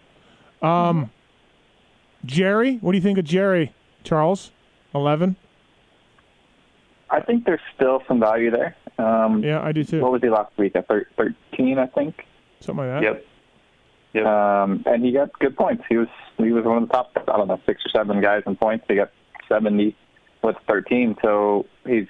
Um, 0.62 1.10
Jerry, 2.24 2.76
what 2.80 2.92
do 2.92 2.98
you 2.98 3.02
think 3.02 3.18
of 3.18 3.24
Jerry 3.24 3.72
Charles? 4.04 4.50
11. 4.94 5.36
I 7.10 7.20
think 7.20 7.44
there's 7.44 7.60
still 7.74 8.02
some 8.06 8.20
value 8.20 8.50
there. 8.50 8.76
Um, 8.98 9.42
Yeah, 9.42 9.60
I 9.62 9.72
do 9.72 9.82
too. 9.84 10.00
What 10.00 10.12
was 10.12 10.22
he 10.22 10.28
last 10.28 10.56
week? 10.56 10.76
At 10.76 10.86
thir- 10.86 11.06
13, 11.16 11.78
I 11.78 11.86
think. 11.86 12.14
Something 12.60 12.86
like 12.88 13.00
that. 13.00 13.02
Yep. 13.02 13.26
Yep. 14.12 14.26
Um, 14.26 14.82
and 14.86 15.04
he 15.04 15.12
got 15.12 15.32
good 15.38 15.56
points. 15.56 15.84
He 15.88 15.96
was 15.96 16.08
he 16.36 16.50
was 16.52 16.64
one 16.64 16.82
of 16.82 16.88
the 16.88 16.92
top, 16.92 17.12
I 17.16 17.36
don't 17.36 17.48
know, 17.48 17.60
six 17.66 17.80
or 17.86 17.90
seven 17.90 18.20
guys 18.20 18.42
in 18.46 18.56
points. 18.56 18.84
He 18.88 18.96
got 18.96 19.10
70 19.48 19.94
with 20.42 20.56
13. 20.68 21.16
So 21.22 21.66
he's 21.86 22.06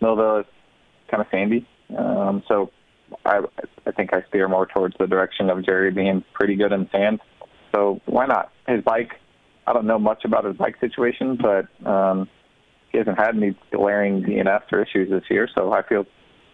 Millville 0.00 0.38
is 0.40 0.46
kind 1.10 1.20
of 1.20 1.26
sandy. 1.30 1.66
Um, 1.96 2.42
so 2.48 2.70
I 3.26 3.40
I 3.86 3.92
think 3.92 4.14
I 4.14 4.22
steer 4.28 4.48
more 4.48 4.66
towards 4.66 4.96
the 4.98 5.06
direction 5.06 5.50
of 5.50 5.64
Jerry 5.64 5.90
being 5.90 6.24
pretty 6.32 6.56
good 6.56 6.72
in 6.72 6.88
sand. 6.90 7.20
So 7.74 8.00
why 8.06 8.26
not? 8.26 8.50
His 8.66 8.82
bike. 8.82 9.12
I 9.66 9.72
don't 9.72 9.86
know 9.86 9.98
much 9.98 10.24
about 10.24 10.44
his 10.44 10.56
bike 10.56 10.78
situation, 10.80 11.38
but 11.40 11.68
um, 11.86 12.28
he 12.90 12.98
hasn't 12.98 13.18
had 13.18 13.36
any 13.36 13.56
glaring 13.70 14.22
DNFs 14.22 14.72
or 14.72 14.82
issues 14.82 15.10
this 15.10 15.24
year. 15.30 15.48
So 15.54 15.72
I 15.72 15.82
feel 15.82 16.04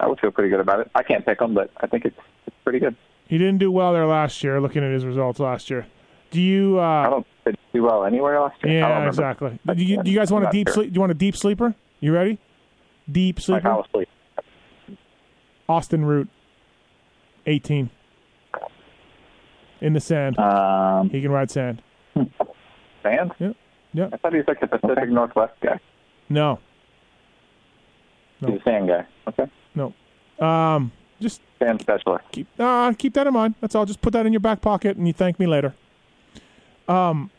I 0.00 0.06
would 0.06 0.20
feel 0.20 0.30
pretty 0.30 0.50
good 0.50 0.60
about 0.60 0.80
it. 0.80 0.90
I 0.94 1.02
can't 1.02 1.24
pick 1.24 1.40
him, 1.40 1.54
but 1.54 1.70
I 1.78 1.86
think 1.86 2.04
it's 2.04 2.18
it's 2.46 2.56
pretty 2.64 2.78
good. 2.78 2.96
He 3.26 3.38
didn't 3.38 3.58
do 3.58 3.70
well 3.70 3.92
there 3.92 4.06
last 4.06 4.42
year, 4.42 4.60
looking 4.60 4.82
at 4.82 4.92
his 4.92 5.04
results 5.04 5.38
last 5.38 5.70
year. 5.70 5.86
Do 6.30 6.40
you. 6.40 6.78
Uh, 6.78 6.82
I 6.82 7.10
don't 7.10 7.26
did 7.44 7.58
do 7.72 7.82
well 7.82 8.04
anywhere 8.04 8.40
last 8.40 8.62
year. 8.62 8.78
Yeah, 8.78 9.06
exactly. 9.06 9.58
Do 9.66 9.82
you, 9.82 10.02
do 10.02 10.10
you 10.10 10.18
guys 10.18 10.30
want 10.30 10.46
a 10.46 10.50
deep 10.50 10.68
sure. 10.68 10.74
sleep? 10.74 10.92
Do 10.92 10.94
you 10.94 11.00
want 11.00 11.12
a 11.12 11.14
deep 11.14 11.36
sleeper? 11.36 11.74
You 12.00 12.12
ready? 12.12 12.38
Deep 13.10 13.40
sleeper? 13.40 13.62
how 13.62 13.82
asleep. 13.82 14.08
Austin 15.68 16.04
Root, 16.04 16.28
18. 17.46 17.90
In 19.80 19.92
the 19.92 20.00
sand. 20.00 20.38
Um, 20.38 21.10
He 21.10 21.20
can 21.20 21.30
ride 21.30 21.50
sand. 21.50 21.82
Sand? 23.16 23.32
Yep. 23.38 23.56
Yep. 23.94 24.10
I 24.12 24.16
thought 24.18 24.32
he 24.32 24.38
was 24.38 24.48
like 24.48 24.60
the 24.60 24.66
Pacific 24.66 24.98
Okay. 24.98 25.10
Northwest 25.12 25.54
guy. 25.62 25.80
No. 26.28 26.58
He's 28.40 28.60
a 28.60 28.62
sand 28.62 28.88
guy. 28.88 29.06
Okay. 29.28 29.50
No. 29.74 29.94
Um, 30.44 30.92
just 31.20 31.40
Sand 31.58 31.80
specialist. 31.80 32.24
keep 32.30 32.46
uh, 32.58 32.92
keep 32.96 33.14
that 33.14 33.26
in 33.26 33.32
mind. 33.32 33.54
That's 33.60 33.74
all. 33.74 33.84
Just 33.86 34.00
put 34.00 34.12
that 34.12 34.26
in 34.26 34.32
your 34.32 34.40
back 34.40 34.60
pocket, 34.60 34.96
and 34.96 35.06
you 35.06 35.12
thank 35.12 35.40
me 35.40 35.46
later. 35.46 35.74
Um, 36.86 37.30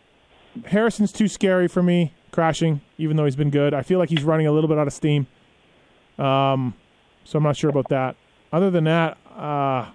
Harrison's 0.65 1.11
too 1.13 1.27
scary 1.27 1.67
for 1.67 1.81
me 1.81 2.13
crashing, 2.31 2.81
even 2.97 3.15
though 3.15 3.25
he's 3.25 3.35
been 3.37 3.49
good. 3.51 3.73
I 3.73 3.81
feel 3.81 3.97
like 3.99 4.09
he's 4.09 4.23
running 4.23 4.47
a 4.47 4.51
little 4.51 4.67
bit 4.67 4.77
out 4.77 4.87
of 4.87 4.93
steam. 4.93 5.27
Um, 6.17 6.73
so 7.23 7.37
I'm 7.37 7.43
not 7.43 7.55
sure 7.55 7.69
about 7.69 7.87
that. 7.89 8.15
Other 8.51 8.69
than 8.69 8.83
that, 8.85 9.17
uh, 9.37 9.89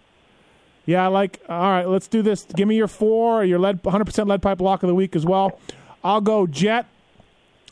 yeah, 0.86 1.04
I 1.04 1.08
like. 1.08 1.40
All 1.48 1.70
right, 1.70 1.88
let's 1.88 2.08
do 2.08 2.22
this. 2.22 2.44
Give 2.44 2.68
me 2.68 2.76
your 2.76 2.88
four, 2.88 3.44
your 3.44 3.58
lead, 3.58 3.82
100% 3.82 4.26
lead 4.26 4.42
pipe 4.42 4.60
lock 4.60 4.82
of 4.82 4.88
the 4.88 4.94
week 4.94 5.16
as 5.16 5.24
well. 5.24 5.58
I'll 6.02 6.20
go 6.20 6.46
Jett, 6.46 6.86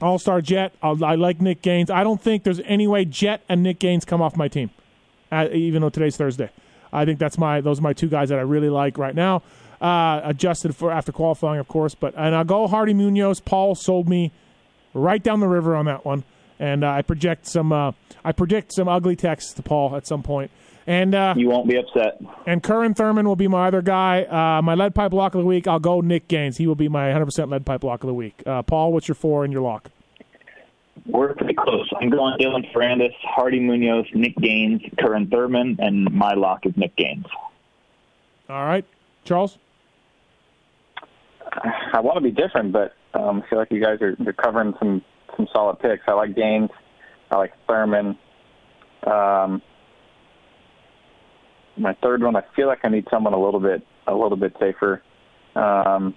All 0.00 0.18
Star 0.18 0.40
Jett. 0.40 0.74
I'll, 0.82 1.04
I 1.04 1.16
like 1.16 1.40
Nick 1.40 1.62
Gaines. 1.62 1.90
I 1.90 2.04
don't 2.04 2.20
think 2.20 2.44
there's 2.44 2.60
any 2.60 2.86
way 2.86 3.04
Jett 3.04 3.42
and 3.48 3.62
Nick 3.62 3.78
Gaines 3.78 4.04
come 4.04 4.22
off 4.22 4.36
my 4.36 4.48
team 4.48 4.70
uh, 5.32 5.48
even 5.50 5.82
though 5.82 5.88
today's 5.88 6.16
Thursday. 6.16 6.50
I 6.92 7.04
think 7.04 7.18
that's 7.18 7.38
my 7.38 7.60
those 7.60 7.80
are 7.80 7.82
my 7.82 7.94
two 7.94 8.08
guys 8.08 8.28
that 8.28 8.38
I 8.38 8.42
really 8.42 8.68
like 8.68 8.98
right 8.98 9.14
now. 9.14 9.42
Uh, 9.80 10.20
adjusted 10.22 10.76
for 10.76 10.92
after 10.92 11.10
qualifying, 11.10 11.58
of 11.58 11.66
course, 11.66 11.94
but 11.94 12.14
and 12.16 12.36
I'll 12.36 12.44
go 12.44 12.68
Hardy 12.68 12.94
Munoz. 12.94 13.40
Paul 13.40 13.74
sold 13.74 14.08
me 14.08 14.30
right 14.94 15.20
down 15.20 15.40
the 15.40 15.48
river 15.48 15.74
on 15.74 15.86
that 15.86 16.04
one, 16.04 16.22
and 16.60 16.84
uh, 16.84 16.90
I 16.90 17.02
project 17.02 17.46
some 17.46 17.72
uh, 17.72 17.92
I 18.24 18.32
predict 18.32 18.74
some 18.74 18.86
ugly 18.88 19.16
texts 19.16 19.54
to 19.54 19.62
Paul 19.62 19.96
at 19.96 20.06
some 20.06 20.22
point. 20.22 20.50
And 20.86 21.14
uh, 21.14 21.34
you 21.36 21.48
won't 21.48 21.68
be 21.68 21.76
upset. 21.76 22.20
and 22.46 22.62
Curren 22.62 22.94
Thurman 22.94 23.26
will 23.28 23.36
be 23.36 23.46
my 23.46 23.68
other 23.68 23.82
guy. 23.82 24.22
Uh, 24.24 24.60
my 24.62 24.74
lead 24.74 24.94
pipe 24.94 25.12
lock 25.12 25.34
of 25.34 25.40
the 25.40 25.46
week. 25.46 25.68
I'll 25.68 25.78
go 25.78 26.00
Nick 26.00 26.26
Gaines. 26.28 26.56
He 26.56 26.66
will 26.66 26.74
be 26.74 26.88
my 26.88 27.10
100% 27.10 27.50
lead 27.50 27.64
pipe 27.64 27.84
lock 27.84 28.02
of 28.02 28.08
the 28.08 28.14
week. 28.14 28.42
Uh, 28.44 28.62
Paul, 28.62 28.92
what's 28.92 29.06
your 29.06 29.14
four 29.14 29.44
and 29.44 29.52
your 29.52 29.62
lock? 29.62 29.90
We're 31.06 31.34
pretty 31.34 31.54
close. 31.54 31.88
I'm 32.00 32.10
going 32.10 32.36
Dylan 32.38 32.70
Ferrandis, 32.72 33.14
Hardy 33.22 33.60
Munoz, 33.60 34.06
Nick 34.14 34.36
Gaines, 34.36 34.82
Curren 35.00 35.28
Thurman, 35.28 35.76
and 35.80 36.04
my 36.12 36.34
lock 36.34 36.66
is 36.66 36.76
Nick 36.76 36.94
Gaines. 36.96 37.26
All 38.48 38.64
right, 38.64 38.84
Charles. 39.24 39.58
I 41.94 42.00
want 42.00 42.16
to 42.16 42.20
be 42.20 42.30
different, 42.30 42.72
but 42.72 42.94
um, 43.14 43.42
I 43.44 43.50
feel 43.50 43.58
like 43.58 43.70
you 43.70 43.82
guys 43.82 44.00
are 44.00 44.14
you're 44.18 44.32
covering 44.32 44.74
some 44.78 45.02
some 45.36 45.46
solid 45.52 45.78
picks. 45.80 46.02
I 46.06 46.12
like 46.12 46.34
Gaines. 46.36 46.70
I 47.30 47.36
like 47.36 47.52
Thurman. 47.68 48.18
Um, 49.06 49.62
my 51.76 51.94
third 52.02 52.22
one, 52.22 52.36
I 52.36 52.42
feel 52.54 52.66
like 52.66 52.80
I 52.84 52.88
need 52.88 53.06
someone 53.10 53.32
a 53.34 53.42
little 53.42 53.60
bit 53.60 53.82
a 54.06 54.14
little 54.14 54.36
bit 54.36 54.54
safer. 54.60 55.02
Um, 55.54 56.14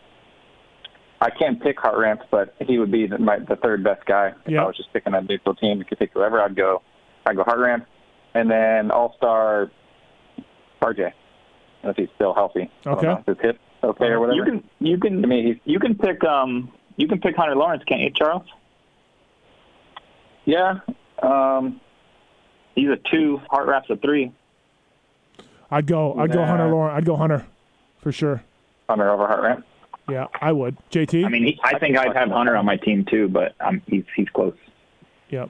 I 1.22 1.30
can't 1.30 1.62
pick 1.62 1.80
Hart 1.80 1.98
Ramp, 1.98 2.22
but 2.32 2.56
he 2.62 2.78
would 2.78 2.92
be 2.92 3.08
the, 3.08 3.18
my, 3.18 3.40
the 3.40 3.56
third 3.56 3.84
best 3.84 4.06
guy 4.06 4.34
if 4.46 4.52
Yeah. 4.52 4.64
I 4.64 4.66
was 4.68 4.76
just 4.76 4.92
picking 4.92 5.14
a 5.14 5.22
neutral 5.22 5.56
team. 5.56 5.78
You 5.80 5.86
could 5.86 6.00
pick 6.00 6.12
whoever 6.14 6.42
I'd 6.42 6.56
go. 6.56 6.82
I'd 7.26 7.36
go 7.36 7.44
Hart 7.44 7.60
Ramp, 7.60 7.86
and 8.34 8.50
then 8.52 8.92
All 8.92 9.14
Star 9.18 9.72
RJ, 10.82 11.12
if 11.84 11.96
he's 11.96 12.10
still 12.16 12.34
healthy. 12.34 12.70
Okay. 12.86 13.06
know, 13.08 13.24
His 13.26 13.38
hip 13.42 13.60
okay 13.84 14.06
or 14.06 14.20
whatever. 14.20 14.36
You 14.36 14.44
can 14.44 14.64
you 14.80 14.98
can 15.00 15.24
I 15.24 15.28
mean, 15.28 15.46
he's 15.48 15.58
you 15.64 15.80
can 15.80 15.96
pick 15.96 16.24
um 16.24 16.72
you 16.98 17.08
can 17.08 17.20
pick 17.20 17.36
Hunter 17.36 17.56
Lawrence, 17.56 17.84
can't 17.86 18.02
you, 18.02 18.12
Charles? 18.12 18.44
Yeah. 20.46 20.80
Um, 21.22 21.82
He's 22.76 22.90
a 22.90 22.98
two, 22.98 23.40
Heart 23.50 23.68
Rap's 23.70 23.90
a 23.90 23.96
three. 23.96 24.32
I'd 25.72 25.88
go. 25.88 26.14
I'd 26.20 26.32
go 26.32 26.46
Hunter 26.46 26.68
Lauren. 26.70 26.96
I'd 26.96 27.06
go 27.06 27.16
Hunter 27.16 27.46
for 28.02 28.12
sure. 28.12 28.44
Hunter 28.90 29.10
over 29.10 29.26
Hart 29.28 29.64
Yeah, 30.10 30.28
I 30.42 30.52
would. 30.52 30.78
JT. 30.92 31.26
I 31.26 31.30
mean, 31.30 31.44
he, 31.46 31.60
I 31.64 31.80
think 31.80 31.98
I'd 31.98 32.16
have 32.16 32.30
Hunter 32.30 32.56
on 32.56 32.66
my 32.66 32.78
team 32.78 33.06
too, 33.10 33.28
but 33.28 33.56
um, 33.60 33.82
he's 33.88 34.04
he's 34.16 34.30
close. 34.30 34.56
Yep. 35.30 35.50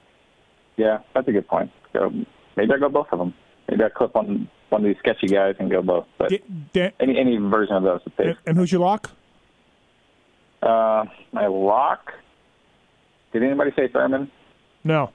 Yeah, 0.78 1.00
that's 1.14 1.28
a 1.28 1.32
good 1.32 1.48
point. 1.48 1.72
So 1.94 2.10
maybe 2.56 2.74
I 2.74 2.78
go 2.78 2.90
both 2.90 3.08
of 3.12 3.20
them. 3.20 3.34
Maybe 3.70 3.84
I 3.84 3.90
clip 3.90 4.16
on 4.16 4.50
one 4.70 4.82
of 4.82 4.86
these 4.88 4.98
sketchy 5.00 5.28
guys 5.28 5.56
and 5.60 5.70
go 5.70 5.82
both. 5.82 6.06
But 6.18 6.30
Da- 6.30 6.44
Dan- 6.74 6.92
any 7.00 7.18
any 7.20 7.38
version 7.38 7.76
of 7.76 7.84
those 7.84 8.02
safe. 8.18 8.20
and, 8.28 8.38
and 8.46 8.58
who's 8.58 8.72
your 8.72 8.82
lock? 8.82 9.12
Uh, 10.62 11.06
my 11.32 11.48
lock. 11.48 12.14
Did 13.34 13.44
anybody 13.44 13.72
say 13.76 13.88
Thurman? 13.90 14.32
No. 14.84 15.12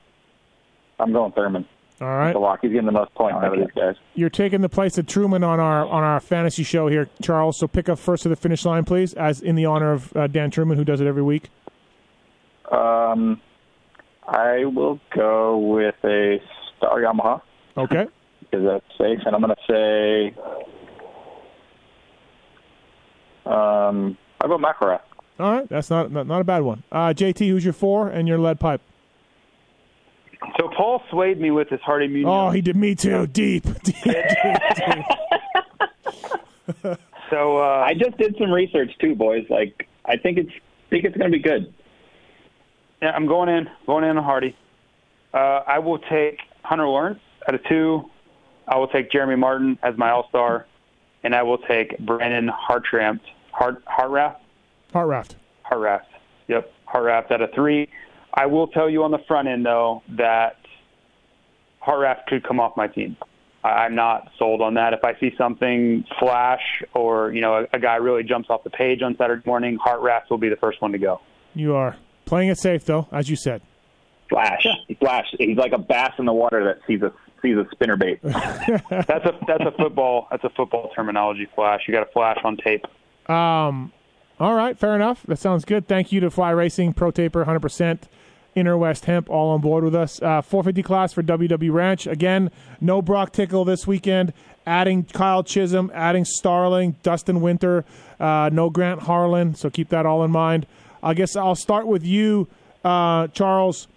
I'm 0.98 1.12
going 1.12 1.32
Thurman. 1.32 1.66
All 2.01 2.09
right. 2.09 2.34
Lock. 2.34 2.61
He's 2.62 2.70
getting 2.70 2.86
the 2.86 2.92
most 2.92 3.14
points 3.14 3.36
out 3.36 3.53
of 3.53 3.59
these 3.59 3.70
guys. 3.76 3.94
You're 4.14 4.30
taking 4.30 4.62
the 4.62 4.70
place 4.70 4.96
of 4.96 5.07
Truman 5.07 5.44
on 5.44 5.61
our 5.61 5.86
on 5.86 6.03
our 6.03 6.18
fantasy 6.18 6.62
show 6.62 6.88
here, 6.88 7.11
Charles. 7.20 7.59
So 7.59 7.68
pick 7.68 7.88
up 7.90 7.98
first 7.98 8.22
to 8.22 8.30
the 8.30 8.36
finish 8.36 8.64
line, 8.64 8.84
please, 8.84 9.12
as 9.14 9.42
in 9.42 9.55
the 9.55 9.66
honor 9.66 9.92
of 9.92 10.16
uh, 10.16 10.26
Dan 10.26 10.51
Truman, 10.51 10.78
who 10.78 10.84
does 10.84 11.01
it 11.03 11.07
every 11.07 11.22
week. 11.22 11.51
Um, 12.72 13.40
I 14.26 14.64
will 14.64 14.98
go 15.14 15.59
with 15.59 15.96
a 16.05 16.40
Star 16.78 17.01
Yamaha 17.01 17.42
Okay. 17.76 18.07
because 18.40 18.64
that's 18.64 18.98
safe, 18.98 19.18
and 19.26 19.34
I'm 19.34 19.42
going 19.42 19.55
to 19.55 19.62
say. 19.68 20.34
Um, 23.44 24.16
I'll 24.40 24.48
go 24.48 24.59
McElrath. 24.59 25.01
All 25.38 25.53
right. 25.53 25.68
That's 25.68 25.90
not 25.90 26.11
not, 26.11 26.26
not 26.26 26.40
a 26.40 26.44
bad 26.44 26.62
one. 26.62 26.82
Uh, 26.90 27.09
JT, 27.09 27.48
who's 27.48 27.64
your 27.64 27.72
four 27.74 28.09
and 28.09 28.26
your 28.26 28.38
lead 28.38 28.59
pipe? 28.59 28.80
So 30.59 30.68
Paul 30.76 31.03
swayed 31.11 31.41
me 31.41 31.51
with 31.51 31.68
his 31.68 31.80
Hardy 31.80 32.09
Munoz. 32.09 32.28
Oh, 32.28 32.51
he 32.51 32.61
did 32.61 32.76
me 32.76 32.95
too. 32.95 33.26
Deep. 33.26 33.64
deep, 33.82 34.03
deep, 34.03 34.14
deep. 36.84 36.97
so 37.30 37.59
uh, 37.59 37.84
I 37.86 37.95
just 37.95 38.16
did 38.16 38.36
some 38.38 38.51
research 38.51 38.91
too, 39.01 39.14
boys. 39.14 39.45
Like 39.51 39.88
I 40.05 40.16
think 40.16 40.38
it's 40.38 40.53
think 40.88 41.05
it's 41.05 41.16
going 41.16 41.30
to 41.30 41.36
be 41.36 41.43
good. 41.43 41.72
yeah, 43.01 43.11
I'm 43.11 43.26
going 43.26 43.49
in, 43.49 43.68
going 43.86 44.05
in 44.05 44.16
on 44.16 44.24
Hardy. 44.24 44.57
Uh, 45.32 45.62
I 45.66 45.78
will 45.78 45.99
take 45.99 46.41
Hunter 46.62 46.86
Lawrence 46.86 47.20
at 47.47 47.55
a 47.55 47.59
two. 47.59 48.11
I 48.66 48.76
will 48.76 48.88
take 48.88 49.11
Jeremy 49.11 49.36
Martin 49.36 49.78
as 49.82 49.97
my 49.97 50.11
All 50.11 50.28
Star, 50.28 50.66
and 51.22 51.34
I 51.34 51.43
will 51.43 51.59
take 51.59 51.99
Brandon 51.99 52.49
Hartramp, 52.49 53.20
Hart 53.53 53.84
Hartrath, 53.84 54.36
Heart 54.93 55.09
raft. 55.09 55.36
Hartranft. 55.64 56.07
Yep, 56.49 56.72
Hartranft 56.93 57.30
at 57.30 57.41
a 57.41 57.49
three. 57.49 57.88
I 58.33 58.47
will 58.47 58.68
tell 58.68 58.89
you 58.89 59.05
on 59.05 59.11
the 59.11 59.20
front 59.26 59.49
end 59.49 59.64
though 59.64 60.03
that 60.16 60.57
Hartranft 61.87 62.26
could 62.26 62.47
come 62.47 62.61
off 62.61 62.76
my 62.76 62.87
team. 62.87 63.16
I'm 63.62 63.95
not 63.95 64.31
sold 64.39 64.62
on 64.62 64.74
that. 64.74 64.95
If 64.95 65.05
I 65.05 65.18
see 65.20 65.33
something 65.37 66.05
flash 66.18 66.62
or 66.95 67.33
you 67.33 67.41
know 67.41 67.66
a, 67.72 67.76
a 67.76 67.81
guy 67.81 67.97
really 67.97 68.22
jumps 68.22 68.49
off 68.51 68.64
the 68.64 68.70
page 68.70 69.03
on 69.03 69.16
Saturday 69.16 69.43
morning, 69.45 69.78
Hartranft 69.78 70.31
will 70.31 70.39
be 70.39 70.49
the 70.49 70.57
first 70.57 70.81
one 70.81 70.93
to 70.93 70.99
go. 70.99 71.20
You 71.55 71.74
are 71.74 71.97
playing 72.24 72.49
it 72.49 72.59
safe 72.59 72.85
though, 72.85 73.09
as 73.12 73.28
you 73.28 73.37
said. 73.37 73.62
Flash, 74.28 74.64
flash. 75.01 75.26
He's 75.39 75.57
like 75.57 75.72
a 75.72 75.78
bass 75.78 76.12
in 76.18 76.24
the 76.24 76.33
water 76.33 76.64
that 76.64 76.78
sees 76.87 77.03
a 77.03 77.12
sees 77.43 77.57
a 77.57 77.66
spinner 77.72 77.97
bait. 77.97 78.20
that's 78.22 79.26
a 79.26 79.39
that's 79.47 79.64
a 79.64 79.72
football 79.76 80.28
that's 80.31 80.45
a 80.45 80.51
football 80.51 80.91
terminology. 80.95 81.49
Flash. 81.55 81.83
You 81.87 81.93
got 81.93 82.09
a 82.09 82.12
flash 82.12 82.39
on 82.45 82.57
tape. 82.57 82.87
Um, 83.28 83.93
all 84.39 84.55
right, 84.55 84.78
fair 84.78 84.95
enough. 84.95 85.22
That 85.26 85.39
sounds 85.39 85.64
good. 85.66 85.87
Thank 85.87 86.12
you 86.12 86.20
to 86.20 86.31
Fly 86.31 86.51
Racing, 86.51 86.95
Pro 86.95 87.11
Taper, 87.11 87.45
100%, 87.45 88.01
Inner 88.55 88.76
West 88.76 89.05
Hemp, 89.05 89.30
all 89.30 89.51
on 89.51 89.61
board 89.61 89.84
with 89.84 89.94
us. 89.94 90.20
Uh, 90.20 90.42
450 90.42 90.82
class 90.82 91.12
for 91.12 91.22
WW 91.22 91.72
Ranch. 91.72 92.07
Again, 92.07 92.51
no 92.80 93.01
Broc 93.01 93.32
Tickle 93.32 93.64
this 93.64 93.86
weekend. 93.86 94.32
Adding 94.66 95.05
Kyle 95.05 95.42
Chisholm, 95.42 95.90
adding 95.94 96.24
Starling, 96.24 96.96
Dustin 97.03 97.40
Winter, 97.40 97.84
uh, 98.18 98.51
no 98.53 98.70
Grant 98.70 99.03
Harlan. 99.03 99.55
So 99.55 99.70
keep 99.70 99.88
that 99.90 100.07
all 100.07 100.22
in 100.24 100.30
mind. 100.30 100.66
I 101.03 101.14
guess 101.14 101.36
I'll 101.36 101.55
start 101.55 101.86
with 101.86 102.05
you, 102.05 102.48
uh, 102.84 103.28
Charles. 103.28 103.88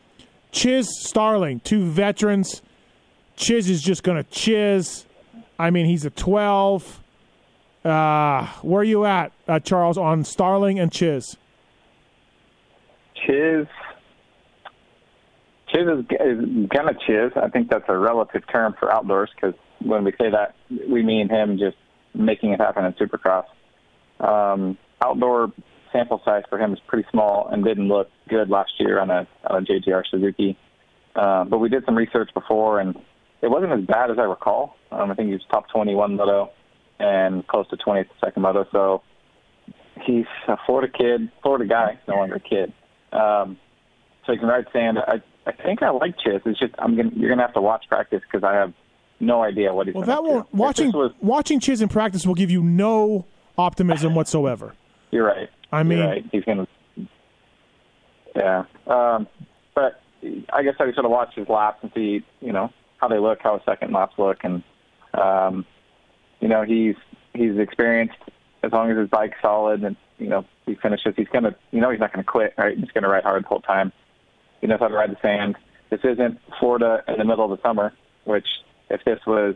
Chiz 0.52 0.88
Starling, 1.00 1.60
two 1.62 1.86
veterans. 1.86 2.62
Chiz 3.36 3.70
is 3.70 3.82
just 3.82 4.04
going 4.04 4.24
to 4.24 4.30
chiz. 4.30 5.06
I 5.58 5.72
mean, 5.72 5.86
he's 5.88 6.06
a 6.06 6.12
12. 6.12 7.02
Uh, 7.84 8.48
where 8.62 8.82
are 8.82 8.84
you 8.84 9.06
at, 9.06 9.34
uh, 9.48 9.60
Charles, 9.60 9.98
on 9.98 10.24
Starling 10.24 10.80
and 10.80 10.92
Chiz? 10.92 11.36
Chiz. 13.16 13.68
Chiz 15.74 15.84
is, 15.88 16.06
is 16.12 16.40
of 16.40 17.00
chiz. 17.08 17.32
I 17.36 17.50
think 17.50 17.70
that's 17.70 17.86
a 17.88 17.98
relative 17.98 18.44
term 18.52 18.76
for 18.80 18.92
outdoors 18.92 19.30
because 19.36 19.56
when 19.80 20.04
we 20.04 20.12
say 20.12 20.30
that, 20.32 20.56
we 20.70 21.02
mean 21.04 21.30
him 21.30 21.58
just 21.58 21.78
making 22.14 22.52
it 22.52 22.60
happen 22.60 22.86
in 22.86 22.94
Supercross. 22.94 23.46
Um, 24.20 24.78
outdoor 25.04 25.52
sample 25.92 26.22
size 26.24 26.44
for 26.50 26.60
him 26.60 26.74
is 26.74 26.80
pretty 26.88 27.08
small 27.12 27.48
and 27.52 27.64
didn't 27.64 27.88
look 27.88 28.10
good 28.30 28.50
last 28.50 28.72
year 28.80 29.00
on 29.00 29.10
a, 29.10 29.28
on 29.50 29.64
a 29.64 29.66
JGR 29.66 30.04
Suzuki. 30.10 30.58
Uh, 31.16 31.44
but 31.44 31.60
we 31.60 31.70
did 31.70 31.86
some 31.86 31.96
research 31.96 32.30
before, 32.34 32.80
and 32.80 32.96
it 33.42 33.50
wasn't 33.50 33.72
as 33.72 33.86
bad 33.86 34.12
as 34.12 34.18
I 34.20 34.24
recall. 34.24 34.76
Um, 34.92 35.12
I 35.12 35.16
think 35.16 35.28
he 35.28 35.34
was 35.34 35.44
top 35.52 35.70
21 35.70 36.16
moto 36.16 36.52
and 37.00 37.46
close 37.48 37.68
to 37.70 37.78
20th 37.78 38.08
second 38.24 38.42
moto. 38.42 38.66
So 38.72 39.04
he's 40.06 40.26
a 40.48 40.58
Florida 40.66 40.92
kid, 40.96 41.32
Florida 41.42 41.66
guy, 41.66 42.00
no 42.08 42.16
longer 42.16 42.36
a 42.36 42.40
kid. 42.40 42.74
Um, 43.12 43.58
so 44.26 44.32
he 44.32 44.38
can 44.38 44.48
ride 44.48 44.66
sand. 44.74 44.98
I, 45.00 45.22
I 45.46 45.52
think 45.52 45.84
I 45.84 45.90
like 45.90 46.16
Chiz. 46.20 46.42
It's 46.46 46.60
just 46.60 46.74
I'm 46.80 46.96
gonna 46.96 47.12
you're 47.16 47.30
gonna 47.30 47.42
have 47.42 47.54
to 47.54 47.62
watch 47.62 47.86
practice 47.90 48.22
because 48.22 48.44
I 48.44 48.54
have 48.54 48.74
no 49.20 49.44
idea 49.44 49.74
what 49.74 49.88
he's. 49.88 49.96
Well, 49.96 50.06
that 50.06 50.24
do. 50.24 50.58
watching 50.58 50.92
was, 50.92 51.12
watching 51.22 51.60
Chiz 51.60 51.82
in 51.82 51.90
practice 51.90 52.26
will 52.26 52.36
give 52.36 52.52
you 52.52 52.62
no 52.62 53.26
optimism 53.58 54.16
whatsoever. 54.16 54.74
You're 55.12 55.26
right. 55.26 55.50
I 55.72 55.84
mean, 55.84 56.00
right. 56.00 56.26
he's 56.32 56.44
gonna. 56.44 56.68
Yeah, 58.36 58.64
um, 58.88 59.28
but 59.76 60.02
I 60.52 60.64
guess 60.64 60.76
I 60.80 60.92
sort 60.94 61.06
of 61.06 61.12
watch 61.12 61.36
his 61.36 61.48
laps 61.48 61.80
and 61.84 61.92
see, 61.94 62.24
you 62.42 62.52
know, 62.52 62.72
how 62.98 63.08
they 63.08 63.20
look, 63.20 63.40
how 63.42 63.54
his 63.54 63.66
second 63.66 63.94
laps 63.94 64.14
look, 64.18 64.38
and 64.44 64.64
um, 65.14 65.66
you 66.40 66.48
know, 66.48 66.64
he's 66.64 66.96
he's 67.34 67.58
experienced. 67.58 68.18
As 68.64 68.72
long 68.72 68.90
as 68.90 68.98
his 68.98 69.10
bike's 69.10 69.38
solid 69.42 69.84
and 69.84 69.98
you 70.18 70.28
know 70.28 70.46
he 70.66 70.76
finishes, 70.76 71.14
he's 71.18 71.28
gonna, 71.28 71.56
you 71.72 71.82
know, 71.82 71.90
he's 71.90 72.00
not 72.00 72.14
gonna 72.14 72.24
quit, 72.24 72.54
right? 72.58 72.78
He's 72.78 72.92
gonna 72.92 73.10
ride 73.10 73.24
hard 73.24 73.44
the 73.44 73.48
whole 73.48 73.62
time. 73.62 73.92
He 74.64 74.68
knows 74.68 74.80
how 74.80 74.88
to 74.88 74.94
ride 74.94 75.12
the 75.12 75.18
sand. 75.22 75.58
This 75.90 76.00
isn't 76.06 76.40
Florida 76.58 77.04
in 77.10 77.18
the 77.18 77.26
middle 77.26 77.44
of 77.52 77.60
the 77.60 77.62
summer, 77.68 77.92
which 78.24 78.48
if 78.90 79.04
this 79.04 79.20
was 79.28 79.56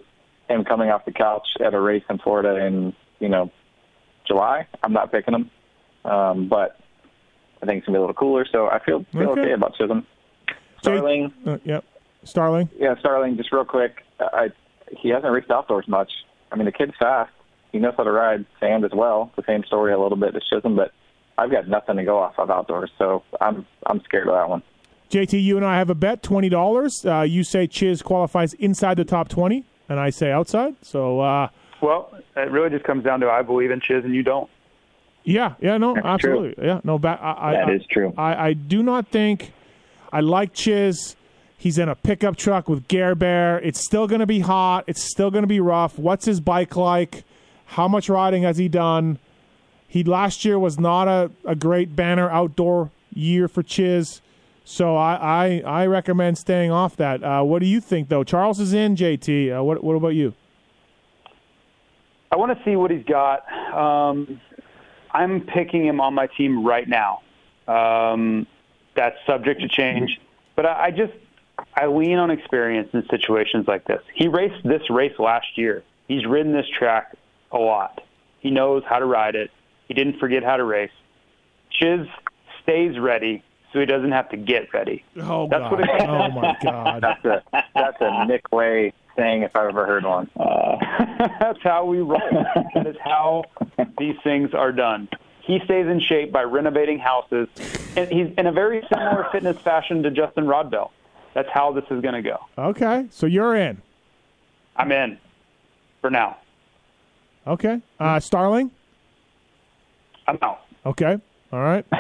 him 0.49 0.66
coming 0.66 0.89
off 0.89 1.05
the 1.05 1.14
couch 1.14 1.47
at 1.66 1.74
a 1.74 1.80
race 1.80 2.03
in 2.10 2.18
Florida 2.18 2.58
in 2.66 2.93
you 3.22 3.30
know 3.30 3.49
July, 4.28 4.68
I'm 4.84 4.91
not 4.91 5.10
picking 5.14 5.34
him. 5.34 5.49
Um, 6.03 6.49
but 6.49 6.78
I 7.64 7.66
think 7.66 7.78
it's 7.78 7.86
gonna 7.88 7.95
be 7.95 7.99
a 7.99 8.01
little 8.01 8.14
cooler, 8.16 8.45
so 8.51 8.68
I 8.68 8.80
feel 8.84 9.05
feel 9.14 9.30
okay, 9.30 9.41
Okay. 9.43 9.51
about 9.53 9.76
Chisholm. 9.78 10.05
Starling, 10.82 11.32
Uh, 11.45 11.58
yep, 11.64 11.86
Starling. 12.26 12.68
yeah, 12.78 12.95
Starling. 12.99 13.38
Just 13.38 13.53
real 13.53 13.64
quick, 13.64 14.03
I 14.20 14.49
he 14.91 15.08
hasn't 15.08 15.32
raced 15.32 15.49
outdoors 15.51 15.88
much. 15.88 16.12
I 16.51 16.58
mean, 16.58 16.66
the 16.66 16.74
kid's 16.74 16.95
fast. 16.99 17.32
He 17.72 17.80
knows 17.80 17.93
how 17.95 18.03
to 18.03 18.12
ride 18.12 18.45
sand 18.60 18.84
as 18.84 18.91
well. 18.93 19.32
The 19.38 19.43
same 19.47 19.64
story 19.64 19.93
a 19.93 19.97
little 19.99 20.18
bit 20.18 20.36
as 20.36 20.43
Chisholm, 20.49 20.76
but 20.76 20.91
I've 21.38 21.49
got 21.51 21.70
nothing 21.70 21.95
to 21.95 22.03
go 22.03 22.20
off 22.20 22.38
of 22.38 22.49
outdoors, 22.51 22.91
so 22.97 23.24
I'm 23.39 23.66
I'm 23.86 24.01
scared 24.03 24.28
of 24.28 24.34
that 24.36 24.49
one. 24.49 24.64
JT, 25.10 25.41
you 25.41 25.55
and 25.58 25.66
I 25.66 25.78
have 25.78 25.89
a 25.89 25.95
bet, 25.95 26.22
twenty 26.24 26.49
dollars. 26.49 27.05
Uh, 27.05 27.22
you 27.22 27.43
say 27.43 27.68
Chiz 27.68 28.01
qualifies 28.01 28.53
inside 28.55 28.97
the 28.97 29.05
top 29.05 29.30
twenty, 29.30 29.64
and 29.88 29.99
I 29.99 30.10
say 30.10 30.32
outside. 30.32 30.76
So 30.82 31.20
uh, 31.22 31.49
Well, 31.82 32.14
it 32.36 32.51
really 32.51 32.70
just 32.70 32.84
comes 32.84 33.03
down 33.03 33.20
to 33.22 33.30
I 33.30 33.41
believe 33.41 33.72
in 33.72 33.80
Chiz 33.80 34.03
and 34.03 34.14
you 34.14 34.24
don't. 34.24 34.49
yeah, 35.24 35.55
yeah, 35.62 35.78
no, 35.78 35.93
That's 35.93 36.05
absolutely, 36.05 36.66
yeah, 36.66 36.82
no. 36.84 36.99
Ba- 36.99 37.20
I, 37.22 37.53
That 37.53 37.68
I, 37.70 37.74
is 37.74 37.86
true. 37.89 38.14
I, 38.18 38.47
I 38.49 38.53
do 38.53 38.84
not 38.84 39.08
think 39.08 39.51
I 40.12 40.20
like 40.22 40.53
Chiz. 40.53 41.16
He's 41.60 41.78
in 41.80 41.89
a 41.89 41.95
pickup 41.95 42.36
truck 42.36 42.70
with 42.70 42.88
Gare 42.88 43.16
Bear. 43.16 43.60
It's 43.62 43.80
still 43.80 44.08
going 44.08 44.20
to 44.20 44.28
be 44.28 44.41
hot. 44.41 44.84
It's 44.88 45.01
still 45.01 45.32
going 45.32 45.41
to 45.41 45.47
be 45.47 45.60
rough. 45.60 45.97
What's 45.97 46.26
his 46.26 46.39
bike 46.39 46.76
like? 46.76 47.24
How 47.66 47.88
much 47.88 48.10
riding 48.10 48.43
has 48.43 48.58
he 48.58 48.68
done? 48.70 49.18
He 49.88 50.03
last 50.03 50.45
year 50.45 50.60
was 50.60 50.78
not 50.80 51.08
a, 51.08 51.32
a 51.45 51.55
great 51.55 51.95
banner 51.95 52.30
outdoor 52.30 52.91
year 53.12 53.47
for 53.47 53.64
Chiz. 53.64 54.22
So 54.70 54.97
I, 54.97 55.61
I, 55.65 55.84
I 55.84 55.86
recommend 55.86 56.38
staying 56.38 56.72
off 56.72 56.97
that. 56.97 57.24
Uh, 57.24 57.41
what 57.41 57.59
do 57.59 57.65
you 57.65 57.80
think, 57.80 58.09
though? 58.09 58.26
Charles 58.26 58.59
is 58.59 58.74
in, 58.74 58.97
JT. 58.97 59.57
Uh, 59.57 59.63
what, 59.63 59.82
what 59.82 59.95
about 59.95 60.09
you? 60.09 60.34
I 62.34 62.36
want 62.36 62.55
to 62.57 62.61
see 62.65 62.76
what 62.76 62.91
he's 62.91 63.05
got. 63.05 63.49
Um, 63.74 64.41
I'm 65.11 65.39
picking 65.39 65.86
him 65.86 66.01
on 66.01 66.13
my 66.13 66.28
team 66.38 66.65
right 66.65 66.86
now. 66.86 67.22
Um, 67.65 68.45
that's 68.93 69.15
subject 69.26 69.61
to 69.61 69.70
change, 69.70 70.20
but 70.57 70.65
I, 70.65 70.88
I 70.88 70.91
just 70.91 71.13
I 71.74 71.86
lean 71.88 72.18
on 72.18 72.30
experience 72.30 72.89
in 72.91 73.07
situations 73.09 73.70
like 73.70 73.86
this. 73.86 74.01
He 74.15 74.28
raced 74.28 74.65
this 74.65 74.82
race 74.89 75.18
last 75.18 75.47
year. 75.57 75.84
He's 76.09 76.26
ridden 76.26 76.51
this 76.51 76.68
track 76.78 77.15
a 77.53 77.57
lot. 77.57 78.01
He 78.41 78.51
knows 78.51 78.84
how 78.86 78.99
to 78.99 79.05
ride 79.05 79.36
it. 79.36 79.49
He 79.88 79.93
didn't 79.93 80.20
forget 80.20 80.43
how 80.43 80.57
to 80.57 80.65
race. 80.65 80.91
Chiz 81.72 82.05
stays 82.63 82.99
ready, 82.99 83.43
so 83.74 83.80
he 83.80 83.86
doesn't 83.86 84.11
have 84.11 84.30
to 84.30 84.38
get 84.38 84.74
ready. 84.74 85.03
Oh, 85.22 85.47
That's 85.47 85.61
God. 85.63 85.72
what 85.72 85.82
it- 85.82 86.01
oh, 86.07 86.30
my 86.32 86.57
God. 86.63 87.01
That's 87.03 87.26
a 87.26 87.43
that's 87.76 87.97
a 88.01 88.26
Nick 88.26 88.51
Wey 88.51 88.93
thing 89.15 89.41
if 89.43 89.55
I've 89.55 89.70
ever 89.70 89.86
heard 89.86 90.03
one. 90.05 90.30
That's 91.39 91.61
how 91.63 91.86
we 91.86 91.97
roll. 91.99 92.20
that 92.76 92.86
is 92.88 92.95
how 93.03 93.43
these 93.97 94.15
things 94.24 94.53
are 94.53 94.72
done. 94.72 95.09
He 95.41 95.59
stays 95.65 95.88
in 95.88 95.99
shape 96.01 96.32
by 96.32 96.43
renovating 96.43 96.99
houses, 96.99 97.47
and 97.95 98.09
he's 98.11 98.34
in 98.38 98.47
a 98.47 98.51
very 98.51 98.84
similar 98.93 99.28
fitness 99.32 99.57
fashion 99.59 100.03
to 100.03 100.11
Justin 100.11 100.45
Rodbell. 100.45 100.91
That's 101.34 101.49
how 101.53 101.72
this 101.72 101.86
is 101.89 102.01
going 102.01 102.15
to 102.15 102.22
go. 102.22 102.38
Okay, 102.57 103.07
so 103.11 103.26
you're 103.28 103.55
in. 103.55 103.82
I'm 104.76 104.91
in 104.91 105.18
for 106.01 106.09
now. 106.09 106.38
Okay. 107.47 107.82
Uh, 107.99 108.20
Starling? 108.20 108.72
I'm 110.28 110.38
out. 110.41 110.61
Okay. 110.86 111.18
All 111.51 111.59
right. 111.61 111.86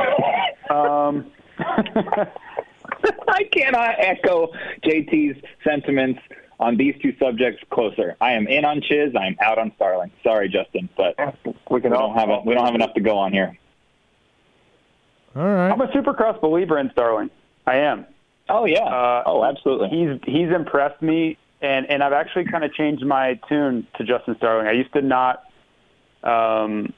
Um, 0.69 1.31
I 3.27 3.43
cannot 3.51 3.95
echo 3.99 4.51
JT's 4.83 5.41
sentiments 5.63 6.19
on 6.59 6.77
these 6.77 6.95
two 7.01 7.13
subjects 7.19 7.63
closer. 7.69 8.15
I 8.19 8.31
am 8.33 8.47
in 8.47 8.65
on 8.65 8.81
Chiz. 8.81 9.13
I 9.15 9.27
am 9.27 9.35
out 9.41 9.59
on 9.59 9.71
Starling. 9.75 10.11
Sorry, 10.23 10.49
Justin, 10.49 10.89
but 10.97 11.15
We 11.45 11.53
we 11.69 11.81
can 11.81 11.93
all 11.93 12.09
don't 12.09 12.17
have 12.17 12.29
a, 12.29 12.41
we 12.45 12.53
don't 12.55 12.65
have 12.65 12.75
enough 12.75 12.93
to 12.95 13.01
go 13.01 13.17
on 13.17 13.31
here. 13.31 13.57
All 15.35 15.43
right. 15.43 15.71
I'm 15.71 15.81
a 15.81 15.87
Supercross 15.87 16.41
believer 16.41 16.79
in 16.79 16.89
Starling. 16.91 17.29
I 17.67 17.77
am. 17.77 18.05
Oh 18.49 18.65
yeah. 18.65 18.85
Uh, 18.85 19.23
oh, 19.25 19.43
absolutely. 19.43 19.89
He's 19.89 20.19
he's 20.25 20.49
impressed 20.49 21.01
me, 21.01 21.37
and 21.61 21.85
and 21.87 22.01
I've 22.01 22.13
actually 22.13 22.45
kind 22.45 22.63
of 22.63 22.73
changed 22.73 23.05
my 23.05 23.39
tune 23.47 23.85
to 23.97 24.03
Justin 24.03 24.35
Starling. 24.37 24.67
I 24.67 24.71
used 24.71 24.93
to 24.93 25.01
not 25.01 25.43
um, 26.23 26.93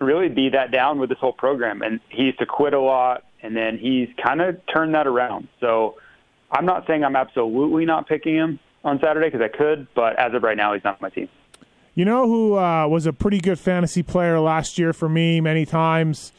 really 0.00 0.28
be 0.28 0.48
that 0.50 0.72
down 0.72 0.98
with 0.98 1.10
this 1.10 1.18
whole 1.18 1.32
program, 1.32 1.82
and 1.82 2.00
he 2.08 2.24
used 2.24 2.38
to 2.40 2.46
quit 2.46 2.74
a 2.74 2.80
lot, 2.80 3.24
and 3.42 3.56
then 3.56 3.78
he's 3.78 4.08
kind 4.22 4.40
of 4.40 4.60
turned 4.66 4.94
that 4.94 5.06
around. 5.06 5.48
So 5.60 5.96
I'm 6.50 6.66
not 6.66 6.86
saying 6.86 7.04
I'm 7.04 7.16
absolutely 7.16 7.84
not 7.84 8.08
picking 8.08 8.34
him 8.34 8.58
on 8.84 8.98
Saturday 9.00 9.26
because 9.28 9.40
I 9.40 9.56
could, 9.56 9.86
but 9.94 10.18
as 10.18 10.34
of 10.34 10.42
right 10.42 10.56
now, 10.56 10.74
he's 10.74 10.84
not 10.84 10.94
on 10.94 10.98
my 11.02 11.10
team. 11.10 11.28
You 11.94 12.04
know 12.04 12.26
who 12.26 12.56
uh, 12.56 12.86
was 12.86 13.06
a 13.06 13.12
pretty 13.12 13.40
good 13.40 13.58
fantasy 13.58 14.02
player 14.02 14.40
last 14.40 14.78
year 14.78 14.92
for 14.92 15.08
me 15.08 15.40
many 15.40 15.66
times, 15.66 16.32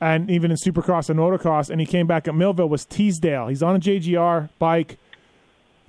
and 0.00 0.30
even 0.30 0.50
in 0.50 0.56
Supercross 0.56 1.10
and 1.10 1.18
Motocross, 1.18 1.70
and 1.70 1.80
he 1.80 1.86
came 1.86 2.06
back 2.06 2.26
at 2.26 2.34
Millville 2.34 2.68
was 2.68 2.84
Teasdale. 2.84 3.48
He's 3.48 3.62
on 3.62 3.76
a 3.76 3.78
JGR 3.78 4.48
bike, 4.58 4.98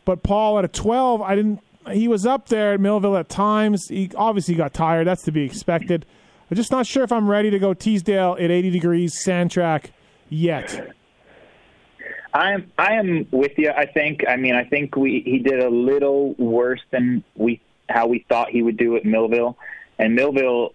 but 0.06 0.24
Paul 0.24 0.60
at 0.60 0.66
a 0.66 0.70
12, 0.70 1.22
I 1.22 1.36
didn't. 1.36 1.62
He 1.92 2.10
was 2.10 2.26
up 2.26 2.50
there 2.50 2.74
at 2.74 2.82
Millville 2.82 3.16
at 3.16 3.30
times. 3.30 3.88
He 3.88 4.12
obviously 4.16 4.56
got 4.56 4.74
tired. 4.74 5.08
That's 5.08 5.24
to 5.24 5.32
be 5.32 5.44
expected. 5.44 6.06
I'm 6.52 6.58
just 6.58 6.72
not 6.72 6.86
sure 6.86 7.04
if 7.04 7.12
I'm 7.12 7.30
ready 7.30 7.50
to 7.50 7.60
go 7.60 7.74
Teasdale 7.74 8.34
at 8.34 8.52
80 8.52 8.70
degrees 8.72 9.18
sand 9.24 9.52
track 9.52 9.92
yet. 10.30 10.94
I 12.34 12.54
am 12.54 12.72
I 12.78 12.94
am 12.94 13.28
with 13.32 13.54
you. 13.58 13.72
I 13.72 13.86
think. 13.86 14.24
I 14.28 14.36
mean, 14.36 14.56
I 14.56 14.64
think 14.64 14.96
we 14.96 15.22
he 15.26 15.40
did 15.40 15.60
a 15.60 15.70
little 15.70 16.34
worse 16.34 16.82
than 16.92 17.24
we 17.36 17.62
how 17.90 18.08
we 18.08 18.26
thought 18.30 18.50
he 18.50 18.62
would 18.62 18.78
do 18.78 18.96
at 18.96 19.06
Millville, 19.06 19.58
and 19.98 20.16
Millville 20.16 20.74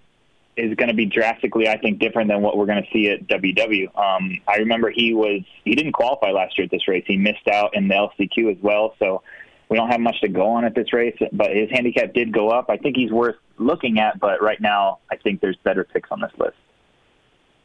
is 0.57 0.75
going 0.75 0.89
to 0.89 0.95
be 0.95 1.07
drastically, 1.07 1.67
I 1.69 1.79
think, 1.79 1.99
different 1.99 2.29
than 2.29 2.43
what 2.43 2.57
we're 2.57 2.67
going 2.67 2.83
to 2.83 2.89
see 2.93 3.09
at 3.09 3.27
WW. 3.27 3.87
Um, 3.97 4.39
I 4.47 4.57
remember 4.57 4.91
he 4.91 5.15
was 5.15 5.43
he 5.65 5.75
didn't 5.75 5.93
qualify 5.93 6.31
last 6.31 6.59
year 6.59 6.67
at 6.67 6.71
this 6.71 6.87
race. 6.89 7.05
He 7.07 7.17
missed 7.17 7.49
out 7.49 7.75
in 7.75 7.89
the 7.89 7.95
LCQ 7.95 8.57
as 8.57 8.63
well, 8.63 8.95
so 8.99 9.23
we 9.69 9.77
don't 9.77 9.89
have 9.89 10.01
much 10.01 10.21
to 10.21 10.29
go 10.29 10.49
on 10.49 10.65
at 10.65 10.75
this 10.75 10.93
race. 10.93 11.17
But 11.33 11.55
his 11.55 11.71
handicap 11.71 12.13
did 12.13 12.33
go 12.33 12.51
up. 12.51 12.67
I 12.69 12.77
think 12.77 12.97
he's 12.97 13.11
worth 13.11 13.37
looking 13.59 13.99
at, 13.99 14.19
but 14.21 14.43
right 14.43 14.61
now 14.61 14.99
I 15.11 15.17
think 15.17 15.41
there's 15.41 15.57
better 15.65 15.85
picks 15.85 16.11
on 16.11 16.21
this 16.21 16.33
list. 16.39 16.57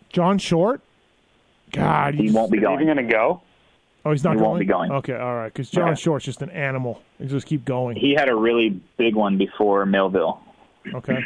John 0.09 0.37
Short. 0.37 0.81
God, 1.71 2.15
He 2.15 2.31
won't 2.31 2.51
be 2.51 2.57
Is 2.57 2.61
he 2.61 2.65
going. 2.65 2.81
even 2.81 2.95
going 2.95 3.07
to 3.07 3.13
go? 3.13 3.41
Oh, 4.05 4.11
he's 4.11 4.23
not 4.23 4.33
he 4.33 4.39
going. 4.39 4.49
won't 4.49 4.59
be 4.59 4.65
going. 4.65 4.91
Okay, 4.91 5.15
all 5.15 5.35
right. 5.35 5.51
Because 5.53 5.69
John 5.69 5.89
Yeah. 5.89 5.93
Short's 5.95 6.23
just 6.25 6.41
an 6.41 6.49
animal. 6.51 7.01
He 7.19 7.27
just 7.27 7.45
keep 7.45 7.65
going. 7.65 7.97
He 7.97 8.13
had 8.13 8.29
a 8.29 8.35
really 8.35 8.79
big 8.97 9.15
one 9.15 9.37
before 9.37 9.85
Millville. 9.85 10.39
Okay. 10.93 11.19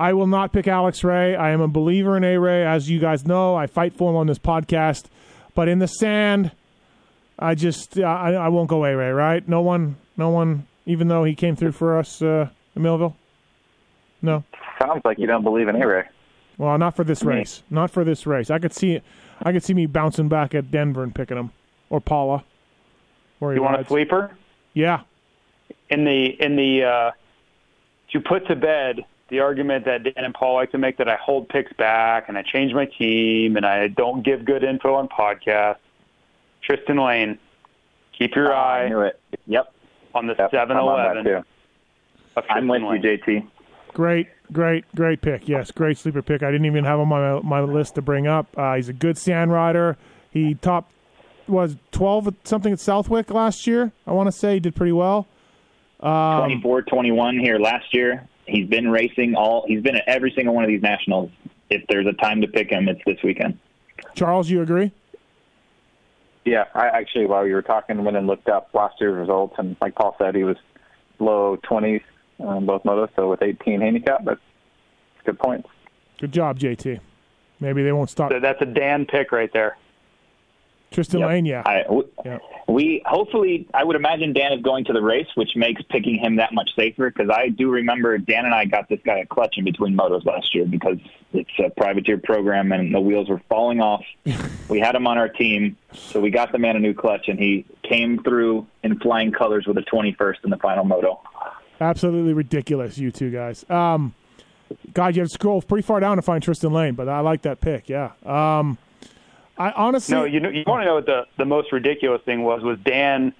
I 0.00 0.14
will 0.14 0.26
not 0.26 0.52
pick 0.52 0.66
Alex 0.66 1.04
Ray. 1.04 1.36
I 1.36 1.50
am 1.50 1.60
a 1.60 1.68
believer 1.68 2.16
in 2.16 2.24
A 2.24 2.38
Ray, 2.38 2.64
as 2.64 2.88
you 2.88 2.98
guys 2.98 3.26
know. 3.26 3.54
I 3.54 3.66
fight 3.66 3.92
for 3.94 4.10
him 4.10 4.16
on 4.16 4.26
this 4.26 4.38
podcast, 4.38 5.04
but 5.54 5.68
in 5.68 5.78
the 5.78 5.86
sand, 5.86 6.52
I 7.38 7.54
just 7.54 7.98
uh, 7.98 8.02
I, 8.04 8.32
I 8.32 8.48
won't 8.48 8.68
go 8.68 8.84
A 8.84 8.96
Ray. 8.96 9.10
Right? 9.10 9.46
No 9.46 9.60
one, 9.60 9.96
no 10.16 10.30
one. 10.30 10.66
Even 10.86 11.08
though 11.08 11.22
he 11.24 11.34
came 11.34 11.54
through 11.54 11.72
for 11.72 11.98
us 11.98 12.20
uh, 12.22 12.48
in 12.74 12.82
Millville. 12.82 13.14
No. 14.22 14.42
Sounds 14.80 15.02
like 15.04 15.18
you 15.18 15.26
don't 15.26 15.44
believe 15.44 15.68
in 15.68 15.76
A-Ray. 15.80 16.04
Well, 16.58 16.76
not 16.78 16.96
for 16.96 17.04
this 17.04 17.22
race. 17.22 17.62
Not 17.70 17.90
for 17.90 18.02
this 18.04 18.26
race. 18.26 18.50
I 18.50 18.58
could 18.58 18.72
see, 18.72 19.00
I 19.42 19.52
could 19.52 19.62
see 19.62 19.74
me 19.74 19.86
bouncing 19.86 20.28
back 20.28 20.54
at 20.54 20.70
Denver 20.70 21.02
and 21.02 21.14
picking 21.14 21.36
him 21.36 21.50
or 21.90 22.00
Paula. 22.00 22.44
Where 23.38 23.54
You 23.54 23.62
want 23.62 23.74
a 23.74 23.78
rides. 23.78 23.88
sleeper? 23.88 24.30
Yeah. 24.74 25.02
in 25.90 26.04
the 26.04 26.26
in 26.42 26.56
the 26.56 26.84
uh, 26.84 27.10
to 28.12 28.20
put 28.20 28.46
to 28.48 28.56
bed 28.56 29.04
the 29.28 29.40
argument 29.40 29.84
that 29.86 30.04
Dan 30.04 30.24
and 30.24 30.34
Paul 30.34 30.54
like 30.54 30.70
to 30.72 30.78
make 30.78 30.98
that 30.98 31.08
I 31.08 31.16
hold 31.16 31.48
picks 31.48 31.72
back 31.74 32.28
and 32.28 32.36
I 32.38 32.42
change 32.42 32.72
my 32.72 32.84
team 32.86 33.56
and 33.56 33.64
I 33.66 33.88
don't 33.88 34.22
give 34.24 34.44
good 34.44 34.62
info 34.62 34.94
on 34.94 35.08
podcasts. 35.08 35.76
Tristan 36.62 36.98
Lane, 36.98 37.38
keep 38.16 38.34
your 38.36 38.54
I 38.54 38.84
eye 38.84 38.88
knew 38.88 39.00
it. 39.00 39.18
Yep. 39.46 39.72
on 40.14 40.26
the 40.26 40.34
Yep, 40.38 40.50
seven 40.52 40.76
I'm 40.76 40.84
on 40.84 40.98
that 40.98 41.16
eleven. 41.16 41.44
I'm 42.36 42.44
Tristan 42.44 42.68
with 42.68 42.82
you, 43.04 43.18
JT. 43.18 43.48
Great, 43.94 44.28
great, 44.52 44.84
great 44.94 45.20
pick. 45.20 45.48
Yes, 45.48 45.70
great 45.70 45.98
sleeper 45.98 46.22
pick. 46.22 46.42
I 46.42 46.50
didn't 46.50 46.66
even 46.66 46.84
have 46.84 46.98
him 46.98 47.12
on 47.12 47.44
my, 47.44 47.60
my 47.60 47.72
list 47.72 47.96
to 47.96 48.02
bring 48.02 48.26
up. 48.26 48.46
Uh, 48.56 48.74
he's 48.76 48.88
a 48.88 48.92
good 48.92 49.18
sand 49.18 49.52
rider. 49.52 49.96
He 50.30 50.54
top 50.54 50.90
was 51.46 51.76
twelve 51.90 52.34
something 52.44 52.72
at 52.72 52.80
Southwick 52.80 53.30
last 53.30 53.66
year. 53.66 53.92
I 54.06 54.12
want 54.12 54.28
to 54.28 54.32
say 54.32 54.54
he 54.54 54.60
did 54.60 54.74
pretty 54.74 54.92
well. 54.92 55.26
Um, 56.00 56.38
24, 56.38 56.82
21 56.82 57.38
here 57.38 57.58
last 57.58 57.94
year. 57.94 58.26
He's 58.46 58.66
been 58.66 58.90
racing 58.90 59.34
all. 59.34 59.64
He's 59.68 59.82
been 59.82 59.96
at 59.96 60.08
every 60.08 60.32
single 60.34 60.54
one 60.54 60.64
of 60.64 60.68
these 60.68 60.82
nationals. 60.82 61.30
If 61.70 61.86
there's 61.88 62.06
a 62.06 62.12
time 62.14 62.40
to 62.40 62.48
pick 62.48 62.70
him, 62.70 62.88
it's 62.88 63.00
this 63.06 63.22
weekend. 63.22 63.58
Charles, 64.14 64.50
you 64.50 64.62
agree? 64.62 64.90
Yeah, 66.44 66.64
I 66.74 66.88
actually, 66.88 67.26
while 67.26 67.46
you 67.46 67.54
were 67.54 67.62
talking, 67.62 68.02
went 68.02 68.16
and 68.16 68.26
looked 68.26 68.48
up 68.48 68.70
last 68.74 69.00
year's 69.00 69.16
results, 69.16 69.54
and 69.58 69.76
like 69.80 69.94
Paul 69.94 70.16
said, 70.18 70.34
he 70.34 70.42
was 70.42 70.56
low 71.20 71.56
20s 71.58 72.02
on 72.38 72.66
both 72.66 72.82
motos, 72.84 73.08
so 73.16 73.30
with 73.30 73.42
18 73.42 73.80
handicap, 73.80 74.24
that's 74.24 74.40
good 75.24 75.38
points. 75.38 75.68
Good 76.20 76.32
job, 76.32 76.58
JT. 76.58 77.00
Maybe 77.60 77.82
they 77.82 77.92
won't 77.92 78.10
stop 78.10 78.32
So 78.32 78.40
that's 78.40 78.60
a 78.60 78.66
Dan 78.66 79.06
pick 79.06 79.30
right 79.32 79.50
there. 79.52 79.76
Tristan 80.90 81.20
Yep. 81.20 81.28
Lane. 81.28 81.46
Yeah, 81.46 81.62
I, 81.64 81.82
w- 81.84 82.08
yeah. 82.24 82.38
we 82.68 83.02
hopefully, 83.06 83.66
I 83.72 83.82
would 83.82 83.96
imagine 83.96 84.32
Dan 84.34 84.52
is 84.52 84.60
going 84.62 84.84
to 84.86 84.92
the 84.92 85.00
race, 85.00 85.26
which 85.36 85.56
makes 85.56 85.80
picking 85.88 86.18
him 86.18 86.36
that 86.36 86.52
much 86.52 86.70
safer. 86.76 87.10
Because 87.10 87.30
I 87.30 87.48
do 87.48 87.70
remember 87.70 88.18
Dan 88.18 88.44
and 88.44 88.54
I 88.54 88.66
got 88.66 88.88
this 88.90 89.00
guy 89.04 89.18
a 89.18 89.26
clutch 89.26 89.54
in 89.56 89.64
between 89.64 89.96
motos 89.96 90.26
last 90.26 90.54
year 90.54 90.66
because 90.66 90.98
it's 91.32 91.50
a 91.64 91.70
privateer 91.70 92.18
program 92.18 92.72
and 92.72 92.94
the 92.94 93.00
wheels 93.00 93.28
were 93.30 93.40
falling 93.48 93.80
off. 93.80 94.04
we 94.68 94.80
had 94.80 94.94
him 94.94 95.06
on 95.06 95.16
our 95.16 95.28
team, 95.30 95.76
so 95.92 96.20
we 96.20 96.30
got 96.30 96.52
the 96.52 96.58
man 96.58 96.76
a 96.76 96.80
new 96.80 96.92
clutch, 96.94 97.28
and 97.28 97.38
he 97.38 97.64
came 97.82 98.22
through 98.22 98.66
in 98.82 98.98
flying 98.98 99.32
colors 99.32 99.66
with 99.66 99.78
a 99.78 99.82
21st 99.82 100.44
in 100.44 100.50
the 100.50 100.58
final 100.58 100.84
moto. 100.84 101.20
Absolutely 101.82 102.32
ridiculous, 102.32 102.96
you 102.96 103.10
two 103.10 103.30
guys. 103.30 103.68
Um, 103.68 104.14
God, 104.94 105.16
you 105.16 105.22
have 105.22 105.28
to 105.28 105.34
scroll 105.34 105.60
pretty 105.60 105.82
far 105.82 106.00
down 106.00 106.16
to 106.16 106.22
find 106.22 106.42
Tristan 106.42 106.72
Lane, 106.72 106.94
but 106.94 107.08
I 107.08 107.20
like 107.20 107.42
that 107.42 107.60
pick. 107.60 107.88
Yeah. 107.88 108.12
Um, 108.24 108.78
I 109.58 109.72
honestly, 109.72 110.14
No, 110.14 110.24
you 110.24 110.40
know, 110.40 110.48
you 110.48 110.64
want 110.66 110.82
to 110.82 110.86
know 110.86 110.94
what 110.94 111.06
the 111.06 111.26
the 111.36 111.44
most 111.44 111.72
ridiculous 111.72 112.22
thing 112.22 112.42
was? 112.42 112.62
Was 112.62 112.78
Dan 112.84 113.34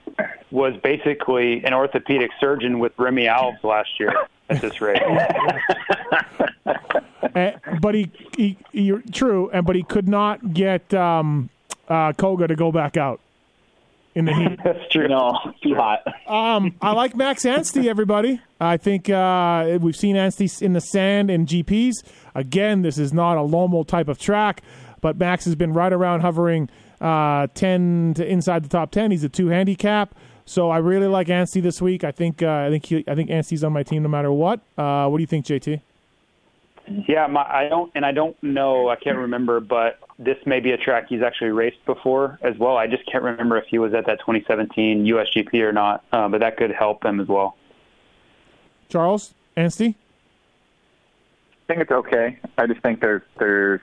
was 0.50 0.74
basically 0.82 1.64
an 1.64 1.72
orthopedic 1.72 2.30
surgeon 2.38 2.78
with 2.78 2.92
Remy 2.98 3.24
Alves 3.26 3.62
last 3.64 3.98
year 3.98 4.12
at 4.50 4.60
this 4.60 4.80
rate. 4.80 5.02
Eh, 7.34 7.52
but 7.80 7.94
he, 7.94 8.10
he, 8.36 8.58
he, 8.72 8.92
true, 9.10 9.48
and 9.54 9.64
but 9.64 9.74
he 9.74 9.82
could 9.82 10.06
not 10.06 10.52
get 10.52 10.92
um, 10.92 11.48
uh, 11.88 12.12
Koga 12.12 12.46
to 12.46 12.54
go 12.54 12.70
back 12.70 12.98
out 12.98 13.20
in 14.14 14.26
the 14.26 14.34
heat. 14.34 14.58
That's 14.64 14.88
true. 14.90 15.08
No, 15.08 15.32
too 15.62 15.74
hot. 15.74 16.00
Um, 16.26 16.74
I 16.80 16.92
like 16.92 17.16
Max 17.16 17.44
Anstey, 17.44 17.88
everybody. 17.88 18.40
I 18.60 18.76
think 18.76 19.08
uh, 19.10 19.78
we've 19.80 19.96
seen 19.96 20.16
Anstey 20.16 20.48
in 20.64 20.72
the 20.72 20.80
sand 20.80 21.30
in 21.30 21.46
GPs. 21.46 21.94
Again, 22.34 22.82
this 22.82 22.98
is 22.98 23.12
not 23.12 23.36
a 23.36 23.40
Lommel 23.40 23.86
type 23.86 24.08
of 24.08 24.18
track, 24.18 24.62
but 25.00 25.16
Max 25.16 25.44
has 25.44 25.54
been 25.54 25.72
right 25.72 25.92
around 25.92 26.20
hovering 26.20 26.68
uh, 27.00 27.48
10 27.54 28.14
to 28.16 28.26
inside 28.26 28.62
the 28.64 28.68
top 28.68 28.90
10. 28.90 29.10
He's 29.10 29.24
a 29.24 29.28
two 29.28 29.48
handicap. 29.48 30.14
So 30.44 30.70
I 30.70 30.78
really 30.78 31.06
like 31.06 31.28
Anstey 31.28 31.60
this 31.60 31.80
week. 31.80 32.04
I 32.04 32.10
think 32.10 32.42
uh, 32.42 32.50
I 32.50 32.70
think 32.70 32.86
he, 32.86 33.04
I 33.06 33.14
think 33.14 33.30
Anstey's 33.30 33.62
on 33.62 33.72
my 33.72 33.82
team 33.82 34.02
no 34.02 34.08
matter 34.08 34.32
what. 34.32 34.60
Uh, 34.76 35.08
what 35.08 35.18
do 35.18 35.22
you 35.22 35.26
think, 35.26 35.46
JT? 35.46 35.80
Yeah, 37.08 37.26
my, 37.28 37.42
I 37.42 37.68
don't, 37.68 37.92
and 37.94 38.04
I 38.04 38.12
don't 38.12 38.36
know. 38.42 38.88
I 38.88 38.96
can't 38.96 39.16
remember, 39.18 39.60
but 39.60 39.98
this 40.18 40.36
may 40.46 40.60
be 40.60 40.72
a 40.72 40.76
track 40.76 41.06
he's 41.08 41.22
actually 41.22 41.50
raced 41.50 41.84
before 41.86 42.38
as 42.42 42.56
well. 42.58 42.76
I 42.76 42.86
just 42.86 43.04
can't 43.10 43.22
remember 43.24 43.56
if 43.56 43.64
he 43.68 43.78
was 43.78 43.94
at 43.94 44.06
that 44.06 44.18
2017 44.20 45.04
USGP 45.06 45.54
or 45.62 45.72
not, 45.72 46.04
uh, 46.12 46.28
but 46.28 46.40
that 46.40 46.56
could 46.56 46.72
help 46.72 47.04
him 47.04 47.20
as 47.20 47.28
well. 47.28 47.56
Charles 48.88 49.34
Anstey? 49.56 49.96
I 51.64 51.66
think 51.74 51.80
it's 51.82 51.92
okay. 51.92 52.38
I 52.58 52.66
just 52.66 52.82
think 52.82 53.00
there's 53.00 53.22
there's 53.38 53.80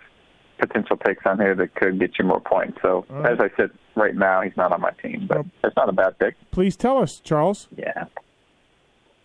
potential 0.60 0.98
picks 0.98 1.26
on 1.26 1.40
here 1.40 1.56
that 1.56 1.74
could 1.76 2.00
get 2.00 2.20
you 2.20 2.26
more 2.26 2.42
points. 2.42 2.78
So 2.82 3.06
All 3.10 3.16
right. 3.22 3.32
as 3.32 3.40
I 3.40 3.50
said, 3.56 3.72
right 3.96 4.14
now 4.14 4.42
he's 4.42 4.56
not 4.58 4.72
on 4.74 4.82
my 4.82 4.92
team, 5.02 5.26
but 5.28 5.38
Well- 5.38 5.46
it's 5.64 5.76
not 5.78 5.88
a 5.90 5.94
bad 5.94 6.20
pick. 6.20 6.36
Please 6.52 6.76
tell 6.76 6.98
us, 6.98 7.20
Charles. 7.22 7.70
Yeah. 7.76 8.06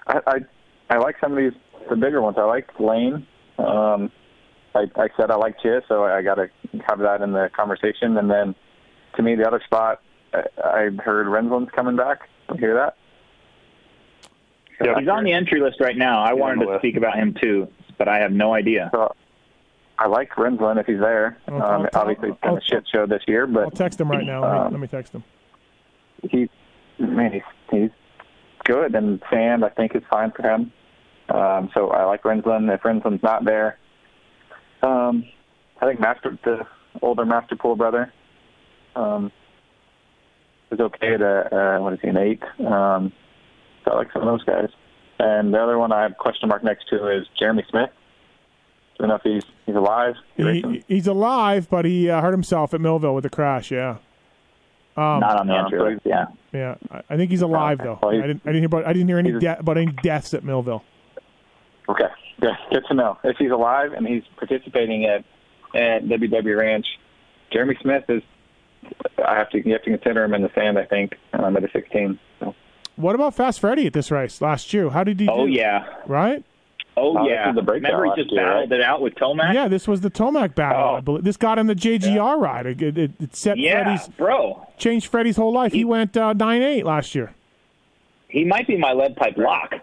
I, 0.07 0.21
I 0.27 0.39
I 0.91 0.99
like 0.99 1.17
some 1.21 1.33
of 1.33 1.39
these 1.39 1.53
the 1.91 1.97
bigger 1.97 2.23
ones. 2.23 2.37
I 2.39 2.45
like 2.45 2.69
Lane. 2.81 3.27
Um, 3.59 4.11
I, 4.75 4.87
I 4.97 5.09
said 5.17 5.31
I 5.31 5.37
like 5.37 5.61
Chiz, 5.61 5.83
so 5.89 6.05
I 6.05 6.23
got 6.23 6.35
to 6.37 6.49
have 6.89 6.99
that 7.01 7.21
in 7.21 7.33
the 7.33 7.51
conversation. 7.55 8.17
And 8.17 8.31
then 8.31 8.55
to 9.17 9.23
me, 9.23 9.35
the 9.37 9.47
other 9.47 9.61
spot, 9.65 10.01
I, 10.33 10.43
I 10.65 10.91
heard 11.03 11.29
Rensland's 11.29 11.71
coming 11.71 11.97
back. 11.97 12.29
You 12.51 12.57
hear 12.59 12.75
that? 12.75 12.97
Yeah. 14.85 14.99
He's 14.99 15.09
on 15.09 15.23
the 15.25 15.33
entry 15.33 15.61
list 15.61 15.81
right 15.81 15.97
now. 15.97 16.23
I 16.23 16.33
wanted 16.33 16.65
to 16.65 16.71
list. 16.73 16.81
speak 16.81 16.97
about 16.97 17.15
him 17.17 17.35
too, 17.41 17.69
but 17.97 18.09
I 18.09 18.19
have 18.19 18.33
no 18.33 18.53
idea. 18.53 18.91
So 18.93 19.15
I 19.99 20.09
like 20.09 20.37
Rensland 20.37 20.81
if 20.81 20.87
he's 20.87 20.99
there. 20.99 21.39
I'll- 21.47 21.55
Um, 21.55 21.63
I'll- 21.63 21.89
obviously, 21.95 22.31
it's 22.31 22.41
been 22.41 22.51
I'll- 22.51 22.57
a 22.57 22.61
shit 22.61 22.85
show 22.89 23.07
this 23.07 23.23
year, 23.29 23.47
but 23.47 23.61
I'll 23.65 23.71
but 23.71 23.77
text 23.79 24.01
him 24.01 24.11
right 24.11 24.25
now. 24.27 24.43
Let 24.43 24.53
me, 24.53 24.59
Um, 24.59 24.73
let 24.73 24.81
me 24.81 24.87
text 24.89 25.13
him. 25.15 25.23
he's 26.29 26.49
man, 26.99 27.33
he's 27.33 27.43
he's 27.71 27.91
good, 28.65 28.95
and 28.97 29.23
sand 29.31 29.65
I 29.65 29.69
think 29.69 29.95
is 29.95 30.03
fine 30.11 30.33
for 30.33 30.43
him. 30.43 30.73
Um, 31.29 31.71
so 31.75 31.91
I 31.91 32.05
like 32.05 32.25
Rensland. 32.25 32.69
If 32.71 32.85
Rensland's 32.85 33.23
not 33.23 33.45
there, 33.45 33.79
um, 34.83 35.25
I 35.81 35.87
think 35.87 36.01
Master 36.01 36.39
the 36.45 36.67
older 37.03 37.25
Masterpool 37.25 37.77
brother 37.77 38.13
um, 38.95 39.33
is 40.71 40.81
okay 40.81 41.17
to 41.17 41.57
uh, 41.57 41.83
what 41.83 41.95
is 41.95 41.99
he 42.03 42.09
an 42.09 42.17
eight? 42.17 42.43
Um, 42.61 43.13
so 43.85 43.93
I 43.93 43.97
like 43.97 44.13
some 44.13 44.23
of 44.23 44.29
those 44.29 44.45
guys. 44.45 44.69
And 45.19 45.55
the 45.55 45.59
other 45.59 45.79
one 45.79 45.93
I 45.93 46.03
have 46.03 46.19
question 46.19 46.49
mark 46.49 46.65
next 46.65 46.89
to 46.89 47.09
is 47.09 47.27
Jeremy 47.39 47.65
Smith. 47.71 47.91
Don't 48.99 49.09
know 49.09 49.15
if 49.17 49.23
he's 49.23 49.45
he's 49.67 49.75
alive. 49.75 50.15
He's. 50.37 50.47
He, 50.47 50.85
he's 50.87 51.07
alive, 51.07 51.69
but 51.71 51.85
he 51.85 52.11
uh, 52.11 52.21
hurt 52.21 52.33
himself 52.33 52.75
at 52.75 52.81
Millville 52.81 53.15
with 53.15 53.25
a 53.25 53.31
crash. 53.31 53.71
Yeah. 53.71 53.99
Um, 54.97 55.21
Not 55.21 55.41
on 55.41 55.47
the 55.49 55.57
entry 55.57 55.81
list. 55.81 56.03
Yeah. 56.05 56.27
Yeah, 56.53 56.77
I, 57.11 57.17
think 57.17 57.33
he's 57.33 57.43
alive 57.43 57.79
though. 57.79 57.99
I 58.01 58.13
didn't. 58.13 58.43
I 58.45 58.53
didn't 58.53 58.61
hear 58.61 58.67
about. 58.67 58.87
I 58.87 58.93
didn't 58.93 59.09
hear 59.09 59.19
any 59.19 59.33
de- 59.33 59.59
about 59.59 59.77
any 59.77 59.91
deaths 59.91 60.35
at 60.35 60.45
Millville. 60.45 60.85
Okay, 61.89 62.09
good, 62.41 62.57
good 62.71 62.85
to 62.89 62.95
know. 62.95 63.19
If 63.25 63.37
he's 63.37 63.51
alive 63.51 63.93
and 63.93 64.07
he's 64.07 64.23
participating 64.37 65.05
at 65.07 65.25
at 65.75 66.05
WW 66.05 66.57
Ranch, 66.59 66.87
Jeremy 67.53 67.77
Smith 67.81 68.05
is. 68.09 68.23
I 69.27 69.35
have 69.37 69.49
to 69.51 69.65
you 69.67 69.73
have 69.73 69.83
to 69.83 69.91
consider 69.91 70.25
him 70.25 70.35
in 70.35 70.43
the 70.43 70.51
sand. 70.55 70.79
I 70.79 70.85
think 70.85 71.15
um, 71.33 71.57
at 71.57 71.65
a 71.65 71.71
16. 71.71 72.19
So, 72.41 72.55
What 72.97 73.15
about 73.15 73.35
Fast 73.35 73.61
Freddy 73.61 73.87
at 73.87 73.95
this 73.95 74.11
race 74.11 74.43
last 74.43 74.73
year? 74.75 74.91
How 74.91 75.05
did 75.05 75.19
he 75.21 75.29
Oh 75.29 75.47
do? 75.47 75.53
yeah. 75.53 75.87
Right. 76.07 76.45
Oh, 76.97 77.17
Oh, 77.19 77.27
yeah, 77.27 77.51
the 77.51 77.61
breakdown 77.63 77.93
remember 77.95 78.15
he 78.15 78.23
just 78.23 78.33
year, 78.33 78.45
battled 78.45 78.71
right? 78.71 78.81
it 78.81 78.85
out 78.85 79.01
with 79.01 79.15
Tomac. 79.17 79.53
Yeah, 79.55 79.67
this 79.69 79.89
was 79.89 80.03
the 80.03 80.11
Tomac 80.11 80.55
battle. 80.55 80.83
Oh. 80.83 80.95
I 80.97 81.01
believe. 81.01 81.25
This 81.25 81.37
got 81.37 81.59
him 81.59 81.67
the 81.67 81.75
JGR 81.75 82.39
ride. 82.41 82.67
It, 82.67 82.83
it, 82.99 83.11
it 83.19 83.35
set 83.35 83.57
Yeah, 83.59 83.83
Freddie's 83.85 84.09
bro. 84.17 84.67
changed 84.79 85.07
Freddie's 85.09 85.37
whole 85.37 85.53
life. 85.53 85.73
He, 85.73 85.79
He- 85.79 85.85
went 85.87 86.17
uh, 86.17 86.35
nine 86.35 86.63
eight 86.63 86.85
last 86.85 87.15
year. 87.15 87.35
He 88.29 88.45
might 88.45 88.67
be 88.67 88.77
my 88.77 88.93
lead 88.93 89.17
pipe 89.17 89.37
lock. 89.39 89.75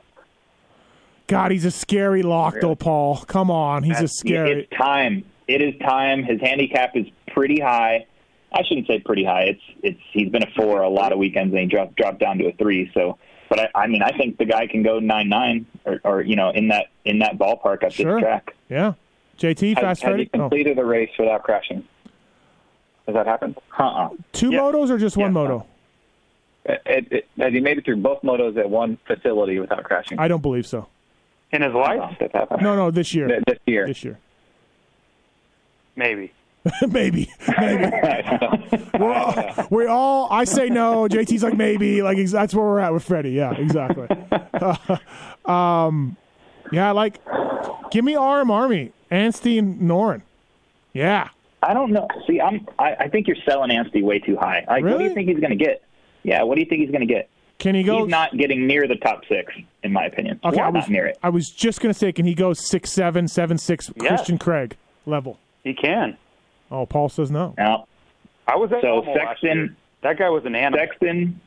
God, 1.32 1.52
he's 1.52 1.64
a 1.64 1.72
scary 1.72 2.24
lock 2.24 2.56
though, 2.60 2.76
Paul. 2.76 3.18
Come 3.26 3.50
on, 3.50 3.84
he's 3.84 4.02
a 4.02 4.08
scary. 4.10 4.64
It's 4.64 4.78
time. 4.78 5.24
It 5.48 5.62
is 5.62 5.74
time. 5.80 6.24
His 6.24 6.42
handicap 6.42 6.96
is 6.98 7.06
pretty 7.34 7.60
high. 7.62 8.06
I 8.54 8.64
shouldn't 8.64 8.86
say 8.88 9.00
pretty 9.00 9.24
high. 9.24 9.44
It's 9.44 9.62
it's 9.82 10.00
he's 10.12 10.28
been 10.30 10.44
a 10.44 10.52
four 10.58 10.82
a 10.82 10.90
lot 10.90 11.14
of 11.14 11.18
weekends 11.20 11.54
and 11.54 11.62
he 11.62 11.68
dropped 11.68 11.96
dropped 11.96 12.20
down 12.20 12.38
to 12.40 12.48
a 12.48 12.52
three. 12.54 12.92
So, 12.94 13.18
but 13.50 13.60
I, 13.62 13.70
I 13.84 13.88
mean 13.88 14.04
I 14.04 14.12
think 14.18 14.40
the 14.40 14.46
guy 14.46 14.68
can 14.68 14.84
go 14.84 15.00
nine 15.00 15.30
nine 15.30 15.66
or, 15.86 16.02
or 16.04 16.22
you 16.22 16.36
know 16.36 16.50
in 16.50 16.68
that 16.68 16.88
in 17.06 17.20
that 17.20 17.38
ballpark 17.38 17.82
at 17.84 17.94
Sure. 17.94 18.16
this 18.16 18.22
track. 18.24 18.54
Yeah, 18.68 18.94
JT 19.40 19.76
Has, 19.76 19.82
fast 19.82 20.02
has 20.04 20.10
he 20.10 20.26
Freddie. 20.26 20.30
Oh. 20.34 20.38
completed 20.40 20.80
a 20.80 20.84
race 20.86 21.12
without 21.18 21.44
crashing? 21.44 21.86
Has 23.08 23.16
that 23.16 23.26
happened? 23.26 23.56
Uh-uh. 23.80 24.10
Two 24.34 24.52
Yeah. 24.52 24.60
motos 24.60 24.90
or 24.90 24.98
just 24.98 25.16
one 25.16 25.32
moto? 25.32 25.66
It, 26.66 26.82
it, 26.86 27.08
it, 27.12 27.28
has 27.40 27.54
he 27.54 27.62
made 27.62 27.78
it 27.78 27.86
through 27.86 27.98
both 27.98 28.22
motos 28.22 28.58
at 28.58 28.70
one 28.70 28.98
facility 29.08 29.60
without 29.60 29.84
crashing? 29.86 30.20
I 30.20 30.28
don't 30.28 30.42
believe 30.42 30.68
so. 30.68 30.88
In 31.54 31.62
his 31.62 31.74
life, 31.74 32.00
don't 32.00 32.00
know 32.00 32.10
if 32.12 32.20
that's 32.20 32.34
happened. 32.34 32.62
No, 32.62 32.76
no, 32.76 32.92
this 32.92 33.14
year. 33.14 33.28
Th- 33.28 33.44
This 33.46 33.58
year. 33.66 33.88
This 33.88 34.04
year. 34.04 34.18
maybe. 35.96 36.32
maybe, 36.88 37.30
maybe. 37.60 37.92
We're 39.00 39.14
all, 39.14 39.68
we 39.72 39.86
all. 39.88 40.28
I 40.32 40.44
say 40.44 40.70
no. 40.70 41.08
JT's 41.08 41.42
like 41.42 41.56
maybe. 41.58 42.04
Like 42.04 42.24
that's 42.28 42.54
where 42.54 42.64
we're 42.64 42.80
at 42.80 42.94
with 42.94 43.04
Freddie. 43.04 43.32
Yeah, 43.32 43.54
exactly. 43.54 44.08
um, 45.46 46.16
yeah, 46.72 46.92
like 46.92 47.20
give 47.90 48.06
me 48.06 48.16
RM 48.16 48.52
Army, 48.52 48.92
Anstey 49.10 49.58
and 49.58 49.82
Noren. 49.82 50.22
Yeah, 50.94 51.30
I 51.64 51.74
don't 51.74 51.92
know. 51.92 52.08
See, 52.28 52.40
I'm. 52.40 52.68
I, 52.78 52.94
I 52.94 53.08
think 53.08 53.26
you're 53.28 53.38
selling 53.44 53.72
Anstey 53.72 54.04
way 54.04 54.20
too 54.20 54.38
high. 54.38 54.64
Like, 54.68 54.84
what 54.84 55.00
do 55.00 55.04
you 55.04 55.16
think 55.16 55.30
he's 55.30 55.40
going 55.40 55.58
to 55.58 55.64
get? 55.66 55.82
Yeah, 56.22 56.44
what 56.44 56.56
do 56.56 56.62
you 56.62 56.68
think 56.68 56.82
he's 56.82 56.92
going 56.92 57.08
to 57.08 57.12
get? 57.12 57.28
Can 57.62 57.76
he 57.76 57.84
go? 57.84 58.00
He's 58.00 58.10
not 58.10 58.36
getting 58.36 58.66
near 58.66 58.88
the 58.88 58.96
top 58.96 59.22
six, 59.30 59.54
in 59.84 59.94
my 59.94 60.06
opinion. 60.06 60.40
okay, 60.44 60.58
Why 60.58 60.64
I 60.66 60.70
was 60.70 60.82
not 60.84 60.90
near 60.90 61.06
it? 61.06 61.18
I 61.22 61.30
was 61.30 61.50
just 61.50 61.80
gonna 61.80 61.94
say, 61.94 62.12
can 62.12 62.26
he 62.26 62.34
go 62.34 62.54
six 62.54 62.92
seven 62.92 63.28
seven 63.28 63.58
six 63.58 63.92
Yes. 63.96 64.08
Christian 64.08 64.38
Craig 64.40 64.76
level? 65.06 65.38
He 65.64 65.74
can. 65.76 66.18
Oh, 66.72 66.86
Paul 66.88 67.08
says 67.10 67.30
no. 67.30 67.54
Now, 67.58 67.88
I 68.48 68.56
was 68.56 68.72
at 68.72 68.82
So 68.82 68.88
Normal 68.96 69.14
last 69.14 69.28
Sexton- 69.42 69.58
year. 69.58 69.76
That 70.02 70.18
guy 70.18 70.30
was 70.30 70.44
an 70.46 70.56
animal. 70.56 70.80
Sexton, 70.80 71.40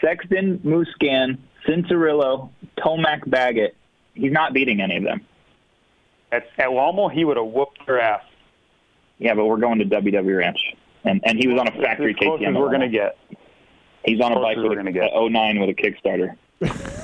Sexton, 0.00 0.58
Musquin, 0.60 1.38
Cianciarulo, 1.66 2.50
Tomac, 2.78 3.28
Baggett. 3.28 3.74
He's 4.14 4.32
not 4.32 4.52
beating 4.52 4.80
any 4.80 4.96
of 4.96 5.02
them. 5.02 5.22
At, 6.32 6.46
at 6.58 6.68
Lommel, 6.70 7.10
he 7.10 7.24
would 7.24 7.36
have 7.36 7.46
whooped 7.46 7.84
their 7.86 8.00
ass. 8.00 8.22
Yeah, 9.18 9.34
but 9.34 9.46
we're 9.46 9.58
going 9.58 9.78
to 9.80 9.84
WW 9.84 10.38
Ranch, 10.38 10.60
and 11.04 11.20
and 11.24 11.38
he 11.38 11.46
was 11.48 11.60
on 11.60 11.68
a 11.68 11.72
factory 11.82 12.12
as 12.12 12.16
close 12.18 12.40
KTM. 12.40 12.58
we're 12.58 12.68
going 12.68 12.80
to 12.80 12.88
get. 12.88 13.18
He's 14.04 14.20
on 14.20 14.32
a 14.32 14.40
bike 14.40 14.56
as 14.56 14.62
with 14.62 14.70
we're 14.70 14.76
gonna 14.76 14.90
a, 14.90 14.92
get. 14.92 15.10
a 15.12 15.28
09 15.28 15.60
with 15.60 15.70
a 15.70 15.74
Kickstarter. 15.74 16.36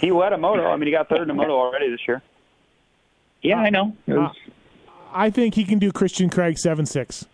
He 0.00 0.12
led 0.12 0.32
a 0.32 0.38
moto. 0.38 0.64
I 0.70 0.76
mean, 0.76 0.86
he 0.86 0.92
got 0.92 1.08
third 1.08 1.22
in 1.22 1.30
a 1.30 1.34
moto 1.34 1.54
already 1.58 1.90
this 1.90 1.98
year. 2.06 2.22
Yeah, 3.42 3.56
I 3.58 3.68
know. 3.70 3.96
It 4.06 4.12
was- 4.14 4.36
I 5.12 5.28
think 5.28 5.56
he 5.56 5.64
can 5.64 5.80
do 5.80 5.90
Christian 5.90 6.30
Craig 6.30 6.56
seven 6.56 6.86
six. 6.86 7.26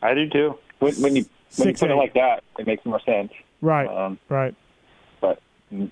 I 0.00 0.14
do 0.14 0.28
too. 0.28 0.56
When, 0.78 0.94
when 1.02 1.16
you 1.16 1.22
when 1.56 1.68
you 1.68 1.74
Six, 1.74 1.80
put 1.80 1.90
it 1.90 1.96
like 1.96 2.14
that, 2.14 2.44
it 2.60 2.66
makes 2.68 2.84
more 2.86 3.00
sense. 3.00 3.32
Right, 3.60 3.88
Um, 3.88 4.20
right. 4.28 4.54
but 5.20 5.40
Can 5.70 5.90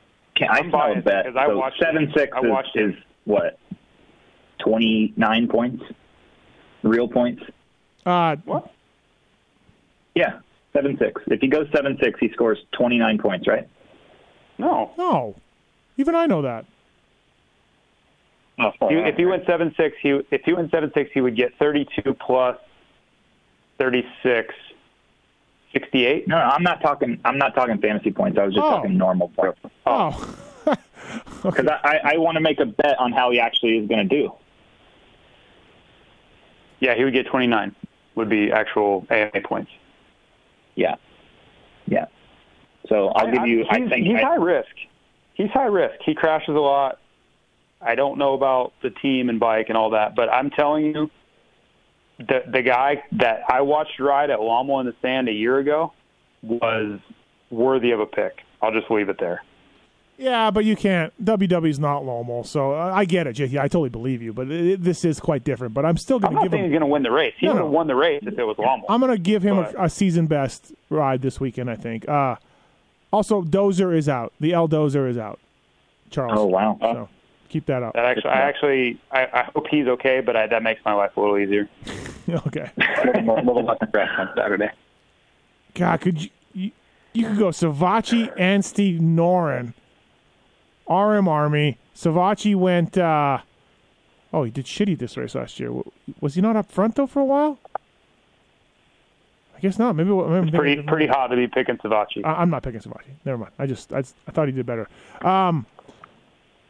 I 0.49 0.59
I'm 0.59 0.71
smell 0.71 0.83
a 0.83 0.87
biased 0.93 1.05
bet? 1.05 1.25
because 1.25 1.37
I 1.37 1.47
so 1.49 1.59
watched 1.59 1.83
seven 1.83 2.05
it. 2.05 2.11
six 2.17 2.33
I 2.33 2.39
is, 2.47 2.51
watched 2.51 2.77
it. 2.77 2.91
is 2.91 2.95
what? 3.25 3.59
Twenty 4.61 5.13
nine 5.17 5.49
points, 5.49 5.83
real 6.85 7.09
points. 7.09 7.43
Uh, 8.07 8.37
What? 8.45 8.71
Yeah, 10.15 10.39
seven 10.73 10.97
six. 10.99 11.21
If 11.27 11.41
he 11.41 11.49
goes 11.49 11.67
seven 11.75 11.99
six, 12.03 12.19
he 12.21 12.31
scores 12.33 12.59
twenty 12.73 12.99
nine 12.99 13.19
points, 13.19 13.47
right? 13.47 13.69
No. 14.59 14.93
no, 14.99 15.35
even 15.97 16.15
I 16.15 16.27
know 16.27 16.43
that. 16.43 16.65
oh, 18.59 18.71
He, 18.89 18.95
if 18.97 19.17
he 19.17 19.25
went 19.27 19.45
seven 19.47 19.75
six, 19.77 19.97
he 20.03 20.21
if 20.31 20.43
he 20.45 20.53
went 20.53 20.71
seven 20.71 20.91
six, 20.95 21.11
he 21.13 21.21
would 21.21 21.37
get 21.37 21.53
thirty 21.59 21.87
two 22.03 22.15
plus 22.15 22.57
thirty 23.79 24.07
six. 24.23 24.55
68? 25.73 26.29
No, 26.29 26.37
no, 26.37 26.43
I'm 26.45 26.63
not 26.63 26.83
talking. 26.83 27.19
I'm 27.25 27.39
not 27.39 27.55
talking 27.55 27.79
fantasy 27.79 28.11
points. 28.11 28.39
I 28.39 28.45
was 28.45 28.53
just 28.53 28.63
Oh. 28.63 28.73
talking 28.73 28.99
normal 28.99 29.29
points 29.31 29.59
Oh, 29.87 30.37
oh. 30.67 30.75
because 31.43 31.67
I, 31.67 31.79
I, 32.05 32.13
I 32.13 32.17
want 32.19 32.35
to 32.35 32.43
make 32.43 32.61
a 32.61 32.67
bet 32.67 32.99
on 32.99 33.11
how 33.11 33.31
he 33.31 33.41
actually 33.41 33.79
is 33.79 33.89
going 33.89 34.07
to 34.07 34.15
do. 34.15 34.33
Yeah, 36.81 36.95
he 36.95 37.05
would 37.05 37.15
get 37.15 37.25
29. 37.27 37.75
Would 38.17 38.29
be 38.29 38.53
actual 38.53 39.07
AMA 39.09 39.41
points. 39.45 39.71
Yeah, 40.75 40.95
yeah. 41.87 42.07
So 42.89 43.09
I'll 43.09 43.31
give 43.31 43.47
you. 43.47 43.65
I 43.71 43.81
he's, 43.81 43.89
think 43.91 44.07
he's 44.07 44.17
I- 44.17 44.23
high 44.23 44.37
risk. 44.37 44.71
He's 45.35 45.51
high 45.51 45.67
risk. 45.67 45.95
He 46.05 46.15
crashes 46.15 46.51
a 46.55 46.61
lot. 46.61 46.99
I 47.81 47.95
don't 47.95 48.19
know 48.19 48.35
about 48.35 48.73
the 48.83 48.91
team 48.91 49.29
and 49.29 49.41
bike 49.41 49.67
and 49.69 49.77
all 49.77 49.91
that, 49.91 50.15
but 50.15 50.29
I'm 50.29 50.51
telling 50.51 50.87
you, 50.87 51.11
the 52.19 52.41
the 52.51 52.63
guy 52.63 53.03
that 53.13 53.41
I 53.49 53.63
watched 53.63 53.99
ride 53.99 54.31
at 54.31 54.39
Lommel 54.41 54.81
in 54.81 54.87
the 54.87 54.95
sand 55.03 55.29
a 55.29 55.33
year 55.33 55.59
ago 55.59 55.93
was 56.43 57.01
worthy 57.51 57.91
of 57.91 58.01
a 58.01 58.07
pick. 58.07 58.39
I'll 58.61 58.73
just 58.73 58.91
leave 58.91 59.09
it 59.09 59.17
there. 59.19 59.43
Yeah, 60.19 60.51
but 60.53 60.65
you 60.65 60.77
can't. 60.77 61.13
WW's 61.25 61.81
not 61.81 62.05
Lommel, 62.05 62.47
so 62.47 62.73
uh, 62.75 62.93
I 62.95 63.05
get 63.07 63.27
it, 63.27 63.35
JT. 63.37 63.59
I 63.59 63.63
totally 63.63 63.89
believe 63.89 64.23
you, 64.23 64.33
but 64.33 64.49
it, 64.51 64.83
this 64.83 65.05
is 65.05 65.19
quite 65.19 65.43
different. 65.43 65.75
But 65.75 65.85
I'm 65.85 65.97
still 65.97 66.17
I'm 66.19 66.21
going 66.23 66.31
to 66.33 66.37
not 66.37 66.43
give 66.45 66.53
saying 66.53 66.65
him. 66.65 66.71
he's 66.71 66.79
going 66.79 66.89
to 66.89 66.93
win 66.93 67.03
the 67.03 67.11
race. 67.11 67.35
He 67.39 67.47
No, 67.47 67.55
would 67.55 67.59
no. 67.61 67.67
won 67.67 67.87
the 67.89 67.97
race 67.97 68.23
if 68.25 68.39
it 68.39 68.45
was 68.45 68.57
Lommel. 68.59 68.85
I'm 68.89 69.01
going 69.01 69.11
to 69.13 69.19
give 69.19 69.43
him 69.43 69.59
a, 69.59 69.73
a 69.79 69.91
season 69.91 70.27
best 70.27 70.73
ride 70.91 71.23
this 71.23 71.41
weekend. 71.41 71.71
I 71.71 71.77
think. 71.77 72.09
Uh, 72.09 72.37
also, 73.13 73.43
Dozer 73.43 73.97
is 73.97 74.09
out. 74.09 74.33
The 74.39 74.53
L 74.53 74.69
Dozer 74.69 75.09
is 75.09 75.19
out. 75.19 75.41
Charles. 76.11 76.39
Oh 76.39 76.47
wow. 76.47 76.79
So 76.81 77.09
keep 77.49 77.67
that 77.67 77.83
up. 77.83 77.95
that 77.95 78.05
actually, 78.05 78.31
I 78.31 78.41
actually, 78.41 78.99
I, 79.11 79.27
I 79.33 79.43
hope 79.55 79.67
he's 79.71 79.87
okay, 79.89 80.21
but 80.21 80.37
I, 80.37 80.47
that 80.47 80.63
makes 80.63 80.85
my 80.85 80.93
life 80.93 81.17
a 81.17 81.21
little 81.21 81.39
easier. 81.39 81.69
okay. 82.47 82.71
a 82.79 83.23
little 83.43 83.65
less 83.65 83.79
stress 83.89 84.09
on 84.19 84.29
Saturday. 84.37 84.71
God, 85.75 86.01
could 86.01 86.23
you 86.23 86.31
you, 86.55 86.71
you 87.15 87.27
could 87.29 87.39
go 87.39 87.47
Savatgy 87.49 88.31
and 88.39 88.63
Steve 88.65 89.01
Noren, 89.01 89.73
RM 90.89 91.29
Army. 91.29 91.79
Savatgy 91.95 92.55
went. 92.57 92.97
Uh, 92.99 93.39
oh, 94.33 94.45
he 94.45 94.51
did 94.51 94.65
shitty 94.67 94.99
this 94.99 95.17
race 95.17 95.35
last 95.35 95.59
year. 95.61 95.73
Was 96.21 96.35
he 96.35 96.41
not 96.41 96.57
up 96.57 96.71
front 96.71 96.97
though 96.97 97.07
for 97.07 97.21
a 97.21 97.25
while? 97.25 97.59
I 99.57 99.61
guess 99.61 99.79
not. 99.79 99.95
Maybe, 99.95 100.11
maybe 100.11 100.25
I'm 100.35 100.51
Pretty, 100.51 100.81
of- 100.81 100.87
pretty 100.87 101.07
hot 101.07 101.29
to 101.29 101.37
be 101.37 101.47
picking 101.47 101.77
Savatgy. 101.79 102.25
I, 102.25 102.33
I'm 102.35 102.51
not 102.51 102.63
picking 102.63 102.81
Savatgy. 102.81 103.13
Never 103.25 103.39
mind. 103.39 103.53
I 103.59 103.67
just 103.67 103.93
I, 103.93 103.99
I 104.27 104.31
thought 104.33 104.49
he 104.49 104.53
did 104.53 104.67
better. 104.67 104.89
Um. 105.23 105.67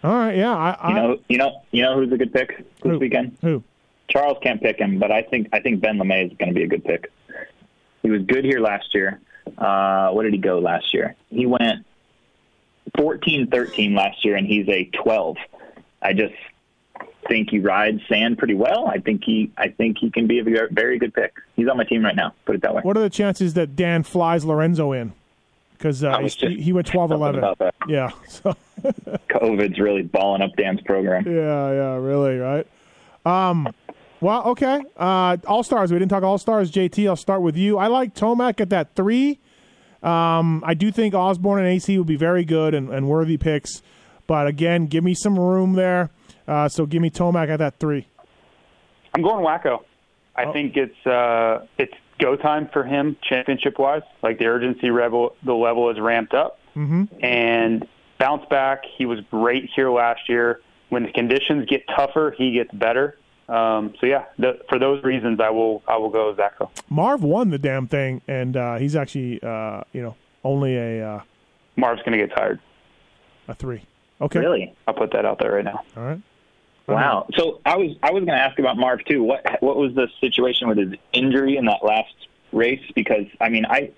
All 0.05 0.13
right. 0.15 0.37
Yeah. 0.37 0.55
I. 0.55 0.71
I 0.81 0.89
You 0.89 0.95
know, 0.95 1.19
you 1.29 1.39
know, 1.39 1.63
you 1.71 1.83
know 1.83 1.95
who's 1.97 2.13
a 2.13 2.17
good 2.19 2.33
pick 2.33 2.59
this 2.59 2.67
Who? 2.83 2.99
weekend? 2.99 3.37
who? 3.41 3.63
Charles 4.09 4.37
can't 4.43 4.61
pick 4.61 4.79
him, 4.79 4.99
but 4.99 5.11
I 5.11 5.23
think 5.23 5.49
I 5.53 5.61
think 5.61 5.81
Ben 5.81 5.97
LaMay 5.97 6.31
is 6.31 6.37
going 6.39 6.49
to 6.51 6.55
be 6.55 6.65
a 6.65 6.69
good 6.69 6.85
pick. 6.85 7.11
He 8.03 8.11
was 8.11 8.23
good 8.23 8.45
here 8.45 8.61
last 8.61 8.95
year. 8.95 9.21
Uh, 9.57 10.11
what 10.11 10.25
did 10.25 10.33
he 10.33 10.39
go 10.39 10.59
last 10.59 10.93
year? 10.93 11.15
He 11.31 11.47
went 11.47 11.87
14-13 12.97 13.97
last 13.97 14.25
year, 14.25 14.37
and 14.37 14.47
he's 14.47 14.69
a 14.69 14.85
12. 15.03 15.37
I 16.01 16.13
just 16.13 16.35
think 17.29 17.51
he 17.51 17.61
rides 17.61 18.01
sand 18.09 18.39
pretty 18.39 18.55
well. 18.55 18.87
I 18.87 18.99
think 18.99 19.23
he 19.25 19.51
I 19.57 19.69
think 19.69 19.99
he 19.99 20.11
can 20.11 20.27
be 20.27 20.41
a 20.41 20.45
very- 20.45 20.99
good 20.99 21.15
pick. 21.15 21.33
He's 21.55 21.69
on 21.69 21.77
my 21.77 21.85
team 21.85 22.05
right 22.05 22.17
now. 22.17 22.35
Put 22.45 22.57
it 22.57 22.63
that 22.63 22.75
way. 22.75 22.83
What 22.83 22.97
are 22.97 23.01
the 23.01 23.11
chances 23.11 23.55
that 23.55 23.77
Dan 23.77 24.03
flies 24.03 24.45
Lorenzo 24.45 24.93
in? 24.93 25.13
Because 25.79 26.03
uh, 26.03 26.09
I 26.09 26.21
was 26.23 26.35
he's- 26.35 26.51
just 26.51 26.57
he, 26.59 26.63
he 26.65 26.73
went 26.73 26.87
12 26.89 27.13
11. 27.13 27.45
Yeah. 27.89 28.11
So. 28.29 28.57
COVID's 29.29 29.79
really 29.79 30.03
balling 30.03 30.43
up 30.43 30.51
Dan's 30.57 30.81
program. 30.81 31.25
Yeah, 31.27 31.71
yeah, 31.73 31.97
really, 31.97 32.39
right? 32.39 32.67
Um, 33.25 33.73
well, 34.21 34.45
okay. 34.49 34.83
Uh, 34.97 35.37
all 35.47 35.63
stars. 35.63 35.93
We 35.93 35.99
didn't 35.99 36.11
talk 36.11 36.25
all 36.25 36.39
stars. 36.39 36.71
JT, 36.73 37.09
I'll 37.09 37.15
start 37.17 37.43
with 37.43 37.57
you. 37.57 37.79
I 37.79 37.87
like 37.87 38.15
Tomac 38.15 38.61
at 38.61 38.71
that 38.71 38.95
three. 38.97 39.39
Um, 40.03 40.63
I 40.67 40.75
do 40.75 40.91
think 40.91 41.15
Osborne 41.15 41.61
and 41.61 41.69
AC 41.69 41.97
would 41.99 42.07
be 42.07 42.17
very 42.17 42.45
good 42.45 42.75
and, 42.75 42.89
and 42.91 43.09
worthy 43.09 43.37
picks, 43.37 43.83
but 44.27 44.47
again, 44.47 44.87
give 44.87 45.05
me 45.05 45.15
some 45.15 45.39
room 45.39 45.75
there. 45.75 46.11
Uh, 46.49 46.69
so 46.69 46.87
give 46.87 47.01
me 47.01 47.09
Tomac 47.11 47.49
at 47.49 47.59
that 47.59 47.79
three. 47.79 48.09
I'm 49.15 49.23
going 49.23 49.45
Zacho. 49.45 49.85
I 50.35 50.45
Oh. 50.47 50.53
think 50.53 50.77
it's 50.77 51.07
uh, 51.07 51.67
it's 51.79 51.93
go 52.19 52.35
time 52.37 52.69
for 52.73 52.83
him 52.85 53.17
championship 53.23 53.79
wise. 53.79 54.03
Like 54.23 54.39
the 54.39 54.47
urgency 54.47 54.91
level, 54.91 55.37
the 55.45 55.55
level 55.55 55.91
is 55.91 56.01
ramped 56.01 56.35
up, 56.35 56.59
Mm-hmm. 56.77 57.05
and 57.25 57.87
bounce 58.19 58.45
back. 58.49 58.83
He 58.97 59.05
was 59.07 59.21
great 59.31 59.69
here 59.77 59.91
last 59.91 60.29
year. 60.29 60.61
When 60.89 61.05
the 61.05 61.13
conditions 61.13 61.67
get 61.69 61.85
tougher, 61.95 62.35
he 62.37 62.53
gets 62.53 62.71
better. 62.73 63.17
Um, 63.53 63.93
so 64.01 64.07
yeah, 64.07 64.25
the, 64.39 64.61
for 64.71 64.79
those 64.79 65.05
reasons, 65.05 65.39
I 65.39 65.51
will 65.51 65.83
I 65.87 65.99
will 65.99 66.09
go 66.09 66.35
Zacho. 66.35 66.71
Marv 66.89 67.23
won 67.23 67.51
the 67.51 67.59
damn 67.59 67.87
thing, 67.87 68.23
and 68.27 68.57
uh, 68.57 68.79
he's 68.79 68.97
actually, 68.97 69.43
uh, 69.43 69.83
you 69.93 70.01
know, 70.01 70.17
only 70.43 70.77
a 70.77 71.07
uh, 71.07 71.23
Marv's 71.77 72.01
going 72.03 72.19
to 72.19 72.27
get 72.27 72.35
tired. 72.35 72.61
a 73.49 73.55
three. 73.55 73.83
Okay. 74.23 74.39
Really? 74.39 74.75
I'll 74.87 74.95
put 74.95 75.13
that 75.13 75.27
out 75.27 75.39
there 75.39 75.53
right 75.53 75.65
now. 75.65 75.83
All 75.97 76.03
right. 76.03 76.21
Wow. 76.87 77.27
So 77.35 77.61
I 77.67 77.77
was 77.77 77.97
I 78.03 78.11
was 78.11 78.25
going 78.25 78.37
to 78.39 78.43
ask 78.43 78.59
about 78.59 78.79
Marv 78.79 79.05
too. 79.05 79.23
What 79.23 79.45
what 79.61 79.77
was 79.77 79.95
the 79.95 80.09
situation 80.21 80.69
with 80.69 80.79
his 80.79 80.95
injury 81.13 81.57
in 81.59 81.67
that 81.67 81.85
last 81.85 82.15
race? 82.53 82.83
Because 82.95 83.27
I 83.41 83.51
mean, 83.51 83.67
I 83.67 83.91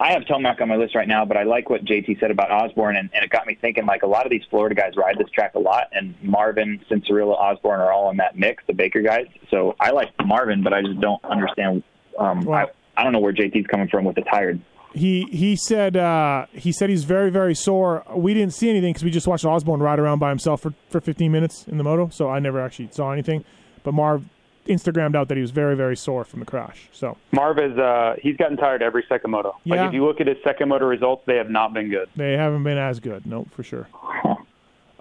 I 0.00 0.12
have 0.12 0.22
Tomac 0.22 0.60
on 0.60 0.68
my 0.68 0.76
list 0.76 0.94
right 0.94 1.06
now, 1.06 1.24
but 1.24 1.36
I 1.36 1.44
like 1.44 1.70
what 1.70 1.84
JT 1.84 2.18
said 2.18 2.30
about 2.30 2.50
Osborne, 2.50 2.96
and, 2.96 3.08
and 3.14 3.24
it 3.24 3.30
got 3.30 3.46
me 3.46 3.56
thinking. 3.60 3.86
Like 3.86 4.02
a 4.02 4.06
lot 4.06 4.26
of 4.26 4.30
these 4.30 4.42
Florida 4.50 4.74
guys 4.74 4.92
ride 4.96 5.16
this 5.18 5.30
track 5.30 5.54
a 5.54 5.60
lot, 5.60 5.88
and 5.92 6.14
Marvin, 6.20 6.80
Cianciarulo, 6.90 7.38
Osborne 7.38 7.80
are 7.80 7.92
all 7.92 8.10
in 8.10 8.16
that 8.16 8.36
mix, 8.36 8.64
the 8.66 8.72
Baker 8.72 9.02
guys. 9.02 9.26
So 9.50 9.76
I 9.78 9.90
like 9.90 10.10
Marvin, 10.24 10.62
but 10.64 10.72
I 10.72 10.82
just 10.82 11.00
don't 11.00 11.24
understand. 11.24 11.84
Um, 12.18 12.48
I, 12.48 12.66
I 12.96 13.04
don't 13.04 13.12
know 13.12 13.20
where 13.20 13.32
JT's 13.32 13.68
coming 13.68 13.88
from 13.88 14.04
with 14.04 14.16
the 14.16 14.22
tired. 14.22 14.60
He 14.94 15.26
he 15.32 15.56
said 15.56 15.96
uh, 15.96 16.46
he 16.52 16.70
said 16.70 16.88
he's 16.88 17.04
very 17.04 17.30
very 17.30 17.54
sore. 17.54 18.04
We 18.14 18.32
didn't 18.34 18.54
see 18.54 18.70
anything 18.70 18.92
because 18.92 19.04
we 19.04 19.10
just 19.10 19.26
watched 19.26 19.44
Osborne 19.44 19.80
ride 19.80 19.98
around 19.98 20.20
by 20.20 20.28
himself 20.28 20.62
for, 20.62 20.72
for 20.88 21.00
15 21.00 21.32
minutes 21.32 21.66
in 21.66 21.78
the 21.78 21.84
moto, 21.84 22.10
so 22.10 22.30
I 22.30 22.38
never 22.38 22.60
actually 22.60 22.90
saw 22.92 23.10
anything. 23.10 23.44
But 23.82 23.94
Marv 23.94 24.24
Instagrammed 24.66 25.14
out 25.14 25.28
that 25.28 25.36
he 25.36 25.40
was 25.42 25.50
very 25.50 25.76
very 25.76 25.96
sore 25.96 26.24
from 26.24 26.40
the 26.40 26.46
crash. 26.46 26.88
So 26.92 27.16
Marv 27.32 27.58
is 27.58 27.76
uh, 27.78 28.14
he's 28.20 28.36
gotten 28.36 28.56
tired 28.56 28.82
every 28.82 29.04
second 29.08 29.30
moto. 29.30 29.54
Yeah. 29.64 29.76
Like 29.76 29.88
if 29.88 29.94
you 29.94 30.04
look 30.04 30.20
at 30.20 30.26
his 30.26 30.38
second 30.44 30.68
moto 30.68 30.86
results, 30.86 31.22
they 31.26 31.36
have 31.36 31.50
not 31.50 31.72
been 31.74 31.90
good. 31.90 32.08
they 32.16 32.32
haven't 32.32 32.64
been 32.64 32.78
as 32.78 33.00
good. 33.00 33.26
Nope, 33.26 33.48
for 33.52 33.62
sure. 33.62 33.88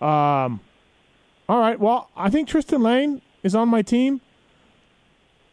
Um, 0.02 0.60
all 1.48 1.60
right. 1.60 1.80
Well, 1.80 2.10
I 2.18 2.30
think 2.30 2.50
Tristan 2.50 2.82
Lane 2.82 3.22
is 3.42 3.56
on 3.56 3.70
my 3.70 3.82
team. 3.82 4.20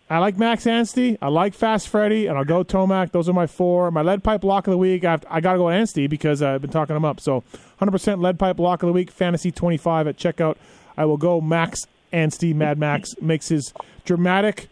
I 0.09 0.19
like 0.19 0.37
Max 0.37 0.67
Anstey. 0.67 1.17
I 1.23 1.29
like 1.29 1.55
Fast 1.55 1.89
Freddy, 1.89 2.27
and 2.27 2.37
I'll 2.37 2.45
go 2.45 2.65
Tomac. 2.65 3.13
Those 3.13 3.29
are 3.29 3.33
my 3.33 3.47
four. 3.47 3.93
My 3.93 4.03
lead 4.03 4.25
pipe 4.25 4.43
lock 4.43 4.67
of 4.67 4.73
the 4.73 4.79
week. 4.79 5.05
I, 5.05 5.13
have, 5.13 5.25
I 5.31 5.41
got 5.41 5.53
to 5.53 5.59
go 5.59 5.69
Anstey 5.71 6.09
because 6.09 6.43
I've 6.43 6.61
been 6.61 6.71
talking 6.73 6.97
him 6.97 7.05
up. 7.05 7.21
So 7.21 7.45
100% 7.81 8.21
lead 8.21 8.41
pipe 8.41 8.59
lock 8.59 8.83
of 8.83 8.89
the 8.89 8.93
week. 8.93 9.13
Fantasy 9.13 9.53
25 9.53 10.09
at 10.09 10.17
checkout. 10.17 10.57
I 10.97 11.05
will 11.05 11.17
go 11.17 11.41
Max 11.41 11.87
Anstey. 12.13 12.55
Mad 12.55 12.79
Max 12.79 13.15
makes 13.21 13.49
his 13.49 13.73
dramatic 14.05 14.69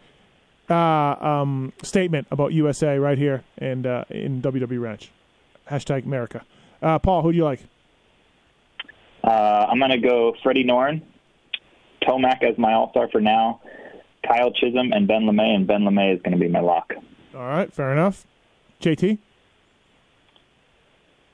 uh, 0.71 0.75
um, 0.75 1.73
statement 1.83 2.27
about 2.31 2.53
USA 2.53 2.99
right 2.99 3.19
here 3.19 3.45
and 3.57 3.87
uh, 3.87 4.05
in 4.11 4.43
WW 4.43 4.81
Ranch. 4.81 5.11
Hashtag 5.71 6.05
America. 6.05 6.45
Uh, 6.81 6.99
Paul, 6.99 7.23
who 7.23 7.33
do 7.33 7.39
you 7.39 7.45
like? 7.45 7.61
Uh, 9.25 9.67
I'm 9.69 9.79
going 9.79 9.91
to 9.91 9.99
go 9.99 10.35
Freddie 10.43 10.65
Noren, 10.65 11.03
Tomac 12.03 12.43
as 12.43 12.57
my 12.57 12.73
all 12.73 12.91
star 12.91 13.09
for 13.09 13.21
now, 13.21 13.61
Kyle 14.27 14.53
Chisholm, 14.53 14.93
and 14.93 15.07
Ben 15.07 15.23
LaMay, 15.23 15.55
and 15.55 15.67
Ben 15.67 15.83
LaMay 15.83 16.15
is 16.15 16.23
going 16.23 16.33
to 16.33 16.39
be 16.39 16.49
my 16.49 16.61
lock. 16.61 16.95
All 17.35 17.41
right, 17.47 17.73
fair 17.73 17.93
enough. 17.93 18.25
JT? 18.81 19.19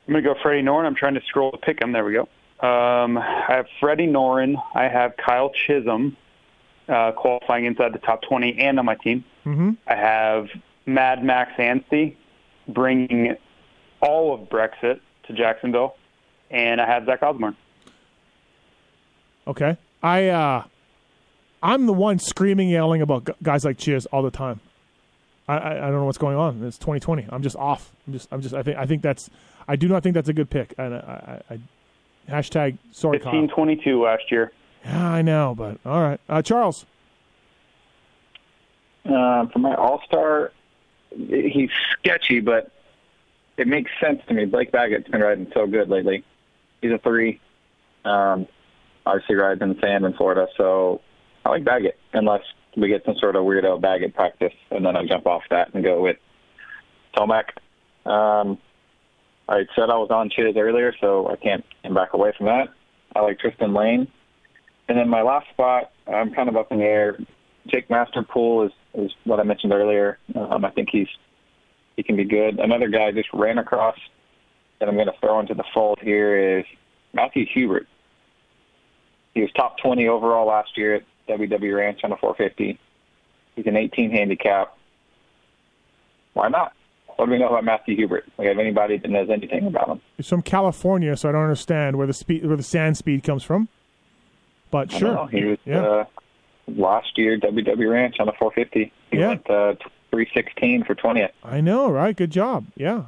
I'm 0.07 0.13
going 0.13 0.25
to 0.25 0.35
go 0.35 0.35
Freddie 0.43 0.63
Noren. 0.63 0.87
I'm 0.87 0.95
trying 0.95 1.15
to 1.15 1.23
scroll 1.29 1.53
to 1.53 1.59
pick 1.59 1.81
him. 1.81 1.93
There 1.93 2.05
we 2.05 2.13
go. 2.13 2.29
Um, 2.61 3.19
I 3.19 3.47
have 3.49 3.67
Freddie 3.81 4.07
Noren. 4.07 4.57
I 4.75 4.89
have 4.89 5.17
Kyle 5.17 5.51
Chisholm 5.51 6.17
uh, 6.89 7.13
qualifying 7.13 7.65
inside 7.65 7.93
the 7.93 7.99
top 7.99 8.23
20 8.23 8.59
and 8.59 8.79
on 8.79 8.85
my 8.85 8.95
team. 8.95 9.25
Mm-hmm. 9.45 9.73
I 9.87 9.95
have 9.95 10.49
Mad 10.87 11.25
Max 11.25 11.53
Anstey 11.59 12.17
bringing 12.69 13.37
all 14.01 14.35
of 14.35 14.49
Brexit 14.49 15.01
to 15.27 15.33
Jacksonville, 15.33 15.97
and 16.51 16.81
I 16.81 16.87
have 16.87 17.07
Zach 17.07 17.23
Osborne. 17.23 17.57
Okay. 19.47 19.77
I 20.03 20.29
uh 20.29 20.65
I'm 21.63 21.87
the 21.87 21.93
one 21.93 22.19
screaming 22.19 22.69
yelling 22.69 23.01
about 23.01 23.29
guys 23.43 23.65
like 23.65 23.79
Chiz 23.79 24.07
all 24.07 24.23
the 24.23 24.31
time. 24.31 24.61
I, 25.49 25.57
I 25.57 25.71
I 25.73 25.91
don't 25.91 25.95
know 25.95 26.05
what's 26.05 26.19
going 26.19 26.37
on. 26.37 26.63
It's 26.65 26.79
2020. 26.79 27.27
I'm 27.31 27.43
just 27.43 27.57
off. 27.57 27.93
I'm 28.07 28.13
just 28.13 28.29
I'm 28.31 28.41
just 28.41 28.55
I 28.55 28.63
think 28.63 28.77
I 28.77 28.87
think 28.87 29.03
that's 29.03 29.31
I 29.67 29.77
do 29.77 29.89
not 29.89 30.03
think 30.03 30.15
that's 30.15 30.29
a 30.29 30.35
good 30.35 30.51
pick. 30.51 30.75
And 30.79 30.95
I, 30.95 31.43
I, 31.49 31.55
I 31.55 31.61
hashtag 32.29 32.79
sorry 32.91 33.19
1522 33.19 34.03
last 34.03 34.31
year. 34.31 34.53
Yeah, 34.85 35.09
I 35.11 35.23
know, 35.23 35.55
but 35.57 35.79
all 35.85 36.03
right. 36.03 36.21
Uh, 36.29 36.43
Charles. 36.43 36.87
Uh, 39.05 39.47
for 39.49 39.59
my 39.59 39.75
All 39.75 40.01
Star, 40.07 40.53
he's 41.11 41.71
sketchy, 41.93 42.41
but 42.41 42.71
it 43.57 43.67
makes 43.67 43.91
sense 44.01 44.21
to 44.29 44.35
me. 44.35 44.47
Blake 44.47 44.73
Baggett's 44.73 45.09
been 45.09 45.21
riding 45.21 45.51
so 45.55 45.67
good 45.67 45.89
lately. 45.89 46.25
He's 46.81 46.93
a 46.93 46.99
three. 46.99 47.41
Um, 48.05 48.47
obviously 49.07 49.37
rides 49.37 49.61
in 49.63 49.71
the 49.71 49.81
sand 49.81 50.05
in 50.05 50.15
Florida, 50.15 50.47
so 50.57 51.01
I 51.45 51.51
like 51.51 51.65
Baggett 51.65 51.99
unless 52.13 52.43
we 52.77 52.89
get 52.89 53.05
some 53.05 53.17
sort 53.17 53.37
of 53.37 53.45
weirdo 53.45 53.81
Baggett 53.81 54.15
practice, 54.15 54.53
and 54.71 54.85
then 54.85 54.97
I 54.97 55.07
jump 55.07 55.27
off 55.27 55.43
that 55.51 55.73
and 55.75 55.85
go 55.85 56.03
with 56.03 56.17
Tomac. 57.17 57.51
Um, 58.07 58.59
I 59.49 59.67
said 59.77 59.91
I 59.91 59.97
was 59.97 60.11
on 60.11 60.31
Chiz 60.31 60.57
earlier, 60.57 60.95
so 61.01 61.29
I 61.31 61.37
can't 61.37 61.65
back 61.93 62.15
away 62.15 62.33
from 62.37 62.47
that. 62.47 62.69
I 63.15 63.21
like 63.21 63.39
Tristan 63.39 63.75
Lane. 63.75 64.09
And 64.89 64.99
then 64.99 65.09
my 65.09 65.23
last 65.23 65.49
spot, 65.51 65.91
I'm 66.07 66.33
kind 66.35 66.49
of 66.49 66.57
up 66.57 66.73
in 66.73 66.79
the 66.79 66.85
air. 66.85 67.19
Jake 67.67 67.89
Masterpool 67.89 68.67
is, 68.67 68.73
is 68.95 69.13
what 69.25 69.41
I 69.41 69.43
mentioned 69.43 69.73
earlier. 69.73 70.19
Um, 70.35 70.65
I 70.65 70.71
think 70.71 70.89
he's 70.91 71.09
he 71.97 72.03
can 72.03 72.17
be 72.17 72.25
good. 72.25 72.59
Another 72.59 72.89
guy 72.89 73.05
I 73.05 73.13
just 73.13 73.29
ran 73.33 73.59
across 73.59 73.97
that 74.81 74.89
I'm 74.89 74.97
going 74.97 75.07
to 75.07 75.15
throw 75.21 75.39
into 75.41 75.55
the 75.55 75.65
fold 75.73 76.01
here 76.03 76.59
is 76.59 76.65
Matthew 77.13 77.47
Hubert. 77.47 77.87
He 79.33 79.41
was 79.41 79.51
top 79.53 79.79
20 79.79 80.09
overall 80.09 80.47
last 80.47 80.77
year 80.77 80.97
at 80.97 81.03
WW 81.29 81.77
Ranch 81.77 82.01
on 82.03 82.13
a 82.13 82.17
450. 82.17 82.79
He's 83.55 83.67
an 83.67 83.77
18 83.77 84.11
handicap. 84.11 84.77
Why 86.33 86.49
not? 86.49 86.73
What 87.17 87.27
do 87.27 87.33
we 87.33 87.39
know 87.39 87.49
about 87.49 87.65
Matthew 87.65 87.97
Hubert? 87.97 88.25
We 88.39 88.47
have 88.47 88.59
anybody 88.59 88.99
that 88.99 89.09
knows 89.11 89.31
anything 89.31 89.67
about 89.67 89.89
him? 89.89 90.01
He's 90.17 90.29
from 90.29 90.43
California, 90.43 91.17
so 91.17 91.29
I 91.29 91.33
don't 91.33 91.43
understand 91.43 91.97
where 91.97 92.07
the 92.07 92.13
speed 92.13 92.45
where 92.45 92.57
the 92.57 92.63
sand 92.63 92.97
speed 92.97 93.23
comes 93.23 93.43
from. 93.43 93.69
But 94.71 94.93
I 94.95 94.99
sure. 94.99 95.15
know. 95.15 95.27
He 95.27 95.45
was 95.45 95.59
Yeah. 95.65 95.81
uh, 95.83 96.05
last 96.67 97.17
year 97.17 97.39
WW 97.39 97.91
Ranch 97.91 98.17
on 98.19 98.27
the 98.27 98.33
450. 98.33 98.93
He 99.11 99.19
Yeah. 99.19 99.29
went 99.29 99.49
uh, 99.51 99.75
316 100.11 100.85
for 100.85 100.95
20th. 100.95 101.31
I 101.45 101.61
know, 101.61 101.89
right? 101.91 102.17
Good 102.17 102.31
job. 102.31 102.67
Yeah. 102.77 103.05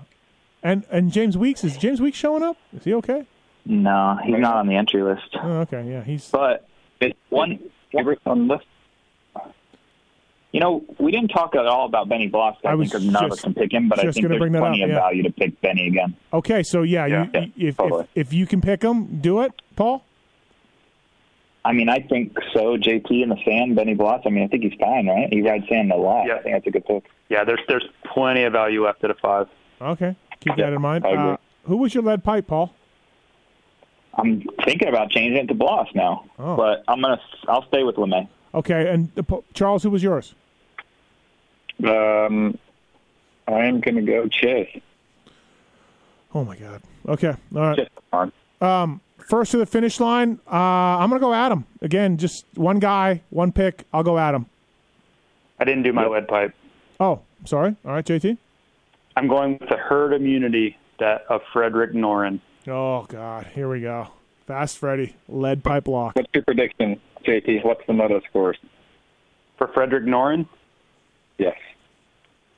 And 0.63 0.85
and 0.91 1.13
James 1.13 1.37
Weeks 1.37 1.65
is 1.65 1.77
James 1.77 2.01
Weeks 2.01 2.17
showing 2.19 2.43
up? 2.43 2.57
Is 2.77 2.85
he 2.85 2.95
okay? 2.95 3.27
No, 3.65 4.17
he's 4.25 4.39
not 4.39 4.55
on 4.57 4.69
the 4.69 4.77
entry 4.77 5.03
list. 5.03 5.37
Oh, 5.43 5.61
okay. 5.63 5.85
Yeah, 5.89 6.03
he's 6.05 6.31
But 6.31 6.67
It's 7.01 7.19
one, 7.31 7.59
Hubert's 7.93 8.21
on 8.27 8.47
the 8.47 8.55
list. 8.55 8.67
You 10.57 10.61
know, 10.61 10.83
we 10.99 11.13
didn't 11.13 11.29
talk 11.29 11.55
at 11.55 11.67
all 11.67 11.85
about 11.85 12.09
Benny 12.09 12.29
Bloss. 12.29 12.57
I, 12.65 12.69
I 12.71 12.75
was 12.77 12.91
think 12.91 13.05
none 13.13 13.27
of 13.27 13.33
us 13.33 13.43
can 13.43 13.53
pick 13.53 13.71
him, 13.75 13.91
but 13.91 13.99
I 13.99 14.05
think 14.05 14.15
gonna 14.15 14.29
there's 14.29 14.39
bring 14.39 14.53
that 14.53 14.61
plenty 14.61 14.83
up, 14.83 14.87
of 14.89 14.95
yeah. 14.95 15.01
value 15.01 15.23
to 15.25 15.31
pick 15.31 15.61
Benny 15.61 15.87
again. 15.89 16.17
okay. 16.33 16.63
So 16.63 16.81
yeah, 16.81 17.05
Yeah. 17.05 17.25
you, 17.25 17.31
Yeah, 17.35 17.41
if, 17.43 17.51
if 17.59 17.77
totally. 17.77 18.07
if 18.15 18.33
you 18.33 18.47
can 18.47 18.63
pick 18.63 18.81
him, 18.83 19.19
do 19.21 19.43
it, 19.43 19.53
Paul. 19.77 20.03
I 21.63 21.75
mean, 21.75 21.91
I 21.91 21.99
think 22.01 22.39
so. 22.55 22.79
JT 22.79 23.11
in 23.23 23.29
the 23.29 23.37
sand, 23.45 23.77
Benny 23.77 23.93
Bloss. 23.93 24.23
I 24.25 24.31
mean, 24.31 24.45
I 24.45 24.47
think 24.47 24.63
he's 24.63 24.73
fine, 24.81 25.09
right? 25.09 25.29
He 25.31 25.43
rides 25.43 25.69
sand 25.69 25.93
a 25.93 25.97
lot. 25.97 26.27
Yeah. 26.27 26.37
I 26.37 26.43
think 26.43 26.55
that's 26.55 26.67
a 26.69 26.71
good 26.71 26.87
pick. 26.87 27.05
Yeah, 27.29 27.45
there's 27.45 27.61
there's 27.69 27.87
plenty 28.15 28.45
of 28.45 28.55
value 28.55 28.83
left 28.83 29.05
at 29.05 29.11
a 29.11 29.15
five. 29.15 29.49
Okay, 29.83 30.17
keep 30.41 30.57
Yeah, 30.57 30.71
that 30.71 30.73
in 30.73 30.81
mind. 30.81 31.05
I 31.05 31.11
agree. 31.11 31.23
Uh, 31.33 31.37
who 31.65 31.77
was 31.77 31.93
your 31.93 32.03
lead 32.03 32.25
pipe, 32.25 32.47
Paul? 32.47 32.73
I'm 34.15 34.43
thinking 34.65 34.89
about 34.89 35.11
changing 35.11 35.37
it 35.37 35.49
to 35.49 35.55
Bloss 35.55 35.89
now, 35.95 36.25
Oh. 36.39 36.57
but 36.57 36.83
I'm 36.89 37.03
gonna. 37.03 37.21
I'll 37.47 37.67
stay 37.69 37.83
with 37.83 37.97
LaMay. 37.97 38.27
Okay, 38.55 38.89
and 38.89 39.11
uh, 39.19 39.37
Charles, 39.53 39.83
who 39.83 39.91
was 39.91 40.03
yours? 40.03 40.35
Um, 41.85 42.59
I'm 43.49 43.81
going 43.81 43.97
to 43.97 44.03
go 44.03 44.29
Chiz. 44.29 44.67
Oh 46.35 46.45
my 46.45 46.57
God. 46.57 46.83
Okay, 47.09 47.35
all 47.55 47.77
right. 48.13 48.33
Um, 48.61 49.01
first 49.19 49.53
to 49.53 49.59
the 49.59 49.67
finish 49.67 50.01
line. 50.01 50.39
Uh, 50.51 50.55
I'm 50.55 51.09
gonna 51.09 51.21
go 51.21 51.33
Adam 51.33 51.65
again. 51.83 52.17
Just 52.17 52.45
one 52.55 52.79
guy, 52.79 53.23
one 53.31 53.53
pick. 53.53 53.85
I'll 53.93 54.03
go 54.03 54.19
Adam. 54.19 54.47
I 55.59 55.65
didn't 55.65 55.85
do 55.85 55.93
my 55.93 56.07
lead 56.07 56.29
pipe. 56.29 56.55
Oh, 57.01 57.21
sorry. 57.45 57.77
All 57.85 57.93
right, 57.93 58.05
JT. 58.05 58.37
I'm 59.17 59.29
going 59.29 59.59
with 59.59 59.69
the 59.69 59.77
herd 59.77 60.13
immunity 60.13 60.77
that 60.99 61.25
of 61.29 61.41
Frederick 61.53 61.93
Noren. 61.93 62.41
Oh 62.69 63.05
God, 63.05 63.47
here 63.55 63.69
we 63.69 63.81
go. 63.81 64.09
Fast 64.47 64.79
Freddy, 64.79 65.17
lead 65.29 65.65
pipe 65.65 65.89
lock. 65.89 66.17
What's 66.17 66.29
your 66.35 66.43
prediction, 66.43 67.01
JT? 67.25 67.65
What's 67.65 67.87
the 67.87 67.93
moto 67.93 68.21
scores? 68.29 68.59
For 69.59 69.69
Frederick 69.69 70.05
Noren, 70.05 70.47
Yes. 71.39 71.57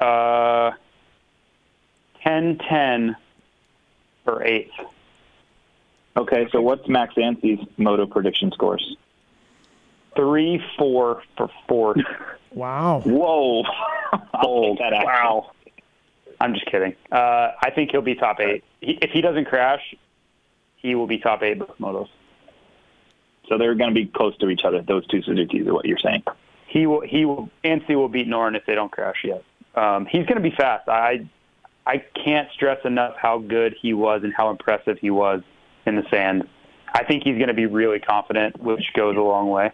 uh, 0.00 0.70
10-10 2.24 3.16
for 4.24 4.42
eighth. 4.44 4.70
Okay, 6.16 6.48
so 6.52 6.60
what's 6.60 6.88
Max 6.88 7.14
Anstey's 7.16 7.64
moto 7.76 8.06
prediction 8.06 8.50
scores? 8.52 8.96
Three 10.16 10.62
four 10.76 11.22
for 11.36 11.48
fourth. 11.68 11.98
Wow. 12.50 13.02
Whoa! 13.04 13.62
I'll 14.32 14.62
take 14.70 14.78
that 14.78 14.94
action. 14.94 15.06
wow. 15.06 15.50
I'm 16.40 16.54
just 16.54 16.64
kidding. 16.64 16.94
Uh, 17.12 17.50
I 17.60 17.70
think 17.74 17.90
he'll 17.90 18.00
be 18.00 18.14
top 18.14 18.40
eight. 18.40 18.64
He, 18.80 18.92
if 19.02 19.10
he 19.10 19.20
doesn't 19.20 19.44
crash, 19.44 19.94
he 20.76 20.94
will 20.94 21.06
be 21.06 21.18
top 21.18 21.42
eight 21.42 21.58
both 21.58 21.76
motos. 21.78 22.08
So 23.48 23.58
they're 23.58 23.74
going 23.74 23.90
to 23.90 23.94
be 23.94 24.06
close 24.06 24.34
to 24.38 24.48
each 24.48 24.64
other. 24.64 24.80
Those 24.80 25.06
two 25.08 25.20
Suzuki's 25.20 25.66
are 25.66 25.74
what 25.74 25.84
you're 25.84 25.98
saying. 25.98 26.22
He 26.68 26.86
will. 26.86 27.00
He 27.00 27.24
will. 27.24 27.48
Anstey 27.64 27.96
will 27.96 28.08
beat 28.08 28.28
Noren 28.28 28.56
if 28.56 28.64
they 28.66 28.74
don't 28.74 28.92
crash 28.92 29.24
yet. 29.24 29.42
Um, 29.74 30.06
he's 30.06 30.26
going 30.26 30.36
to 30.36 30.42
be 30.42 30.54
fast. 30.54 30.88
I 30.88 31.28
I 31.86 32.04
can't 32.24 32.50
stress 32.52 32.78
enough 32.84 33.16
how 33.16 33.38
good 33.38 33.74
he 33.80 33.94
was 33.94 34.22
and 34.22 34.32
how 34.36 34.50
impressive 34.50 34.98
he 35.00 35.10
was 35.10 35.42
in 35.86 35.96
the 35.96 36.04
sand. 36.10 36.46
I 36.92 37.04
think 37.04 37.22
he's 37.24 37.36
going 37.36 37.48
to 37.48 37.54
be 37.54 37.66
really 37.66 37.98
confident, 37.98 38.60
which 38.62 38.92
goes 38.94 39.16
a 39.16 39.20
long 39.20 39.48
way. 39.48 39.72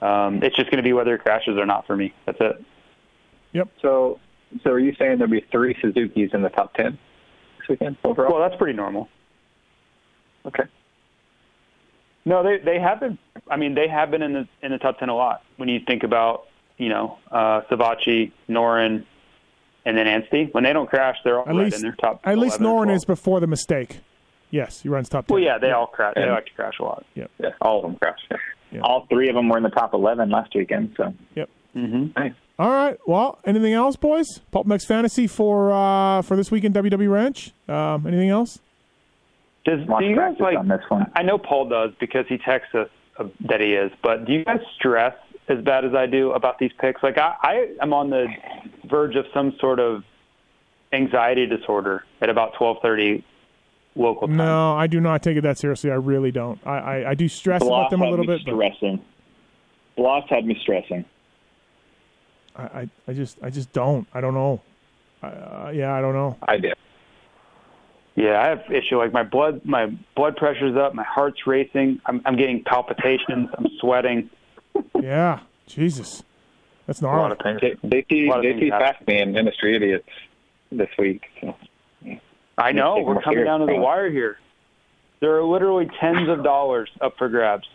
Um, 0.00 0.42
it's 0.42 0.56
just 0.56 0.70
going 0.70 0.78
to 0.78 0.82
be 0.82 0.92
whether 0.92 1.14
it 1.14 1.22
crashes 1.22 1.56
or 1.58 1.66
not 1.66 1.86
for 1.86 1.96
me. 1.96 2.14
That's 2.26 2.38
it. 2.40 2.64
Yep. 3.52 3.68
So, 3.80 4.20
so 4.62 4.70
are 4.70 4.78
you 4.78 4.94
saying 4.98 5.18
there'll 5.18 5.30
be 5.30 5.44
three 5.52 5.76
Suzuki's 5.80 6.30
in 6.32 6.42
the 6.42 6.48
top 6.48 6.74
ten 6.74 6.98
this 7.58 7.68
weekend 7.68 7.96
overall? 8.04 8.32
Well, 8.32 8.48
that's 8.48 8.58
pretty 8.58 8.76
normal. 8.76 9.08
okay. 10.46 10.64
No, 12.24 12.42
they 12.42 12.58
they 12.58 12.78
have 12.78 13.00
been. 13.00 13.18
I 13.50 13.56
mean, 13.56 13.74
they 13.74 13.88
have 13.88 14.10
been 14.10 14.22
in 14.22 14.32
the 14.32 14.48
in 14.62 14.70
the 14.72 14.78
top 14.78 14.98
ten 14.98 15.08
a 15.08 15.14
lot. 15.16 15.42
When 15.56 15.68
you 15.68 15.80
think 15.86 16.02
about 16.04 16.46
you 16.78 16.88
know 16.88 17.18
uh, 17.30 17.62
Savatgy, 17.70 18.32
Noren, 18.48 19.04
and 19.84 19.96
then 19.98 20.06
Anstey, 20.06 20.48
when 20.52 20.64
they 20.64 20.72
don't 20.72 20.88
crash, 20.88 21.16
they're 21.24 21.38
all 21.38 21.48
At 21.48 21.54
right 21.54 21.64
least, 21.64 21.76
in 21.76 21.82
their 21.82 21.96
top. 22.00 22.20
at 22.24 22.38
least 22.38 22.60
11 22.60 22.66
or 22.66 22.86
Norin 22.86 22.94
is 22.94 23.04
before 23.04 23.40
the 23.40 23.46
mistake. 23.48 24.00
Yes, 24.50 24.82
he 24.82 24.88
runs 24.88 25.08
top 25.08 25.26
ten. 25.26 25.34
Well, 25.34 25.42
yeah, 25.42 25.58
they 25.58 25.70
all 25.72 25.86
crash. 25.86 26.14
They 26.14 26.22
Yeah. 26.26 26.32
like 26.34 26.46
to 26.46 26.52
crash 26.52 26.78
a 26.78 26.82
lot. 26.84 27.04
Yeah, 27.14 27.26
all 27.60 27.78
of 27.78 27.82
them 27.82 27.96
crashed. 27.96 28.30
All 28.82 29.06
three 29.10 29.28
of 29.28 29.34
them 29.34 29.48
were 29.48 29.56
in 29.58 29.62
the 29.64 29.68
top 29.70 29.92
11 29.92 30.30
last 30.30 30.54
weekend. 30.54 30.94
So 30.96 31.12
Mm-hmm. 31.74 32.08
Nice. 32.20 32.32
All 32.58 32.68
right. 32.70 32.98
Well, 33.06 33.38
anything 33.46 33.72
else, 33.72 33.96
boys? 33.96 34.26
PulpMX 34.52 34.84
Fantasy 34.86 35.26
for 35.26 35.72
uh, 35.72 36.20
for 36.20 36.36
this 36.36 36.50
weekend, 36.50 36.76
in 36.76 36.84
WW 36.84 37.10
Ranch. 37.10 37.52
Um, 37.66 38.06
anything 38.06 38.28
else? 38.28 38.60
Does 39.64 39.80
do 39.86 40.04
you 40.04 40.16
guys 40.16 40.34
like? 40.40 40.58
on 40.58 40.68
this 40.68 40.82
one. 40.88 41.10
I 41.14 41.22
know 41.22 41.38
Paul 41.38 41.68
does 41.68 41.92
because 42.00 42.26
he 42.28 42.38
texts 42.38 42.74
us 42.74 42.88
uh, 43.18 43.24
that 43.48 43.60
he 43.60 43.74
is. 43.74 43.92
But 44.02 44.24
do 44.24 44.32
you 44.32 44.44
guys 44.44 44.60
stress 44.74 45.14
as 45.48 45.62
bad 45.62 45.84
as 45.84 45.94
I 45.94 46.06
do 46.06 46.32
about 46.32 46.58
these 46.58 46.72
picks? 46.80 47.02
Like 47.02 47.18
I, 47.18 47.34
I 47.42 47.68
am 47.80 47.92
on 47.92 48.10
the 48.10 48.26
verge 48.86 49.14
of 49.14 49.26
some 49.32 49.54
sort 49.60 49.78
of 49.78 50.02
anxiety 50.92 51.46
disorder 51.46 52.04
at 52.20 52.28
about 52.28 52.54
twelve 52.54 52.78
thirty 52.82 53.24
local 53.94 54.26
time. 54.26 54.36
No, 54.36 54.74
I 54.76 54.88
do 54.88 55.00
not 55.00 55.22
take 55.22 55.36
it 55.36 55.42
that 55.42 55.58
seriously. 55.58 55.90
I 55.90 55.96
really 55.96 56.32
don't. 56.32 56.58
I 56.66 56.78
I, 56.78 57.10
I 57.10 57.14
do 57.14 57.28
stress 57.28 57.62
about 57.62 57.90
them 57.90 58.00
a 58.02 58.04
had 58.06 58.10
little 58.10 58.26
me 58.26 58.36
bit, 58.38 58.44
but 58.44 58.54
stressing. 58.54 59.04
Bloss 59.96 60.24
had 60.28 60.44
me 60.44 60.58
stressing. 60.60 61.04
I, 62.56 62.62
I 62.62 62.90
I 63.06 63.12
just 63.12 63.38
I 63.42 63.50
just 63.50 63.72
don't. 63.72 64.08
I 64.12 64.20
don't 64.20 64.34
know. 64.34 64.60
I, 65.22 65.26
Uh, 65.28 65.72
yeah, 65.72 65.94
I 65.94 66.00
don't 66.00 66.14
know. 66.14 66.36
I 66.42 66.56
did. 66.56 66.74
Yeah, 68.14 68.40
I 68.42 68.48
have 68.48 68.62
issue 68.70 68.98
like 68.98 69.12
my 69.12 69.22
blood 69.22 69.62
my 69.64 69.86
blood 70.14 70.36
pressure's 70.36 70.76
up, 70.76 70.94
my 70.94 71.02
heart's 71.04 71.46
racing, 71.46 72.00
I'm 72.06 72.20
I'm 72.26 72.36
getting 72.36 72.62
palpitations, 72.62 73.48
I'm 73.56 73.66
sweating. 73.80 74.28
Yeah, 75.00 75.40
Jesus, 75.66 76.22
that's 76.86 77.00
A 77.00 77.06
lot 77.06 77.16
gnarly. 77.16 77.32
of 77.32 77.60
things. 77.60 77.78
They, 77.82 77.88
they 77.88 78.02
keep 78.02 78.26
A 78.26 78.30
lot 78.30 78.38
of 78.38 78.42
they 78.42 78.48
things 78.50 78.60
keep 78.60 78.72
happen. 78.72 78.94
past 78.96 79.06
me 79.06 79.20
in 79.20 79.36
industry 79.36 79.76
idiots 79.76 80.08
this 80.70 80.88
week. 80.98 81.22
So. 81.40 81.56
I 82.58 82.72
know, 82.72 82.98
we're 83.00 83.20
coming 83.22 83.38
here. 83.38 83.44
down 83.46 83.60
to 83.60 83.66
the 83.66 83.76
wire 83.76 84.10
here. 84.10 84.38
There 85.20 85.36
are 85.36 85.42
literally 85.44 85.88
tens 86.00 86.28
of 86.28 86.42
dollars 86.44 86.90
up 87.00 87.16
for 87.16 87.28
grabs. 87.30 87.66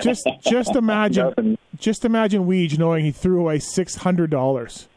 Just 0.00 0.28
just 0.40 0.76
imagine 0.76 1.26
Nothing. 1.36 1.58
just 1.78 2.04
imagine 2.04 2.44
Weege 2.46 2.78
knowing 2.78 3.04
he 3.04 3.10
threw 3.12 3.40
away 3.40 3.58
six 3.58 3.96
hundred 3.96 4.30
dollars. 4.30 4.88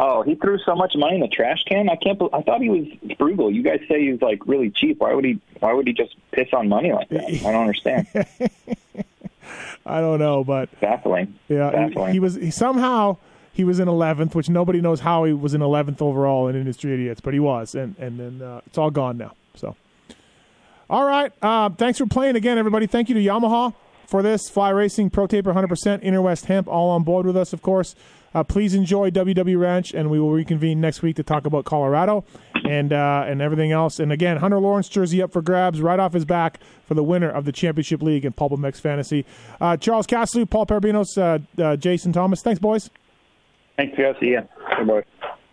Oh, 0.00 0.22
he 0.22 0.36
threw 0.36 0.58
so 0.58 0.76
much 0.76 0.94
money 0.94 1.16
in 1.16 1.20
the 1.20 1.28
trash 1.28 1.64
can. 1.64 1.88
I 1.88 1.96
can't. 1.96 2.22
I 2.32 2.40
thought 2.42 2.60
he 2.60 2.70
was 2.70 2.86
frugal. 3.18 3.50
You 3.50 3.64
guys 3.64 3.80
say 3.88 4.10
he's 4.10 4.22
like 4.22 4.46
really 4.46 4.70
cheap. 4.70 5.00
Why 5.00 5.12
would 5.12 5.24
he? 5.24 5.40
Why 5.58 5.72
would 5.72 5.88
he 5.88 5.92
just 5.92 6.14
piss 6.30 6.48
on 6.52 6.68
money 6.68 6.92
like 6.92 7.08
that? 7.08 7.24
I 7.24 7.50
don't 7.50 7.62
understand. 7.62 8.06
I 9.84 10.00
don't 10.00 10.20
know, 10.20 10.44
but 10.44 10.68
Baffling. 10.80 11.34
yeah, 11.48 11.70
he, 11.70 11.94
Baffling. 11.94 12.12
he 12.12 12.20
was 12.20 12.36
he 12.36 12.52
somehow 12.52 13.16
he 13.52 13.64
was 13.64 13.80
in 13.80 13.88
eleventh, 13.88 14.36
which 14.36 14.48
nobody 14.48 14.80
knows 14.80 15.00
how 15.00 15.24
he 15.24 15.32
was 15.32 15.52
in 15.52 15.62
eleventh 15.62 16.00
overall 16.00 16.46
in 16.46 16.54
Industry 16.54 16.94
Idiots, 16.94 17.20
but 17.20 17.34
he 17.34 17.40
was, 17.40 17.74
and 17.74 17.96
and 17.98 18.20
then 18.20 18.40
uh, 18.40 18.60
it's 18.66 18.78
all 18.78 18.92
gone 18.92 19.18
now. 19.18 19.32
So, 19.56 19.74
all 20.88 21.04
right, 21.04 21.32
uh, 21.42 21.70
thanks 21.70 21.98
for 21.98 22.06
playing 22.06 22.36
again, 22.36 22.56
everybody. 22.56 22.86
Thank 22.86 23.08
you 23.08 23.16
to 23.16 23.20
Yamaha 23.20 23.74
for 24.06 24.22
this 24.22 24.48
Fly 24.48 24.70
Racing 24.70 25.10
Pro 25.10 25.26
Taper 25.26 25.52
100% 25.52 26.02
Inner 26.02 26.22
West 26.22 26.46
Hemp, 26.46 26.68
all 26.68 26.90
on 26.90 27.02
board 27.02 27.26
with 27.26 27.36
us, 27.36 27.52
of 27.52 27.60
course. 27.60 27.94
Uh, 28.34 28.44
please 28.44 28.74
enjoy 28.74 29.10
WW 29.10 29.58
Ranch, 29.58 29.92
and 29.94 30.10
we 30.10 30.20
will 30.20 30.32
reconvene 30.32 30.80
next 30.80 31.02
week 31.02 31.16
to 31.16 31.22
talk 31.22 31.46
about 31.46 31.64
Colorado 31.64 32.24
and 32.68 32.92
uh, 32.92 33.24
and 33.26 33.40
everything 33.40 33.72
else. 33.72 33.98
And 33.98 34.12
again, 34.12 34.36
Hunter 34.36 34.58
Lawrence 34.60 34.88
jersey 34.88 35.22
up 35.22 35.32
for 35.32 35.42
grabs 35.42 35.80
right 35.80 35.98
off 35.98 36.12
his 36.12 36.24
back 36.24 36.60
for 36.84 36.94
the 36.94 37.02
winner 37.02 37.30
of 37.30 37.44
the 37.44 37.52
Championship 37.52 38.02
League 38.02 38.24
in 38.24 38.32
PulpMX 38.32 38.80
Fantasy. 38.80 39.24
Uh, 39.60 39.76
Charles 39.76 40.06
Castle, 40.06 40.46
Paul 40.46 40.66
Perebijnos, 40.66 41.16
uh, 41.16 41.62
uh, 41.62 41.76
Jason 41.76 42.12
Thomas. 42.12 42.42
Thanks, 42.42 42.60
boys. 42.60 42.90
Thanks, 43.76 43.96
guys. 43.96 44.14
See 44.20 44.32
ya. 44.32 44.42
Good. 44.84 45.04